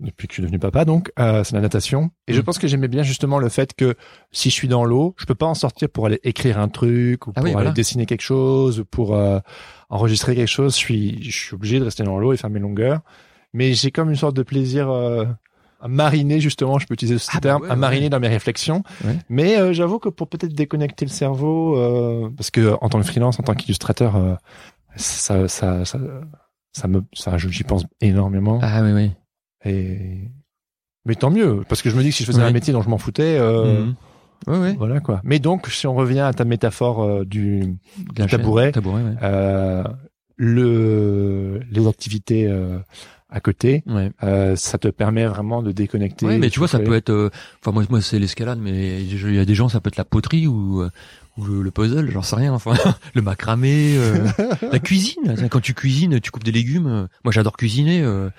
depuis 0.00 0.26
que 0.26 0.32
je 0.32 0.36
suis 0.36 0.42
devenu 0.42 0.58
papa, 0.58 0.84
donc 0.84 1.12
euh, 1.18 1.44
c'est 1.44 1.54
la 1.54 1.60
natation. 1.62 2.10
Et 2.26 2.32
je 2.32 2.38
Mhm. 2.38 2.44
pense 2.44 2.58
que 2.58 2.66
j'aimais 2.66 2.88
bien 2.88 3.02
justement 3.04 3.38
le 3.38 3.48
fait 3.48 3.74
que 3.74 3.94
si 4.32 4.50
je 4.50 4.54
suis 4.54 4.68
dans 4.68 4.84
l'eau, 4.84 5.14
je 5.18 5.24
peux 5.24 5.36
pas 5.36 5.46
en 5.46 5.54
sortir 5.54 5.88
pour 5.88 6.06
aller 6.06 6.18
écrire 6.24 6.58
un 6.58 6.68
truc 6.68 7.26
ou 7.26 7.30
Ah 7.30 7.40
pour 7.40 7.44
oui, 7.44 7.50
aller 7.50 7.52
voilà. 7.54 7.70
dessiner 7.70 8.04
quelque 8.04 8.22
chose 8.22 8.80
ou 8.80 8.84
pour 8.84 9.14
euh, 9.14 9.38
enregistrer 9.90 10.34
quelque 10.34 10.48
chose. 10.48 10.74
Je 10.74 10.78
suis, 10.78 11.22
je 11.22 11.30
suis 11.30 11.54
obligé 11.54 11.78
de 11.78 11.84
rester 11.84 12.02
dans 12.02 12.18
l'eau 12.18 12.32
et 12.32 12.36
faire 12.36 12.50
mes 12.50 12.60
longueurs. 12.60 13.00
Mais 13.52 13.72
j'ai 13.74 13.92
comme 13.92 14.10
une 14.10 14.16
sorte 14.16 14.36
de 14.36 14.42
plaisir. 14.42 14.90
euh, 14.90 15.24
à 15.80 15.88
mariner 15.88 16.40
justement, 16.40 16.78
je 16.78 16.86
peux 16.86 16.94
utiliser 16.94 17.18
ce 17.18 17.28
Ah 17.30 17.34
bah 17.34 17.40
terme, 17.40 17.62
ouais, 17.62 17.68
à 17.70 17.76
mariner 17.76 18.04
ouais. 18.04 18.08
dans 18.10 18.18
mes 18.20 18.28
réflexions. 18.28 18.82
Ouais. 19.04 19.18
Mais 19.28 19.58
euh, 19.58 19.74
j'avoue 19.74 19.98
que 19.98 20.08
pour 20.08 20.28
peut-être 20.28 20.54
déconnecter 20.54 21.04
le 21.04 21.10
cerveau, 21.10 21.76
euh, 21.76 22.30
parce 22.34 22.50
que 22.50 22.74
en 22.80 22.88
tant 22.88 22.98
que 23.00 23.04
freelance, 23.06 23.38
en 23.38 23.42
tant 23.42 23.54
qu'illustrateur, 23.54 24.16
euh, 24.16 24.34
ça, 24.96 25.48
ça, 25.48 25.84
ça, 25.84 25.98
ça 26.72 26.88
me, 26.88 27.02
ça, 27.14 27.36
j'y 27.38 27.64
pense 27.64 27.84
énormément. 28.00 28.58
Ah 28.62 28.82
oui 28.82 28.92
oui. 28.92 29.10
Et 29.64 30.30
mais 31.06 31.14
tant 31.14 31.30
mieux, 31.30 31.62
parce 31.68 31.82
que 31.82 31.90
je 31.90 31.96
me 31.96 32.02
dis 32.02 32.10
que 32.10 32.14
si 32.14 32.22
je 32.24 32.28
faisais 32.32 32.42
un 32.42 32.50
métier 32.50 32.72
dont 32.72 32.82
je 32.82 32.88
m'en 32.88 32.98
foutais, 32.98 33.36
euh, 33.38 33.84
Mhm. 33.84 33.94
Ouais 34.46 34.58
ouais. 34.58 34.74
voilà 34.76 35.00
quoi. 35.00 35.20
Mais 35.24 35.38
donc, 35.38 35.68
si 35.68 35.86
on 35.86 35.94
revient 35.94 36.20
à 36.20 36.32
ta 36.34 36.44
métaphore 36.44 37.02
euh, 37.02 37.24
du 37.24 37.76
tabouret. 38.28 38.72
Tabouret 38.72 39.02
ouais. 39.02 39.14
euh, 39.22 39.84
le 40.36 41.60
les 41.70 41.86
activités 41.86 42.46
euh, 42.46 42.78
à 43.34 43.40
côté, 43.40 43.82
Ouais. 43.86 44.12
euh, 44.22 44.54
ça 44.56 44.78
te 44.78 44.86
permet 44.88 45.26
vraiment 45.26 45.60
de 45.62 45.72
déconnecter. 45.72 46.24
Ouais, 46.24 46.38
mais 46.38 46.48
tu 46.50 46.60
vois, 46.60 46.68
ça 46.68 46.78
peut 46.78 46.94
être. 46.94 47.10
euh, 47.10 47.30
Enfin, 47.60 47.72
moi, 47.72 47.82
moi, 47.90 48.00
c'est 48.00 48.18
l'escalade, 48.20 48.60
mais 48.62 49.02
il 49.02 49.34
y 49.34 49.38
a 49.40 49.44
des 49.44 49.54
gens, 49.56 49.68
ça 49.68 49.80
peut 49.80 49.88
être 49.88 49.96
la 49.96 50.04
poterie 50.04 50.46
ou, 50.46 50.80
euh, 50.82 50.90
ou 51.36 51.44
le, 51.44 51.60
le 51.62 51.70
puzzle, 51.72 52.10
j'en 52.12 52.22
sais 52.22 52.36
rien. 52.36 52.52
Enfin, 52.52 52.74
le 53.14 53.22
macramé, 53.22 53.96
euh, 53.96 54.24
la 54.70 54.78
cuisine. 54.78 55.34
Quand 55.50 55.60
tu 55.60 55.74
cuisines, 55.74 56.20
tu 56.20 56.30
coupes 56.30 56.44
des 56.44 56.52
légumes. 56.52 56.86
euh, 56.86 57.06
Moi, 57.24 57.32
j'adore 57.32 57.56
cuisiner. 57.56 58.02
euh, 58.02 58.30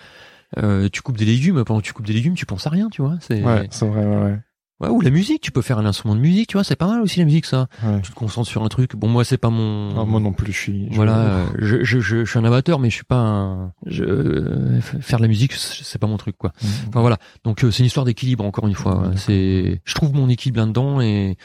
euh, 0.58 0.88
tu 0.92 1.02
coupes 1.02 1.18
des 1.18 1.26
légumes. 1.26 1.64
Pendant 1.66 1.82
que 1.82 1.86
tu 1.86 1.92
coupes 1.94 2.08
des 2.08 2.14
légumes, 2.14 2.36
tu 2.36 2.46
penses 2.46 2.66
à 2.66 2.70
rien, 2.70 2.88
tu 2.90 3.02
vois. 3.02 3.18
C'est. 3.20 3.44
Ouais, 3.44 3.68
c'est 3.72 3.86
vrai, 3.88 4.06
ouais, 4.06 4.16
ouais. 4.24 4.38
Ouais, 4.82 4.90
ou 4.90 5.00
la 5.00 5.10
musique. 5.10 5.42
Tu 5.42 5.52
peux 5.52 5.62
faire 5.62 5.78
un 5.78 5.86
instrument 5.86 6.16
de 6.16 6.20
musique, 6.20 6.50
tu 6.50 6.58
vois. 6.58 6.66
C'est 6.66 6.76
pas 6.76 6.88
mal 6.88 7.02
aussi 7.02 7.20
la 7.20 7.26
musique, 7.26 7.46
ça. 7.46 7.68
ouais. 7.84 8.02
Tu 8.02 8.12
te 8.12 8.16
concentres 8.16 8.50
sur 8.50 8.62
un 8.64 8.68
truc. 8.68 8.96
Bon, 8.96 9.08
moi, 9.08 9.24
c'est 9.24 9.38
pas 9.38 9.50
mon. 9.50 9.94
Non, 9.94 10.06
moi 10.06 10.20
non 10.20 10.34
plus, 10.34 10.52
je 10.52 10.58
suis. 10.60 10.88
je- 10.92 10.96
Voilà, 10.96 11.18
euh, 11.20 11.46
je, 11.60 11.84
je, 11.84 12.00
je, 12.02 12.26
suis 12.26 12.38
un 12.40 12.44
amateur, 12.44 12.80
mais 12.80 12.90
je 12.90 12.96
suis 12.96 13.06
pas 13.06 13.16
un. 13.20 13.72
Je, 13.86 14.04
euh, 14.04 14.82
faire 14.82 15.20
de 15.20 15.24
la 15.24 15.30
musique, 15.30 15.54
c'est 15.54 15.98
pas 16.00 16.08
mon 16.08 16.18
truc, 16.18 16.36
quoi. 16.38 16.52
Mhm. 16.62 16.70
Enfin 16.90 17.00
voilà. 17.02 17.18
Donc 17.46 17.64
euh, 17.64 17.72
c'est 17.72 17.80
une 17.80 17.86
histoire 17.86 18.06
d'équilibre 18.06 18.44
encore 18.44 18.68
une 18.68 18.76
fois. 18.76 18.96
D'accord. 18.96 19.18
C'est, 19.18 19.80
je 19.86 19.94
trouve 19.96 20.14
mon 20.14 20.28
équilibre 20.28 20.60
là-dedans 20.60 21.00
et, 21.00 21.38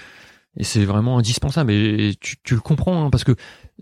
et 0.57 0.65
c'est 0.65 0.85
vraiment 0.85 1.17
indispensable. 1.19 1.71
Et, 1.71 2.15
tu, 2.21 2.35
tu 2.43 2.55
le 2.55 2.61
comprends 2.61 3.05
hein, 3.07 3.11
parce 3.11 3.23
que 3.23 3.37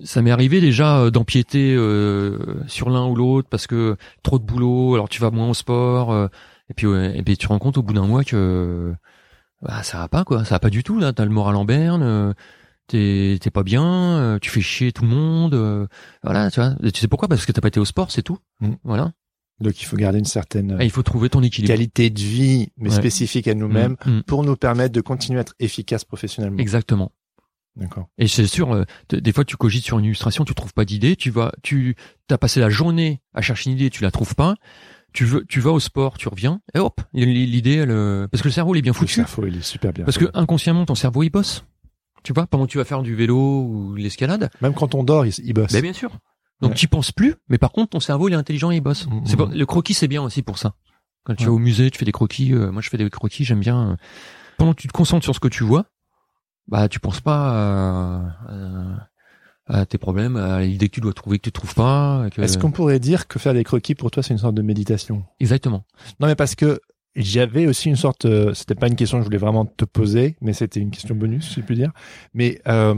ça 0.05 0.21
m'est 0.21 0.31
arrivé 0.31 0.61
déjà 0.61 0.99
euh, 0.99 1.11
d'empiéter 1.11 1.75
euh, 1.75 2.39
sur 2.67 2.91
l'un 2.91 3.07
ou 3.07 3.15
l'autre 3.15 3.49
parce 3.51 3.67
que 3.67 3.97
trop 4.23 4.39
de 4.39 4.45
boulot. 4.45 4.93
Alors 4.95 5.09
tu 5.09 5.23
vas 5.23 5.31
moins 5.31 5.49
au 5.49 5.55
sport 5.55 6.13
euh, 6.13 6.27
et 6.69 6.75
puis 6.75 6.87
ouais, 6.87 7.17
et 7.19 7.23
puis 7.23 7.39
tu 7.39 7.47
te 7.47 7.51
rends 7.51 7.59
compte 7.59 7.79
au 7.79 7.83
bout 7.83 7.95
d'un 7.95 8.07
mois 8.07 8.25
que 8.25 8.93
bah, 9.63 9.83
ça 9.83 9.99
va 9.99 10.09
pas 10.09 10.25
quoi. 10.25 10.45
Ça 10.45 10.55
va 10.57 10.59
pas 10.61 10.71
du 10.71 10.83
tout 10.83 10.99
là. 10.99 11.13
T'as 11.13 11.25
le 11.25 11.31
moral 11.31 11.57
en 11.57 11.65
berne. 11.65 12.03
euh, 12.03 12.33
T'es, 12.87 13.37
t'es 13.39 13.51
pas 13.51 13.65
bien, 13.65 13.85
euh, 13.85 14.39
tu 14.39 14.49
fais 14.49 14.63
chier 14.63 14.93
tout 14.93 15.03
le 15.03 15.11
monde, 15.11 15.53
euh, 15.53 15.87
voilà, 16.23 16.51
tu 16.51 16.59
vois. 16.59 16.75
Et 16.83 16.91
tu 16.91 17.01
sais 17.03 17.07
pourquoi? 17.07 17.29
Parce 17.29 17.45
que 17.45 17.53
t'as 17.53 17.61
pas 17.61 17.69
été 17.69 17.79
au 17.79 17.85
sport, 17.85 18.11
c'est 18.11 18.23
tout. 18.23 18.39
Mm. 18.61 18.71
Voilà. 18.83 19.13
Donc 19.61 19.83
il 19.83 19.85
faut 19.85 19.97
garder 19.99 20.19
une 20.21 20.25
certaine 20.25 20.75
Et 20.81 20.85
il 20.87 20.91
faut 20.91 21.03
trouver 21.03 21.29
ton 21.29 21.43
équilibre. 21.43 21.71
qualité 21.75 22.09
de 22.09 22.19
vie, 22.19 22.69
mais 22.79 22.89
Ouais. 22.89 22.97
spécifique 22.97 23.47
à 23.47 23.53
nous-mêmes, 23.55 23.97
Mm, 24.07 24.11
mm. 24.11 24.23
pour 24.23 24.43
nous 24.43 24.57
permettre 24.57 24.95
de 24.95 25.03
continuer 25.03 25.39
à 25.39 25.43
être 25.43 25.53
efficace 25.59 26.07
professionnellement. 26.07 26.57
Exactement. 26.61 27.13
D'accord. 27.77 28.09
Et 28.17 28.27
c'est 28.27 28.47
sûr, 28.47 28.73
euh, 28.73 28.85
des 29.13 29.33
fois 29.35 29.45
tu 29.45 29.59
cogites 29.59 29.85
sur 29.85 29.99
une 29.99 30.07
illustration, 30.07 30.47
tu 30.47 30.55
trouves 30.55 30.73
pas 30.73 30.87
d'idée, 30.87 31.15
tu 31.15 31.29
vas, 31.31 31.53
tu 31.63 31.95
as 32.31 32.39
passé 32.39 32.59
la 32.59 32.71
journée 32.71 33.21
à 33.35 33.43
chercher 33.43 33.69
une 33.69 33.77
idée, 33.77 33.91
tu 33.91 34.03
la 34.03 34.11
trouves 34.11 34.35
pas, 34.35 34.55
tu 35.13 35.25
veux, 35.25 35.45
tu 35.49 35.61
vas 35.61 35.71
au 35.71 35.81
sport, 35.81 36.19
tu 36.19 36.29
reviens, 36.29 36.61
et 36.75 36.79
hop, 36.79 37.01
l'idée, 37.13 37.77
elle, 37.77 37.91
euh, 37.91 38.29
parce 38.29 38.43
que 38.43 38.49
le 38.49 38.53
cerveau 38.53 38.75
il 38.75 38.79
est 38.79 38.83
bien 38.83 38.93
Le 38.93 38.97
foutu, 38.99 39.15
cerveau, 39.15 39.47
il 39.47 39.57
est 39.57 39.63
super 39.63 39.93
bien. 39.93 40.05
parce 40.05 40.19
que 40.19 40.27
inconsciemment 40.35 40.85
ton 40.85 40.95
cerveau 40.95 41.23
il 41.23 41.31
bosse, 41.31 41.65
tu 42.23 42.33
vois, 42.33 42.47
pendant 42.47 42.67
que 42.67 42.71
tu 42.73 42.79
vas 42.79 42.85
faire 42.85 43.03
du 43.03 43.15
vélo 43.15 43.37
ou 43.63 43.95
l'escalade, 43.95 44.51
même 44.61 44.75
quand 44.75 44.95
on 44.95 45.03
dort, 45.05 45.25
il, 45.27 45.33
il 45.45 45.53
bosse. 45.55 45.73
ben 45.73 45.83
bien 45.83 45.93
sûr. 45.93 46.11
Donc 46.61 46.71
Ouais. 46.73 46.77
tu 46.77 46.89
penses 46.89 47.13
plus, 47.13 47.35
mais 47.49 47.57
par 47.59 47.71
contre 47.73 47.91
ton 47.91 48.01
cerveau 48.01 48.29
il 48.29 48.33
est 48.33 48.37
intelligent 48.37 48.71
et 48.71 48.77
il 48.77 48.81
bosse. 48.81 49.07
Mhm. 49.07 49.23
C'est 49.27 49.37
pas- 49.37 49.47
le 49.53 49.67
croquis 49.67 49.95
c'est 49.95 50.09
bien 50.09 50.23
aussi 50.23 50.43
pour 50.43 50.59
ça. 50.59 50.75
Quand 51.25 51.35
tu 51.35 51.45
Ouais. 51.45 51.47
vas 51.51 51.53
au 51.55 51.59
musée, 51.59 51.91
tu 51.91 51.99
fais 51.99 52.05
des 52.05 52.13
croquis, 52.13 52.53
euh, 52.53 52.71
moi 52.73 52.83
je 52.83 52.89
fais 52.91 52.97
des 52.99 53.09
croquis, 53.11 53.45
j'aime 53.45 53.61
bien. 53.61 53.91
euh, 53.91 53.97
pendant 54.59 54.75
que 54.75 54.81
tu 54.81 54.89
te 54.89 54.93
concentres 54.93 55.25
sur 55.25 55.35
ce 55.35 55.41
que 55.41 55.49
tu 55.49 55.63
vois, 55.65 55.87
bah 56.67 56.89
tu 56.89 56.99
penses 57.01 57.21
pas 57.21 57.51
à, 57.51 58.53
à- 58.53 59.09
à 59.69 59.85
tes 59.87 59.99
problèmes, 59.99 60.37
à 60.37 60.63
l'idée 60.63 60.89
que 60.89 60.95
tu 60.95 61.01
dois 61.01 61.13
trouver 61.13 61.39
que 61.39 61.45
tu 61.45 61.53
trouves 61.53 61.75
pas. 61.75 62.27
que- 62.35 62.41
Est-ce 62.43 62.57
qu'on 62.59 62.71
pourrait 62.71 62.99
dire 63.01 63.29
que 63.29 63.39
faire 63.39 63.55
des 63.55 63.65
croquis 63.65 63.95
pour 63.95 64.11
toi 64.11 64.23
c'est 64.23 64.33
une 64.35 64.39
sorte 64.39 64.55
de 64.55 64.63
méditation? 64.63 65.25
Exactement. 65.41 65.85
Non, 66.21 66.27
mais 66.27 66.35
parce 66.35 66.55
que 66.55 66.81
j'avais 67.17 67.67
aussi 67.67 67.89
une 67.89 67.97
sorte. 67.97 68.25
euh, 68.25 68.55
c'était 68.55 68.75
pas 68.75 68.87
une 68.89 68.97
question 68.97 69.19
que 69.19 69.23
je 69.23 69.27
voulais 69.27 69.39
vraiment 69.39 69.67
te 69.67 69.85
poser, 69.85 70.37
mais 70.41 70.53
c'était 70.53 70.81
une 70.81 70.91
question 70.91 71.15
bonus, 71.15 71.49
si 71.49 71.61
je 71.61 71.67
puis 71.67 71.75
dire. 71.77 71.93
Mais 72.35 72.61
euh, 72.69 72.95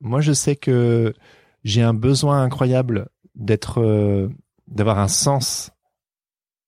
moi, 0.00 0.20
je 0.20 0.32
sais 0.32 0.56
que 0.56 1.14
j'ai 1.62 1.82
un 1.82 1.94
besoin 1.94 2.42
incroyable 2.42 3.08
d'être, 3.34 3.80
euh, 3.80 4.28
d'avoir 4.68 4.98
un 4.98 5.08
sens 5.08 5.70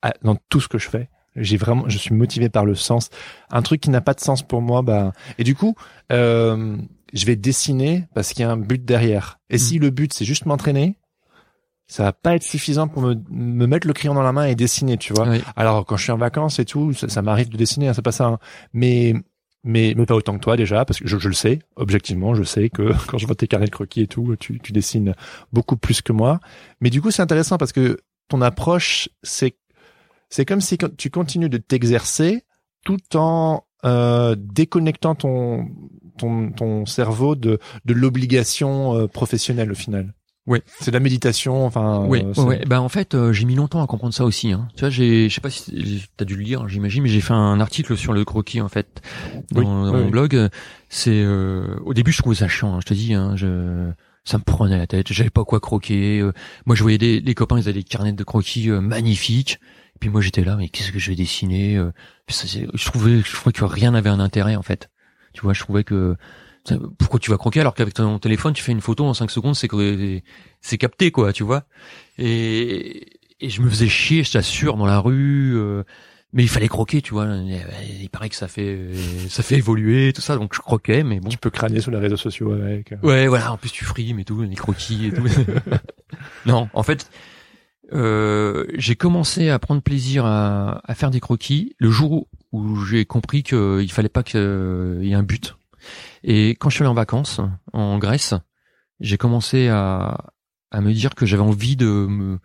à- 0.02 0.14
dans 0.22 0.36
tout 0.48 0.60
ce 0.60 0.68
que 0.68 0.78
je 0.78 0.88
fais. 0.88 1.08
J'ai 1.34 1.56
vraiment, 1.58 1.86
je 1.88 1.98
suis 1.98 2.14
motivé 2.14 2.48
par 2.48 2.64
le 2.64 2.74
sens. 2.74 3.10
Un 3.50 3.60
truc 3.62 3.80
qui 3.82 3.90
n'a 3.90 4.00
pas 4.00 4.14
de 4.14 4.20
sens 4.20 4.42
pour 4.42 4.62
moi, 4.62 4.80
bah. 4.82 5.12
Et 5.38 5.44
du 5.44 5.54
coup, 5.54 5.74
euh, 6.12 6.76
je 7.16 7.26
vais 7.26 7.36
dessiner 7.36 8.04
parce 8.14 8.32
qu'il 8.32 8.40
y 8.42 8.44
a 8.44 8.50
un 8.50 8.56
but 8.56 8.84
derrière. 8.84 9.38
Et 9.50 9.58
si 9.58 9.78
le 9.78 9.90
but 9.90 10.12
c'est 10.12 10.24
juste 10.24 10.46
m'entraîner, 10.46 10.96
ça 11.88 12.02
va 12.04 12.12
pas 12.12 12.34
être 12.34 12.42
suffisant 12.42 12.88
pour 12.88 13.02
me, 13.02 13.14
me 13.30 13.66
mettre 13.66 13.86
le 13.86 13.92
crayon 13.92 14.14
dans 14.14 14.22
la 14.22 14.32
main 14.32 14.46
et 14.46 14.54
dessiner, 14.56 14.96
tu 14.96 15.12
vois. 15.12 15.28
Oui. 15.28 15.40
Alors 15.54 15.84
quand 15.86 15.96
je 15.96 16.02
suis 16.02 16.12
en 16.12 16.18
vacances 16.18 16.58
et 16.58 16.64
tout, 16.64 16.92
ça, 16.92 17.08
ça 17.08 17.22
m'arrive 17.22 17.48
de 17.48 17.56
dessiner, 17.56 17.88
hein, 17.88 17.92
c'est 17.94 18.02
pas 18.02 18.12
ça. 18.12 18.26
hein. 18.26 18.38
Mais 18.72 19.14
mais 19.64 19.94
mais 19.96 20.06
pas 20.06 20.14
autant 20.14 20.34
que 20.34 20.42
toi 20.42 20.56
déjà, 20.56 20.84
parce 20.84 21.00
que 21.00 21.08
je, 21.08 21.18
je 21.18 21.28
le 21.28 21.34
sais, 21.34 21.60
objectivement, 21.76 22.34
je 22.34 22.42
sais 22.42 22.70
que 22.70 22.92
quand 23.08 23.18
je 23.18 23.26
vois 23.26 23.34
tes 23.36 23.46
carnets 23.48 23.66
de 23.66 23.70
croquis 23.70 24.02
et 24.02 24.06
tout, 24.06 24.36
tu, 24.38 24.58
tu 24.60 24.72
dessines 24.72 25.14
beaucoup 25.52 25.76
plus 25.76 26.02
que 26.02 26.12
moi. 26.12 26.40
Mais 26.80 26.90
du 26.90 27.00
coup, 27.00 27.10
c'est 27.10 27.22
intéressant 27.22 27.56
parce 27.58 27.72
que 27.72 27.98
ton 28.28 28.42
approche, 28.42 29.08
c'est 29.22 29.56
c'est 30.28 30.44
comme 30.44 30.60
si 30.60 30.76
quand 30.78 30.94
tu 30.96 31.08
continues 31.10 31.48
de 31.48 31.58
t'exercer 31.58 32.42
tout 32.84 32.98
en 33.16 33.62
euh, 33.84 34.34
déconnectant 34.38 35.14
ton 35.14 35.68
ton 36.18 36.50
ton 36.52 36.86
cerveau 36.86 37.34
de 37.36 37.58
de 37.84 37.94
l'obligation 37.94 38.94
euh, 38.96 39.06
professionnelle 39.06 39.70
au 39.72 39.74
final. 39.74 40.14
Oui. 40.48 40.60
C'est 40.78 40.92
de 40.92 40.96
la 40.96 41.00
méditation, 41.00 41.66
enfin. 41.66 42.04
Oui, 42.06 42.20
euh, 42.20 42.26
ouais, 42.26 42.32
c'est- 42.34 42.40
ouais. 42.42 42.64
Bah 42.68 42.80
en 42.80 42.88
fait, 42.88 43.14
euh, 43.16 43.32
j'ai 43.32 43.44
mis 43.46 43.56
longtemps 43.56 43.82
à 43.82 43.88
comprendre 43.88 44.14
ça 44.14 44.24
aussi. 44.24 44.52
Hein. 44.52 44.68
Tu 44.76 44.80
vois, 44.80 44.90
j'ai, 44.90 45.28
je 45.28 45.34
sais 45.34 45.40
pas 45.40 45.50
si 45.50 46.04
t'as 46.16 46.24
dû 46.24 46.36
le 46.36 46.42
lire, 46.42 46.68
j'imagine, 46.68 47.02
mais 47.02 47.08
j'ai 47.08 47.20
fait 47.20 47.32
un 47.34 47.58
article 47.58 47.96
sur 47.96 48.12
le 48.12 48.24
croquis 48.24 48.60
en 48.60 48.68
fait 48.68 49.02
dans, 49.50 49.58
Oui, 49.60 49.64
dans 49.66 49.84
oui, 49.92 49.98
mon 49.98 50.04
oui. 50.04 50.10
blog. 50.12 50.48
C'est 50.88 51.10
euh, 51.24 51.74
au 51.84 51.94
début, 51.94 52.12
je 52.12 52.18
trouvais 52.18 52.36
ça 52.36 52.46
chiant. 52.46 52.74
hein, 52.76 52.78
je 52.80 52.86
te 52.86 52.94
dis, 52.94 53.12
hein, 53.12 53.34
je, 53.34 53.90
ça 54.22 54.38
me 54.38 54.44
prenait 54.44 54.78
la 54.78 54.86
tête. 54.86 55.12
J'avais 55.12 55.30
pas 55.30 55.44
quoi 55.44 55.58
croquer. 55.58 56.20
euh. 56.20 56.32
moi, 56.64 56.76
je 56.76 56.82
voyais 56.82 56.98
des, 56.98 57.18
les 57.18 57.34
copains, 57.34 57.56
ils 57.58 57.62
avaient 57.68 57.72
des 57.72 57.82
carnets 57.82 58.12
de 58.12 58.22
croquis 58.24 58.70
euh, 58.70 58.80
magnifiques. 58.80 59.58
Et 59.96 59.98
puis 59.98 60.10
moi, 60.10 60.20
j'étais 60.20 60.44
là, 60.44 60.56
mais 60.56 60.68
qu'est-ce 60.68 60.92
que 60.92 60.98
je 60.98 61.08
vais 61.08 61.16
dessiner 61.16 61.76
euh. 61.78 61.90
Ça, 62.28 62.46
Je 62.46 62.84
trouvais, 62.84 63.20
je 63.22 63.32
trouvais 63.34 63.52
que 63.52 63.64
rien 63.64 63.92
n'avait 63.92 64.10
un 64.10 64.20
intérêt 64.20 64.54
en 64.54 64.62
fait. 64.62 64.90
Tu 65.32 65.40
vois, 65.40 65.54
je 65.54 65.60
trouvais 65.60 65.84
que 65.84 66.16
pourquoi 66.98 67.18
tu 67.18 67.30
vas 67.30 67.38
croquer 67.38 67.60
alors 67.60 67.74
qu'avec 67.74 67.94
ton 67.94 68.18
téléphone, 68.18 68.52
tu 68.52 68.62
fais 68.62 68.72
une 68.72 68.80
photo 68.80 69.06
en 69.06 69.14
5 69.14 69.30
secondes, 69.30 69.54
c'est 69.54 69.68
que 69.68 70.20
c'est 70.60 70.78
capté 70.78 71.10
quoi, 71.12 71.32
tu 71.32 71.44
vois. 71.44 71.64
Et, 72.18 73.06
et 73.40 73.48
je 73.48 73.62
me 73.62 73.70
faisais 73.70 73.88
chier, 73.88 74.22
je 74.24 74.32
t'assure, 74.32 74.76
dans 74.76 74.86
la 74.86 74.98
rue. 74.98 75.54
euh, 75.56 75.82
mais 76.32 76.42
il 76.42 76.48
fallait 76.48 76.68
croquer, 76.68 77.00
tu 77.00 77.14
vois. 77.14 77.26
Il, 77.26 78.02
il 78.02 78.10
paraît 78.10 78.28
que 78.28 78.34
ça 78.34 78.48
fait 78.48 78.90
ça 79.30 79.42
fait 79.42 79.56
évoluer 79.56 80.12
tout 80.12 80.20
ça, 80.20 80.36
donc 80.36 80.54
je 80.54 80.60
croquais, 80.60 81.02
mais 81.04 81.20
bon. 81.20 81.28
Tu 81.30 81.38
peux 81.38 81.50
crâner 81.50 81.80
sur 81.80 81.90
les 81.92 81.98
réseaux 81.98 82.16
sociaux 82.16 82.52
avec. 82.52 82.92
euh. 82.92 82.96
Ouais, 83.02 83.26
voilà. 83.28 83.52
En 83.52 83.56
plus, 83.56 83.70
tu 83.70 83.84
frimes 83.84 84.18
et 84.18 84.24
tout, 84.24 84.42
les 84.42 84.54
croquis 84.56 85.06
et 85.06 85.12
tout. 85.12 85.24
non, 86.46 86.68
en 86.74 86.82
fait, 86.82 87.08
euh, 87.92 88.66
j'ai 88.74 88.96
commencé 88.96 89.48
à 89.50 89.58
prendre 89.58 89.82
plaisir 89.82 90.24
à, 90.26 90.80
à 90.84 90.94
faire 90.94 91.10
des 91.10 91.20
croquis 91.20 91.74
le 91.78 91.90
jour 91.90 92.28
où 92.52 92.76
j'ai 92.84 93.04
compris 93.04 93.42
qu'il 93.42 93.90
fallait 93.92 94.08
pas 94.08 94.22
qu'il 94.22 94.40
y 95.02 95.10
ait 95.10 95.14
un 95.14 95.22
but. 95.22 95.56
Et 96.24 96.50
quand 96.50 96.68
je 96.68 96.76
suis 96.76 96.82
allé 96.82 96.90
en 96.90 96.94
vacances 96.94 97.40
en 97.72 97.98
Grèce, 97.98 98.34
j'ai 99.00 99.18
commencé 99.18 99.68
à, 99.68 100.32
à 100.70 100.80
me 100.80 100.92
dire 100.92 101.14
que 101.14 101.26
j'avais 101.26 101.42
envie 101.42 101.76
de 101.76 101.86
me 101.86 102.38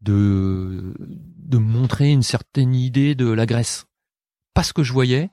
de 0.00 0.94
de 0.96 1.58
montrer 1.58 2.10
une 2.10 2.22
certaine 2.22 2.74
idée 2.74 3.14
de 3.14 3.30
la 3.30 3.46
Grèce. 3.46 3.86
Pas 4.54 4.62
ce 4.62 4.72
que 4.72 4.82
je 4.82 4.92
voyais, 4.92 5.30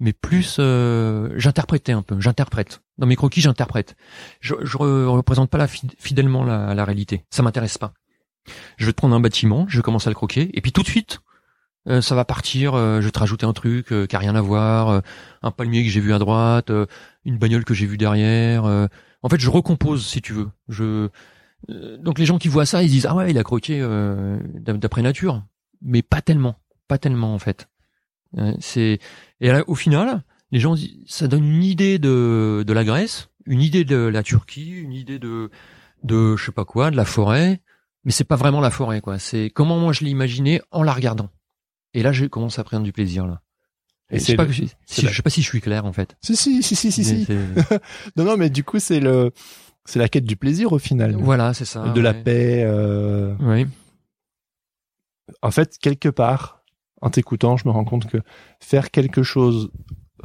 mais 0.00 0.12
plus 0.12 0.56
euh, 0.58 1.32
j'interprétais 1.36 1.92
un 1.92 2.02
peu. 2.02 2.20
J'interprète 2.20 2.82
dans 2.98 3.06
mes 3.06 3.16
croquis, 3.16 3.40
j'interprète. 3.40 3.96
Je, 4.40 4.54
je 4.62 4.76
re- 4.76 5.06
représente 5.06 5.48
pas 5.48 5.58
la 5.58 5.68
fi- 5.68 5.88
fidèlement 5.98 6.44
la, 6.44 6.74
la 6.74 6.84
réalité. 6.84 7.24
Ça 7.30 7.42
m'intéresse 7.42 7.78
pas. 7.78 7.94
Je 8.76 8.86
vais 8.86 8.92
te 8.92 8.96
prendre 8.96 9.14
un 9.14 9.20
bâtiment, 9.20 9.66
je 9.68 9.80
commence 9.80 10.06
à 10.06 10.10
le 10.10 10.14
croquer, 10.14 10.50
et 10.56 10.60
puis 10.60 10.72
tout 10.72 10.82
de 10.82 10.88
suite, 10.88 11.20
euh, 11.88 12.00
ça 12.02 12.14
va 12.14 12.24
partir. 12.24 12.74
euh, 12.74 13.00
je 13.00 13.06
vais 13.06 13.10
te 13.10 13.18
rajouter 13.18 13.46
un 13.46 13.52
truc 13.52 13.92
euh, 13.92 14.06
qui 14.06 14.14
a 14.16 14.18
rien 14.18 14.34
à 14.34 14.40
voir, 14.40 14.88
euh, 14.90 15.00
un 15.42 15.50
palmier 15.50 15.82
que 15.84 15.90
j'ai 15.90 16.00
vu 16.00 16.12
à 16.12 16.18
droite, 16.18 16.70
euh, 16.70 16.86
une 17.24 17.38
bagnole 17.38 17.64
que 17.64 17.74
j'ai 17.74 17.86
vue 17.86 17.96
derrière. 17.96 18.64
euh. 18.66 18.86
en 19.22 19.28
fait, 19.28 19.40
je 19.40 19.48
recompose 19.50 20.06
si 20.06 20.20
tu 20.22 20.32
veux. 20.32 20.48
Je 20.68 21.08
donc 21.68 22.18
les 22.18 22.24
gens 22.24 22.38
qui 22.38 22.48
voient 22.48 22.64
ça, 22.64 22.82
ils 22.82 22.88
disent 22.88 23.04
ah 23.06 23.14
ouais, 23.14 23.30
il 23.30 23.38
a 23.38 23.42
croqué 23.44 23.80
d'ap- 24.54 24.78
d'après 24.78 25.02
nature, 25.02 25.42
mais 25.82 26.00
pas 26.02 26.22
tellement, 26.22 26.56
pas 26.88 26.96
tellement 26.96 27.34
en 27.34 27.38
fait. 27.38 27.68
C'est 28.60 28.98
et 29.40 29.48
là, 29.48 29.62
au 29.66 29.74
final, 29.74 30.22
les 30.52 30.60
gens 30.60 30.74
ça 31.06 31.28
donne 31.28 31.44
une 31.44 31.62
idée 31.62 31.98
de 31.98 32.64
de 32.66 32.72
la 32.72 32.84
Grèce, 32.84 33.28
une 33.44 33.60
idée 33.60 33.84
de 33.84 33.96
la 33.96 34.22
Turquie, 34.22 34.70
une 34.70 34.92
idée 34.92 35.18
de 35.18 35.50
de 36.02 36.34
je 36.36 36.46
sais 36.46 36.52
pas 36.52 36.64
quoi, 36.64 36.90
de 36.90 36.96
la 36.96 37.04
forêt, 37.04 37.60
mais 38.04 38.12
c'est 38.12 38.24
pas 38.24 38.36
vraiment 38.36 38.60
la 38.60 38.70
forêt 38.70 39.00
quoi. 39.00 39.18
C'est 39.18 39.50
comment 39.50 39.78
moi 39.78 39.92
je 39.92 40.04
l'ai 40.04 40.10
imaginé 40.10 40.60
en 40.70 40.82
la 40.82 40.92
regardant. 40.92 41.28
Et 41.94 42.02
là, 42.02 42.12
je 42.12 42.24
commence 42.26 42.58
à 42.58 42.64
prendre 42.64 42.84
du 42.84 42.92
plaisir 42.92 43.26
là. 43.26 43.42
Et 44.12 44.18
je 44.18 44.24
c'est 44.24 44.32
sais 44.32 44.36
pas, 44.36 44.42
le- 44.44 44.48
que 44.48 44.54
je, 44.54 44.64
c'est 44.86 45.00
si- 45.00 45.02
la- 45.02 45.10
je 45.10 45.16
sais 45.16 45.22
pas 45.22 45.30
si 45.30 45.42
je 45.42 45.46
suis 45.48 45.60
clair 45.60 45.84
en 45.86 45.92
fait. 45.92 46.16
Si 46.22 46.34
si 46.36 46.62
si 46.62 46.74
si 46.76 46.90
si. 46.92 47.04
si. 47.04 47.26
Non 48.16 48.24
non, 48.24 48.36
mais 48.36 48.50
du 48.50 48.64
coup 48.64 48.78
c'est 48.78 49.00
le 49.00 49.32
c'est 49.84 49.98
la 49.98 50.08
quête 50.08 50.24
du 50.24 50.36
plaisir 50.36 50.72
au 50.72 50.78
final. 50.78 51.16
voilà, 51.16 51.52
c'est 51.54 51.64
ça. 51.64 51.88
de 51.88 52.00
la 52.00 52.14
paix. 52.14 52.62
euh, 52.66 53.34
Oui. 53.40 53.66
En 55.42 55.50
fait, 55.50 55.78
quelque 55.78 56.08
part, 56.08 56.62
en 57.00 57.10
t'écoutant, 57.10 57.56
je 57.56 57.66
me 57.66 57.72
rends 57.72 57.84
compte 57.84 58.06
que 58.08 58.18
faire 58.60 58.90
quelque 58.90 59.22
chose, 59.22 59.70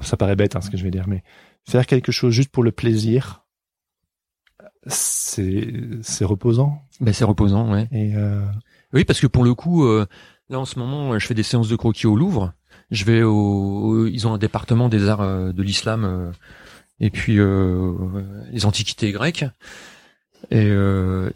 ça 0.01 0.17
paraît 0.17 0.35
bête 0.35 0.55
hein, 0.55 0.61
ce 0.61 0.69
que 0.69 0.77
je 0.77 0.83
vais 0.83 0.91
dire, 0.91 1.07
mais 1.07 1.23
faire 1.67 1.85
quelque 1.85 2.11
chose 2.11 2.33
juste 2.33 2.49
pour 2.49 2.63
le 2.63 2.71
plaisir, 2.71 3.44
c'est 4.87 5.73
c'est 6.01 6.25
reposant. 6.25 6.81
Ben 7.01 7.13
c'est 7.13 7.25
reposant, 7.25 7.71
ouais. 7.71 7.87
Et 7.91 8.15
euh, 8.15 8.45
Oui, 8.93 9.03
parce 9.05 9.19
que 9.19 9.27
pour 9.27 9.43
le 9.43 9.53
coup, 9.53 9.85
euh, 9.85 10.05
là 10.49 10.59
en 10.59 10.65
ce 10.65 10.79
moment, 10.79 11.17
je 11.17 11.25
fais 11.25 11.33
des 11.33 11.43
séances 11.43 11.69
de 11.69 11.75
croquis 11.75 12.07
au 12.07 12.15
Louvre. 12.15 12.53
Je 12.91 13.03
vais 13.05 13.23
au, 13.23 14.05
ils 14.07 14.27
ont 14.27 14.33
un 14.33 14.37
département 14.37 14.89
des 14.89 15.07
arts 15.07 15.21
euh, 15.21 15.51
de 15.51 15.63
l'islam 15.63 16.05
euh, 16.05 16.31
et 16.99 17.09
puis 17.09 17.39
euh, 17.39 17.93
les 18.51 18.65
antiquités 18.65 19.11
grecques. 19.11 19.45
Et 20.51 20.67
euh, 20.69 21.31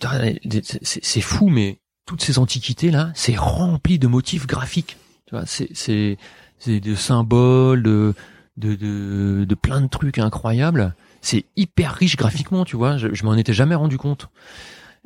c'est 0.84 1.22
fou, 1.22 1.50
mais 1.50 1.80
toutes 2.06 2.22
ces 2.22 2.38
antiquités 2.38 2.92
là, 2.92 3.12
c'est 3.16 3.36
rempli 3.36 3.98
de 3.98 4.08
motifs 4.08 4.46
graphiques. 4.46 4.98
Tu 5.26 5.36
vois, 5.36 5.46
c'est 5.48 5.70
c'est 5.74 6.18
c'est 6.60 6.80
de 6.80 6.94
symboles, 6.94 7.82
de 7.82 8.14
de 8.58 8.76
de, 8.76 9.46
de 9.46 9.56
plein 9.56 9.82
de 9.82 9.88
trucs 9.88 10.20
incroyables. 10.20 10.94
C'est 11.22 11.46
hyper 11.56 11.94
riche 11.94 12.16
graphiquement, 12.16 12.66
tu 12.66 12.76
vois. 12.76 12.98
Je, 12.98 13.14
je 13.14 13.24
m'en 13.26 13.36
étais 13.36 13.54
jamais 13.54 13.76
rendu 13.76 13.98
compte. 13.98 14.30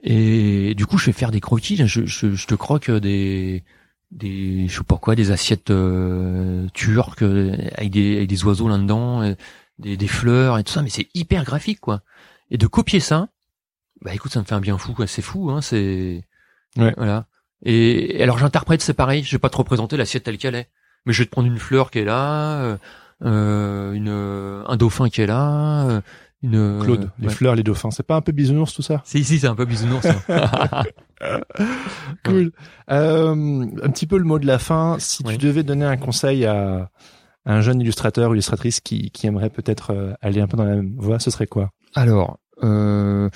Et 0.04 0.76
du 0.76 0.86
coup, 0.86 0.98
je 0.98 1.06
vais 1.08 1.12
faire 1.14 1.32
des 1.32 1.40
croquis. 1.40 1.78
Je, 1.88 2.06
je, 2.06 2.34
je 2.36 2.48
te 2.48 2.56
croque 2.56 2.92
des, 2.92 3.64
des, 4.12 4.68
je 4.68 4.78
sais 4.78 4.84
pas 4.84 4.98
quoi, 4.98 5.16
des 5.16 5.32
assiettes 5.32 5.72
euh, 5.72 6.68
turques 6.74 7.24
euh, 7.24 7.56
avec 7.76 7.92
des, 7.92 8.18
avec 8.18 8.28
des 8.30 8.44
oiseaux 8.44 8.68
là-dedans, 8.68 9.22
euh, 9.22 9.34
des, 9.80 9.98
des 9.98 10.08
fleurs 10.08 10.58
et 10.60 10.64
tout 10.64 10.74
ça. 10.74 10.82
Mais 10.82 10.90
c'est 10.90 11.08
hyper 11.14 11.44
graphique, 11.46 11.80
quoi. 11.80 12.02
Et 12.52 12.58
de 12.58 12.68
copier 12.68 13.00
ça, 13.00 13.30
bah 14.02 14.14
écoute, 14.14 14.32
ça 14.34 14.40
me 14.40 14.46
fait 14.46 14.56
un 14.56 14.60
bien 14.60 14.78
fou. 14.78 14.96
C'est 15.08 15.22
fou, 15.22 15.50
hein. 15.52 15.62
C'est 15.62 16.24
Ouais. 16.78 16.94
voilà. 16.98 17.28
Et, 17.64 18.22
alors 18.22 18.38
j'interprète, 18.40 18.82
c'est 18.82 18.94
pareil. 18.96 19.24
Je 19.24 19.32
vais 19.32 19.40
pas 19.40 19.50
te 19.50 19.58
représenter 19.58 19.96
l'assiette 19.96 20.24
telle 20.24 20.38
qu'elle 20.38 20.56
est, 20.56 20.70
mais 21.06 21.14
je 21.14 21.20
vais 21.22 21.26
te 21.26 21.32
prendre 21.32 21.48
une 21.48 21.60
fleur 21.60 21.92
qui 21.92 22.00
est 22.00 22.04
là, 22.04 22.62
euh, 22.64 22.78
une, 23.22 24.64
un 24.68 24.76
dauphin 24.78 25.10
qui 25.10 25.22
est 25.22 25.28
là, 25.28 25.86
euh, 25.88 26.02
une 26.42 26.80
Claude, 26.82 27.10
les 27.20 27.28
ouais. 27.28 27.34
fleurs, 27.34 27.56
les 27.56 27.64
dauphins, 27.64 27.90
c'est 27.92 28.06
pas 28.06 28.16
un 28.18 28.22
peu 28.22 28.32
bisounours 28.34 28.74
tout 28.74 28.82
ça? 28.82 29.02
Si, 29.06 29.24
si, 29.24 29.40
c'est 29.40 29.48
un 29.48 29.56
peu 29.56 29.66
bisounours. 29.66 30.06
hein. 30.06 30.84
Cool. 32.26 32.52
Euh, 32.92 33.66
un 33.82 33.90
petit 33.92 34.08
peu 34.08 34.18
le 34.18 34.26
mot 34.26 34.40
de 34.40 34.46
la 34.46 34.60
fin. 34.60 34.98
Si 35.00 35.24
Oui. 35.26 35.38
tu 35.38 35.46
devais 35.46 35.64
donner 35.64 35.86
un 35.86 35.96
conseil 35.96 36.46
à, 36.46 36.90
à 37.46 37.54
un 37.54 37.62
jeune 37.62 37.80
illustrateur 37.80 38.30
ou 38.30 38.34
illustratrice 38.34 38.82
qui, 38.82 39.10
qui 39.12 39.28
aimerait 39.28 39.50
peut-être 39.50 39.92
euh, 39.94 40.14
aller 40.22 40.42
un 40.42 40.48
peu 40.48 40.58
dans 40.58 40.66
la 40.66 40.76
même 40.76 40.96
voie, 40.98 41.20
ce 41.20 41.32
serait 41.32 41.48
quoi? 41.48 41.72
Alors, 41.96 42.40
euh, 42.64 43.30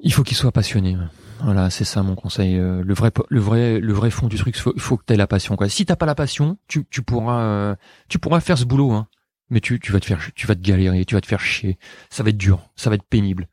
il 0.00 0.12
faut 0.12 0.22
qu'il 0.22 0.36
soit 0.38 0.52
passionné. 0.52 0.96
Voilà, 1.42 1.70
c'est 1.70 1.84
ça 1.84 2.02
mon 2.02 2.14
conseil. 2.14 2.56
Euh, 2.56 2.82
Le 2.84 2.94
vrai, 2.94 3.10
le 3.28 3.40
vrai, 3.40 3.80
le 3.80 3.92
vrai 3.92 4.10
fond 4.10 4.28
du 4.28 4.36
truc, 4.36 4.56
faut, 4.56 4.74
faut 4.78 4.96
que 4.96 5.04
tu 5.06 5.14
aies 5.14 5.16
la 5.16 5.26
passion. 5.26 5.56
Quoi. 5.56 5.68
Si 5.68 5.86
t'as 5.86 5.96
pas 5.96 6.06
la 6.06 6.14
passion, 6.14 6.58
tu, 6.68 6.84
pourras, 7.02 7.40
euh, 7.40 7.76
tu 8.08 8.18
pourras 8.18 8.40
faire 8.40 8.58
ce 8.58 8.64
boulot, 8.64 8.92
hein. 8.92 9.08
Mais 9.52 9.60
tu, 9.60 9.80
vas 9.90 9.98
te 9.98 10.06
faire, 10.06 10.20
tu 10.36 10.46
vas 10.46 10.54
te 10.54 10.60
galérer, 10.60 11.04
tu 11.04 11.16
vas 11.16 11.20
te 11.20 11.26
faire 11.26 11.40
chier. 11.40 11.76
Ça 12.08 12.22
va 12.22 12.30
être 12.30 12.36
dur, 12.36 12.70
ça 12.76 12.88
va 12.88 12.94
être 12.94 13.02
pénible. 13.02 13.48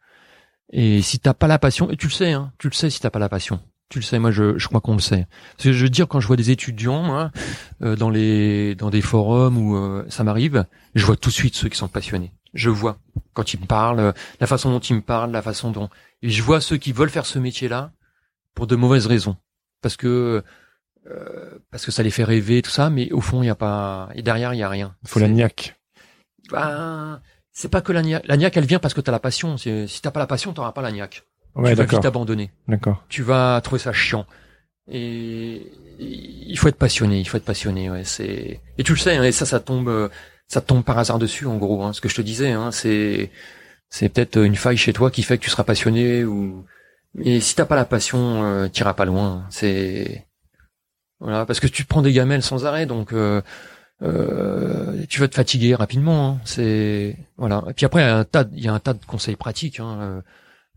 Et 0.72 1.02
si 1.02 1.18
t'as 1.18 1.34
pas 1.34 1.48
la 1.48 1.58
passion, 1.58 1.90
et 1.90 1.98
tu 1.98 2.06
le 2.06 2.12
sais, 2.12 2.34
hein, 2.34 2.52
tu 2.60 2.68
le 2.68 2.74
sais 2.74 2.92
si 2.92 3.00
t'as 3.00 3.10
pas 3.10 3.18
la 3.18 3.30
passion. 3.30 3.60
Tu 3.90 3.98
le 3.98 4.04
sais, 4.04 4.20
moi 4.20 4.30
je, 4.30 4.64
crois 4.68 4.80
qu'on 4.80 4.94
le 4.94 5.00
sait. 5.00 5.26
Parce 5.54 5.64
que 5.64 5.74
je 5.74 5.84
veux 5.84 5.90
dire, 5.90 6.08
quand 6.08 6.20
je 6.20 6.28
vois 6.28 6.36
des 6.36 6.52
étudiants 6.52 7.32
euh, 7.82 7.96
dans 7.96 8.12
les 8.12 8.76
dans 8.76 8.92
des 8.92 9.02
forums 9.02 9.58
où 9.58 10.04
ça 10.10 10.24
m'arrive, 10.24 10.66
je 10.94 11.04
vois 11.04 11.16
tout 11.16 11.30
de 11.30 11.34
suite 11.34 11.56
ceux 11.56 11.70
qui 11.70 11.78
sont 11.78 11.88
passionnés. 11.88 12.32
Je 12.54 12.70
vois 12.70 12.98
quand 13.34 13.54
ils 13.54 13.60
me 13.60 13.66
parlent, 13.66 14.00
euh, 14.00 14.12
la 14.40 14.48
façon 14.48 14.72
dont 14.72 14.80
ils 14.80 14.96
me 14.96 15.02
parlent, 15.02 15.32
la 15.32 15.42
façon 15.42 15.72
dont 15.72 15.90
et 16.22 16.30
je 16.30 16.42
vois 16.42 16.62
ceux 16.62 16.78
qui 16.78 16.92
veulent 16.92 17.10
faire 17.10 17.26
ce 17.26 17.40
métier-là 17.40 17.92
pour 18.56 18.68
de 18.68 18.76
mauvaises 18.76 19.06
raisons, 19.06 19.38
parce 19.82 19.96
que 19.96 20.44
euh, 21.10 21.60
parce 21.72 21.86
que 21.86 21.92
ça 21.92 22.04
les 22.04 22.10
fait 22.10 22.24
rêver 22.24 22.62
tout 22.62 22.72
ça, 22.72 22.90
mais 22.90 23.12
au 23.12 23.22
fond 23.22 23.44
il 23.44 23.48
y 23.48 23.50
a 23.50 23.56
pas 23.56 24.10
et 24.16 24.22
derrière 24.22 24.54
il 24.54 24.58
y 24.58 24.64
a 24.64 24.70
rien. 24.70 24.96
Il 25.04 25.10
faut 25.10 25.20
la 25.20 25.28
niaque. 25.28 25.76
ben, 26.52 27.22
c'est 27.58 27.70
pas 27.70 27.82
que 27.82 27.92
la 27.92 28.04
niaque. 28.04 28.28
La 28.28 28.38
niaque, 28.38 28.56
elle 28.56 28.68
vient 28.68 28.78
parce 28.78 28.94
que 28.94 29.02
t'as 29.02 29.12
la 29.12 29.20
passion. 29.20 29.58
Si 29.58 30.00
t'as 30.04 30.12
pas 30.12 30.20
la 30.20 30.28
passion, 30.28 30.54
t'auras 30.54 30.74
pas 30.74 30.84
la 30.84 30.92
niaque. 30.92 31.24
Ouais, 31.56 31.72
tu 31.72 31.76
vas 31.76 31.86
vite 31.86 32.06
abandonner. 32.06 32.52
D'accord. 32.68 33.04
Tu 33.10 33.24
vas 33.24 33.60
trouver 33.64 33.80
ça 33.80 33.94
chiant. 33.94 34.28
Et 34.88 35.72
il 35.98 36.56
faut 36.60 36.68
être 36.68 36.78
passionné. 36.78 37.20
Il 37.20 37.28
faut 37.28 37.36
être 37.38 37.46
passionné. 37.46 37.90
Ouais, 37.90 38.04
c'est. 38.04 38.62
Et 38.78 38.84
tu 38.84 38.92
le 38.92 39.00
sais. 39.00 39.18
Hein, 39.18 39.24
et 39.24 39.32
ça, 39.32 39.48
ça 39.48 39.60
tombe, 39.60 40.12
euh, 40.50 40.54
ça 40.54 40.62
tombe 40.62 40.84
par 40.84 40.98
hasard 40.98 41.20
dessus, 41.20 41.46
en 41.46 41.58
gros. 41.58 41.84
Hein, 41.84 41.94
ce 41.94 42.02
que 42.02 42.10
je 42.10 42.16
te 42.16 42.22
disais, 42.22 42.52
hein, 42.52 42.72
c'est, 42.72 43.32
c'est 43.90 44.10
peut-être 44.10 44.38
une 44.38 44.56
faille 44.56 44.78
chez 44.78 44.94
toi 44.94 45.12
qui 45.12 45.24
fait 45.24 45.38
que 45.38 45.44
tu 45.44 45.50
seras 45.50 45.64
passionné 45.64 46.24
ou 46.24 46.66
Mais 47.16 47.40
si 47.40 47.56
t'as 47.56 47.66
pas 47.66 47.76
la 47.76 47.86
passion, 47.86 48.44
euh, 48.44 48.68
t'iras 48.68 48.94
pas 48.94 49.06
loin. 49.06 49.46
C'est 49.50 50.26
voilà, 51.20 51.46
parce 51.46 51.60
que 51.60 51.68
tu 51.68 51.84
prends 51.86 52.02
des 52.02 52.14
gamelles 52.14 52.44
sans 52.44 52.66
arrêt, 52.66 52.86
donc 52.86 53.12
euh, 53.12 53.42
euh, 54.04 55.04
tu 55.10 55.20
vas 55.20 55.28
te 55.28 55.36
fatiguer 55.36 55.76
rapidement. 55.76 56.30
Hein. 56.30 56.40
C'est 56.46 57.18
voilà. 57.38 57.64
Et 57.70 57.74
puis 57.74 57.86
après, 57.86 58.02
il 58.02 58.06
y 58.06 58.10
a 58.10 58.18
un 58.18 58.24
tas, 58.24 58.46
il 58.54 58.64
y 58.64 58.68
a 58.68 58.74
un 58.74 58.80
tas 58.80 58.94
de 58.94 59.04
conseils 59.06 59.36
pratiques. 59.36 59.80
Hein. 59.80 60.22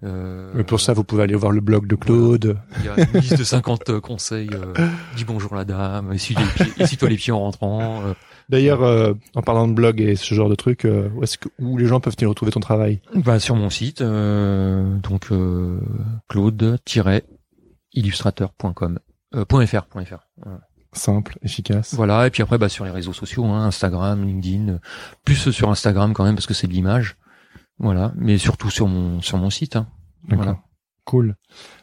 Euh, 0.03 0.51
Mais 0.55 0.64
pour 0.64 0.81
ça, 0.81 0.93
vous 0.95 1.05
pouvez 1.05 1.23
aller 1.23 1.35
voir 1.35 1.53
le 1.53 1.61
blog 1.61 1.87
de 1.87 1.95
Claude. 1.95 2.59
Il 2.79 2.85
y 2.87 2.89
a 2.89 2.97
une 2.97 3.21
liste 3.21 3.39
de 3.39 3.45
50 3.45 4.01
conseils. 4.01 4.49
Euh, 4.53 4.89
dis 5.16 5.25
bonjour 5.25 5.55
la 5.55 5.64
dame, 5.64 6.12
essuie-toi 6.12 7.09
les, 7.09 7.16
pieds 7.16 7.33
en 7.33 7.41
rentrant. 7.41 8.03
Euh. 8.51 8.57
D'ailleurs, 8.57 8.83
euh, 8.83 9.15
en 9.35 9.43
parlant 9.43 9.69
de 9.69 9.73
blog 9.73 10.01
et 10.01 10.17
ce 10.17 10.35
genre 10.35 10.49
de 10.49 10.55
trucs, 10.55 10.85
où 10.85 11.23
est-ce 11.23 11.37
que 11.39 11.49
où 11.59 11.77
les 11.77 11.87
gens 11.87 12.01
peuvent-ils 12.01 12.27
retrouver 12.27 12.53
ton 12.53 12.61
travail 12.61 13.01
Bah 13.15 13.39
sur 13.39 13.57
mon 13.57 13.69
site, 13.71 14.03
donc 14.03 15.29
claude-illustrateur.com, 16.29 18.99
.fr, 19.35 19.67
.fr. 19.67 20.27
Simple, 20.93 21.39
efficace. 21.43 21.95
Voilà, 21.95 22.27
et 22.27 22.31
puis 22.31 22.43
après, 22.43 22.59
bah 22.59 22.69
sur 22.69 22.85
les 22.85 22.91
réseaux 22.91 23.13
sociaux, 23.13 23.45
hein, 23.45 23.67
Instagram, 23.67 24.25
LinkedIn, 24.25 24.81
plus 25.25 25.53
sur 25.53 25.71
Instagram 25.71 26.13
quand 26.15 26.25
même 26.25 26.35
parce 26.35 26.49
que 26.49 26.55
c'est 26.55 26.67
de 26.67 26.73
l'image. 26.73 27.17
Voilà, 27.79 28.13
mais 28.17 28.39
surtout 28.39 28.71
sur 28.71 28.89
mon 28.89 29.23
sur 29.23 29.39
mon 29.39 29.51
site. 29.51 29.77
Hein. 29.77 29.87
Voilà. 30.29 30.59
Cool. 31.05 31.37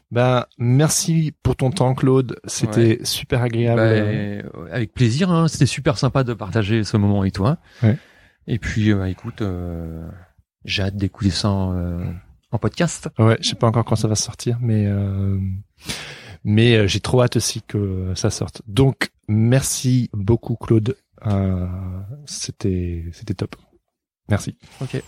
Ben 0.09 0.45
merci 0.57 1.33
pour 1.43 1.55
ton 1.55 1.69
temps, 1.69 1.93
Claude. 1.93 2.39
C'était 2.45 2.99
super 3.03 3.41
agréable. 3.41 3.81
Bah, 3.81 4.71
avec 4.71 4.93
plaisir. 4.93 5.31
Hein. 5.31 5.47
C'était 5.47 5.65
super 5.65 5.97
sympa 5.97 6.23
de 6.23 6.33
partager 6.33 6.83
ce 6.83 6.97
moment 6.97 7.21
avec 7.21 7.33
toi. 7.33 7.57
Ouais. 7.83 7.97
Et 8.47 8.59
puis, 8.59 8.91
euh, 8.91 9.05
écoute, 9.05 9.41
euh, 9.41 10.07
j'ai 10.63 10.83
hâte 10.83 10.95
d'écouter 10.95 11.29
ça 11.29 11.49
euh, 11.49 12.05
en, 12.51 12.57
podcast. 12.57 13.09
Ouais, 13.19 13.37
je 13.41 13.49
sais 13.49 13.55
pas 13.55 13.67
encore 13.67 13.83
quand 13.83 13.97
ça 13.97 14.07
va 14.07 14.15
sortir, 14.15 14.57
mais 14.61 14.87
mais 16.43 16.87
j'ai 16.87 17.01
trop 17.01 17.21
hâte 17.21 17.35
aussi 17.35 17.61
que 17.61 18.13
ça 18.15 18.29
sorte. 18.29 18.61
Donc, 18.67 19.09
merci 19.27 20.09
beaucoup, 20.13 20.55
Claude. 20.55 20.95
c'était 22.25 23.05
c'était 23.11 23.33
top. 23.33 23.55
Merci. 24.29 24.57
Ok. 24.81 25.01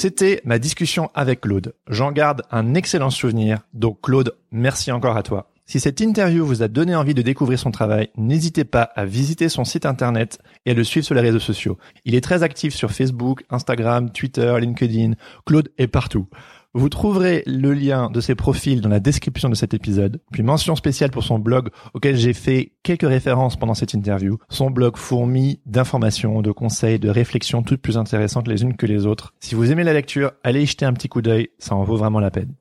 C'était 0.00 0.40
ma 0.46 0.58
discussion 0.58 1.10
avec 1.14 1.42
Claude. 1.42 1.74
J'en 1.86 2.10
garde 2.10 2.40
un 2.50 2.72
excellent 2.72 3.10
souvenir. 3.10 3.58
Donc 3.74 4.00
Claude, 4.00 4.34
merci 4.50 4.90
encore 4.92 5.18
à 5.18 5.22
toi. 5.22 5.50
Si 5.66 5.78
cette 5.78 6.00
interview 6.00 6.46
vous 6.46 6.62
a 6.62 6.68
donné 6.68 6.96
envie 6.96 7.12
de 7.12 7.20
découvrir 7.20 7.58
son 7.58 7.70
travail, 7.70 8.08
n'hésitez 8.16 8.64
pas 8.64 8.80
à 8.80 9.04
visiter 9.04 9.50
son 9.50 9.66
site 9.66 9.84
internet 9.84 10.38
et 10.64 10.70
à 10.70 10.74
le 10.74 10.84
suivre 10.84 11.04
sur 11.04 11.14
les 11.14 11.20
réseaux 11.20 11.38
sociaux. 11.38 11.76
Il 12.06 12.14
est 12.14 12.22
très 12.22 12.42
actif 12.42 12.74
sur 12.74 12.92
Facebook, 12.92 13.44
Instagram, 13.50 14.10
Twitter, 14.10 14.56
LinkedIn. 14.58 15.16
Claude 15.44 15.68
est 15.76 15.86
partout. 15.86 16.28
Vous 16.72 16.88
trouverez 16.88 17.42
le 17.46 17.72
lien 17.72 18.10
de 18.10 18.20
ses 18.20 18.36
profils 18.36 18.80
dans 18.80 18.88
la 18.88 19.00
description 19.00 19.48
de 19.48 19.56
cet 19.56 19.74
épisode, 19.74 20.20
puis 20.30 20.44
mention 20.44 20.76
spéciale 20.76 21.10
pour 21.10 21.24
son 21.24 21.40
blog 21.40 21.70
auquel 21.94 22.16
j'ai 22.16 22.32
fait 22.32 22.74
quelques 22.84 23.08
références 23.08 23.56
pendant 23.56 23.74
cette 23.74 23.92
interview. 23.92 24.38
Son 24.48 24.70
blog 24.70 24.96
fourmi 24.96 25.60
d'informations, 25.66 26.42
de 26.42 26.52
conseils, 26.52 27.00
de 27.00 27.08
réflexions 27.08 27.64
toutes 27.64 27.82
plus 27.82 27.98
intéressantes 27.98 28.46
les 28.46 28.62
unes 28.62 28.76
que 28.76 28.86
les 28.86 29.04
autres. 29.04 29.34
Si 29.40 29.56
vous 29.56 29.72
aimez 29.72 29.82
la 29.82 29.92
lecture, 29.92 30.30
allez 30.44 30.62
y 30.62 30.66
jeter 30.66 30.84
un 30.84 30.92
petit 30.92 31.08
coup 31.08 31.22
d'œil, 31.22 31.48
ça 31.58 31.74
en 31.74 31.82
vaut 31.82 31.96
vraiment 31.96 32.20
la 32.20 32.30
peine. 32.30 32.54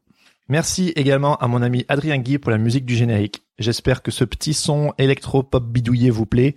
Merci 0.48 0.92
également 0.96 1.36
à 1.36 1.48
mon 1.48 1.62
ami 1.62 1.86
Adrien 1.88 2.18
Guy 2.18 2.40
pour 2.40 2.50
la 2.50 2.58
musique 2.58 2.86
du 2.86 2.96
générique. 2.96 3.44
J'espère 3.60 4.02
que 4.02 4.10
ce 4.10 4.24
petit 4.24 4.56
son 4.56 4.92
électro-pop 4.98 5.64
bidouillé 5.64 6.10
vous 6.10 6.26
plaît. 6.26 6.56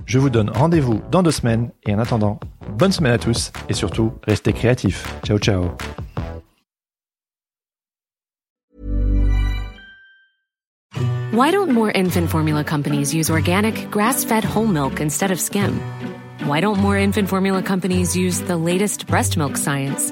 je 0.06 0.20
vous 0.20 0.30
donne 0.30 0.50
rendez-vous 0.50 1.02
dans 1.12 1.24
deux 1.24 1.32
semaines 1.32 1.70
et 1.86 1.94
en 1.94 2.00
attendant, 2.00 2.40
bonne 2.78 2.92
semaine 2.92 3.14
à 3.14 3.18
tous 3.18 3.52
et 3.70 3.74
surtout, 3.74 4.14
restez 4.28 4.54
créatifs. 4.54 5.08
Ciao 5.24 5.38
ciao. 5.38 5.72
Why 11.34 11.50
don't 11.50 11.72
more 11.72 11.92
infant 11.96 12.30
formula 12.30 12.64
companies 12.64 13.12
use 13.12 13.32
organic, 13.32 13.90
grass-fed 13.90 14.44
whole 14.44 14.68
milk 14.68 15.00
instead 15.00 15.32
of 15.32 15.40
skim? 15.40 15.80
Why 16.46 16.60
don't 16.60 16.78
more 16.78 16.96
infant 16.96 17.28
formula 17.28 17.64
companies 17.64 18.16
use 18.16 18.42
the 18.42 18.56
latest 18.56 19.08
breast 19.08 19.36
milk 19.36 19.58
science? 19.58 20.12